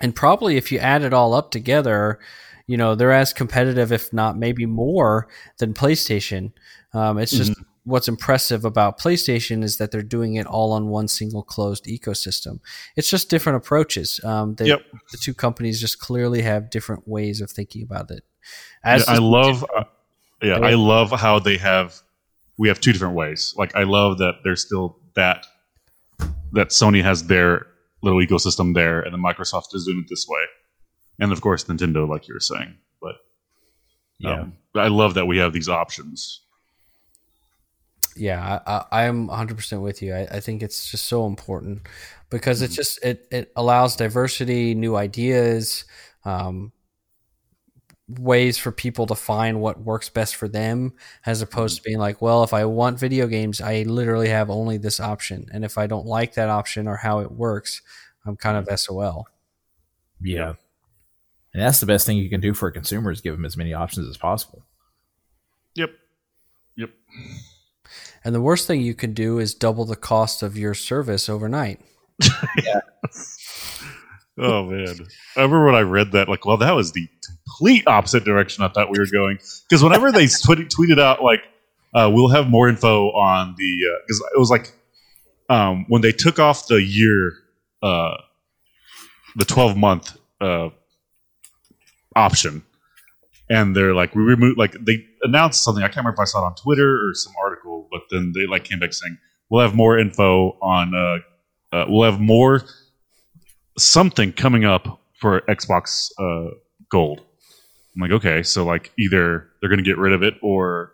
and 0.00 0.14
probably 0.14 0.56
if 0.56 0.72
you 0.72 0.78
add 0.78 1.02
it 1.02 1.12
all 1.12 1.34
up 1.34 1.50
together, 1.50 2.18
you 2.66 2.76
know, 2.76 2.94
they're 2.94 3.12
as 3.12 3.32
competitive, 3.32 3.92
if 3.92 4.12
not 4.12 4.38
maybe 4.38 4.66
more, 4.66 5.28
than 5.58 5.74
PlayStation. 5.74 6.52
Um, 6.92 7.18
it's 7.18 7.32
just 7.32 7.52
mm-hmm. 7.52 7.62
what's 7.84 8.08
impressive 8.08 8.64
about 8.64 8.98
PlayStation 8.98 9.62
is 9.62 9.76
that 9.78 9.90
they're 9.90 10.02
doing 10.02 10.34
it 10.34 10.46
all 10.46 10.72
on 10.72 10.88
one 10.88 11.08
single 11.08 11.42
closed 11.42 11.84
ecosystem. 11.84 12.60
It's 12.96 13.10
just 13.10 13.28
different 13.28 13.56
approaches. 13.56 14.20
Um, 14.24 14.54
they, 14.54 14.66
yep. 14.66 14.82
The 15.12 15.18
two 15.18 15.34
companies 15.34 15.80
just 15.80 15.98
clearly 15.98 16.42
have 16.42 16.70
different 16.70 17.06
ways 17.06 17.40
of 17.40 17.50
thinking 17.50 17.82
about 17.82 18.10
it. 18.10 18.24
As 18.82 19.04
yeah, 19.06 19.14
I 19.14 19.18
love, 19.18 19.64
uh, 19.76 19.84
yeah, 20.42 20.58
I 20.58 20.74
love 20.74 21.10
how 21.10 21.38
they 21.38 21.56
have. 21.58 22.00
We 22.56 22.68
have 22.68 22.80
two 22.80 22.92
different 22.92 23.14
ways. 23.14 23.54
Like 23.56 23.74
I 23.74 23.82
love 23.82 24.18
that 24.18 24.36
there's 24.44 24.62
still 24.62 24.98
that 25.14 25.46
that 26.52 26.68
Sony 26.68 27.02
has 27.02 27.26
their 27.26 27.66
little 28.04 28.20
ecosystem 28.20 28.74
there, 28.74 29.00
and 29.00 29.12
then 29.12 29.22
Microsoft 29.22 29.74
is 29.74 29.84
doing 29.84 30.00
it 30.00 30.08
this 30.08 30.26
way, 30.28 30.42
and 31.18 31.32
of 31.32 31.40
course 31.40 31.64
Nintendo, 31.64 32.08
like 32.08 32.28
you 32.28 32.34
were 32.34 32.40
saying. 32.40 32.76
But 33.00 33.16
yeah, 34.18 34.42
um, 34.42 34.52
I 34.74 34.88
love 34.88 35.14
that 35.14 35.26
we 35.26 35.38
have 35.38 35.52
these 35.52 35.68
options. 35.68 36.40
Yeah, 38.16 38.60
I, 38.92 39.04
am 39.04 39.28
100% 39.28 39.82
with 39.82 40.00
you. 40.00 40.14
I, 40.14 40.28
I, 40.30 40.40
think 40.40 40.62
it's 40.62 40.88
just 40.88 41.06
so 41.06 41.26
important 41.26 41.82
because 42.30 42.58
mm-hmm. 42.58 42.72
it 42.72 42.76
just 42.76 43.04
it 43.04 43.26
it 43.32 43.52
allows 43.56 43.96
diversity, 43.96 44.74
new 44.76 44.94
ideas, 44.94 45.84
um, 46.24 46.72
ways 48.08 48.58
for 48.58 48.70
people 48.70 49.06
to 49.06 49.14
find 49.14 49.60
what 49.60 49.80
works 49.80 50.10
best 50.10 50.36
for 50.36 50.46
them 50.46 50.92
as 51.24 51.40
opposed 51.40 51.76
to 51.76 51.82
being 51.82 51.98
like 51.98 52.20
well 52.20 52.44
if 52.44 52.52
i 52.52 52.62
want 52.62 52.98
video 52.98 53.26
games 53.26 53.62
i 53.62 53.82
literally 53.84 54.28
have 54.28 54.50
only 54.50 54.76
this 54.76 55.00
option 55.00 55.46
and 55.52 55.64
if 55.64 55.78
i 55.78 55.86
don't 55.86 56.04
like 56.04 56.34
that 56.34 56.50
option 56.50 56.86
or 56.86 56.96
how 56.96 57.20
it 57.20 57.32
works 57.32 57.80
i'm 58.26 58.36
kind 58.36 58.56
of 58.56 58.78
sol 58.78 59.26
yeah. 60.24 60.54
And 61.52 61.62
that's 61.62 61.80
the 61.80 61.86
best 61.86 62.06
thing 62.06 62.16
you 62.16 62.28
can 62.28 62.40
do 62.40 62.54
for 62.54 62.68
a 62.68 62.72
consumer 62.72 63.12
is 63.12 63.20
give 63.20 63.34
them 63.36 63.44
as 63.44 63.56
many 63.56 63.72
options 63.72 64.08
as 64.08 64.16
possible. 64.16 64.64
Yep. 65.76 65.90
Yep. 66.76 66.90
And 68.24 68.34
the 68.34 68.40
worst 68.40 68.66
thing 68.66 68.80
you 68.80 68.94
can 68.94 69.12
do 69.12 69.38
is 69.38 69.54
double 69.54 69.84
the 69.84 69.96
cost 69.96 70.42
of 70.42 70.56
your 70.56 70.74
service 70.74 71.28
overnight. 71.28 71.80
Yeah. 72.62 72.80
Oh 74.36 74.64
man. 74.64 74.96
I 75.36 75.42
remember 75.42 75.66
when 75.66 75.74
i 75.76 75.80
read 75.80 76.10
that 76.12 76.28
like 76.28 76.44
well 76.44 76.56
that 76.56 76.72
was 76.72 76.90
the 76.90 77.08
complete 77.46 77.86
opposite 77.86 78.24
direction 78.24 78.64
I 78.64 78.68
thought 78.68 78.90
we 78.90 78.98
were 78.98 79.06
going. 79.06 79.38
Because 79.68 79.82
whenever 79.82 80.10
they 80.10 80.26
tweet, 80.44 80.70
tweeted 80.70 80.98
out 80.98 81.22
like 81.22 81.40
uh, 81.94 82.10
we'll 82.12 82.30
have 82.30 82.48
more 82.48 82.68
info 82.68 83.10
on 83.12 83.54
the 83.56 84.00
because 84.06 84.20
uh, 84.20 84.34
it 84.34 84.38
was 84.38 84.50
like 84.50 84.72
um, 85.48 85.84
when 85.88 86.02
they 86.02 86.10
took 86.10 86.40
off 86.40 86.66
the 86.66 86.82
year 86.82 87.32
uh, 87.84 88.16
the 89.36 89.44
12 89.44 89.76
month 89.76 90.16
uh, 90.40 90.70
option 92.16 92.62
and 93.50 93.76
they're 93.76 93.94
like 93.94 94.14
we 94.14 94.22
removed 94.22 94.56
like 94.56 94.72
they 94.80 95.04
announced 95.22 95.62
something 95.62 95.82
i 95.82 95.86
can't 95.88 95.98
remember 95.98 96.14
if 96.14 96.20
i 96.20 96.24
saw 96.24 96.42
it 96.42 96.46
on 96.46 96.54
twitter 96.54 96.96
or 96.96 97.12
some 97.12 97.32
article 97.42 97.88
but 97.90 98.00
then 98.10 98.32
they 98.34 98.46
like 98.46 98.64
came 98.64 98.78
back 98.78 98.92
saying 98.92 99.18
we'll 99.50 99.60
have 99.60 99.74
more 99.74 99.98
info 99.98 100.56
on 100.62 100.94
uh, 100.94 101.76
uh 101.76 101.84
we'll 101.88 102.10
have 102.10 102.20
more 102.20 102.62
something 103.76 104.32
coming 104.32 104.64
up 104.64 105.00
for 105.20 105.40
xbox 105.42 106.10
uh 106.18 106.54
gold 106.88 107.20
I'm 107.94 108.02
like, 108.02 108.10
okay, 108.12 108.42
so 108.42 108.64
like 108.64 108.92
either 108.98 109.48
they're 109.60 109.70
gonna 109.70 109.82
get 109.82 109.98
rid 109.98 110.12
of 110.12 110.22
it 110.22 110.34
or 110.42 110.92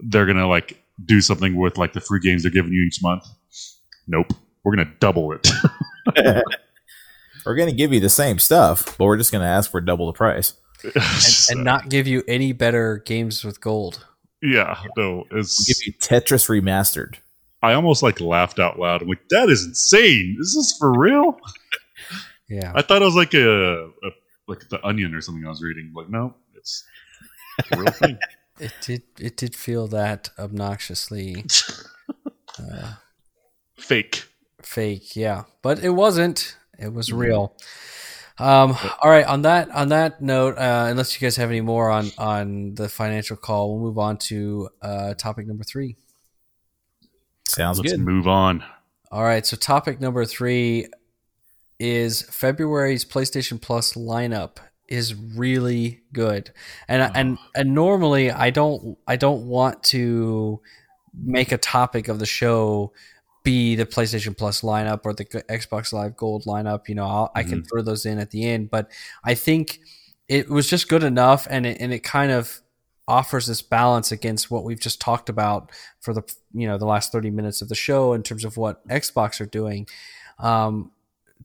they're 0.00 0.26
gonna 0.26 0.48
like 0.48 0.82
do 1.04 1.20
something 1.20 1.56
with 1.56 1.76
like 1.76 1.92
the 1.92 2.00
free 2.00 2.20
games 2.20 2.42
they're 2.42 2.52
giving 2.52 2.72
you 2.72 2.82
each 2.82 3.02
month. 3.02 3.24
Nope, 4.06 4.32
we're 4.64 4.74
gonna 4.74 4.92
double 4.98 5.32
it. 5.32 5.46
we're 7.46 7.54
gonna 7.54 7.72
give 7.72 7.92
you 7.92 8.00
the 8.00 8.08
same 8.10 8.38
stuff, 8.38 8.96
but 8.98 9.04
we're 9.04 9.16
just 9.16 9.32
gonna 9.32 9.44
ask 9.44 9.70
for 9.70 9.80
double 9.80 10.06
the 10.06 10.12
price 10.12 10.54
and, 10.84 10.94
and 11.50 11.64
not 11.64 11.88
give 11.88 12.06
you 12.06 12.22
any 12.26 12.52
better 12.52 12.98
games 12.98 13.44
with 13.44 13.60
gold. 13.60 14.06
Yeah, 14.40 14.82
no, 14.96 15.24
it's 15.30 15.58
we'll 15.60 15.74
give 15.74 15.86
you 15.86 15.92
Tetris 15.94 16.48
remastered. 16.48 17.16
I 17.62 17.74
almost 17.74 18.02
like 18.02 18.20
laughed 18.20 18.58
out 18.58 18.78
loud. 18.78 19.02
I'm 19.02 19.08
like, 19.08 19.28
that 19.30 19.48
is 19.48 19.64
insane. 19.64 20.36
Is 20.40 20.54
this 20.54 20.76
for 20.76 20.98
real? 20.98 21.38
Yeah. 22.48 22.72
I 22.74 22.82
thought 22.82 23.02
it 23.02 23.04
was 23.04 23.14
like 23.14 23.34
a, 23.34 23.84
a 23.84 24.10
like 24.48 24.68
the 24.68 24.84
Onion 24.84 25.14
or 25.14 25.20
something 25.20 25.46
I 25.46 25.48
was 25.48 25.62
reading. 25.62 25.92
Like, 25.94 26.08
no, 26.08 26.34
it's 26.56 26.84
a 27.70 27.76
real 27.76 27.86
thing. 27.92 28.18
It 28.58 28.72
did. 28.82 29.02
It 29.18 29.36
did 29.36 29.54
feel 29.54 29.86
that 29.88 30.30
obnoxiously 30.38 31.44
uh, 32.58 32.94
Fake. 33.76 34.24
Fake. 34.66 35.16
Yeah, 35.16 35.44
but 35.62 35.82
it 35.82 35.90
wasn't. 35.90 36.56
It 36.78 36.92
was 36.92 37.12
real. 37.12 37.54
Um, 38.38 38.76
all 39.00 39.10
right. 39.10 39.26
On 39.26 39.42
that 39.42 39.70
on 39.70 39.88
that 39.90 40.20
note, 40.20 40.56
uh, 40.58 40.86
unless 40.88 41.14
you 41.14 41.24
guys 41.24 41.36
have 41.36 41.50
any 41.50 41.60
more 41.60 41.90
on 41.90 42.10
on 42.18 42.74
the 42.74 42.88
financial 42.88 43.36
call, 43.36 43.74
we'll 43.74 43.84
move 43.84 43.98
on 43.98 44.16
to 44.18 44.68
uh, 44.80 45.14
topic 45.14 45.46
number 45.46 45.64
three. 45.64 45.96
Sounds 47.46 47.78
Let's 47.78 47.92
good. 47.92 48.00
move 48.00 48.26
on. 48.26 48.64
All 49.10 49.22
right. 49.22 49.44
So 49.44 49.56
topic 49.56 50.00
number 50.00 50.24
three 50.24 50.86
is 51.78 52.22
February's 52.22 53.04
PlayStation 53.04 53.60
Plus 53.60 53.92
lineup 53.92 54.56
is 54.88 55.14
really 55.14 56.02
good, 56.12 56.50
and 56.88 57.10
and 57.14 57.38
and 57.54 57.74
normally 57.74 58.30
I 58.30 58.50
don't 58.50 58.96
I 59.06 59.16
don't 59.16 59.46
want 59.46 59.82
to 59.84 60.60
make 61.14 61.52
a 61.52 61.58
topic 61.58 62.08
of 62.08 62.18
the 62.18 62.26
show 62.26 62.92
be 63.42 63.74
the 63.74 63.86
PlayStation 63.86 64.36
Plus 64.36 64.60
lineup 64.60 65.00
or 65.04 65.12
the 65.12 65.24
Xbox 65.24 65.92
Live 65.92 66.16
Gold 66.16 66.44
lineup. 66.44 66.88
You 66.88 66.94
know, 66.94 67.06
I'll, 67.06 67.32
I 67.34 67.42
can 67.42 67.62
throw 67.64 67.82
those 67.82 68.06
in 68.06 68.18
at 68.18 68.30
the 68.30 68.48
end, 68.48 68.70
but 68.70 68.90
I 69.24 69.34
think 69.34 69.80
it 70.28 70.48
was 70.48 70.68
just 70.68 70.88
good 70.88 71.02
enough, 71.02 71.46
and 71.50 71.66
it, 71.66 71.78
and 71.80 71.92
it 71.92 72.04
kind 72.04 72.32
of 72.32 72.60
offers 73.08 73.46
this 73.46 73.62
balance 73.62 74.12
against 74.12 74.50
what 74.50 74.64
we've 74.64 74.80
just 74.80 75.00
talked 75.00 75.28
about 75.28 75.72
for 76.00 76.14
the 76.14 76.22
you 76.54 76.66
know 76.68 76.78
the 76.78 76.86
last 76.86 77.10
30 77.10 77.30
minutes 77.30 77.60
of 77.60 77.68
the 77.68 77.74
show 77.74 78.12
in 78.12 78.22
terms 78.22 78.44
of 78.44 78.56
what 78.56 78.86
Xbox 78.88 79.40
are 79.40 79.46
doing 79.46 79.88
um, 80.38 80.92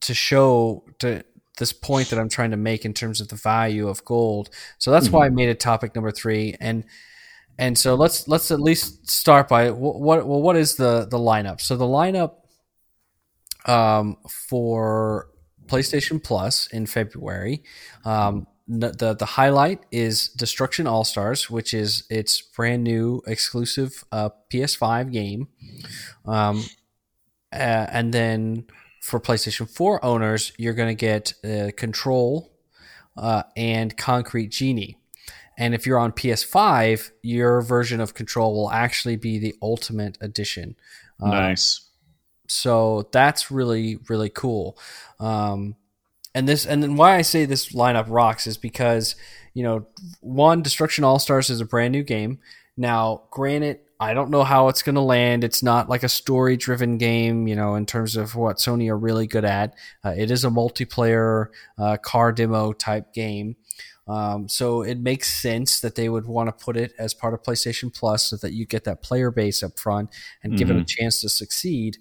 to 0.00 0.14
show 0.14 0.84
to 1.00 1.24
this 1.58 1.72
point 1.72 2.08
that 2.10 2.18
I'm 2.18 2.28
trying 2.28 2.52
to 2.52 2.56
make 2.56 2.84
in 2.84 2.94
terms 2.94 3.20
of 3.20 3.28
the 3.28 3.36
value 3.36 3.88
of 3.88 4.04
gold. 4.04 4.50
So 4.78 4.90
that's 4.90 5.10
why 5.10 5.26
I 5.26 5.28
made 5.30 5.48
it 5.48 5.60
topic 5.60 5.94
number 5.94 6.10
three. 6.12 6.56
And 6.60 6.84
and 7.58 7.76
so 7.76 7.94
let's 7.94 8.28
let's 8.28 8.50
at 8.50 8.60
least 8.60 9.10
start 9.10 9.48
by 9.48 9.70
what, 9.70 10.00
what 10.00 10.26
well 10.26 10.40
what 10.40 10.56
is 10.56 10.76
the 10.76 11.06
the 11.10 11.18
lineup? 11.18 11.60
So 11.60 11.76
the 11.76 11.84
lineup 11.84 12.34
um, 13.66 14.16
for 14.28 15.28
PlayStation 15.66 16.22
Plus 16.22 16.68
in 16.68 16.86
February. 16.86 17.62
Um, 18.04 18.46
the 18.68 19.14
the 19.14 19.24
highlight 19.24 19.80
is 19.90 20.28
Destruction 20.28 20.86
All 20.86 21.04
Stars, 21.04 21.48
which 21.50 21.72
is 21.72 22.04
its 22.10 22.42
brand 22.42 22.84
new 22.84 23.22
exclusive 23.26 24.04
uh, 24.12 24.28
PS5 24.52 25.10
game, 25.10 25.48
um, 26.26 26.64
uh, 27.50 27.86
and 27.90 28.12
then 28.12 28.66
for 29.00 29.20
PlayStation 29.20 29.68
4 29.70 30.04
owners, 30.04 30.52
you're 30.58 30.74
going 30.74 30.94
to 30.94 31.06
get 31.06 31.32
uh, 31.42 31.70
Control 31.76 32.52
uh, 33.16 33.44
and 33.56 33.96
Concrete 33.96 34.48
Genie. 34.48 34.98
And 35.58 35.74
if 35.74 35.86
you're 35.86 35.98
on 35.98 36.12
PS5, 36.12 37.10
your 37.20 37.60
version 37.60 38.00
of 38.00 38.14
Control 38.14 38.54
will 38.54 38.70
actually 38.70 39.16
be 39.16 39.38
the 39.38 39.56
Ultimate 39.60 40.16
Edition. 40.20 40.76
Uh, 41.20 41.30
nice. 41.30 41.80
so 42.46 43.08
that's 43.10 43.50
really 43.50 43.98
really 44.08 44.30
cool. 44.30 44.78
Um, 45.18 45.74
and 46.32 46.48
this 46.48 46.64
and 46.64 46.80
then 46.82 46.94
why 46.94 47.16
i 47.16 47.22
say 47.22 47.44
this 47.44 47.72
lineup 47.72 48.06
rocks 48.08 48.46
is 48.46 48.56
because 48.56 49.16
you 49.54 49.64
know 49.64 49.86
one 50.20 50.62
destruction 50.62 51.02
all 51.02 51.18
stars 51.18 51.50
is 51.50 51.60
a 51.60 51.64
brand 51.64 51.92
new 51.92 52.04
game. 52.04 52.38
Now 52.76 53.22
granted 53.32 53.80
i 53.98 54.14
don't 54.14 54.30
know 54.30 54.44
how 54.44 54.68
it's 54.68 54.82
going 54.82 54.94
to 54.94 55.00
land. 55.00 55.42
It's 55.42 55.62
not 55.62 55.88
like 55.88 56.04
a 56.04 56.08
story 56.08 56.56
driven 56.56 56.98
game 56.98 57.48
you 57.48 57.56
know 57.56 57.74
in 57.74 57.84
terms 57.84 58.14
of 58.14 58.36
what 58.36 58.58
sony 58.58 58.88
are 58.88 58.96
really 58.96 59.26
good 59.26 59.44
at. 59.44 59.74
Uh, 60.04 60.14
it 60.16 60.30
is 60.30 60.44
a 60.44 60.50
multiplayer 60.50 61.48
uh, 61.76 61.96
car 61.96 62.30
demo 62.30 62.72
type 62.72 63.12
game 63.12 63.56
um, 64.08 64.48
so 64.48 64.82
it 64.82 64.98
makes 64.98 65.32
sense 65.32 65.80
that 65.80 65.94
they 65.94 66.08
would 66.08 66.26
want 66.26 66.48
to 66.48 66.64
put 66.64 66.76
it 66.76 66.92
as 66.98 67.12
part 67.12 67.34
of 67.34 67.42
PlayStation 67.42 67.94
Plus 67.94 68.30
so 68.30 68.36
that 68.36 68.52
you 68.52 68.64
get 68.64 68.84
that 68.84 69.02
player 69.02 69.30
base 69.30 69.62
up 69.62 69.78
front 69.78 70.10
and 70.42 70.56
give 70.56 70.70
it 70.70 70.76
a 70.76 70.84
chance 70.84 71.20
to 71.20 71.28
succeed. 71.28 71.98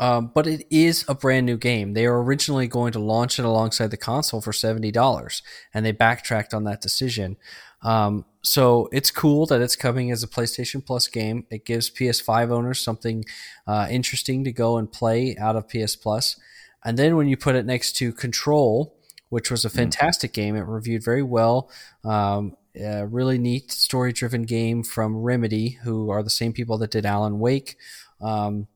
Um, 0.00 0.32
but 0.34 0.48
it 0.48 0.66
is 0.70 1.04
a 1.06 1.14
brand 1.14 1.46
new 1.46 1.56
game. 1.56 1.94
They 1.94 2.08
were 2.08 2.22
originally 2.22 2.66
going 2.66 2.92
to 2.92 2.98
launch 2.98 3.38
it 3.38 3.44
alongside 3.44 3.92
the 3.92 3.96
console 3.96 4.40
for 4.40 4.52
seventy 4.52 4.90
dollars, 4.90 5.42
and 5.72 5.86
they 5.86 5.92
backtracked 5.92 6.52
on 6.52 6.64
that 6.64 6.80
decision. 6.80 7.36
Um, 7.82 8.24
so 8.42 8.88
it's 8.92 9.10
cool 9.10 9.46
that 9.46 9.60
it's 9.60 9.76
coming 9.76 10.10
as 10.10 10.22
a 10.22 10.28
PlayStation 10.28 10.84
Plus 10.84 11.06
game. 11.06 11.46
It 11.50 11.64
gives 11.64 11.90
PS5 11.90 12.50
owners 12.50 12.80
something 12.80 13.24
uh, 13.66 13.86
interesting 13.90 14.42
to 14.44 14.52
go 14.52 14.78
and 14.78 14.90
play 14.90 15.36
out 15.38 15.54
of 15.54 15.68
PS 15.68 15.94
Plus. 15.94 16.40
And 16.84 16.98
then 16.98 17.16
when 17.16 17.28
you 17.28 17.36
put 17.36 17.54
it 17.54 17.64
next 17.64 17.92
to 17.96 18.12
Control, 18.12 18.98
which 19.34 19.50
was 19.50 19.64
a 19.64 19.70
fantastic 19.70 20.32
game, 20.32 20.54
it 20.54 20.60
reviewed 20.60 21.02
very 21.02 21.22
well. 21.22 21.68
Um, 22.04 22.56
a 22.76 23.04
really 23.04 23.36
neat 23.36 23.72
story-driven 23.72 24.44
game 24.44 24.84
from 24.84 25.16
Remedy, 25.16 25.70
who 25.82 26.08
are 26.10 26.22
the 26.22 26.30
same 26.30 26.52
people 26.52 26.78
that 26.78 26.92
did 26.92 27.04
Alan 27.04 27.40
Wake. 27.40 27.76
Um, 28.20 28.68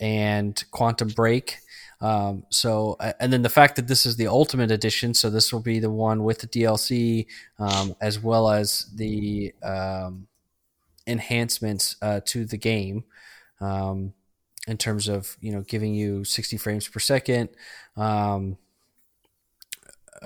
and 0.00 0.62
Quantum 0.72 1.06
Break. 1.10 1.58
Um, 2.00 2.42
so, 2.50 2.96
and 3.20 3.32
then 3.32 3.42
the 3.42 3.48
fact 3.48 3.76
that 3.76 3.86
this 3.86 4.04
is 4.04 4.16
the 4.16 4.26
Ultimate 4.26 4.72
Edition, 4.72 5.14
so 5.14 5.30
this 5.30 5.52
will 5.52 5.60
be 5.60 5.78
the 5.78 5.88
one 5.88 6.24
with 6.24 6.40
the 6.40 6.48
DLC 6.48 7.26
um, 7.60 7.94
as 8.00 8.18
well 8.18 8.50
as 8.50 8.90
the 8.96 9.54
um, 9.62 10.26
enhancements 11.06 11.94
uh, 12.02 12.20
to 12.26 12.44
the 12.44 12.56
game 12.56 13.04
um, 13.60 14.14
in 14.66 14.76
terms 14.76 15.06
of 15.06 15.36
you 15.40 15.52
know 15.52 15.60
giving 15.60 15.94
you 15.94 16.24
60 16.24 16.56
frames 16.56 16.88
per 16.88 16.98
second. 16.98 17.50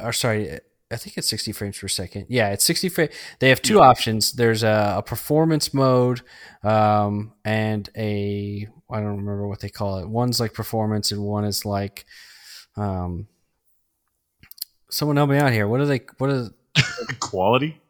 Or 0.02 0.12
sorry, 0.12 0.59
I 0.90 0.97
think 0.97 1.18
it's 1.18 1.28
60 1.28 1.52
frames 1.52 1.78
per 1.78 1.89
second. 1.89 2.27
Yeah, 2.28 2.51
it's 2.51 2.64
60 2.64 2.89
frames. 2.90 3.12
They 3.40 3.48
have 3.48 3.60
two 3.60 3.81
options. 3.81 4.32
There's 4.32 4.62
a, 4.62 4.94
a 4.98 5.02
performance 5.02 5.74
mode 5.74 6.23
um, 6.62 7.32
and 7.44 7.89
a 7.97 8.68
I 8.89 8.97
don't 9.01 9.16
remember 9.16 9.48
what 9.48 9.60
they 9.60 9.68
call 9.68 9.98
it. 9.98 10.09
One's 10.09 10.39
like 10.39 10.55
performance 10.55 11.10
and 11.10 11.23
one 11.23 11.44
is 11.44 11.64
like 11.64 12.05
um, 12.77 13.27
someone 14.90 15.16
help 15.16 15.31
me 15.31 15.39
out 15.39 15.52
here. 15.52 15.66
What 15.66 15.81
are 15.81 15.86
they? 15.86 16.02
What 16.18 16.31
is? 16.31 16.51
Quality. 17.20 17.81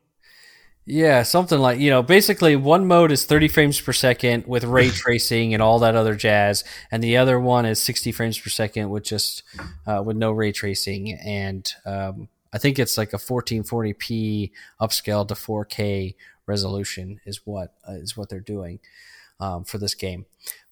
Yeah, 0.89 1.25
something 1.25 1.59
like 1.59 1.81
you 1.81 1.91
know, 1.91 2.01
basically 2.01 2.55
one 2.55 2.87
mode 2.87 3.11
is 3.11 3.25
30 3.25 3.49
frames 3.49 3.81
per 3.81 3.93
second 3.93 4.47
with 4.47 4.63
ray 4.63 4.89
tracing 4.91 5.53
and 5.53 5.61
all 5.61 5.81
that 5.81 5.97
other 5.97 6.15
jazz, 6.15 6.63
and 6.93 7.03
the 7.03 7.17
other 7.17 7.41
one 7.41 7.67
is 7.67 7.81
60 7.83 8.13
frames 8.13 8.39
per 8.39 8.51
second 8.51 8.91
with 8.91 9.03
just 9.03 9.43
uh, 9.85 10.01
with 10.07 10.17
no 10.17 10.31
ray 10.31 10.53
tracing, 10.53 11.13
and 11.13 11.73
um, 11.85 12.29
I 12.53 12.59
think 12.59 12.79
it's 12.79 12.97
like 12.97 13.13
a 13.13 13.19
1440p 13.19 14.53
upscale 14.81 15.27
to 15.27 15.35
4K 15.35 16.15
resolution 16.47 17.21
is 17.27 17.41
what 17.45 17.75
uh, 17.89 17.95
is 17.95 18.17
what 18.17 18.29
they're 18.29 18.39
doing 18.39 18.79
um, 19.41 19.65
for 19.65 19.79
this 19.79 19.95
game. 19.95 20.27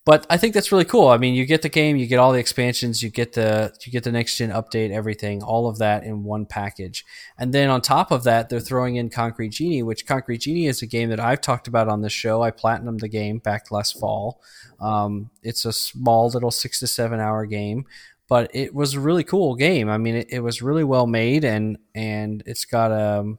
But 0.07 0.27
I 0.29 0.37
think 0.37 0.53
that's 0.53 0.71
really 0.71 0.85
cool. 0.85 1.09
I 1.09 1.17
mean, 1.17 1.35
you 1.35 1.47
get 1.47 1.63
the 1.63 1.71
game, 1.71 1.97
you 1.97 2.07
get 2.07 2.19
all 2.19 2.33
the 2.33 2.39
expansions, 2.39 3.03
you 3.03 3.09
get 3.09 3.33
the 3.33 3.75
you 3.85 3.91
get 3.91 4.05
the 4.05 4.13
next 4.13 4.37
gen 4.37 4.51
update, 4.51 4.91
everything, 4.91 5.43
all 5.43 5.67
of 5.67 5.79
that 5.79 6.05
in 6.05 6.25
one 6.25 6.45
package. 6.45 7.07
And 7.39 7.55
then 7.55 7.71
on 7.71 7.81
top 7.81 8.11
of 8.11 8.23
that, 8.25 8.51
they're 8.51 8.61
throwing 8.61 8.97
in 8.97 9.09
Concrete 9.09 9.49
Genie, 9.49 9.83
which 9.83 10.07
Concrete 10.07 10.43
Genie 10.43 10.67
is 10.67 10.83
a 10.83 10.87
game 10.87 11.09
that 11.09 11.21
I've 11.21 11.41
talked 11.41 11.69
about 11.69 11.89
on 11.89 12.03
this 12.03 12.13
show. 12.13 12.43
I 12.43 12.51
platinumed 12.51 13.01
the 13.01 13.09
game 13.09 13.39
back 13.39 13.71
last 13.71 13.99
fall. 13.99 14.43
Um, 14.79 15.31
it's 15.43 15.65
a 15.65 15.73
small 15.73 16.29
little 16.29 16.51
six 16.51 16.81
to 16.81 16.87
seven 16.87 17.19
hour 17.19 17.47
game, 17.47 17.87
but 18.29 18.51
it 18.53 18.75
was 18.75 18.93
a 18.93 19.01
really 19.01 19.25
cool 19.25 19.55
game. 19.55 19.89
I 19.89 19.97
mean, 19.97 20.17
it, 20.17 20.27
it 20.29 20.41
was 20.41 20.61
really 20.61 20.85
well 20.85 21.07
made, 21.07 21.45
and 21.45 21.79
and 21.95 22.43
it's 22.45 22.67
got 22.67 22.93
um, 22.93 23.39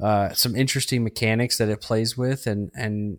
uh, 0.00 0.30
some 0.32 0.56
interesting 0.56 1.04
mechanics 1.04 1.58
that 1.58 1.68
it 1.68 1.82
plays 1.82 2.16
with, 2.16 2.46
and 2.46 2.70
and 2.74 3.18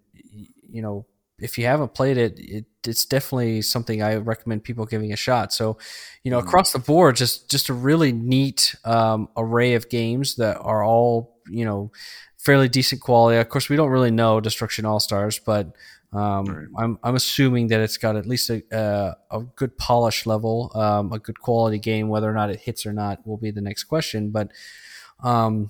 you 0.72 0.82
know 0.82 1.06
if 1.40 1.58
you 1.58 1.66
haven't 1.66 1.94
played 1.94 2.18
it, 2.18 2.40
it, 2.40 2.66
it's 2.86 3.06
definitely 3.06 3.62
something 3.62 4.02
I 4.02 4.16
recommend 4.16 4.64
people 4.64 4.86
giving 4.86 5.14
a 5.14 5.16
shot. 5.16 5.54
So, 5.54 5.78
you 6.24 6.32
know, 6.32 6.40
across 6.40 6.72
the 6.74 6.80
board, 6.80 7.16
just 7.16 7.50
just 7.50 7.70
a 7.70 7.74
really 7.74 8.12
neat 8.12 8.76
um, 8.86 9.30
array 9.38 9.76
of 9.76 9.90
games 9.90 10.36
that 10.36 10.58
are 10.60 10.84
all 10.84 11.38
you 11.50 11.66
know 11.66 11.92
fairly 12.38 12.70
decent 12.70 13.02
quality. 13.02 13.38
Of 13.38 13.50
course, 13.50 13.70
we 13.70 13.76
don't 13.76 13.90
really 13.90 14.12
know 14.12 14.40
Destruction 14.40 14.86
All 14.86 15.00
Stars, 15.00 15.40
but 15.40 15.76
um, 16.14 16.46
Right. 16.46 16.68
I'm 16.78 17.00
I'm 17.04 17.16
assuming 17.16 17.68
that 17.68 17.82
it's 17.82 17.98
got 17.98 18.16
at 18.16 18.26
least 18.26 18.50
a 18.50 18.64
uh, 18.76 19.14
a 19.30 19.42
good 19.56 19.78
polish 19.78 20.26
level, 20.26 20.72
um, 20.74 21.12
a 21.12 21.20
good 21.20 21.40
quality 21.40 21.80
game. 21.80 22.08
Whether 22.08 22.30
or 22.30 22.34
not 22.34 22.50
it 22.50 22.62
hits 22.62 22.86
or 22.86 22.94
not 22.94 23.26
will 23.28 23.38
be 23.38 23.52
the 23.52 23.62
next 23.62 23.84
question. 23.84 24.32
But 24.32 24.52
um, 25.22 25.70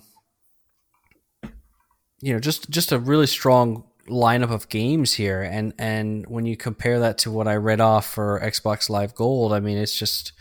you 2.22 2.34
know, 2.34 2.40
just 2.40 2.70
just 2.70 2.92
a 2.92 3.00
really 3.00 3.28
strong 3.28 3.84
lineup 4.08 4.52
of 4.52 4.70
games 4.70 5.14
here, 5.14 5.42
and 5.42 5.74
and 5.78 6.26
when 6.28 6.46
you 6.46 6.58
compare 6.58 7.00
that 7.00 7.18
to 7.20 7.32
what 7.32 7.48
I 7.48 7.56
read 7.56 7.82
off 7.82 8.06
for 8.06 8.40
Xbox 8.44 8.90
Live 8.90 9.16
Gold, 9.16 9.54
I 9.54 9.60
mean, 9.60 9.78
it's 9.78 9.98
just 9.98 10.34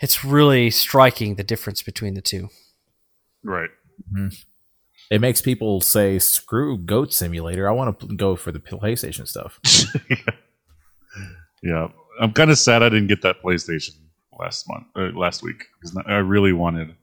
it's 0.00 0.24
really 0.24 0.70
striking 0.70 1.36
the 1.36 1.44
difference 1.44 1.82
between 1.82 2.14
the 2.14 2.20
two. 2.20 2.48
Right. 3.44 3.70
Mm-hmm. 4.12 4.28
It 5.10 5.20
makes 5.20 5.42
people 5.42 5.80
say, 5.80 6.18
"Screw 6.18 6.78
Goat 6.78 7.12
Simulator." 7.12 7.68
I 7.68 7.72
want 7.72 8.00
to 8.00 8.16
go 8.16 8.36
for 8.36 8.52
the 8.52 8.60
PlayStation 8.60 9.28
stuff. 9.28 9.58
yeah, 11.62 11.88
I'm 12.20 12.32
kind 12.32 12.50
of 12.50 12.58
sad 12.58 12.82
I 12.82 12.88
didn't 12.88 13.08
get 13.08 13.22
that 13.22 13.42
PlayStation 13.42 13.96
last 14.38 14.68
month 14.68 14.86
or 14.96 15.12
last 15.12 15.42
week 15.42 15.64
because 15.80 15.96
I 16.06 16.18
really 16.18 16.52
wanted 16.52 16.94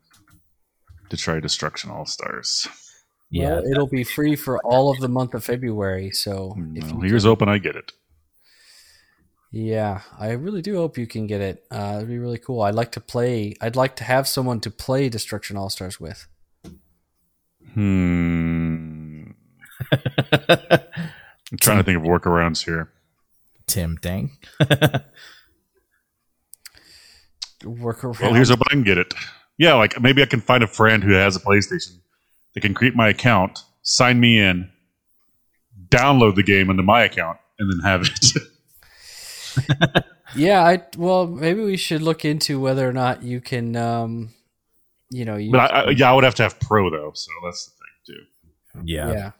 to 1.09 1.17
try 1.17 1.39
Destruction 1.39 1.91
All 1.91 2.05
Stars. 2.05 2.67
Yeah, 3.31 3.56
Well, 3.56 3.65
it'll 3.72 3.88
be 3.88 4.03
free 4.03 4.35
for 4.35 4.60
all 4.65 4.89
of 4.91 4.99
the 4.99 5.07
month 5.10 5.34
of 5.35 5.43
February. 5.43 6.10
So 6.11 6.56
if 6.76 6.85
Well, 6.91 7.03
you 7.03 7.10
here's 7.10 7.23
can- 7.23 7.31
open, 7.31 7.47
I 7.49 7.57
get 7.60 7.76
it. 7.76 7.91
yeah, 9.51 10.01
I 10.18 10.31
really 10.31 10.61
do 10.64 10.76
hope 10.77 10.97
you 10.97 11.06
can 11.07 11.27
get 11.27 11.39
it. 11.41 11.64
Uh, 11.69 11.95
it'd 11.97 12.10
be 12.10 12.18
really 12.18 12.39
cool. 12.39 12.61
I'd 12.64 12.73
like 12.76 12.91
to 12.93 12.99
play. 12.99 13.56
I'd 13.61 13.76
like 13.76 13.95
to 13.97 14.03
have 14.03 14.27
someone 14.27 14.60
to 14.61 14.72
play 14.72 15.10
Destruction 15.10 15.57
All 15.57 15.69
Stars 15.69 15.99
with. 15.99 16.27
Hmm. 17.73 19.26
I'm 19.91 21.57
trying 21.61 21.77
to 21.77 21.84
think 21.84 21.97
of 21.97 22.03
workarounds 22.03 22.65
here. 22.65 22.91
Tim 23.68 23.95
Dang. 24.01 24.38
Work 27.65 28.03
around. 28.03 28.19
Well, 28.22 28.34
here's 28.34 28.49
hoping 28.49 28.65
I 28.69 28.73
can 28.73 28.84
get 28.84 28.97
it. 28.97 29.14
Yeah, 29.57 29.73
like 29.76 29.99
maybe 30.01 30.22
I 30.22 30.26
can 30.26 30.39
find 30.41 30.64
a 30.64 30.68
friend 30.68 31.03
who 31.03 31.11
has 31.11 31.35
a 31.35 31.39
PlayStation. 31.39 31.97
They 32.55 32.61
can 32.61 32.73
create 32.73 32.95
my 32.95 33.09
account, 33.09 33.59
sign 33.84 34.19
me 34.19 34.39
in, 34.39 34.69
download 35.89 36.35
the 36.35 36.43
game 36.43 36.69
into 36.69 36.84
my 36.84 37.03
account, 37.03 37.38
and 37.59 37.71
then 37.71 37.80
have 37.89 38.01
it. 38.03 40.03
yeah, 40.35 40.63
I 40.63 40.84
well 40.97 41.27
maybe 41.27 41.63
we 41.63 41.77
should 41.77 42.01
look 42.01 42.26
into 42.26 42.59
whether 42.59 42.88
or 42.88 42.93
not 42.93 43.23
you 43.23 43.41
can. 43.41 43.76
Um, 43.76 44.34
you 45.11 45.26
know, 45.26 45.38
you, 45.38 45.51
but 45.51 45.71
I, 45.71 45.81
I, 45.81 45.89
yeah, 45.91 46.11
I 46.11 46.13
would 46.13 46.23
have 46.23 46.35
to 46.35 46.43
have 46.43 46.59
Pro 46.59 46.89
though, 46.89 47.11
so 47.13 47.31
that's 47.43 47.65
the 47.65 47.71
thing 47.71 48.15
too. 48.15 48.84
Yeah. 48.85 49.11
yeah. 49.11 49.31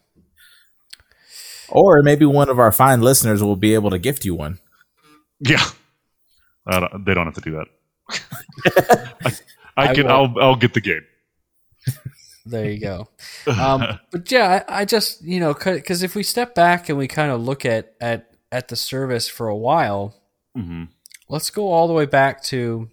Or 1.70 2.02
maybe 2.02 2.26
one 2.26 2.50
of 2.50 2.58
our 2.58 2.72
fine 2.72 3.02
listeners 3.02 3.44
will 3.44 3.56
be 3.56 3.76
able 3.76 3.92
to 3.92 4.00
gift 4.00 4.26
you 4.26 4.34
one. 4.34 4.58
Yeah, 5.40 5.64
don't- 6.70 7.06
they 7.06 7.14
don't 7.14 7.26
have 7.28 7.36
to 7.36 7.42
do 7.42 7.52
that. 7.52 7.68
I, 9.26 9.32
I 9.78 9.90
I 9.92 9.96
can. 9.96 10.08
will. 10.08 10.12
I'll. 10.12 10.34
I'll 10.42 10.56
get 10.56 10.74
the 10.74 10.82
game. 10.82 11.06
There 12.46 12.70
you 12.70 12.80
go. 12.80 13.10
Um, 13.48 14.00
but 14.12 14.32
yeah, 14.32 14.64
I, 14.68 14.82
I 14.82 14.86
just 14.86 15.22
you 15.24 15.40
know 15.40 15.54
because 15.54 16.04
if 16.04 16.16
we 16.16 16.24
step 16.24 16.56
back 16.56 16.90
and 16.90 16.98
we 16.98 17.08
kind 17.08 17.32
of 17.32 17.42
look 17.42 17.66
at 17.66 17.94
at 18.02 18.32
at 18.52 18.68
the 18.68 18.76
service 18.76 19.28
for 19.28 19.48
a 19.48 19.56
while, 19.58 20.16
hmm 20.56 20.86
let's 21.28 21.52
go 21.52 21.72
all 21.72 21.88
the 21.88 21.94
way 21.94 22.06
back 22.08 22.42
to 22.42 22.90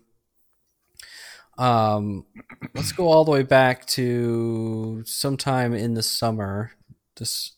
um 1.58 2.26
let's 2.74 2.92
go 2.92 3.08
all 3.08 3.24
the 3.24 3.30
way 3.30 3.42
back 3.42 3.86
to 3.86 5.02
sometime 5.06 5.72
in 5.72 5.94
the 5.94 6.02
summer. 6.02 6.72
This 7.16 7.52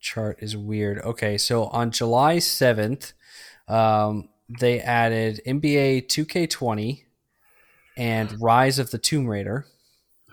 chart 0.00 0.38
is 0.40 0.56
weird. 0.56 0.98
Okay 1.00 1.38
so 1.38 1.64
on 1.66 1.90
july 1.90 2.36
7th 2.36 3.12
um 3.68 4.28
they 4.48 4.80
added 4.80 5.40
nba 5.46 6.06
2k20 6.06 7.04
and 7.96 8.40
rise 8.40 8.78
of 8.78 8.90
the 8.90 8.98
tomb 8.98 9.26
raider 9.26 9.66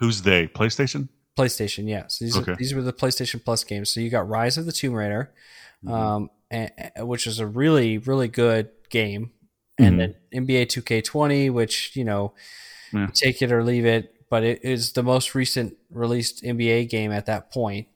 Who's 0.01 0.23
they? 0.23 0.47
PlayStation. 0.47 1.07
PlayStation, 1.37 1.87
yes. 1.87 2.19
These 2.19 2.35
Okay. 2.37 2.51
are, 2.51 2.55
these 2.57 2.73
were 2.73 2.81
the 2.81 2.91
PlayStation 2.91 3.43
Plus 3.43 3.63
games. 3.63 3.89
So 3.89 4.01
you 4.01 4.09
got 4.09 4.27
Rise 4.27 4.57
of 4.57 4.65
the 4.65 4.73
Tomb 4.73 4.93
Raider, 4.93 5.31
Mm-hmm. 5.85 5.93
um, 5.93 6.29
and, 6.51 6.69
which 6.97 7.25
is 7.25 7.39
a 7.39 7.47
really 7.47 7.97
really 7.97 8.27
good 8.27 8.69
game, 8.89 9.31
and 9.77 9.95
Mhm. 9.95 9.97
then 9.97 10.15
NBA 10.33 10.65
2K20, 10.65 11.49
which 11.49 11.95
you 11.95 12.03
know, 12.03 12.33
Yeah. 12.93 13.07
take 13.13 13.41
it 13.41 13.51
or 13.51 13.63
leave 13.63 13.85
it, 13.85 14.13
but 14.29 14.43
it 14.43 14.59
is 14.63 14.91
the 14.91 15.03
most 15.03 15.33
recent 15.33 15.77
released 15.89 16.43
NBA 16.43 16.85
game 16.89 17.11
at 17.11 17.25
that 17.27 17.51
point. 17.51 17.87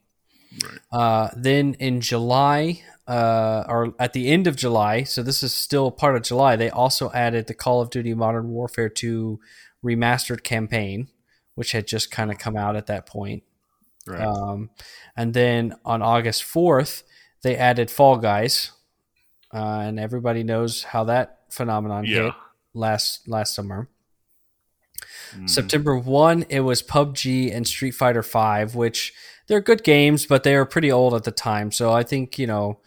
Right. 0.64 0.80
Uh, 0.91 1.30
then 1.36 1.73
in 1.80 1.99
July, 2.02 2.82
uh, 3.07 3.65
or 3.68 3.94
at 3.99 4.14
the 4.14 4.30
end 4.30 4.48
of 4.48 4.56
July, 4.56 5.03
so 5.03 5.22
this 5.22 5.44
is 5.44 5.53
still 5.53 5.91
part 5.91 6.15
of 6.15 6.23
July, 6.23 6.56
they 6.56 6.69
also 6.69 7.11
added 7.11 7.48
the 7.48 7.53
Call 7.53 7.82
of 7.82 7.90
Duty 7.90 8.14
Modern 8.14 8.49
Warfare 8.49 8.90
2 8.90 9.40
remastered 9.84 10.44
campaign, 10.44 11.10
which 11.56 11.72
had 11.72 11.88
just 11.88 12.11
kind 12.11 12.32
of 12.32 12.38
come 12.38 12.56
out 12.56 12.76
at 12.76 12.88
that 12.88 13.06
point. 13.06 13.44
Right. 14.07 14.22
Um, 14.22 14.69
and 15.18 15.34
then 15.34 15.76
on 15.84 16.02
August 16.02 16.44
4th, 16.44 17.03
they 17.41 17.56
added 17.56 17.90
Fall 17.90 18.18
Guys. 18.18 18.72
Uh, 19.53 19.80
and 19.86 19.99
everybody 19.99 20.44
knows 20.44 20.84
how 20.84 21.06
that 21.06 21.40
phenomenon 21.49 22.06
yeah. 22.06 22.23
hit 22.23 22.34
last 22.73 23.27
last 23.27 23.56
summer. 23.56 23.88
Mhm. 25.36 25.49
September 25.49 25.98
1, 25.98 26.45
it 26.49 26.61
was 26.61 26.82
PUBG 26.84 27.52
and 27.53 27.65
Street 27.65 27.91
Fighter 27.91 28.23
5, 28.23 28.76
which 28.76 29.14
they're 29.48 29.61
good 29.61 29.84
games, 29.84 30.26
but 30.26 30.44
they 30.44 30.56
are 30.56 30.65
pretty 30.65 30.91
old 30.91 31.14
at 31.14 31.23
the 31.23 31.32
time. 31.32 31.72
So 31.72 31.94
I 31.94 32.03
think, 32.03 32.38
you 32.38 32.48
know, 32.48 32.80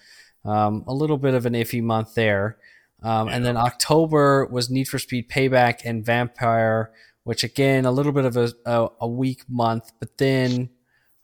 um, 0.44 0.84
a 0.86 0.94
little 0.94 1.18
bit 1.18 1.34
of 1.34 1.46
an 1.46 1.54
iffy 1.54 1.82
month 1.82 2.14
there. 2.14 2.58
Um, 3.02 3.28
And 3.28 3.44
then 3.44 3.56
October 3.56 4.46
was 4.46 4.70
Need 4.70 4.88
for 4.88 4.98
Speed 4.98 5.28
Payback 5.28 5.82
and 5.84 6.04
Vampyr, 6.04 6.88
which 7.28 7.44
again, 7.44 7.84
a 7.84 7.92
little 7.92 8.12
bit 8.12 8.24
of 8.24 8.38
a, 8.38 8.50
a, 8.64 8.88
a 9.02 9.06
weak 9.06 9.42
month. 9.50 9.92
But 10.00 10.16
then 10.16 10.70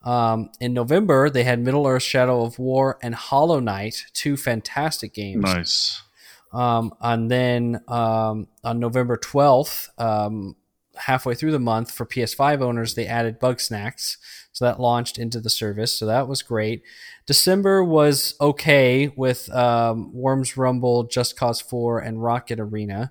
um, 0.03 0.51
in 0.61 0.75
November, 0.75 1.31
they 1.31 1.45
had 1.45 1.61
Middle 1.61 1.87
Earth 1.87 2.03
Shadow 2.03 2.45
of 2.45 2.59
War 2.59 2.99
and 3.03 3.15
Hollow 3.15 3.59
Knight, 3.59 4.05
two 4.13 4.37
fantastic 4.37 5.15
games. 5.15 5.43
Nice. 5.43 6.03
Um, 6.53 6.93
and 7.01 7.31
then 7.31 7.81
um, 7.89 8.49
on 8.63 8.81
November 8.81 9.17
12th, 9.17 9.89
um, 9.99 10.57
halfway 10.95 11.35
through 11.35 11.53
the 11.53 11.59
month 11.59 11.91
for 11.91 12.05
PS5 12.05 12.61
owners, 12.61 12.97
they 12.97 13.07
added 13.07 13.41
Bugsnax. 13.41 14.19
So 14.53 14.67
that 14.67 14.79
launched 14.79 15.17
into 15.17 15.41
the 15.41 15.49
service. 15.49 15.93
So 15.93 16.05
that 16.05 16.29
was 16.29 16.43
great. 16.43 16.83
December 17.25 17.83
was 17.83 18.35
okay 18.43 19.11
with 19.17 19.51
um, 19.55 20.13
Worms 20.13 20.59
Rumble, 20.59 21.05
Just 21.05 21.39
Cause 21.39 21.63
4, 21.63 22.01
and 22.01 22.23
Rocket 22.23 22.61
Arena. 22.61 23.11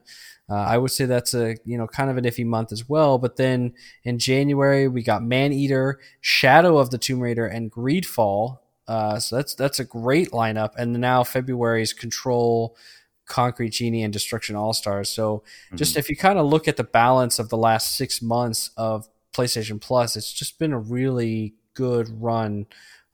Uh, 0.53 0.65
I 0.67 0.77
would 0.77 0.91
say 0.91 1.05
that's 1.05 1.33
a 1.33 1.55
you 1.65 1.79
know 1.79 1.87
kind 1.87 2.11
of 2.11 2.17
an 2.17 2.25
iffy 2.25 2.45
month 2.45 2.71
as 2.71 2.87
well. 2.87 3.17
But 3.17 3.37
then 3.37 3.73
in 4.03 4.19
January 4.19 4.87
we 4.87 5.01
got 5.01 5.23
Maneater, 5.23 5.99
Shadow 6.21 6.77
of 6.77 6.91
the 6.91 6.99
Tomb 6.99 7.19
Raider, 7.19 7.47
and 7.47 7.71
Greedfall. 7.71 8.59
Uh, 8.87 9.17
so 9.19 9.37
that's 9.37 9.55
that's 9.55 9.79
a 9.79 9.83
great 9.83 10.29
lineup. 10.29 10.73
And 10.77 10.93
now 10.93 11.23
February's 11.23 11.91
Control, 11.91 12.77
Concrete 13.25 13.69
Genie, 13.69 14.03
and 14.03 14.13
Destruction 14.13 14.55
All 14.55 14.73
Stars. 14.73 15.09
So 15.09 15.43
just 15.73 15.97
if 15.97 16.07
you 16.07 16.15
kind 16.15 16.37
of 16.37 16.45
look 16.45 16.67
at 16.67 16.77
the 16.77 16.83
balance 16.83 17.39
of 17.39 17.49
the 17.49 17.57
last 17.57 17.95
six 17.95 18.21
months 18.21 18.69
of 18.77 19.07
PlayStation 19.35 19.81
Plus, 19.81 20.15
it's 20.15 20.31
just 20.31 20.59
been 20.59 20.73
a 20.73 20.79
really 20.79 21.55
good 21.73 22.09
run, 22.21 22.67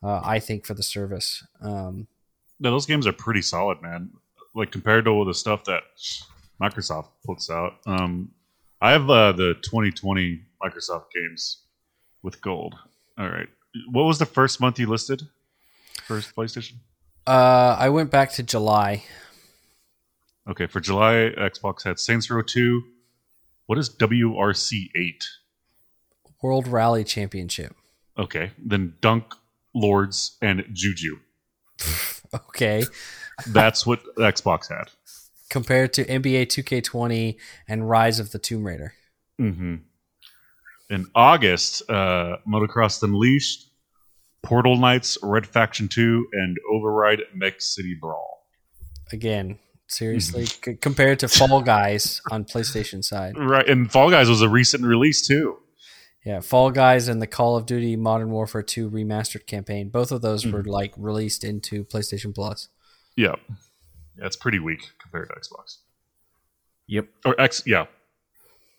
uh, 0.03 0.19
I 0.21 0.39
think, 0.39 0.65
for 0.65 0.73
the 0.73 0.83
service. 0.83 1.45
Um, 1.61 2.07
No, 2.59 2.71
those 2.71 2.85
games 2.85 3.07
are 3.07 3.13
pretty 3.13 3.41
solid, 3.41 3.81
man. 3.81 4.09
Like 4.53 4.71
compared 4.71 5.05
to 5.05 5.11
all 5.11 5.23
the 5.23 5.33
stuff 5.33 5.63
that 5.65 5.83
Microsoft 6.61 7.07
puts 7.25 7.49
out. 7.49 7.77
Um, 7.85 8.31
I 8.81 8.91
have 8.91 9.09
uh, 9.09 9.31
the 9.33 9.55
2020 9.61 10.41
Microsoft 10.63 11.05
games 11.13 11.63
with 12.21 12.41
gold. 12.41 12.75
All 13.17 13.29
right. 13.29 13.47
What 13.91 14.03
was 14.03 14.19
the 14.19 14.25
first 14.25 14.59
month 14.61 14.79
you 14.79 14.87
listed? 14.87 15.23
First 16.03 16.35
PlayStation? 16.35 16.73
uh, 17.27 17.75
I 17.77 17.89
went 17.89 18.09
back 18.09 18.31
to 18.33 18.43
July. 18.43 19.03
Okay, 20.49 20.65
for 20.65 20.79
July, 20.79 21.31
Xbox 21.37 21.83
had 21.83 21.99
Saints 21.99 22.29
Row 22.31 22.41
2. 22.41 22.81
What 23.67 23.77
is 23.77 23.89
WRC 23.89 24.89
8? 24.95 25.23
World 26.41 26.67
Rally 26.67 27.03
Championship. 27.03 27.75
Okay, 28.17 28.51
then 28.57 28.95
Dunk 29.01 29.35
Lords 29.75 30.37
and 30.41 30.65
Juju. 30.73 31.17
Okay. 32.49 32.83
That's 33.47 33.87
what 33.87 34.03
Xbox 34.17 34.69
had. 34.69 34.91
Compared 35.49 35.93
to 35.93 36.05
NBA 36.05 36.47
2K20 36.47 37.35
and 37.67 37.89
Rise 37.89 38.19
of 38.19 38.31
the 38.31 38.39
Tomb 38.39 38.65
Raider. 38.65 38.93
Mm-hmm. 39.39 39.75
In 40.89 41.05
August, 41.15 41.89
uh, 41.89 42.37
Motocross 42.47 43.01
Unleashed, 43.03 43.69
Portal 44.41 44.77
Knights, 44.77 45.17
Red 45.21 45.45
Faction 45.45 45.87
2, 45.87 46.27
and 46.33 46.57
Override 46.71 47.21
Mech 47.33 47.61
City 47.61 47.95
Brawl. 47.99 48.45
Again, 49.11 49.59
seriously, 49.87 50.45
c- 50.45 50.75
compared 50.75 51.19
to 51.19 51.27
Fall 51.27 51.61
Guys 51.61 52.21
on 52.31 52.45
PlayStation 52.45 53.03
side. 53.03 53.37
Right, 53.37 53.67
and 53.67 53.91
Fall 53.91 54.09
Guys 54.09 54.29
was 54.29 54.41
a 54.41 54.49
recent 54.49 54.83
release 54.83 55.25
too. 55.25 55.57
Yeah, 56.25 56.41
Fall 56.41 56.71
Guys 56.71 57.07
and 57.07 57.21
the 57.21 57.27
Call 57.27 57.55
of 57.55 57.65
Duty 57.65 57.95
Modern 57.95 58.29
Warfare 58.29 58.61
2 58.61 58.89
remastered 58.89 59.45
campaign. 59.45 59.89
Both 59.89 60.11
of 60.11 60.21
those 60.21 60.45
were 60.45 60.63
like 60.63 60.93
released 60.97 61.43
into 61.43 61.85
PlayStation 61.85 62.35
Plus. 62.35 62.67
Yeah, 63.15 63.35
yeah, 64.17 64.25
it's 64.25 64.35
pretty 64.35 64.59
weak 64.59 64.81
compared 65.11 65.29
to 65.29 65.35
Xbox. 65.35 65.77
Yep. 66.87 67.07
Or 67.25 67.39
X, 67.39 67.63
yeah, 67.65 67.85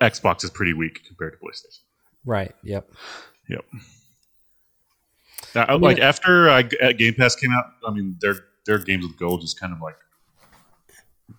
Xbox 0.01 0.45
is 0.45 0.51
pretty 0.51 0.73
weak 0.73 1.05
compared 1.07 1.33
to 1.33 1.39
PlayStation. 1.39 1.81
Right. 2.25 2.55
Yep. 2.63 2.91
Yep. 3.49 3.65
Uh, 5.55 5.79
like 5.79 5.99
after 5.99 6.49
uh, 6.49 6.63
G- 6.63 6.79
uh, 6.81 6.93
Game 6.93 7.15
Pass 7.15 7.35
came 7.35 7.53
out, 7.53 7.65
I 7.87 7.91
mean 7.93 8.17
their 8.21 8.35
their 8.67 8.79
games 8.79 9.05
with 9.07 9.19
gold 9.19 9.41
just 9.41 9.59
kind 9.59 9.73
of 9.73 9.81
like 9.81 9.97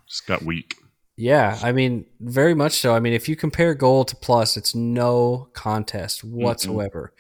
just 0.08 0.28
got 0.28 0.44
weak. 0.44 0.76
Yeah, 1.18 1.60
I 1.62 1.72
mean, 1.72 2.06
very 2.20 2.54
much 2.56 2.74
so. 2.74 2.96
I 2.96 3.00
mean, 3.00 3.14
if 3.14 3.30
you 3.30 3.36
compare 3.36 3.76
Gold 3.76 4.08
to 4.08 4.16
Plus, 4.16 4.58
it's 4.58 4.74
no 4.74 5.50
contest 5.54 6.24
whatsoever. 6.24 7.14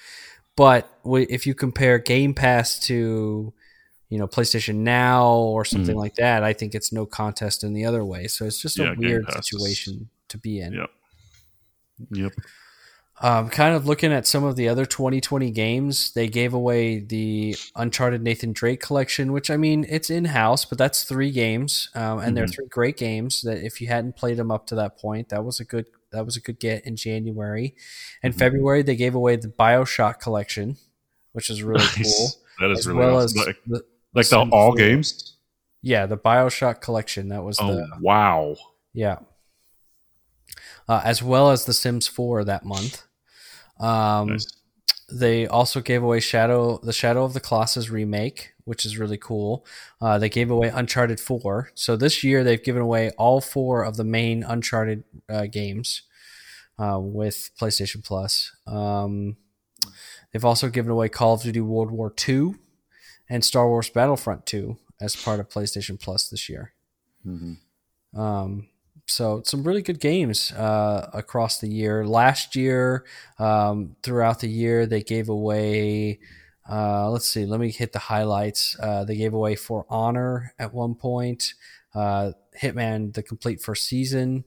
but 0.56 0.90
if 1.06 1.46
you 1.46 1.54
compare 1.54 2.00
Game 2.00 2.34
Pass 2.34 2.80
to 2.88 3.54
you 4.12 4.20
know 4.20 4.28
PlayStation 4.28 4.76
Now 4.76 5.26
or 5.26 5.66
something 5.66 5.96
Mhm. 5.96 6.00
like 6.00 6.16
that, 6.16 6.44
I 6.44 6.54
think 6.54 6.76
it's 6.76 6.92
no 6.92 7.06
contest 7.08 7.64
in 7.64 7.74
the 7.74 7.86
other 7.86 8.06
way. 8.06 8.28
So 8.28 8.46
it's 8.46 8.62
just 8.62 8.78
Yeah, 8.78 8.92
a 8.92 8.96
weird 8.96 9.26
situation 9.34 10.10
to 10.28 10.38
be 10.38 10.60
in. 10.60 10.74
Yep. 10.74 10.90
Yep. 12.12 12.34
Um, 13.24 13.50
kind 13.50 13.76
of 13.76 13.86
looking 13.86 14.12
at 14.12 14.26
some 14.26 14.44
of 14.44 14.56
the 14.56 14.68
other 14.68 14.86
2020 14.86 15.52
games, 15.52 16.12
they 16.14 16.28
gave 16.28 16.54
away 16.56 17.00
the 17.00 17.56
Uncharted 17.76 18.24
Nathan 18.24 18.52
Drake 18.52 18.82
collection, 18.82 19.32
which 19.32 19.52
I 19.52 19.58
mean, 19.58 19.86
it's 19.88 20.10
in 20.10 20.26
house, 20.26 20.66
but 20.66 20.80
that's 20.80 21.04
three 21.04 21.30
games, 21.32 21.90
um, 21.94 22.18
and 22.20 22.36
they're 22.36 22.46
Mhm. 22.48 22.56
three 22.56 22.68
great 22.68 22.98
games. 22.98 23.42
That 23.44 23.64
if 23.64 23.80
you 23.80 23.88
hadn't 23.88 24.16
played 24.18 24.38
them 24.38 24.50
up 24.50 24.66
to 24.68 24.76
that 24.76 24.98
point, 24.98 25.30
that 25.30 25.46
was 25.46 25.60
a 25.60 25.64
good 25.66 25.86
that 26.12 26.26
was 26.26 26.36
a 26.36 26.42
good 26.42 26.60
get 26.60 26.86
in 26.86 26.98
January. 26.98 27.74
In 28.22 28.34
Mhm. 28.34 28.38
February, 28.38 28.82
they 28.82 28.98
gave 28.98 29.16
away 29.16 29.38
the 29.38 29.48
Bioshock 29.48 30.20
collection, 30.20 30.76
which 31.32 31.50
is 31.50 31.64
really 31.64 31.86
cool. 31.86 32.04
Nice. 32.04 32.38
That 32.60 32.72
is 32.72 32.80
as 32.80 32.88
really 32.88 33.00
well 33.00 33.16
awesome. 33.18 33.40
as 33.48 33.56
the, 33.66 33.86
like 34.14 34.28
the 34.30 34.38
all 34.38 34.72
4. 34.72 34.76
games. 34.76 35.38
yeah, 35.82 36.06
the 36.06 36.18
Bioshock 36.18 36.82
collection. 36.82 37.30
That 37.30 37.44
was 37.44 37.58
Oh 37.60 37.74
the 37.74 37.88
wow! 38.02 38.56
yeah. 38.94 39.20
Uh, 40.90 41.02
as 41.06 41.24
well 41.24 41.52
as 41.52 41.66
The 41.66 41.74
Sims 41.74 42.08
4 42.08 42.44
that 42.46 42.66
month. 42.66 43.04
Um, 43.80 44.30
Nice. 44.30 44.48
They 45.14 45.46
also 45.46 45.82
gave 45.82 46.04
away 46.04 46.20
Shadow, 46.22 46.78
the 46.84 46.94
Shadow 46.94 47.24
of 47.26 47.34
the 47.34 47.40
Colossus 47.42 47.90
remake, 47.90 48.54
which 48.64 48.86
is 48.86 48.98
really 48.98 49.18
cool. 49.18 49.66
Uh, 50.02 50.18
they 50.18 50.30
gave 50.30 50.50
away 50.50 50.70
Uncharted 50.70 51.20
4. 51.20 51.72
So 51.76 51.96
this 51.98 52.24
year 52.24 52.44
they've 52.46 52.64
given 52.64 52.82
away 52.82 53.10
all 53.18 53.42
four 53.42 53.84
of 53.84 53.98
the 53.98 54.04
main 54.06 54.44
Uncharted 54.44 55.04
uh, 55.30 55.48
games 55.48 56.04
uh, 56.80 56.98
with 57.02 57.52
PlayStation 57.60 58.04
Plus. 58.06 58.56
Um, 58.66 59.36
they've 60.32 60.46
also 60.46 60.70
given 60.70 60.92
away 60.92 61.10
Call 61.10 61.34
of 61.34 61.42
Duty 61.44 61.60
World 61.62 61.92
War 61.92 62.14
II 62.28 62.56
and 63.32 63.44
Star 63.46 63.68
Wars 63.68 63.90
Battlefront 63.90 64.46
2 64.46 64.78
as 65.00 65.16
part 65.16 65.40
of 65.40 65.50
PlayStation 65.50 65.98
Plus 66.00 66.30
this 66.30 66.50
year. 66.50 66.74
Mhm. 67.26 67.58
Um, 68.14 68.68
so 69.08 69.42
some 69.46 69.64
really 69.64 69.82
good 69.82 70.00
games 70.02 70.52
uh, 70.52 71.10
across 71.14 71.60
the 71.60 71.70
year. 71.70 72.06
Last 72.06 72.56
year, 72.56 73.06
um, 73.40 73.96
throughout 74.04 74.42
the 74.42 74.50
year, 74.50 74.86
they 74.86 75.02
gave 75.02 75.30
away. 75.30 76.20
Uh, 76.70 77.10
let's 77.10 77.28
see. 77.28 77.46
Let 77.46 77.60
me 77.60 77.72
hit 77.72 77.94
the 77.94 78.00
highlights. 78.00 78.76
Uh, 78.80 79.04
they 79.06 79.16
gave 79.16 79.34
away 79.34 79.56
For 79.56 79.86
Honor 79.90 80.54
at 80.60 80.74
one 80.74 80.96
point. 80.96 81.54
Uh, 81.96 82.34
Hitman: 82.62 83.14
The 83.14 83.24
Complete 83.24 83.62
First 83.62 83.86
Season. 83.86 84.44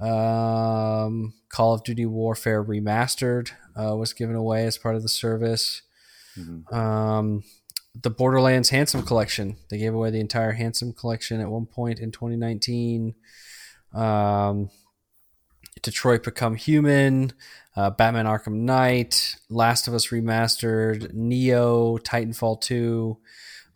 Um, 0.00 1.34
Call 1.48 1.74
of 1.74 1.82
Duty 1.84 2.06
Warfare 2.06 2.62
Remastered 2.62 3.50
uh, 3.80 3.96
was 3.96 4.12
given 4.12 4.36
away 4.36 4.66
as 4.66 4.78
part 4.78 4.96
of 4.96 5.02
the 5.02 5.08
service. 5.08 5.82
Mhm. 6.36 6.72
Um, 6.72 7.44
the 8.00 8.10
Borderlands 8.10 8.70
Handsome 8.70 9.02
Collection. 9.02 9.56
They 9.70 9.78
gave 9.78 9.94
away 9.94 10.10
the 10.10 10.20
entire 10.20 10.52
Handsome 10.52 10.92
Collection 10.92 11.40
at 11.40 11.48
one 11.48 11.66
point 11.66 11.98
in 11.98 12.12
2019. 12.12 13.14
Um, 13.94 14.70
Detroit 15.82 16.22
Become 16.24 16.56
Human, 16.56 17.32
uh, 17.76 17.90
Batman 17.90 18.26
Arkham 18.26 18.60
Knight, 18.60 19.36
Last 19.48 19.88
of 19.88 19.94
Us 19.94 20.08
Remastered, 20.08 21.12
Neo, 21.14 21.98
Titanfall 21.98 22.60
2. 22.60 23.16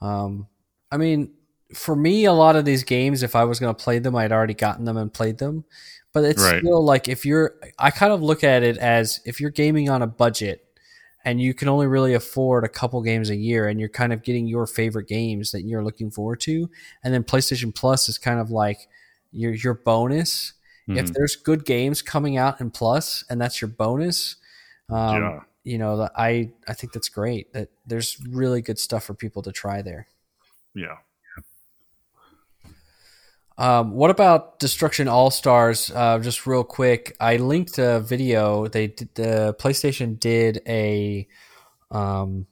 Um, 0.01 0.49
I 0.91 0.97
mean, 0.97 1.33
for 1.75 1.95
me, 1.97 2.25
a 2.25 2.33
lot 2.33 2.57
of 2.57 2.65
these 2.65 2.85
games, 2.85 3.23
if 3.23 3.35
I 3.37 3.45
was 3.45 3.59
going 3.61 3.75
to 3.75 3.83
play 3.83 3.99
them, 3.99 4.17
I'd 4.17 4.33
already 4.33 4.55
gotten 4.55 4.85
them 4.85 4.97
and 4.97 5.13
played 5.13 5.39
them. 5.39 5.65
But 6.13 6.25
it's 6.25 6.43
Right. 6.43 6.59
still 6.61 6.85
like 6.85 7.09
if 7.09 7.25
you're, 7.25 7.55
I 7.79 7.91
kind 7.91 8.13
of 8.13 8.21
look 8.21 8.45
at 8.45 8.63
it 8.63 8.77
as 8.77 9.21
if 9.25 9.41
you're 9.41 9.51
gaming 9.51 9.89
on 9.89 10.03
a 10.03 10.07
budget 10.07 10.67
and 11.25 11.41
you 11.41 11.55
can 11.55 11.69
only 11.69 11.87
really 11.87 12.15
afford 12.15 12.65
a 12.65 12.69
couple 12.69 13.01
games 13.03 13.31
a 13.31 13.37
year 13.37 13.69
and 13.69 13.79
you're 13.79 13.89
kind 13.89 14.13
of 14.13 14.23
getting 14.23 14.47
your 14.47 14.67
favorite 14.67 15.09
games 15.09 15.53
that 15.53 15.63
you're 15.63 15.85
looking 15.85 16.11
forward 16.11 16.41
to. 16.41 16.69
And 17.05 17.15
then 17.15 17.23
PlayStation 17.25 17.75
Plus 17.75 18.09
is 18.09 18.19
kind 18.19 18.41
of 18.41 18.51
like 18.51 18.89
your, 19.31 19.53
your 19.55 19.75
bonus. 19.75 20.55
If 20.89 21.07
Mhm. 21.07 21.13
there's 21.15 21.37
good 21.37 21.65
games 21.65 22.03
coming 22.03 22.37
out 22.37 22.61
in 22.61 22.71
Plus 22.71 23.25
and 23.31 23.41
that's 23.41 23.61
your 23.61 23.69
bonus, 23.69 24.37
um, 24.91 25.23
yeah, 25.23 25.41
you 25.65 25.79
know, 25.79 26.09
I, 26.17 26.51
I 26.67 26.75
think 26.75 26.93
that's 26.93 27.09
great 27.09 27.53
that 27.53 27.69
there's 27.87 28.19
really 28.29 28.61
good 28.63 28.79
stuff 28.81 29.05
for 29.05 29.15
people 29.15 29.43
to 29.43 29.53
try 29.53 29.81
there. 29.83 30.09
yeah. 30.75 30.97
Um, 33.59 33.93
what 33.93 34.11
about 34.11 34.59
Destruction 34.59 35.09
All 35.09 35.31
Stars? 35.31 35.91
Uh, 35.95 36.19
just 36.19 36.47
real 36.47 36.65
quick, 36.65 37.15
I 37.21 37.37
linked 37.37 37.79
a 37.79 38.01
video. 38.01 38.67
They 38.67 38.89
did, 38.89 39.15
the 39.15 39.55
PlayStation 39.59 40.19
did 40.19 40.63
a 40.67 41.29
um, 41.91 42.47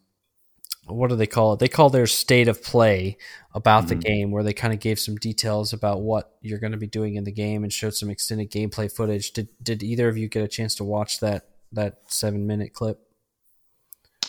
what 0.87 1.09
do 1.09 1.17
they 1.17 1.27
call 1.27 1.53
it? 1.55 1.61
They 1.61 1.69
call 1.69 1.89
their 1.89 2.07
state 2.07 2.49
of 2.49 2.63
play 2.63 3.17
about 3.55 3.89
the 3.89 3.95
Mhm. 3.97 4.01
game, 4.03 4.31
where 4.33 4.43
they 4.43 4.53
kind 4.53 4.75
of 4.75 4.81
gave 4.81 4.99
some 4.99 5.15
details 5.17 5.73
about 5.73 6.03
what 6.03 6.37
you're 6.43 6.59
going 6.59 6.73
to 6.73 6.79
be 6.79 6.87
doing 6.89 7.15
in 7.15 7.25
the 7.25 7.33
game 7.33 7.63
and 7.63 7.73
showed 7.73 7.95
some 7.95 8.11
extended 8.11 8.51
gameplay 8.51 8.91
footage. 8.93 9.31
Did 9.33 9.49
Did 9.63 9.83
either 9.83 10.09
of 10.09 10.19
you 10.19 10.29
get 10.29 10.43
a 10.43 10.49
chance 10.49 10.75
to 10.77 10.85
watch 10.85 11.21
that 11.21 11.49
that 11.73 12.01
seven 12.09 12.47
minute 12.47 12.73
clip? 12.75 12.99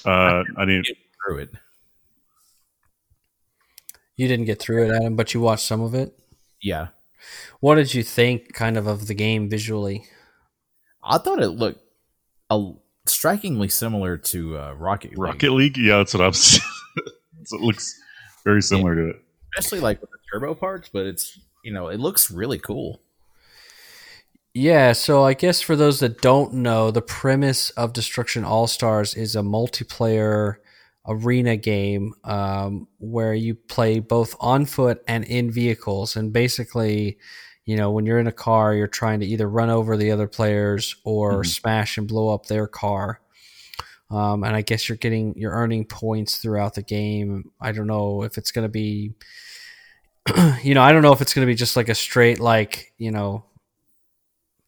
Uh, 0.05 0.43
I 0.57 0.65
mean, 0.65 0.83
Through 1.27 1.37
it. 1.39 1.49
You 4.15 4.27
didn't 4.27 4.45
get 4.45 4.59
through 4.59 4.85
it, 4.85 4.95
Adam, 4.95 5.15
but 5.15 5.33
you 5.33 5.41
watched 5.41 5.65
some 5.65 5.81
of 5.81 5.93
it. 5.95 6.17
Yeah. 6.61 6.87
What 7.59 7.75
did 7.75 7.93
you 7.93 8.03
think, 8.03 8.53
kind 8.53 8.77
of, 8.77 8.87
of 8.87 9.07
the 9.07 9.13
game 9.13 9.49
visually? 9.49 10.05
I 11.03 11.17
thought 11.17 11.41
it 11.41 11.49
looked 11.49 11.81
a, 12.49 12.73
strikingly 13.05 13.69
similar 13.69 14.17
to 14.17 14.57
uh, 14.57 14.73
Rocket 14.73 15.11
League. 15.11 15.19
Rocket 15.19 15.51
League. 15.51 15.77
Yeah, 15.77 15.97
that's 15.97 16.13
what 16.13 16.23
I'm. 16.23 16.33
saying. 16.33 16.63
So 17.45 17.57
it 17.57 17.63
looks 17.63 17.99
very 18.43 18.61
similar 18.61 18.95
to 18.95 19.09
it. 19.09 19.15
especially 19.57 19.79
like 19.79 19.99
with 20.01 20.11
the 20.11 20.17
turbo 20.31 20.53
parts, 20.53 20.89
but 20.91 21.05
it's 21.05 21.39
you 21.63 21.73
know 21.73 21.87
it 21.87 21.99
looks 21.99 22.29
really 22.31 22.59
cool. 22.59 23.01
Yeah, 24.53 24.91
so 24.91 25.23
I 25.23 25.33
guess 25.33 25.61
for 25.61 25.75
those 25.75 26.01
that 26.01 26.21
don't 26.21 26.55
know, 26.55 26.91
the 26.91 27.01
premise 27.01 27.69
of 27.71 27.93
Destruction 27.93 28.43
All 28.43 28.67
Stars 28.67 29.15
is 29.15 29.35
a 29.35 29.41
multiplayer 29.41 30.57
arena 31.07 31.57
game 31.57 32.13
um, 32.23 32.87
where 32.99 33.33
you 33.33 33.55
play 33.55 33.99
both 33.99 34.35
on 34.39 34.65
foot 34.65 35.01
and 35.07 35.23
in 35.25 35.51
vehicles. 35.51 36.15
And 36.15 36.31
basically, 36.31 37.17
you 37.65 37.75
know, 37.75 37.91
when 37.91 38.05
you're 38.05 38.19
in 38.19 38.27
a 38.27 38.31
car, 38.31 38.73
you're 38.75 38.87
trying 38.87 39.19
to 39.21 39.25
either 39.25 39.49
run 39.49 39.69
over 39.69 39.97
the 39.97 40.11
other 40.11 40.27
players 40.27 40.95
or 41.03 41.41
Mhm. 41.41 41.47
smash 41.47 41.97
and 41.97 42.07
blow 42.07 42.29
up 42.33 42.45
their 42.45 42.67
car. 42.67 43.19
Um, 44.09 44.43
and 44.43 44.55
I 44.55 44.61
guess 44.61 44.89
you're 44.89 44.97
getting 44.97 45.33
you're 45.37 45.53
earning 45.53 45.85
points 45.85 46.37
throughout 46.37 46.75
the 46.75 46.81
game. 46.83 47.51
I 47.61 47.71
don't 47.71 47.87
know 47.87 48.23
if 48.23 48.37
it's 48.37 48.51
going 48.51 48.65
to 48.65 48.69
be, 48.69 49.13
you 50.63 50.73
know, 50.75 50.81
I 50.81 50.91
don't 50.91 51.01
know 51.01 51.13
if 51.13 51.21
it's 51.21 51.33
going 51.33 51.45
to 51.47 51.51
be 51.51 51.55
just 51.55 51.75
like 51.77 51.89
a 51.89 51.95
straight 51.95 52.39
like 52.39 52.93
you 52.97 53.11
know 53.11 53.45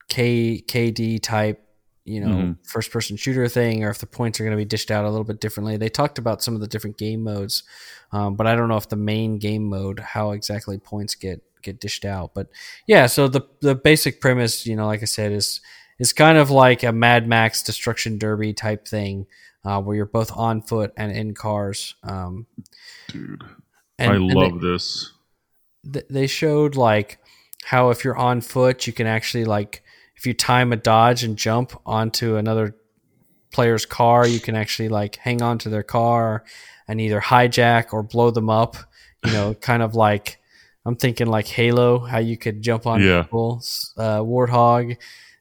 K 0.10 0.62
KD 0.68 1.20
type, 1.22 1.63
you 2.06 2.20
know, 2.20 2.28
Mhm. 2.36 2.58
first 2.66 2.92
person 2.92 3.16
shooter 3.16 3.48
thing, 3.48 3.84
or 3.84 3.90
if 3.90 4.00
the 4.00 4.06
points 4.06 4.40
are 4.40 4.44
going 4.44 4.52
to 4.56 4.62
be 4.62 4.66
dished 4.66 4.92
out 4.92 5.06
a 5.06 5.10
little 5.10 5.24
bit 5.24 5.40
differently. 5.40 5.78
They 5.78 5.88
talked 5.90 6.18
about 6.18 6.44
some 6.44 6.54
of 6.56 6.60
the 6.62 6.68
different 6.68 6.98
game 6.98 7.24
modes, 7.24 7.64
um, 8.12 8.36
but 8.36 8.46
I 8.46 8.56
don't 8.56 8.68
know 8.68 8.76
if 8.78 8.90
the 8.90 8.96
main 8.98 9.38
game 9.40 9.64
mode 9.64 10.00
how 10.00 10.32
exactly 10.32 10.78
points 10.78 11.16
get 11.16 11.42
get 11.62 11.80
dished 11.80 12.04
out. 12.04 12.34
But 12.34 12.50
yeah, 12.88 13.06
so 13.08 13.28
the 13.30 13.42
the 13.62 13.74
basic 13.76 14.20
premise, 14.20 14.66
you 14.66 14.76
know, 14.76 14.86
like 14.86 15.02
I 15.02 15.06
said, 15.06 15.32
is 15.32 15.62
is 16.00 16.12
kind 16.12 16.38
of 16.38 16.50
like 16.52 16.84
a 16.84 16.92
Mad 16.92 17.28
Max 17.28 17.64
Destruction 17.64 18.18
Derby 18.18 18.52
type 18.52 18.86
thing, 18.88 19.26
uh, 19.64 19.80
where 19.82 19.96
you're 19.96 20.06
both 20.06 20.36
on 20.36 20.62
foot 20.62 20.92
and 20.98 21.12
in 21.16 21.34
cars. 21.34 21.96
Um, 22.04 22.48
Dude, 23.08 23.44
and, 23.98 24.12
I 24.12 24.16
and 24.16 24.30
they- 24.30 24.34
love 24.34 24.60
this. 24.60 25.14
th- 25.90 26.06
they 26.10 26.28
showed 26.28 26.76
like 26.76 27.20
how 27.66 27.92
if 27.92 28.04
you're 28.04 28.18
on 28.18 28.42
foot, 28.42 28.88
you 28.88 28.92
can 28.94 29.08
actually 29.08 29.46
like 29.46 29.83
if 30.24 30.28
you 30.28 30.34
time 30.34 30.72
a 30.72 30.78
dodge 30.78 31.26
and 31.26 31.36
jump 31.38 31.74
onto 31.86 32.38
another 32.38 32.78
player's 33.52 33.86
car, 33.86 34.26
you 34.26 34.40
can 34.40 34.56
actually 34.56 34.88
like 34.88 35.18
hang 35.18 35.42
on 35.42 35.58
to 35.58 35.68
their 35.70 35.84
car 35.84 36.46
and 36.88 37.02
either 37.02 37.20
hijack 37.20 37.92
or 37.92 38.04
blow 38.04 38.32
them 38.32 38.50
up. 38.50 38.78
You 39.26 39.34
know, 39.34 39.54
kind 39.70 39.84
of 39.84 39.96
like 39.96 40.38
I'm 40.86 40.96
thinking 40.96 41.28
like 41.28 41.48
Halo, 41.48 42.00
how 42.00 42.20
you 42.20 42.38
could 42.38 42.62
jump 42.62 42.88
on 42.88 43.02
Yeah. 43.04 43.24
people, 43.24 43.62
uh, 43.98 44.20
Warthog 44.20 44.96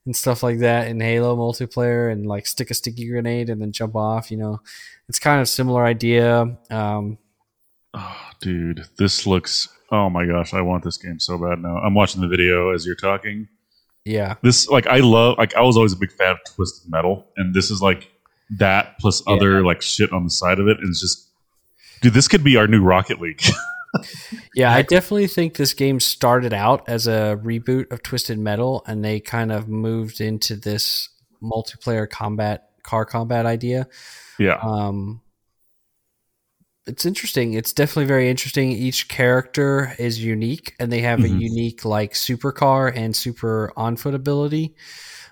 and 0.04 0.16
stuff 0.16 0.42
like 0.42 0.58
that 0.58 0.88
in 0.88 0.98
Halo 1.00 1.36
multiplayer, 1.36 2.10
and 2.10 2.26
like 2.26 2.48
stick 2.48 2.68
a 2.72 2.74
sticky 2.74 3.08
grenade 3.08 3.50
and 3.50 3.62
then 3.62 3.70
jump 3.70 3.94
off. 3.94 4.32
You 4.32 4.38
know, 4.38 4.60
it's 5.08 5.20
kind 5.20 5.40
of 5.40 5.48
similar 5.48 5.84
idea. 5.84 6.56
Um, 6.72 7.18
Oh, 7.94 8.30
dude, 8.40 8.84
this 8.98 9.26
looks. 9.28 9.68
Oh 9.92 10.10
my 10.10 10.26
gosh, 10.26 10.54
I 10.54 10.60
want 10.62 10.82
this 10.82 10.96
game 10.96 11.20
so 11.20 11.38
bad 11.38 11.60
now. 11.60 11.76
I'm 11.76 11.94
watching 11.94 12.20
the 12.20 12.26
video 12.26 12.72
as 12.72 12.84
you're 12.84 12.96
talking. 12.96 13.46
Yeah, 14.04 14.34
This, 14.42 14.68
like, 14.68 14.86
I 14.86 14.98
love. 14.98 15.38
Like, 15.38 15.54
I 15.54 15.62
was 15.62 15.76
always 15.76 15.92
a 15.92 15.96
big 15.96 16.12
fan 16.12 16.32
of 16.32 16.38
Twisted 16.54 16.90
Metal, 16.90 17.26
and 17.36 17.54
this 17.54 17.70
is 17.70 17.80
like 17.80 18.10
that 18.58 18.98
plus 18.98 19.22
Yeah. 19.26 19.34
other 19.34 19.64
like 19.64 19.80
shit 19.82 20.12
on 20.12 20.24
the 20.24 20.30
side 20.30 20.58
of 20.58 20.68
it. 20.68 20.78
And 20.78 20.88
it's 20.88 21.00
just, 21.00 21.28
dude, 22.02 22.12
this 22.12 22.28
could 22.28 22.44
be 22.44 22.56
our 22.56 22.66
new 22.66 22.82
Rocket 22.82 23.20
League. 23.20 23.42
Yeah, 24.54 24.72
I 24.72 24.80
definitely 24.82 25.26
think 25.26 25.56
this 25.56 25.74
game 25.74 26.00
started 26.00 26.52
out 26.54 26.88
as 26.88 27.06
a 27.06 27.38
reboot 27.42 27.90
of 27.92 28.02
Twisted 28.02 28.38
Metal, 28.38 28.82
and 28.86 29.04
they 29.04 29.20
kind 29.20 29.52
of 29.52 29.68
moved 29.68 30.18
into 30.20 30.56
this 30.56 31.08
multiplayer 31.42 32.08
combat 32.08 32.70
car 32.82 33.04
combat 33.04 33.44
idea. 33.46 33.86
Yeah. 34.38 34.58
Um, 34.62 35.20
it's 36.86 37.06
interesting. 37.06 37.54
It's 37.54 37.72
definitely 37.72 38.06
very 38.06 38.28
interesting. 38.28 38.70
Each 38.72 39.08
character 39.08 39.94
is 39.98 40.22
unique, 40.22 40.74
and 40.80 40.92
they 40.92 41.00
have 41.00 41.20
Mhm. 41.20 41.24
a 41.24 41.28
unique 41.28 41.84
like 41.84 42.12
supercar 42.12 42.92
and 42.94 43.14
super 43.14 43.72
on 43.76 43.96
foot 43.96 44.14
ability, 44.14 44.74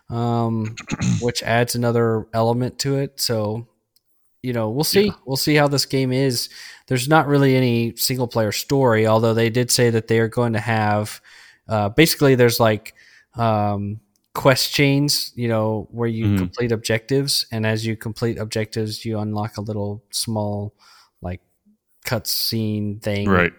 um, 0.08 0.76
which 1.22 1.42
adds 1.42 1.74
another 1.74 2.26
element 2.32 2.78
to 2.80 2.98
it. 2.98 3.20
So, 3.20 3.66
you 4.42 4.52
know, 4.52 4.70
we'll 4.70 4.84
see. 4.84 5.06
Yeah. 5.06 5.12
We'll 5.26 5.36
see 5.36 5.54
how 5.56 5.68
this 5.68 5.86
game 5.86 6.12
is. 6.12 6.48
There's 6.86 7.08
not 7.08 7.26
really 7.26 7.56
any 7.56 7.94
single 7.96 8.28
player 8.28 8.52
story, 8.52 9.06
although 9.06 9.34
they 9.34 9.50
did 9.50 9.70
say 9.70 9.90
that 9.90 10.08
they 10.08 10.18
are 10.20 10.28
going 10.28 10.52
to 10.54 10.60
have. 10.60 11.20
Uh, 11.68 11.88
basically, 11.88 12.34
there's 12.36 12.58
like 12.60 12.94
um, 13.36 14.00
quest 14.34 14.72
chains, 14.72 15.32
you 15.36 15.46
know, 15.48 15.88
where 15.90 16.08
you 16.08 16.26
Mhm. 16.26 16.38
complete 16.38 16.72
objectives, 16.72 17.46
and 17.52 17.64
as 17.66 17.86
you 17.86 17.96
complete 17.96 18.38
objectives, 18.38 19.04
you 19.04 19.18
unlock 19.18 19.56
a 19.56 19.60
little 19.60 20.02
small 20.10 20.74
cutscene 22.10 23.00
thing, 23.02 23.28
Right. 23.28 23.52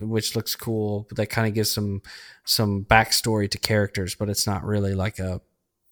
which 0.00 0.34
looks 0.36 0.56
cool. 0.56 1.06
But 1.08 1.16
that 1.18 1.26
kind 1.26 1.46
of 1.46 1.54
gives 1.54 1.70
some 1.70 2.02
some 2.44 2.84
backstory 2.84 3.50
to 3.50 3.58
characters, 3.58 4.14
but 4.14 4.28
it's 4.28 4.46
not 4.46 4.64
really 4.64 4.94
like 4.94 5.18
a 5.18 5.40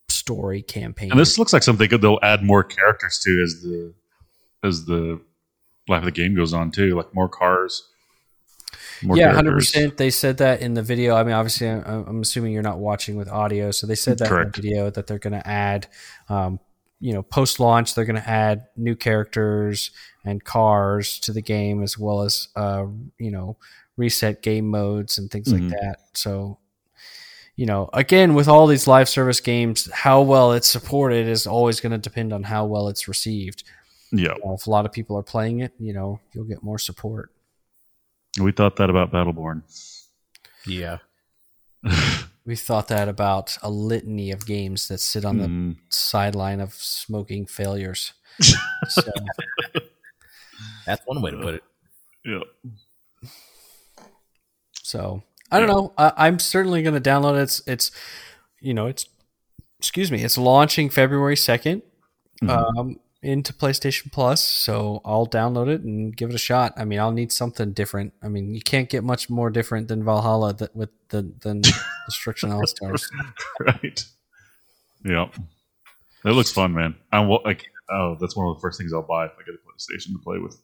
story 0.09 0.63
campaign. 0.63 1.11
And 1.11 1.21
this 1.21 1.39
looks 1.39 1.53
like 1.53 1.63
something 1.63 1.89
good 1.89 2.01
they'll 2.01 2.19
add 2.23 2.43
more 2.43 2.65
characters 2.65 3.19
to 3.21 3.43
as 3.43 3.63
the 3.63 3.95
as 4.63 4.85
the 4.87 5.21
life 5.89 6.01
of 6.01 6.05
the 6.07 6.13
game 6.13 6.35
goes 6.35 6.53
on 6.53 6.71
too, 6.71 6.95
like 6.97 7.15
more 7.15 7.29
cars. 7.29 7.87
More 9.03 9.17
yeah, 9.17 9.33
hundred 9.33 9.53
percent. 9.55 9.97
They 9.97 10.11
said 10.11 10.39
that 10.39 10.61
in 10.61 10.75
the 10.75 10.83
video. 10.83 11.15
I 11.15 11.25
mean, 11.25 11.33
obviously, 11.33 11.69
I'm, 11.69 12.05
I'm 12.07 12.21
assuming 12.21 12.53
you're 12.53 12.63
not 12.63 12.79
watching 12.79 13.17
with 13.17 13.29
audio, 13.29 13.71
so 13.71 13.87
they 13.87 13.95
said 13.95 14.19
that 14.19 14.29
Correct. 14.29 14.57
in 14.59 14.63
the 14.63 14.69
video 14.69 14.91
that 14.91 15.07
they're 15.07 15.19
going 15.19 15.33
to 15.33 15.47
add, 15.47 15.87
um, 16.29 16.61
you 17.01 17.15
know, 17.15 17.23
post 17.23 17.61
launch, 17.61 17.95
they're 17.95 18.05
going 18.05 18.21
to 18.21 18.29
add 18.29 18.67
new 18.77 18.95
characters 18.95 19.91
and 20.25 20.45
cars 20.45 21.19
to 21.21 21.33
the 21.33 21.41
game, 21.43 21.83
as 21.83 21.99
well 21.99 22.23
as, 22.23 22.49
uh, 22.57 22.87
you 23.19 23.31
know, 23.31 23.57
reset 23.97 24.43
game 24.43 24.69
modes 24.69 25.19
and 25.19 25.31
things 25.31 25.49
Mhm. 25.53 25.71
like 25.71 25.81
that. 25.81 25.97
So, 26.15 26.59
you 27.57 27.67
know, 27.67 27.89
again, 27.93 28.35
with 28.35 28.49
all 28.49 28.67
these 28.67 28.87
live 28.87 29.09
service 29.09 29.41
games, 29.41 29.91
how 29.93 30.23
well 30.23 30.53
it's 30.53 30.69
supported 30.69 31.27
is 31.27 31.47
always 31.47 31.81
going 31.81 31.93
to 31.93 31.99
depend 31.99 32.33
on 32.33 32.43
how 32.45 32.65
well 32.67 32.89
it's 32.89 33.09
received. 33.09 33.65
Yeah. 34.13 34.35
You 34.35 34.45
know, 34.45 34.55
if 34.55 34.67
a 34.67 34.71
lot 34.71 34.87
of 34.87 34.93
people 34.93 35.17
are 35.17 35.23
playing 35.23 35.61
it, 35.61 35.73
you 35.79 35.93
know, 35.93 36.21
you'll 36.33 36.45
get 36.45 36.63
more 36.63 36.79
support. 36.79 37.31
We 38.41 38.53
thought 38.53 38.77
that 38.77 38.89
about 38.91 39.11
Battleborn. 39.13 39.63
Yeah. 40.67 40.99
We 42.47 42.57
thought 42.57 42.89
that 42.89 43.07
about 43.07 43.59
a 43.63 43.71
litany 43.71 44.31
of 44.33 44.47
games 44.47 44.89
that 44.89 44.99
sit 44.99 45.25
on 45.27 45.37
the 45.39 45.47
Mm. 45.47 45.77
sideline 45.91 46.61
of 46.61 46.73
smoking 46.75 47.45
failures. 47.47 48.15
so, 48.89 49.03
That's 50.91 51.07
one 51.07 51.23
way 51.23 51.31
to 51.31 51.37
put 51.39 51.55
it. 51.55 51.65
Yeah. 52.25 52.41
so 54.83 55.23
I 55.51 55.59
don't 55.59 55.69
know. 55.69 55.93
I, 55.99 56.13
I'm 56.17 56.39
certainly 56.39 56.83
going 56.83 57.01
to 57.01 57.11
download 57.11 57.37
it. 57.39 57.43
It's, 57.43 57.63
it's, 57.67 57.91
you 58.61 58.75
know, 58.75 58.87
it's, 58.87 59.07
excuse 59.79 60.11
me, 60.13 60.23
it's 60.23 60.39
launching 60.39 60.91
February 60.91 61.35
2nd 61.37 61.83
Mhm. 62.43 62.79
um, 62.79 63.01
into 63.23 63.53
PlayStation 63.53 64.11
Plus. 64.11 64.43
So 64.43 65.01
I'll 65.05 65.27
download 65.27 65.69
it 65.69 65.83
and 65.83 66.17
give 66.17 66.31
it 66.31 66.35
a 66.35 66.39
shot. 66.39 66.73
I 66.77 66.85
mean, 66.87 66.99
I'll 66.99 67.13
need 67.13 67.33
something 67.33 67.73
different. 67.73 68.15
I 68.23 68.29
mean, 68.29 68.55
you 68.55 68.63
can't 68.63 68.89
get 68.89 69.05
much 69.05 69.29
more 69.29 69.51
different 69.51 69.89
than 69.89 70.05
Valhalla 70.05 70.55
that 70.55 70.75
with 70.75 70.89
the 71.11 71.31
than 71.41 71.61
Destruction 72.07 72.51
All 72.53 72.67
Stars. 72.67 73.11
right. 73.61 74.05
Yeah. 75.05 75.29
It 76.25 76.31
looks 76.33 76.51
fun, 76.53 76.73
man. 76.75 76.95
I'm 77.13 77.29
like. 77.29 77.67
Oh, 77.93 78.17
that's 78.21 78.37
one 78.37 78.47
of 78.49 78.55
the 78.57 78.61
first 78.61 78.79
things 78.79 78.93
I'll 78.93 79.03
buy 79.03 79.25
if 79.27 79.33
I 79.33 79.43
get 79.45 79.55
a 79.57 79.59
PlayStation 79.67 80.13
to 80.13 80.19
play 80.23 80.39
with. 80.39 80.57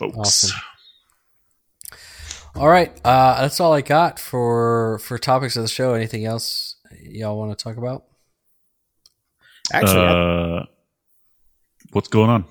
Folks. 0.00 0.16
Awesome. 0.18 0.60
All 2.56 2.68
right, 2.68 2.90
uh, 3.04 3.42
that's 3.42 3.60
all 3.60 3.72
I 3.72 3.80
got 3.80 4.18
for 4.18 4.98
for 5.00 5.18
topics 5.18 5.56
of 5.56 5.62
the 5.62 5.68
show. 5.68 5.94
Anything 5.94 6.24
else 6.24 6.76
y'all 7.02 7.38
want 7.38 7.56
to 7.56 7.62
talk 7.62 7.76
about? 7.76 8.04
Actually, 9.72 10.00
I- 10.06 10.58
uh, 10.60 10.64
what's 11.92 12.08
going 12.08 12.28
on? 12.30 12.44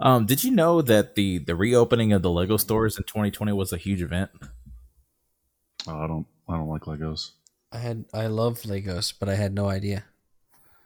um, 0.00 0.26
did 0.26 0.42
you 0.42 0.50
know 0.50 0.82
that 0.82 1.14
the 1.14 1.38
the 1.38 1.54
reopening 1.54 2.12
of 2.12 2.22
the 2.22 2.30
Lego 2.30 2.56
stores 2.56 2.96
in 2.98 3.04
2020 3.04 3.52
was 3.52 3.72
a 3.72 3.76
huge 3.76 4.02
event? 4.02 4.30
Oh, 5.86 5.96
I 6.02 6.06
don't. 6.08 6.26
I 6.48 6.56
don't 6.56 6.68
like 6.68 6.82
Legos. 6.82 7.30
I 7.70 7.78
had 7.78 8.04
I 8.12 8.26
love 8.26 8.62
Legos, 8.62 9.12
but 9.18 9.28
I 9.28 9.36
had 9.36 9.54
no 9.54 9.68
idea. 9.68 10.04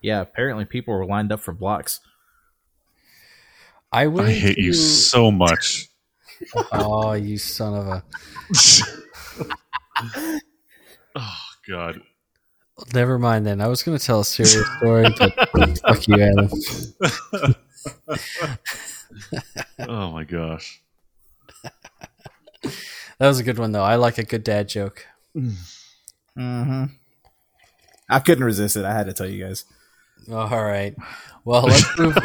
Yeah, 0.02 0.20
apparently 0.20 0.64
people 0.66 0.92
were 0.92 1.06
lined 1.06 1.32
up 1.32 1.40
for 1.40 1.52
blocks. 1.52 2.00
I 3.92 4.06
went. 4.06 4.28
I 4.28 4.32
hate 4.32 4.58
you 4.58 4.72
so 4.72 5.30
much. 5.30 5.88
Oh, 6.72 7.12
you 7.12 7.38
son 7.38 7.72
of 7.72 7.86
a! 7.86 8.02
oh 11.14 11.38
God. 11.68 12.00
Never 12.92 13.16
mind. 13.16 13.46
Then 13.46 13.60
I 13.60 13.68
was 13.68 13.84
going 13.84 13.96
to 13.96 14.04
tell 14.04 14.18
a 14.20 14.24
serious 14.24 14.66
story, 14.78 15.06
but 15.16 15.32
fuck 15.78 16.08
you, 16.08 16.20
Adam. 16.20 16.50
Oh 19.78 20.10
my 20.10 20.24
gosh. 20.24 20.82
That 22.62 23.28
was 23.28 23.38
a 23.38 23.44
good 23.44 23.60
one, 23.60 23.70
though. 23.70 23.84
I 23.84 23.94
like 23.94 24.18
a 24.18 24.24
good 24.24 24.42
dad 24.44 24.68
joke. 24.68 25.06
Mm-hmm. 26.36 26.84
I 28.08 28.18
couldn't 28.20 28.44
resist 28.44 28.76
it. 28.76 28.86
I 28.86 28.94
had 28.94 29.04
to 29.04 29.12
tell 29.12 29.28
you 29.28 29.44
guys. 29.44 29.66
All 30.30 30.64
right. 30.64 30.96
Well, 31.44 31.64
let's 31.64 31.98
move. 31.98 32.16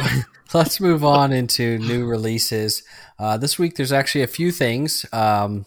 Let's 0.54 0.80
move 0.80 1.04
on 1.04 1.32
into 1.32 1.78
new 1.80 2.06
releases. 2.06 2.84
Uh, 3.20 3.38
this 3.38 3.58
week, 3.60 3.76
there's 3.76 3.92
actually 3.92 4.24
a 4.24 4.28
few 4.28 4.52
things. 4.52 5.06
Um, 5.12 5.66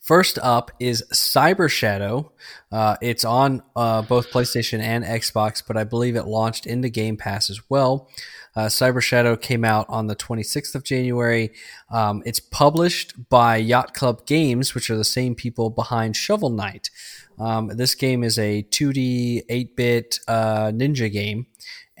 first 0.00 0.38
up 0.42 0.70
is 0.80 1.04
Cyber 1.12 1.70
Shadow. 1.70 2.32
Uh, 2.72 2.96
it's 3.00 3.24
on 3.24 3.62
uh, 3.76 4.02
both 4.02 4.30
PlayStation 4.30 4.80
and 4.80 5.04
Xbox, 5.04 5.62
but 5.66 5.76
I 5.76 5.84
believe 5.84 6.16
it 6.16 6.26
launched 6.26 6.66
into 6.66 6.88
Game 6.88 7.16
Pass 7.16 7.50
as 7.50 7.60
well. 7.68 8.08
Uh, 8.56 8.66
Cyber 8.66 9.00
Shadow 9.00 9.36
came 9.36 9.64
out 9.64 9.86
on 9.88 10.08
the 10.08 10.16
26th 10.16 10.74
of 10.74 10.82
January. 10.82 11.52
Um, 11.90 12.22
it's 12.26 12.40
published 12.40 13.28
by 13.28 13.56
Yacht 13.56 13.94
Club 13.94 14.26
Games, 14.26 14.74
which 14.74 14.90
are 14.90 14.96
the 14.96 15.04
same 15.04 15.34
people 15.34 15.70
behind 15.70 16.16
Shovel 16.16 16.50
Knight. 16.50 16.90
Um, 17.38 17.68
this 17.68 17.94
game 17.94 18.22
is 18.22 18.38
a 18.38 18.64
2D 18.64 19.42
8 19.48 19.76
bit 19.76 20.18
uh, 20.28 20.66
ninja 20.66 21.10
game, 21.10 21.46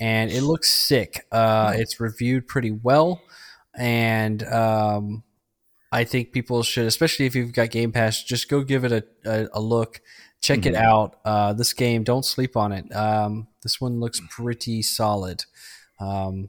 and 0.00 0.30
it 0.32 0.42
looks 0.42 0.68
sick. 0.68 1.26
Uh, 1.30 1.72
it's 1.76 2.00
reviewed 2.00 2.48
pretty 2.48 2.70
well, 2.72 3.22
and 3.78 4.42
um, 4.44 5.22
I 5.92 6.04
think 6.04 6.32
people 6.32 6.62
should, 6.62 6.86
especially 6.86 7.26
if 7.26 7.34
you've 7.36 7.52
got 7.52 7.70
Game 7.70 7.92
Pass, 7.92 8.22
just 8.24 8.48
go 8.48 8.62
give 8.62 8.84
it 8.84 8.92
a, 8.92 9.04
a, 9.24 9.48
a 9.54 9.60
look. 9.60 10.00
Check 10.40 10.64
it 10.64 10.72
Mhm. 10.74 10.82
out. 10.82 11.16
Uh, 11.24 11.52
this 11.52 11.74
game, 11.74 12.02
don't 12.02 12.24
sleep 12.24 12.56
on 12.56 12.72
it. 12.72 12.90
Um, 12.96 13.48
this 13.62 13.78
one 13.80 14.00
looks 14.00 14.22
pretty 14.30 14.80
solid. 14.82 15.44
Um, 16.00 16.48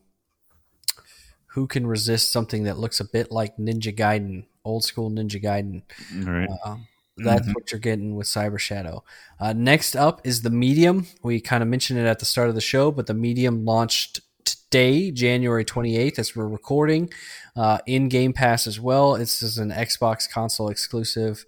who 1.47 1.67
can 1.67 1.85
resist 1.85 2.31
something 2.31 2.63
that 2.63 2.77
looks 2.77 3.01
a 3.01 3.03
bit 3.05 3.31
like 3.31 3.57
Ninja 3.57 3.93
Gaiden, 3.93 4.45
old 4.63 4.85
school 4.85 5.11
Ninja 5.11 5.43
Gaiden? 5.43 5.83
All 6.25 6.33
right. 6.33 6.49
Um, 6.65 6.87
that's 7.23 7.47
Mhm. 7.47 7.55
what 7.55 7.71
you're 7.71 7.79
getting 7.79 8.15
with 8.15 8.27
Cyber 8.27 8.59
Shadow. 8.59 9.03
Uh, 9.39 9.53
next 9.53 9.95
up 9.95 10.21
is 10.23 10.41
the 10.41 10.49
Medium. 10.49 11.07
We 11.23 11.39
kind 11.41 11.61
of 11.63 11.69
mentioned 11.69 11.99
it 11.99 12.05
at 12.05 12.19
the 12.19 12.25
start 12.25 12.49
of 12.49 12.55
the 12.55 12.61
show, 12.61 12.91
but 12.91 13.07
the 13.07 13.13
Medium 13.13 13.65
launched 13.65 14.21
today, 14.43 15.11
January 15.11 15.63
28th, 15.65 16.17
as 16.17 16.35
we're 16.35 16.47
recording, 16.47 17.11
uh, 17.55 17.79
in 17.85 18.09
Game 18.09 18.33
Pass 18.33 18.67
as 18.67 18.79
well. 18.79 19.13
This 19.17 19.43
is 19.43 19.57
an 19.57 19.69
Xbox 19.71 20.29
console 20.29 20.69
exclusive, 20.69 21.45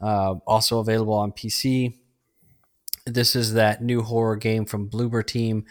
uh, 0.00 0.34
also 0.46 0.78
available 0.80 1.14
on 1.14 1.32
PC. 1.32 1.98
This 3.06 3.36
is 3.36 3.52
that 3.52 3.82
new 3.82 4.02
horror 4.02 4.34
game 4.36 4.64
from 4.64 4.90
Bloober 4.90 5.24
Team. 5.24 5.64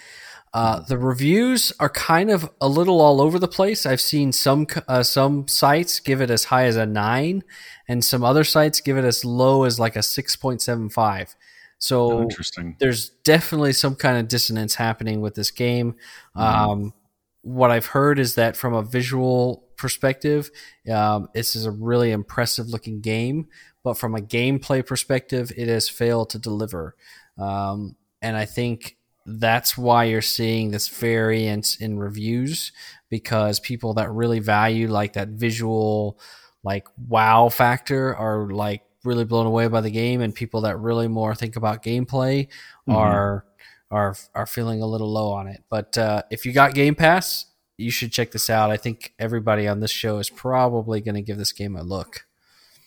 Uh, 0.56 0.80
the 0.88 0.98
reviews 0.98 1.73
are 1.82 1.90
kind 1.90 2.32
of 2.32 2.49
a 2.61 2.68
little 2.69 3.02
all 3.02 3.19
over 3.19 3.38
the 3.38 3.48
place. 3.48 3.86
I've 3.86 3.99
seen 3.99 4.32
some 4.32 4.65
uh, 4.88 5.03
some 5.03 5.49
sites 5.49 5.99
give 5.99 6.22
it 6.22 6.30
as 6.32 6.45
high 6.45 6.64
as 6.65 6.77
a 6.77 6.86
nine, 6.86 7.44
and 7.90 8.03
some 8.06 8.23
other 8.23 8.45
sites 8.45 8.80
give 8.80 8.98
it 8.98 9.03
as 9.03 9.26
low 9.26 9.65
as 9.65 9.82
like 9.82 9.98
a 9.98 10.02
six 10.02 10.38
point 10.38 10.61
seven 10.61 10.90
five. 10.90 11.36
Oh, 11.36 11.77
So 11.77 12.22
interesting. 12.22 12.77
there's 12.80 13.10
definitely 13.26 13.73
some 13.73 13.95
kind 13.95 14.18
of 14.18 14.30
dissonance 14.30 14.76
happening 14.76 15.19
with 15.19 15.36
this 15.36 15.52
game. 15.52 15.95
Mhm. 16.38 16.41
Um, 16.41 16.94
what 17.41 17.69
I've 17.69 17.88
heard 17.88 18.18
is 18.18 18.36
that 18.36 18.56
from 18.56 18.73
a 18.73 18.82
visual 18.82 19.68
perspective, 19.76 20.49
um, 20.90 21.27
this 21.34 21.56
is 21.57 21.65
a 21.65 21.72
really 21.72 22.11
impressive 22.11 22.68
looking 22.69 23.02
game, 23.02 23.49
but 23.84 23.95
from 23.98 24.15
a 24.15 24.22
gameplay 24.22 24.86
perspective, 24.86 25.52
it 25.57 25.68
has 25.68 25.90
failed 25.90 26.30
to 26.30 26.40
deliver. 26.40 26.95
Um, 27.38 27.98
and 28.22 28.38
I 28.38 28.45
think 28.45 28.95
that's 29.26 29.78
why 29.78 30.04
you're 30.06 30.22
seeing 30.22 30.72
this 30.72 30.88
variance 30.88 31.76
in 31.78 31.98
reviews 31.98 32.72
because 33.10 33.60
people 33.60 33.94
that 33.96 34.12
really 34.12 34.40
value 34.40 34.88
like 34.88 35.14
that 35.14 35.30
visual, 35.30 36.20
like 36.64 36.88
wow 37.08 37.50
factor 37.50 38.16
are 38.16 38.48
like 38.50 38.84
really 39.04 39.26
blown 39.26 39.46
away 39.46 39.68
by 39.68 39.82
the 39.82 39.92
game, 39.92 40.22
and 40.22 40.34
people 40.34 40.62
that 40.62 40.78
really 40.80 41.08
more 41.08 41.34
think 41.36 41.56
about 41.56 41.84
gameplay 41.84 42.48
Mhm. 42.88 42.96
are 42.96 43.46
are 43.92 44.16
are 44.34 44.46
feeling 44.48 44.82
a 44.82 44.88
little 44.88 45.12
low 45.12 45.32
on 45.32 45.48
it. 45.48 45.64
But 45.70 45.98
uh, 45.98 46.24
if 46.32 46.46
you 46.46 46.52
got 46.54 46.74
Game 46.74 46.96
Pass, 46.96 47.46
you 47.78 47.92
should 47.92 48.12
check 48.12 48.32
this 48.32 48.50
out. 48.50 48.72
I 48.72 48.78
think 48.78 49.14
everybody 49.20 49.68
on 49.68 49.80
this 49.80 49.92
show 49.92 50.18
is 50.18 50.30
probably 50.30 51.02
going 51.02 51.16
to 51.16 51.22
give 51.22 51.38
this 51.38 51.52
game 51.52 51.76
a 51.76 51.84
look. 51.84 52.26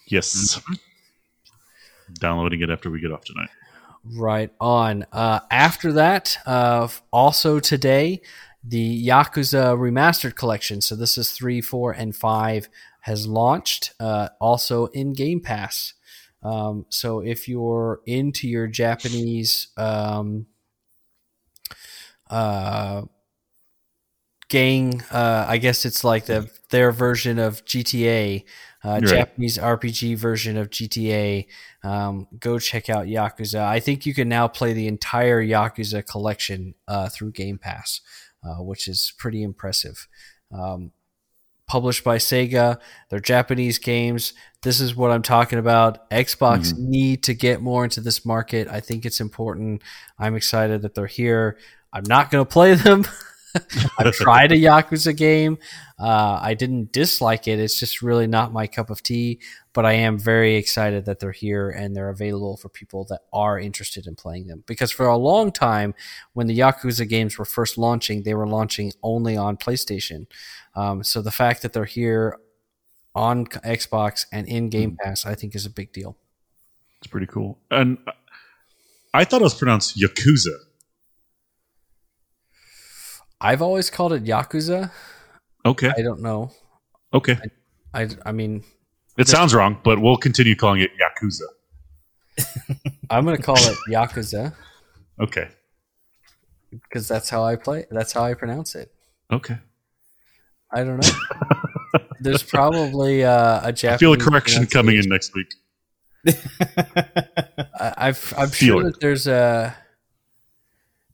Yes. 0.06 0.60
Downloading 2.14 2.62
it 2.62 2.70
after 2.70 2.90
we 2.90 3.00
get 3.00 3.12
off 3.12 3.24
tonight. 3.24 3.50
Right 4.16 4.50
on. 4.60 5.06
Uh, 5.12 5.40
after 5.50 5.92
that, 5.92 6.38
uh, 6.46 6.88
also 7.12 7.60
today, 7.60 8.20
the 8.64 9.06
Yakuza 9.06 9.76
Remastered 9.76 10.34
Collection. 10.34 10.80
So 10.80 10.96
this 10.96 11.18
is 11.18 11.32
three, 11.32 11.60
four, 11.60 11.92
and 11.92 12.14
five 12.14 12.68
has 13.00 13.26
launched. 13.26 13.94
Uh, 13.98 14.28
also 14.40 14.86
in 14.86 15.12
Game 15.12 15.40
Pass. 15.40 15.94
Um, 16.42 16.86
so 16.88 17.20
if 17.20 17.48
you're 17.48 18.00
into 18.06 18.48
your 18.48 18.66
Japanese 18.66 19.68
um, 19.76 20.46
uh, 22.30 23.02
gang, 24.48 25.02
uh, 25.10 25.46
I 25.48 25.58
guess 25.58 25.84
it's 25.84 26.04
like 26.04 26.26
the 26.26 26.50
their 26.70 26.92
version 26.92 27.38
of 27.38 27.64
GTA, 27.64 28.44
uh, 28.84 29.00
Right. 29.02 29.04
Japanese 29.04 29.58
RPG 29.58 30.16
version 30.16 30.56
of 30.56 30.70
GTA. 30.70 31.46
Um, 31.82 32.28
go 32.38 32.58
check 32.58 32.88
out 32.88 33.06
Yakuza. 33.06 33.60
I 33.60 33.80
think 33.80 34.06
you 34.06 34.14
can 34.14 34.28
now 34.28 34.48
play 34.48 34.72
the 34.72 34.86
entire 34.86 35.42
Yakuza 35.42 36.06
collection 36.06 36.74
uh, 36.86 37.08
through 37.08 37.32
Game 37.32 37.58
Pass, 37.58 38.00
uh, 38.44 38.62
which 38.62 38.86
is 38.88 39.12
pretty 39.18 39.42
impressive. 39.42 40.06
Um, 40.52 40.92
published 41.66 42.02
by 42.04 42.16
Sega, 42.16 42.78
they're 43.10 43.20
Japanese 43.20 43.78
games. 43.78 44.32
This 44.62 44.80
is 44.80 44.96
what 44.96 45.10
I'm 45.10 45.22
talking 45.22 45.58
about. 45.58 46.08
Xbox 46.10 46.76
need 46.78 47.22
to 47.24 47.34
get 47.34 47.60
more 47.60 47.84
into 47.84 48.00
this 48.00 48.24
market. 48.24 48.68
I 48.68 48.80
think 48.80 49.04
it's 49.04 49.20
important. 49.20 49.82
I'm 50.18 50.34
excited 50.34 50.82
that 50.82 50.94
they're 50.94 51.06
here. 51.06 51.58
I'm 51.92 52.04
not 52.06 52.30
going 52.30 52.44
to 52.44 52.50
play 52.50 52.74
them. 52.74 53.04
I've 53.98 54.12
tried 54.14 54.52
a 54.52 54.56
Yakuza 54.56 55.16
game. 55.16 55.58
Uh, 55.98 56.38
I 56.40 56.54
didn't 56.54 56.92
dislike 56.92 57.48
it. 57.48 57.58
It's 57.58 57.78
just 57.78 58.02
really 58.02 58.26
not 58.26 58.52
my 58.52 58.66
cup 58.66 58.90
of 58.90 59.02
tea. 59.02 59.40
But 59.72 59.86
I 59.86 59.92
am 59.92 60.18
very 60.18 60.56
excited 60.56 61.04
that 61.04 61.20
they're 61.20 61.32
here 61.32 61.70
and 61.70 61.94
they're 61.94 62.08
available 62.08 62.56
for 62.56 62.68
people 62.68 63.04
that 63.10 63.20
are 63.32 63.58
interested 63.58 64.06
in 64.06 64.16
playing 64.16 64.48
them. 64.48 64.64
Because 64.66 64.90
for 64.90 65.06
a 65.06 65.16
long 65.16 65.52
time, 65.52 65.94
when 66.32 66.46
the 66.46 66.58
Yakuza 66.58 67.08
games 67.08 67.38
were 67.38 67.44
first 67.44 67.78
launching, 67.78 68.22
they 68.22 68.34
were 68.34 68.46
launching 68.46 68.92
only 69.02 69.36
on 69.36 69.56
PlayStation. 69.56 70.26
Um, 70.74 71.02
so 71.02 71.22
the 71.22 71.30
fact 71.30 71.62
that 71.62 71.72
they're 71.72 71.84
here 71.84 72.38
on 73.14 73.46
Xbox 73.46 74.26
and 74.32 74.46
in 74.46 74.68
Game 74.68 74.96
Pass, 75.00 75.26
I 75.26 75.34
think, 75.34 75.54
is 75.54 75.66
a 75.66 75.70
big 75.70 75.92
deal. 75.92 76.16
It's 76.98 77.06
pretty 77.06 77.26
cool. 77.26 77.58
And 77.70 77.98
I 79.14 79.24
thought 79.24 79.40
it 79.40 79.44
was 79.44 79.54
pronounced 79.54 79.96
Yakuza. 79.96 80.56
I've 83.40 83.62
always 83.62 83.90
called 83.90 84.12
it 84.12 84.24
Yakuza. 84.24 84.90
Okay. 85.64 85.92
I 85.96 86.02
don't 86.02 86.20
know. 86.22 86.50
Okay. 87.14 87.38
I, 87.94 88.08
I 88.26 88.32
mean, 88.32 88.64
It 89.16 89.28
sounds 89.28 89.54
wrong, 89.54 89.78
but 89.82 90.00
we'll 90.00 90.16
continue 90.16 90.54
calling 90.56 90.80
it 90.80 90.90
Yakuza. 91.00 92.76
I'm 93.10 93.24
going 93.24 93.36
to 93.36 93.42
call 93.42 93.56
it 93.58 93.76
Yakuza 93.88 94.54
Okay. 95.20 95.48
because 96.70 97.08
that's 97.08 97.28
how 97.30 97.44
I 97.44 97.56
play. 97.56 97.86
That's 97.90 98.12
how 98.12 98.22
I 98.24 98.34
pronounce 98.34 98.74
it. 98.74 98.92
Okay. 99.32 99.58
I 100.72 100.84
don't 100.84 100.98
know. 101.02 102.00
There's 102.20 102.42
probably 102.42 103.24
uh, 103.24 103.60
a 103.66 103.72
Japanese. 103.72 103.94
I 103.94 103.98
feel 103.98 104.12
a 104.12 104.18
correction 104.18 104.66
coming 104.66 104.96
in 104.98 105.08
next 105.08 105.32
week. 105.34 105.48
I, 107.78 107.94
I've, 107.96 108.34
I'm 108.36 108.48
Feel 108.50 108.74
sure 108.74 108.80
it. 108.82 108.84
that 108.92 109.00
there's 109.00 109.26
a. 109.28 109.74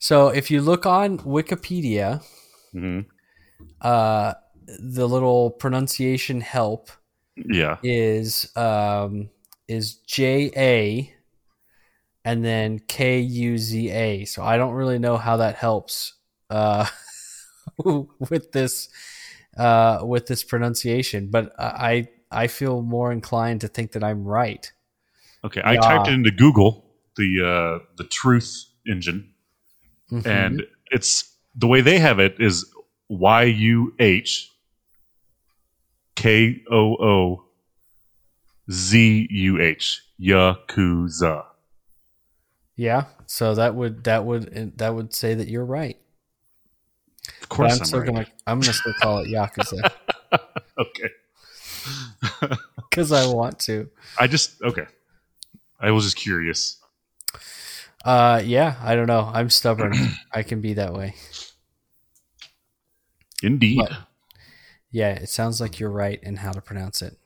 So 0.05 0.29
if 0.29 0.51
you 0.51 0.61
look 0.61 0.85
on 0.85 1.17
Wikipedia, 1.21 2.23
hmm 2.75 3.01
uh, 3.81 4.35
the 4.67 5.09
little 5.09 5.51
pronunciation 5.51 6.43
help 6.43 6.91
Yeah. 7.37 7.79
is 7.83 8.55
um, 8.55 9.31
is 9.67 9.95
J 9.95 10.51
A, 10.55 11.15
and 12.23 12.45
then 12.45 12.81
K 12.81 13.19
U 13.21 13.57
Z 13.57 13.89
A. 13.89 14.27
So 14.27 14.43
I 14.43 14.59
don't 14.59 14.75
really 14.75 14.99
know 14.99 15.17
how 15.17 15.39
that 15.39 15.55
helps 15.55 16.13
uh, 16.51 16.87
with 17.85 18.53
this 18.53 18.91
uh, 19.57 20.01
with 20.05 20.27
this 20.27 20.45
pronunciation, 20.45 21.29
but 21.31 21.59
I 21.59 22.09
I 22.31 22.49
feel 22.49 22.83
more 22.83 23.11
inclined 23.11 23.63
to 23.63 23.69
think 23.69 23.93
that 23.93 24.05
I'm 24.05 24.25
right. 24.25 24.71
Okay. 25.45 25.63
I 25.65 25.77
Yeah. 25.77 25.81
typed 25.81 26.09
it 26.09 26.13
into 26.13 26.31
Google, 26.31 26.85
the 27.17 27.41
uh, 27.41 27.85
the 27.97 28.05
Truth 28.05 28.67
engine, 28.87 29.34
Mhm. 30.11 30.27
and 30.27 30.63
it's 30.91 31.33
the 31.55 31.67
way 31.67 31.81
they 31.81 31.99
have 31.99 32.19
it 32.19 32.37
is 32.41 32.65
Y 33.09 33.43
U 33.45 33.95
H 33.99 34.51
K 36.17 36.63
O 36.71 36.95
O 36.97 37.45
Z 38.71 39.27
U 39.31 39.61
H 39.61 40.03
Yakuza. 40.21 41.45
yeah, 42.77 43.05
so 43.27 43.55
that 43.55 43.75
would 43.75 44.05
that 44.05 44.25
would 44.25 44.79
that 44.79 44.95
would 44.95 45.13
say 45.15 45.35
that 45.35 45.49
you're 45.49 45.65
right. 45.65 45.99
Of 47.43 47.49
But 47.57 47.57
course, 47.57 47.73
I'm 47.75 47.81
I'm, 47.81 47.85
still 47.87 48.01
right. 48.01 48.07
gonna 48.07 48.27
I'm 48.47 48.61
gonna 48.61 48.73
still 48.73 48.93
call 49.01 49.19
it 49.21 49.29
Yakuza 49.29 49.91
okay. 50.79 51.09
because 52.77 53.13
I 53.13 53.27
want 53.27 53.59
to. 53.61 53.91
I 54.19 54.27
just 54.27 54.61
okay. 54.63 54.87
I 55.81 55.91
was 55.91 56.05
just 56.05 56.17
curious. 56.17 56.77
Uh, 58.05 58.43
yeah, 58.45 58.77
I 58.83 58.95
don't 58.95 59.07
know. 59.07 59.31
I'm 59.33 59.49
stubborn. 59.51 59.95
I 60.33 60.43
can 60.43 60.61
be 60.61 60.75
that 60.75 60.93
way. 60.93 61.15
Indeed. 63.43 63.79
But- 63.79 63.93
Yeah, 64.91 65.11
it 65.11 65.29
sounds 65.29 65.61
like 65.61 65.81
you're 65.81 65.91
right 65.91 66.21
in 66.23 66.37
how 66.37 66.53
to 66.53 66.61
pronounce 66.61 67.03
it. 67.03 67.17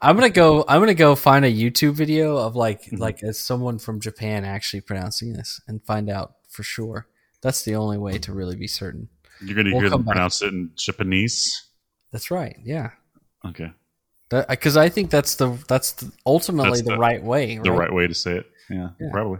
I'm 0.00 0.16
gonna 0.16 0.28
go. 0.30 0.64
I'm 0.68 0.80
gonna 0.80 0.92
go 0.94 1.14
find 1.14 1.44
a 1.44 1.50
YouTube 1.52 1.92
video 1.94 2.36
of 2.36 2.56
like 2.56 2.82
Mhm. 2.86 2.98
like 2.98 3.22
as 3.22 3.38
someone 3.38 3.78
from 3.78 4.00
Japan 4.00 4.44
actually 4.44 4.80
pronouncing 4.80 5.32
this 5.34 5.60
and 5.68 5.80
find 5.84 6.10
out 6.10 6.34
for 6.48 6.64
sure. 6.64 7.06
That's 7.40 7.62
the 7.62 7.76
only 7.76 7.96
way 7.96 8.18
to 8.18 8.32
really 8.32 8.56
be 8.56 8.66
certain. 8.66 9.08
You're 9.40 9.54
going 9.54 9.66
to 9.66 9.72
We'll 9.72 9.80
hear 9.82 9.90
them 9.90 10.02
back. 10.02 10.14
pronounce 10.14 10.42
it 10.42 10.48
in 10.52 10.70
Japanese. 10.76 11.62
That's 12.10 12.30
right. 12.30 12.56
Yeah, 12.64 12.90
Okay. 13.44 13.72
because 14.28 14.76
I 14.76 14.88
think 14.88 15.10
that's 15.10 15.36
the 15.36 15.56
that's 15.68 15.92
the, 15.92 16.10
ultimately 16.26 16.70
That's 16.72 16.82
the, 16.82 16.90
the- 16.94 16.98
right 16.98 17.22
way. 17.22 17.58
The 17.58 17.70
right 17.72 17.92
way 17.92 18.06
to 18.08 18.14
say 18.14 18.36
it. 18.38 18.46
Yeah, 18.68 18.90
Yeah. 19.00 19.08
probably. 19.12 19.38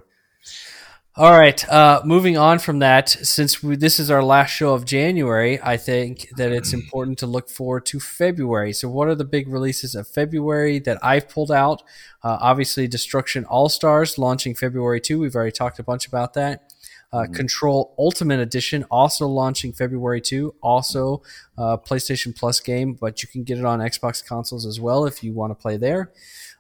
All 1.15 1.39
right. 1.39 1.69
Uh, 1.69 2.01
moving 2.07 2.39
on 2.39 2.59
from 2.59 2.79
that, 2.79 3.11
since 3.11 3.63
we, 3.63 3.77
this 3.77 4.01
is 4.01 4.11
our 4.11 4.23
last 4.23 4.49
show 4.49 4.73
of 4.73 4.87
January, 4.87 5.61
I 5.63 5.77
think 5.77 6.31
that 6.39 6.53
it's 6.53 6.73
important 6.73 7.19
to 7.19 7.27
look 7.27 7.51
forward 7.51 7.85
to 7.87 8.01
February. 8.01 8.73
So, 8.73 8.89
what 8.89 9.09
are 9.09 9.15
the 9.15 9.27
big 9.27 9.47
releases 9.49 9.95
of 9.95 10.09
February 10.09 10.79
that 10.81 10.99
I've 11.05 11.29
pulled 11.29 11.53
out? 11.53 11.83
Uh, 12.23 12.39
obviously, 12.41 12.89
Destruction 12.89 13.45
All 13.45 13.69
Stars 13.69 14.17
launching 14.17 14.55
February 14.55 15.03
2. 15.03 15.19
We've 15.19 15.35
already 15.35 15.53
talked 15.53 15.79
a 15.79 15.83
bunch 15.83 16.07
about 16.07 16.33
that. 16.33 16.73
Uh, 17.13 17.27
Control 17.27 17.95
Ultimate 17.99 18.41
Edition 18.41 18.85
also 18.91 19.27
launching 19.27 19.75
February 19.75 20.23
2. 20.23 20.55
Also, 20.63 21.21
uh, 21.59 21.77
PlayStation 21.77 22.35
Plus 22.35 22.59
game, 22.59 22.95
but 22.95 23.23
you 23.23 23.29
can 23.29 23.45
get 23.45 23.59
it 23.59 23.67
on 23.67 23.81
Xbox 23.81 24.25
consoles 24.25 24.65
as 24.65 24.81
well 24.81 25.05
if 25.05 25.23
you 25.23 25.35
want 25.35 25.51
to 25.51 25.55
play 25.55 25.77
there. 25.77 26.11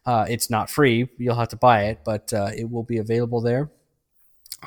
Uh, 0.04 0.26
it's 0.28 0.50
not 0.50 0.70
free, 0.70 1.08
you'll 1.18 1.36
have 1.36 1.48
to 1.48 1.56
buy 1.56 1.84
it, 1.84 2.00
but 2.04 2.32
uh, 2.32 2.50
it 2.56 2.70
will 2.70 2.82
be 2.82 2.98
available 2.98 3.40
there. 3.40 3.70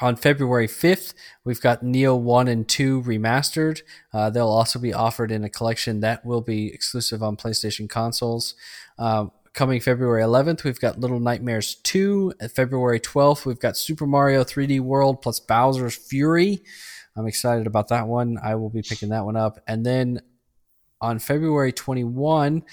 On 0.01 0.17
February 0.17 0.67
5th, 0.67 1.13
we've 1.45 1.61
got 1.61 1.81
Nioh 1.81 2.19
1 2.19 2.47
and 2.49 2.67
2 2.67 3.03
remastered. 3.03 3.81
Uh, 4.13 4.29
they'll 4.29 4.47
also 4.47 4.77
be 4.77 4.93
offered 4.93 5.31
in 5.31 5.45
a 5.45 5.49
collection 5.49 6.01
that 6.01 6.25
will 6.25 6.41
be 6.41 6.67
exclusive 6.67 7.23
on 7.23 7.37
PlayStation 7.37 7.89
consoles. 7.89 8.55
Um, 8.97 9.31
coming 9.53 9.79
February 9.79 10.21
11th, 10.21 10.65
we've 10.65 10.81
got 10.81 10.99
Little 10.99 11.21
Nightmares 11.21 11.75
2. 11.75 12.33
At 12.41 12.51
February 12.51 12.99
12th, 12.99 13.45
we've 13.45 13.59
got 13.59 13.77
Super 13.77 14.05
Mario 14.05 14.43
3D 14.43 14.81
World 14.81 15.21
plus 15.21 15.39
Bowser's 15.39 15.95
Fury. 15.95 16.61
I'm 17.15 17.25
excited 17.25 17.65
about 17.65 17.87
that 17.87 18.07
one. 18.07 18.37
I 18.43 18.55
will 18.55 18.69
be 18.69 18.81
picking 18.81 19.09
that 19.09 19.23
one 19.23 19.37
up. 19.37 19.61
And 19.65 19.85
then 19.85 20.21
on 20.99 21.19
February 21.19 21.71
21, 21.71 22.63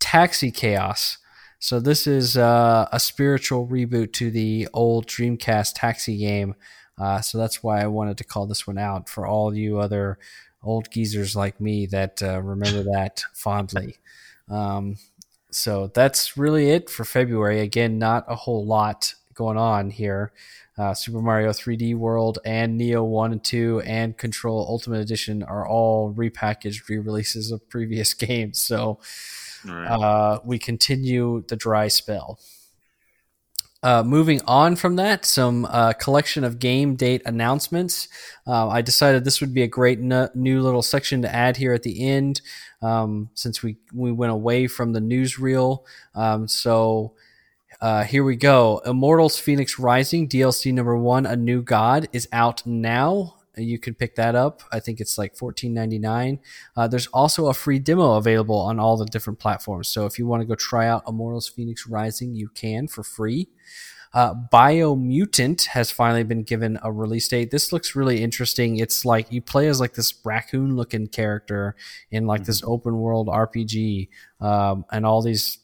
Taxi 0.00 0.50
Chaos. 0.50 1.18
So 1.64 1.80
this 1.80 2.06
is 2.06 2.36
uh, 2.36 2.90
a 2.92 3.00
spiritual 3.00 3.66
reboot 3.66 4.12
to 4.12 4.30
the 4.30 4.68
old 4.74 5.06
Dreamcast 5.06 5.72
Taxi 5.74 6.18
game. 6.18 6.56
Uh, 6.98 7.22
so 7.22 7.38
that's 7.38 7.62
why 7.62 7.80
I 7.80 7.86
wanted 7.86 8.18
to 8.18 8.24
call 8.24 8.46
this 8.46 8.66
one 8.66 8.76
out 8.76 9.08
for 9.08 9.26
all 9.26 9.56
you 9.56 9.78
other 9.78 10.18
old 10.62 10.90
geezers 10.90 11.34
like 11.34 11.62
me 11.62 11.86
that 11.86 12.22
uh, 12.22 12.42
remember 12.42 12.82
that 12.92 13.24
fondly. 13.32 13.96
Um, 14.50 14.96
so 15.50 15.86
that's 15.86 16.36
really 16.36 16.68
it 16.68 16.90
for 16.90 17.06
February. 17.06 17.60
Again, 17.60 17.98
not 17.98 18.26
a 18.28 18.34
whole 18.34 18.66
lot 18.66 19.14
going 19.32 19.56
on 19.56 19.88
here. 19.88 20.34
Uh, 20.76 20.92
Super 20.92 21.22
Mario 21.22 21.48
3D 21.48 21.96
World 21.96 22.40
and 22.44 22.78
Nioh 22.78 23.06
1 23.06 23.32
and 23.32 23.42
2 23.42 23.80
and 23.86 24.18
Control 24.18 24.66
Ultimate 24.68 25.00
Edition 25.00 25.42
are 25.42 25.66
all 25.66 26.12
repackaged 26.12 26.90
re 26.90 26.98
releases 26.98 27.50
of 27.50 27.66
previous 27.70 28.12
games. 28.12 28.60
So 28.60 28.98
right. 29.66 29.86
uh, 29.86 30.40
we 30.44 30.58
continue 30.58 31.44
the 31.48 31.56
dry 31.56 31.88
spell. 31.88 32.38
Uh, 33.84 34.02
moving 34.02 34.40
on 34.46 34.74
from 34.76 34.96
that, 34.96 35.26
some 35.26 35.66
uh, 35.66 35.92
collection 35.92 36.42
of 36.42 36.58
game 36.58 36.96
date 36.96 37.20
announcements. 37.26 38.08
Uh, 38.46 38.66
I 38.68 38.80
decided 38.80 39.24
this 39.24 39.42
would 39.42 39.52
be 39.52 39.62
a 39.62 39.68
great 39.68 39.98
n- 39.98 40.30
new 40.34 40.62
little 40.62 40.80
section 40.80 41.20
to 41.20 41.34
add 41.34 41.58
here 41.58 41.74
at 41.74 41.82
the 41.82 42.02
end, 42.02 42.40
um, 42.80 43.28
since 43.34 43.62
we 43.62 43.76
we 43.92 44.10
went 44.10 44.32
away 44.32 44.68
from 44.68 44.94
the 44.94 45.00
newsreel. 45.00 45.80
Um, 46.14 46.48
so 46.48 47.12
uh, 47.82 48.04
here 48.04 48.24
we 48.24 48.36
go. 48.36 48.80
Immortals: 48.86 49.38
Phoenix 49.38 49.78
Rising 49.78 50.30
DLC 50.30 50.72
number 50.72 50.96
one, 50.96 51.26
A 51.26 51.36
New 51.36 51.60
God, 51.60 52.08
is 52.14 52.26
out 52.32 52.64
now. 52.64 53.34
You 53.56 53.78
can 53.78 53.94
pick 53.94 54.16
that 54.16 54.34
up. 54.34 54.62
I 54.72 54.80
think 54.80 55.00
it's 55.00 55.18
like 55.18 55.36
fourteen 55.36 55.74
ninety 55.74 55.98
nine. 55.98 56.40
Uh, 56.76 56.88
there's 56.88 57.06
also 57.08 57.46
a 57.46 57.54
free 57.54 57.78
demo 57.78 58.14
available 58.14 58.58
on 58.58 58.80
all 58.80 58.96
the 58.96 59.06
different 59.06 59.38
platforms. 59.38 59.88
So 59.88 60.06
if 60.06 60.18
you 60.18 60.26
want 60.26 60.42
to 60.42 60.46
go 60.46 60.54
try 60.54 60.86
out 60.86 61.04
Immortals: 61.06 61.48
Phoenix 61.48 61.86
Rising, 61.86 62.34
you 62.34 62.48
can 62.48 62.88
for 62.88 63.02
free. 63.02 63.48
Uh, 64.14 64.32
Biomutant 64.52 65.66
has 65.66 65.90
finally 65.90 66.22
been 66.22 66.44
given 66.44 66.78
a 66.84 66.92
release 66.92 67.26
date. 67.26 67.50
This 67.50 67.72
looks 67.72 67.96
really 67.96 68.22
interesting. 68.22 68.76
It's 68.78 69.04
like 69.04 69.32
you 69.32 69.42
play 69.42 69.66
as 69.66 69.80
like 69.80 69.94
this 69.94 70.14
raccoon 70.24 70.76
looking 70.76 71.08
character 71.08 71.74
in 72.12 72.24
like 72.24 72.44
this 72.44 72.62
open 72.64 72.96
world 72.96 73.26
RPG, 73.26 74.08
um, 74.40 74.84
and 74.92 75.04
all 75.04 75.20
these 75.20 75.58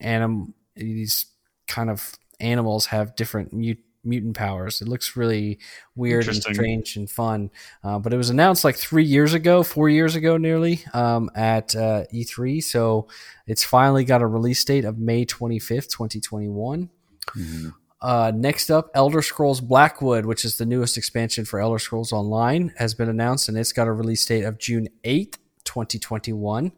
anim 0.00 0.54
these 0.74 1.26
kind 1.68 1.90
of 1.90 2.14
animals 2.40 2.86
have 2.86 3.14
different 3.14 3.52
mut- 3.52 3.78
mutant 4.04 4.36
powers. 4.36 4.80
It 4.80 4.88
looks 4.88 5.16
really 5.16 5.58
weird 5.94 6.26
and 6.28 6.36
strange 6.36 6.96
and 6.96 7.10
fun. 7.10 7.50
Uh, 7.82 7.98
but 7.98 8.12
it 8.12 8.16
was 8.16 8.30
announced 8.30 8.64
like 8.64 8.76
three 8.76 9.04
years 9.04 9.34
ago, 9.34 9.62
four 9.62 9.88
years 9.88 10.14
ago, 10.14 10.36
nearly 10.36 10.80
um, 10.92 11.30
at 11.34 11.74
uh, 11.74 12.04
E3. 12.12 12.62
So 12.62 13.08
it's 13.46 13.64
finally 13.64 14.04
got 14.04 14.22
a 14.22 14.26
release 14.26 14.64
date 14.64 14.84
of 14.84 14.98
May 14.98 15.24
25th, 15.24 15.88
2021. 15.88 16.90
Mhm. 17.36 17.74
Uh, 18.00 18.32
next 18.34 18.68
up, 18.68 18.90
Elder 18.94 19.22
Scrolls 19.22 19.60
Blackwood, 19.60 20.26
which 20.26 20.44
is 20.44 20.58
the 20.58 20.66
newest 20.66 20.98
expansion 20.98 21.44
for 21.44 21.60
Elder 21.60 21.78
Scrolls 21.78 22.12
Online, 22.12 22.74
has 22.76 22.94
been 22.94 23.08
announced 23.08 23.48
and 23.48 23.56
it's 23.56 23.72
got 23.72 23.86
a 23.86 23.92
release 23.92 24.26
date 24.26 24.42
of 24.42 24.58
June 24.58 24.88
8th, 25.04 25.38
2021. 25.64 26.72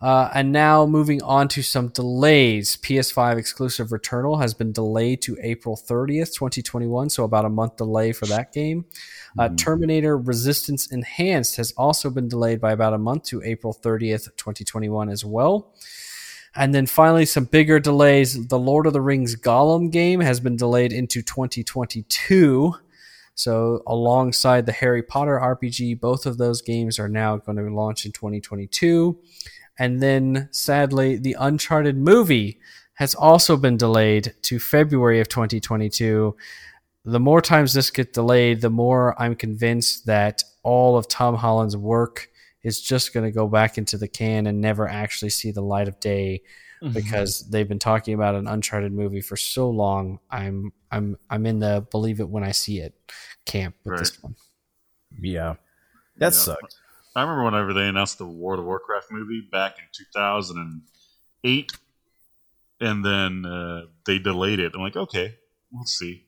Uh, 0.00 0.30
and 0.32 0.50
now 0.50 0.86
moving 0.86 1.22
on 1.22 1.46
to 1.46 1.62
some 1.62 1.88
delays. 1.88 2.78
PS5 2.78 3.36
exclusive 3.36 3.88
Returnal 3.88 4.40
has 4.40 4.54
been 4.54 4.72
delayed 4.72 5.20
to 5.22 5.36
April 5.42 5.76
30th, 5.76 6.32
2021, 6.34 7.10
so 7.10 7.24
about 7.24 7.44
a 7.44 7.50
month 7.50 7.76
delay 7.76 8.12
for 8.12 8.24
that 8.26 8.50
game. 8.52 8.86
Uh, 9.38 9.50
Mhm. 9.50 9.58
Terminator 9.58 10.16
Resistance 10.16 10.90
Enhanced 10.90 11.56
has 11.56 11.72
also 11.72 12.08
been 12.08 12.28
delayed 12.28 12.62
by 12.62 12.72
about 12.72 12.94
a 12.94 12.98
month 12.98 13.24
to 13.24 13.42
April 13.42 13.74
30th, 13.74 14.34
2021 14.36 15.10
as 15.10 15.22
well. 15.22 15.74
And 16.56 16.74
then 16.74 16.86
finally, 16.86 17.26
some 17.26 17.44
bigger 17.44 17.78
delays. 17.78 18.48
The 18.48 18.58
Lord 18.58 18.86
of 18.86 18.92
the 18.92 19.00
Rings 19.02 19.36
Gollum 19.36 19.90
game 19.90 20.20
has 20.20 20.40
been 20.40 20.56
delayed 20.56 20.92
into 20.92 21.22
2022. 21.22 22.74
So, 23.34 23.82
alongside 23.86 24.66
the 24.66 24.72
Harry 24.72 25.02
Potter 25.02 25.38
RPG, 25.38 25.94
both 25.94 26.26
of 26.26 26.36
those 26.38 26.60
games 26.60 26.98
are 26.98 27.08
now 27.08 27.36
going 27.36 27.56
to 27.56 27.74
launch 27.74 28.04
in 28.04 28.12
2022. 28.12 29.16
And 29.80 30.02
then, 30.02 30.50
sadly, 30.52 31.16
the 31.16 31.36
Uncharted 31.38 31.96
movie 31.96 32.60
has 32.94 33.14
also 33.14 33.56
been 33.56 33.78
delayed 33.78 34.34
to 34.42 34.58
February 34.58 35.20
of 35.20 35.28
2022. 35.28 36.36
The 37.06 37.18
more 37.18 37.40
times 37.40 37.72
this 37.72 37.90
gets 37.90 38.12
delayed, 38.12 38.60
the 38.60 38.68
more 38.68 39.20
I'm 39.20 39.34
convinced 39.34 40.04
that 40.04 40.44
all 40.62 40.98
of 40.98 41.08
Tom 41.08 41.34
Holland's 41.34 41.78
work 41.78 42.28
is 42.62 42.82
just 42.82 43.14
going 43.14 43.24
to 43.24 43.32
go 43.32 43.48
back 43.48 43.78
into 43.78 43.96
the 43.96 44.06
can 44.06 44.46
and 44.46 44.60
never 44.60 44.86
actually 44.86 45.30
see 45.30 45.50
the 45.50 45.62
light 45.62 45.88
of 45.88 45.98
day 45.98 46.42
mm-hmm. 46.82 46.92
because 46.92 47.48
they've 47.48 47.66
been 47.66 47.78
talking 47.78 48.12
about 48.12 48.34
an 48.34 48.46
Uncharted 48.46 48.92
movie 48.92 49.22
for 49.22 49.38
so 49.38 49.70
long. 49.70 50.18
I'm 50.30 50.74
I'm 50.90 51.16
I'm 51.30 51.46
in 51.46 51.58
the 51.58 51.86
believe 51.90 52.20
it 52.20 52.28
when 52.28 52.44
I 52.44 52.50
see 52.50 52.80
it 52.80 52.92
camp 53.46 53.76
with 53.82 53.98
this 53.98 54.22
one. 54.22 54.36
Yeah, 55.18 55.54
that 56.18 56.26
Yeah. 56.34 56.38
sucks. 56.38 56.76
I 57.14 57.22
remember 57.22 57.44
whenever 57.44 57.72
they 57.72 57.88
announced 57.88 58.18
the 58.18 58.26
World 58.26 58.60
of 58.60 58.66
Warcraft 58.66 59.10
movie 59.10 59.40
back 59.50 59.78
in 59.78 59.84
2008, 59.92 61.72
and 62.80 63.04
then 63.04 63.44
uh, 63.44 63.82
they 64.06 64.18
delayed 64.18 64.60
it. 64.60 64.72
I'm 64.74 64.80
like, 64.80 64.96
okay, 64.96 65.34
we'll 65.72 65.84
see. 65.84 66.24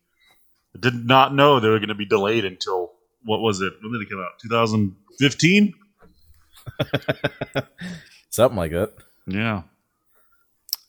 I 0.74 0.80
did 0.80 1.06
not 1.06 1.34
know 1.34 1.60
they 1.60 1.68
were 1.68 1.78
going 1.78 1.88
to 1.88 1.94
be 1.94 2.06
delayed 2.06 2.44
until 2.44 2.92
what 3.24 3.40
was 3.40 3.60
it? 3.60 3.72
When 3.80 3.92
did 3.92 4.02
it 4.02 4.10
come 4.10 4.20
out? 4.20 4.38
2015. 4.42 5.74
Something 8.30 8.56
like 8.56 8.72
that. 8.72 8.92
Yeah. 9.26 9.62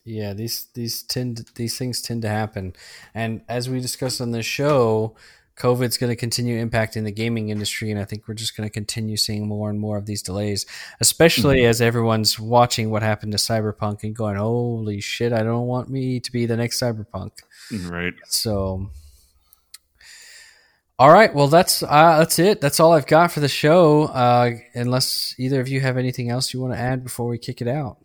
Yeah, 0.06 0.34
these 0.34 0.68
these 0.74 1.02
tend 1.04 1.46
these 1.56 1.78
things 1.78 2.02
tend 2.02 2.24
to 2.24 2.28
happen, 2.28 2.74
and 3.14 3.42
as 3.48 3.70
we 3.70 3.80
discussed 3.80 4.20
on 4.20 4.32
this 4.32 4.46
show, 4.46 5.16
COVID's 5.56 5.98
going 5.98 6.10
to 6.10 6.16
continue 6.16 6.66
impacting 6.66 7.04
the 7.04 7.12
gaming 7.12 7.50
industry, 7.50 7.92
and 7.92 8.00
I 8.00 8.06
think 8.06 8.28
we're 8.28 8.34
just 8.34 8.58
going 8.58 8.68
to 8.68 8.74
continue 8.74 9.18
seeing 9.18 9.48
more 9.48 9.70
and 9.70 9.80
more 9.80 9.98
of 9.98 10.06
these 10.08 10.24
delays, 10.24 10.66
especially 11.00 11.66
as 11.66 11.80
everyone's 11.80 12.40
watching 12.40 12.90
what 12.90 13.04
happened 13.04 13.34
to 13.34 13.38
Cyberpunk 13.38 14.04
and 14.04 14.16
going, 14.16 14.36
"Holy 14.36 15.00
shit! 15.00 15.32
I 15.32 15.44
don't 15.44 15.68
want 15.68 15.90
me 15.90 16.20
to 16.20 16.32
be 16.32 16.46
the 16.48 16.58
next 16.58 16.80
Cyberpunk." 16.82 17.32
Right. 17.88 18.14
So, 18.26 18.90
all 21.00 21.12
right. 21.12 21.34
Well, 21.34 21.48
that's 21.48 21.84
uh, 21.84 22.18
that's 22.20 22.40
it. 22.40 22.62
That's 22.62 22.80
all 22.80 22.94
I've 22.94 23.08
got 23.08 23.32
for 23.32 23.40
the 23.40 23.48
show. 23.48 24.06
Uh, 24.06 24.52
unless 24.74 25.36
either 25.38 25.60
of 25.62 25.68
you 25.68 25.82
have 25.82 25.98
anything 25.98 26.30
else 26.30 26.54
you 26.54 26.62
want 26.62 26.74
to 26.74 26.80
add 26.80 27.04
before 27.04 27.28
we 27.28 27.38
kick 27.38 27.62
it 27.62 27.68
out. 27.68 27.98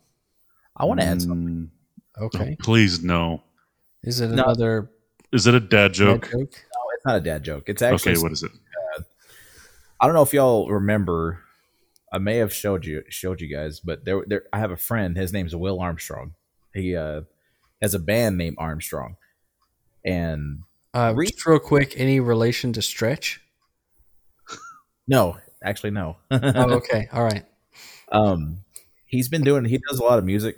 I 0.77 0.85
want 0.85 1.01
to 1.01 1.07
add 1.07 1.23
something. 1.23 1.71
Mm, 2.19 2.25
Okay. 2.25 2.57
Please 2.61 3.03
no. 3.03 3.43
Is 4.03 4.21
it 4.21 4.29
No. 4.29 4.43
another 4.45 4.91
Is 5.33 5.47
it 5.47 5.55
a 5.55 5.61
dad 5.61 5.69
dad 5.69 5.93
joke? 5.95 6.31
Joke? 7.09 7.25
No, 7.25 7.25
it's 7.25 7.25
not 7.27 7.35
a 7.35 7.39
dad 7.39 7.43
joke. 7.45 7.65
It's 7.69 7.83
actually. 7.83 8.13
Okay, 8.13 8.23
what 8.23 8.33
is 8.33 8.43
it? 8.43 8.53
I 10.01 10.07
don't 10.07 10.15
know 10.15 10.23
if 10.23 10.33
y'all 10.33 10.69
remember. 10.71 11.41
I 12.13 12.19
may 12.19 12.37
have 12.37 12.55
showed 12.55 12.87
you 12.87 13.03
showed 13.09 13.41
you 13.41 13.49
guys, 13.55 13.81
but 13.81 14.05
there, 14.05 14.23
there. 14.27 14.43
I 14.53 14.59
have 14.59 14.71
a 14.71 14.77
friend. 14.77 15.17
His 15.17 15.33
name's 15.33 15.55
Will 15.55 15.81
Armstrong. 15.81 16.35
He 16.73 16.95
uh, 16.97 17.23
has 17.83 17.95
a 17.95 17.99
band 17.99 18.39
named 18.39 18.57
Armstrong, 18.59 19.17
and 20.05 20.63
Uh, 20.95 21.13
Re- 21.17 21.27
just 21.27 21.45
real 21.47 21.59
quick, 21.59 21.95
any 21.99 22.21
relation 22.21 22.73
to 22.75 22.83
Stretch? 22.83 23.41
no, 25.07 25.37
actually 25.63 25.91
no. 25.91 26.17
Oh, 26.31 26.39
okay. 26.77 27.09
All 27.13 27.25
right. 27.25 27.45
um, 28.13 28.65
he's 29.07 29.29
been 29.29 29.43
doing. 29.43 29.65
He 29.65 29.79
does 29.89 29.99
a 29.99 30.03
lot 30.05 30.19
of 30.19 30.25
music, 30.25 30.57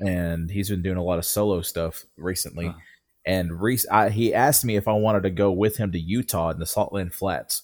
and 0.00 0.50
he's 0.50 0.68
been 0.68 0.82
doing 0.82 0.96
a 0.98 1.02
lot 1.02 1.18
of 1.18 1.24
solo 1.24 1.62
stuff 1.62 2.04
recently. 2.16 2.66
Huh. 2.66 2.74
And 3.26 3.60
Reese, 3.60 3.86
I, 3.90 4.10
he 4.10 4.32
asked 4.32 4.64
me 4.64 4.76
if 4.76 4.86
I 4.86 4.92
wanted 4.92 5.24
to 5.24 5.30
go 5.30 5.50
with 5.50 5.78
him 5.78 5.90
to 5.92 5.98
Utah 5.98 6.50
in 6.50 6.58
the 6.60 6.64
Saltland 6.64 7.12
Flats 7.12 7.62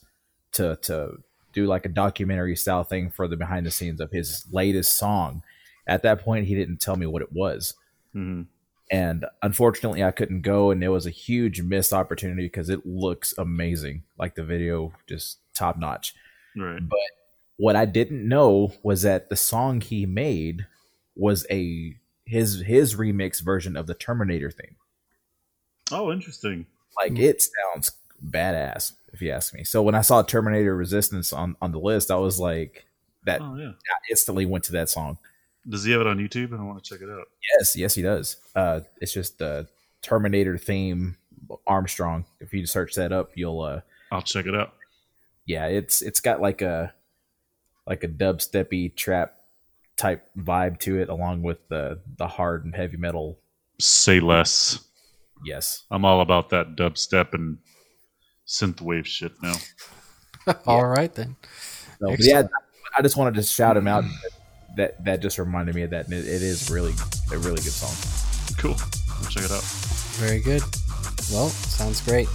to 0.53 0.77
to 0.83 1.23
do 1.53 1.67
like 1.67 1.87
a 1.87 1.91
documentary 1.91 2.57
style 2.57 2.83
thing 2.83 3.11
for 3.11 3.29
the 3.29 3.37
behind 3.37 3.65
the 3.67 3.71
scenes 3.71 4.01
of 4.01 4.11
his 4.11 4.45
latest 4.51 4.97
song. 4.97 5.43
At 5.87 6.03
that 6.03 6.21
point, 6.21 6.47
he 6.47 6.55
didn't 6.55 6.81
tell 6.81 6.97
me 6.97 7.07
what 7.07 7.23
it 7.23 7.33
was, 7.33 7.75
Mhm. 8.15 8.47
and 8.91 9.27
unfortunately, 9.43 10.03
I 10.03 10.11
couldn't 10.11 10.43
go. 10.43 10.71
And 10.71 10.83
it 10.83 10.89
was 10.89 11.07
a 11.07 11.11
huge 11.11 11.63
missed 11.63 11.93
opportunity 11.93 12.43
because 12.45 12.69
it 12.69 12.85
looks 12.87 13.35
amazing, 13.39 14.03
like 14.19 14.35
the 14.35 14.45
video 14.45 14.93
just 15.07 15.39
top 15.55 15.79
notch. 15.79 16.15
Right. 16.57 16.83
What 17.57 17.77
I 17.77 17.85
didn't 17.85 18.27
know 18.27 18.73
was 18.83 19.03
that 19.03 19.29
the 19.29 19.37
song 19.37 19.81
he 19.81 20.07
made 20.07 20.67
was 21.15 21.47
a 21.51 21.95
his 22.25 22.63
his 22.63 22.97
remix 22.97 23.41
version 23.43 23.77
of 23.77 23.87
the 23.87 23.95
Terminator 23.95 24.51
theme. 24.51 24.77
Oh, 25.91 26.13
interesting. 26.13 26.67
Like 26.97 27.19
it 27.19 27.43
sounds 27.43 27.93
badass, 28.25 28.93
if 29.13 29.21
you 29.23 29.31
ask 29.31 29.55
me. 29.55 29.65
So 29.65 29.83
when 29.83 29.95
I 29.95 30.03
saw 30.03 30.23
Terminator 30.23 30.77
Resistance 30.77 31.33
on 31.33 31.57
on 31.61 31.73
the 31.73 31.79
list, 31.81 32.11
I 32.11 32.17
was 32.17 32.39
like, 32.39 32.87
that 33.25 33.41
Oh, 33.41 33.57
yeah. 33.57 33.69
I 33.71 33.97
instantly 34.11 34.47
went 34.47 34.65
to 34.65 34.73
that 34.73 34.89
song. 34.89 35.19
Does 35.69 35.85
he 35.85 35.93
have 35.93 36.01
it 36.01 36.07
on 36.07 36.19
YouTube? 36.19 36.59
I 36.59 36.63
want 36.63 36.83
to 36.83 36.89
check 36.95 37.03
it 37.03 37.11
out. 37.11 37.29
Yes, 37.57 37.77
yes, 37.77 37.95
he 37.95 38.03
does. 38.03 38.37
Uh, 38.55 38.81
it's 39.01 39.13
just 39.13 39.39
the 39.39 39.69
Terminator 40.03 40.59
theme 40.59 41.17
Armstrong. 41.67 42.25
If 42.41 42.53
you 42.53 42.67
search 42.67 42.95
that 42.97 43.13
up, 43.13 43.31
you'll 43.35 43.61
uh, 43.61 43.81
I'll 44.11 44.23
check 44.23 44.47
it 44.47 44.55
out. 44.55 44.75
yeah, 45.47 45.67
it's 45.67 46.03
it's 46.03 46.21
got 46.21 46.41
like 46.41 46.63
a 46.63 46.93
like 47.87 48.03
a 48.05 48.09
dubsteppy 48.09 48.95
trap 48.97 49.37
type 49.97 50.29
vibe 50.37 50.79
to 50.81 50.99
it, 51.01 51.09
along 51.09 51.43
with 51.43 51.67
the 51.69 52.01
the 52.17 52.27
hard 52.27 52.65
and 52.65 52.75
heavy 52.75 52.97
metal. 52.97 53.39
Say 53.79 54.19
less. 54.21 54.81
Yes, 55.45 55.85
I'm 55.91 56.05
all 56.05 56.21
about 56.21 56.51
that 56.51 56.77
dubstep 56.77 57.35
and 57.35 57.59
synthwave 58.47 59.07
shit 59.07 59.33
now. 59.43 59.55
All 60.67 60.87
right 60.87 61.13
then. 61.15 61.37
so, 62.01 62.17
yeah, 62.19 62.43
I 62.97 63.03
just 63.03 63.17
wanted 63.17 63.35
to 63.35 63.43
shout 63.43 63.77
him 63.77 63.87
out. 63.87 64.05
That 64.77 65.05
that 65.05 65.21
just 65.21 65.39
reminded 65.39 65.75
me 65.75 65.83
of 65.83 65.91
that, 65.91 66.07
and 66.07 66.15
it, 66.15 66.27
it 66.27 66.43
is 66.43 66.71
really 66.71 66.95
a 67.31 67.39
really 67.39 67.63
good 67.63 67.73
song. 67.73 67.95
Cool. 68.59 68.77
I'll 69.11 69.31
check 69.31 69.45
it 69.45 69.51
out. 69.51 69.63
Very 70.17 70.41
good. 70.41 70.63
Well, 71.31 71.49
sounds 71.49 72.01
great. 72.01 72.29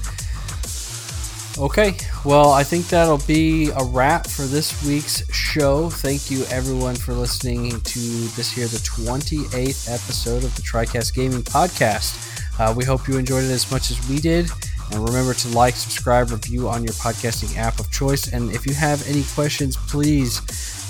Okay, 1.57 1.97
well, 2.23 2.51
I 2.51 2.63
think 2.63 2.87
that'll 2.87 3.17
be 3.25 3.71
a 3.71 3.83
wrap 3.83 4.27
for 4.27 4.43
this 4.43 4.85
week's 4.85 5.27
show. 5.33 5.89
Thank 5.89 6.29
you, 6.29 6.43
everyone, 6.51 6.95
for 6.95 7.13
listening 7.13 7.71
to 7.71 7.99
this 7.99 8.51
here, 8.51 8.67
the 8.67 8.77
28th 8.77 9.91
episode 9.91 10.43
of 10.43 10.55
the 10.55 10.61
TriCast 10.61 11.15
Gaming 11.15 11.41
Podcast. 11.41 12.36
Uh, 12.59 12.73
we 12.75 12.83
hope 12.83 13.07
you 13.07 13.17
enjoyed 13.17 13.43
it 13.43 13.51
as 13.51 13.71
much 13.71 13.91
as 13.91 14.09
we 14.09 14.19
did. 14.19 14.49
And 14.91 15.03
remember 15.05 15.33
to 15.33 15.47
like, 15.49 15.75
subscribe, 15.75 16.31
review 16.31 16.69
on 16.69 16.83
your 16.83 16.93
podcasting 16.93 17.57
app 17.57 17.79
of 17.79 17.91
choice. 17.91 18.31
And 18.31 18.51
if 18.51 18.65
you 18.65 18.73
have 18.73 19.05
any 19.07 19.23
questions, 19.35 19.75
please 19.75 20.39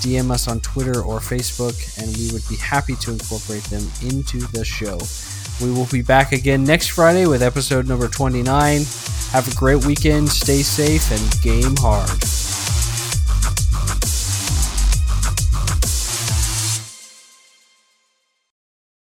DM 0.02 0.30
us 0.30 0.48
on 0.48 0.60
Twitter 0.60 1.02
or 1.02 1.20
Facebook, 1.20 1.76
and 1.98 2.16
we 2.18 2.32
would 2.32 2.48
be 2.48 2.56
happy 2.56 2.96
to 2.98 3.12
incorporate 3.12 3.64
them 3.64 3.84
into 4.04 4.40
the 4.48 4.64
show. 4.64 5.00
We 5.66 5.72
will 5.72 5.88
be 5.88 6.04
back 6.04 6.32
again 6.32 6.64
next 6.64 6.90
Friday 6.90 7.26
with 7.26 7.42
episode 7.42 7.88
number 7.88 8.08
29. 8.08 8.82
Have 9.32 9.52
a 9.52 9.56
great 9.56 9.84
weekend, 9.86 10.30
stay 10.30 10.62
safe, 10.62 11.12
and 11.12 11.42
game 11.42 11.76
hard. 11.78 12.47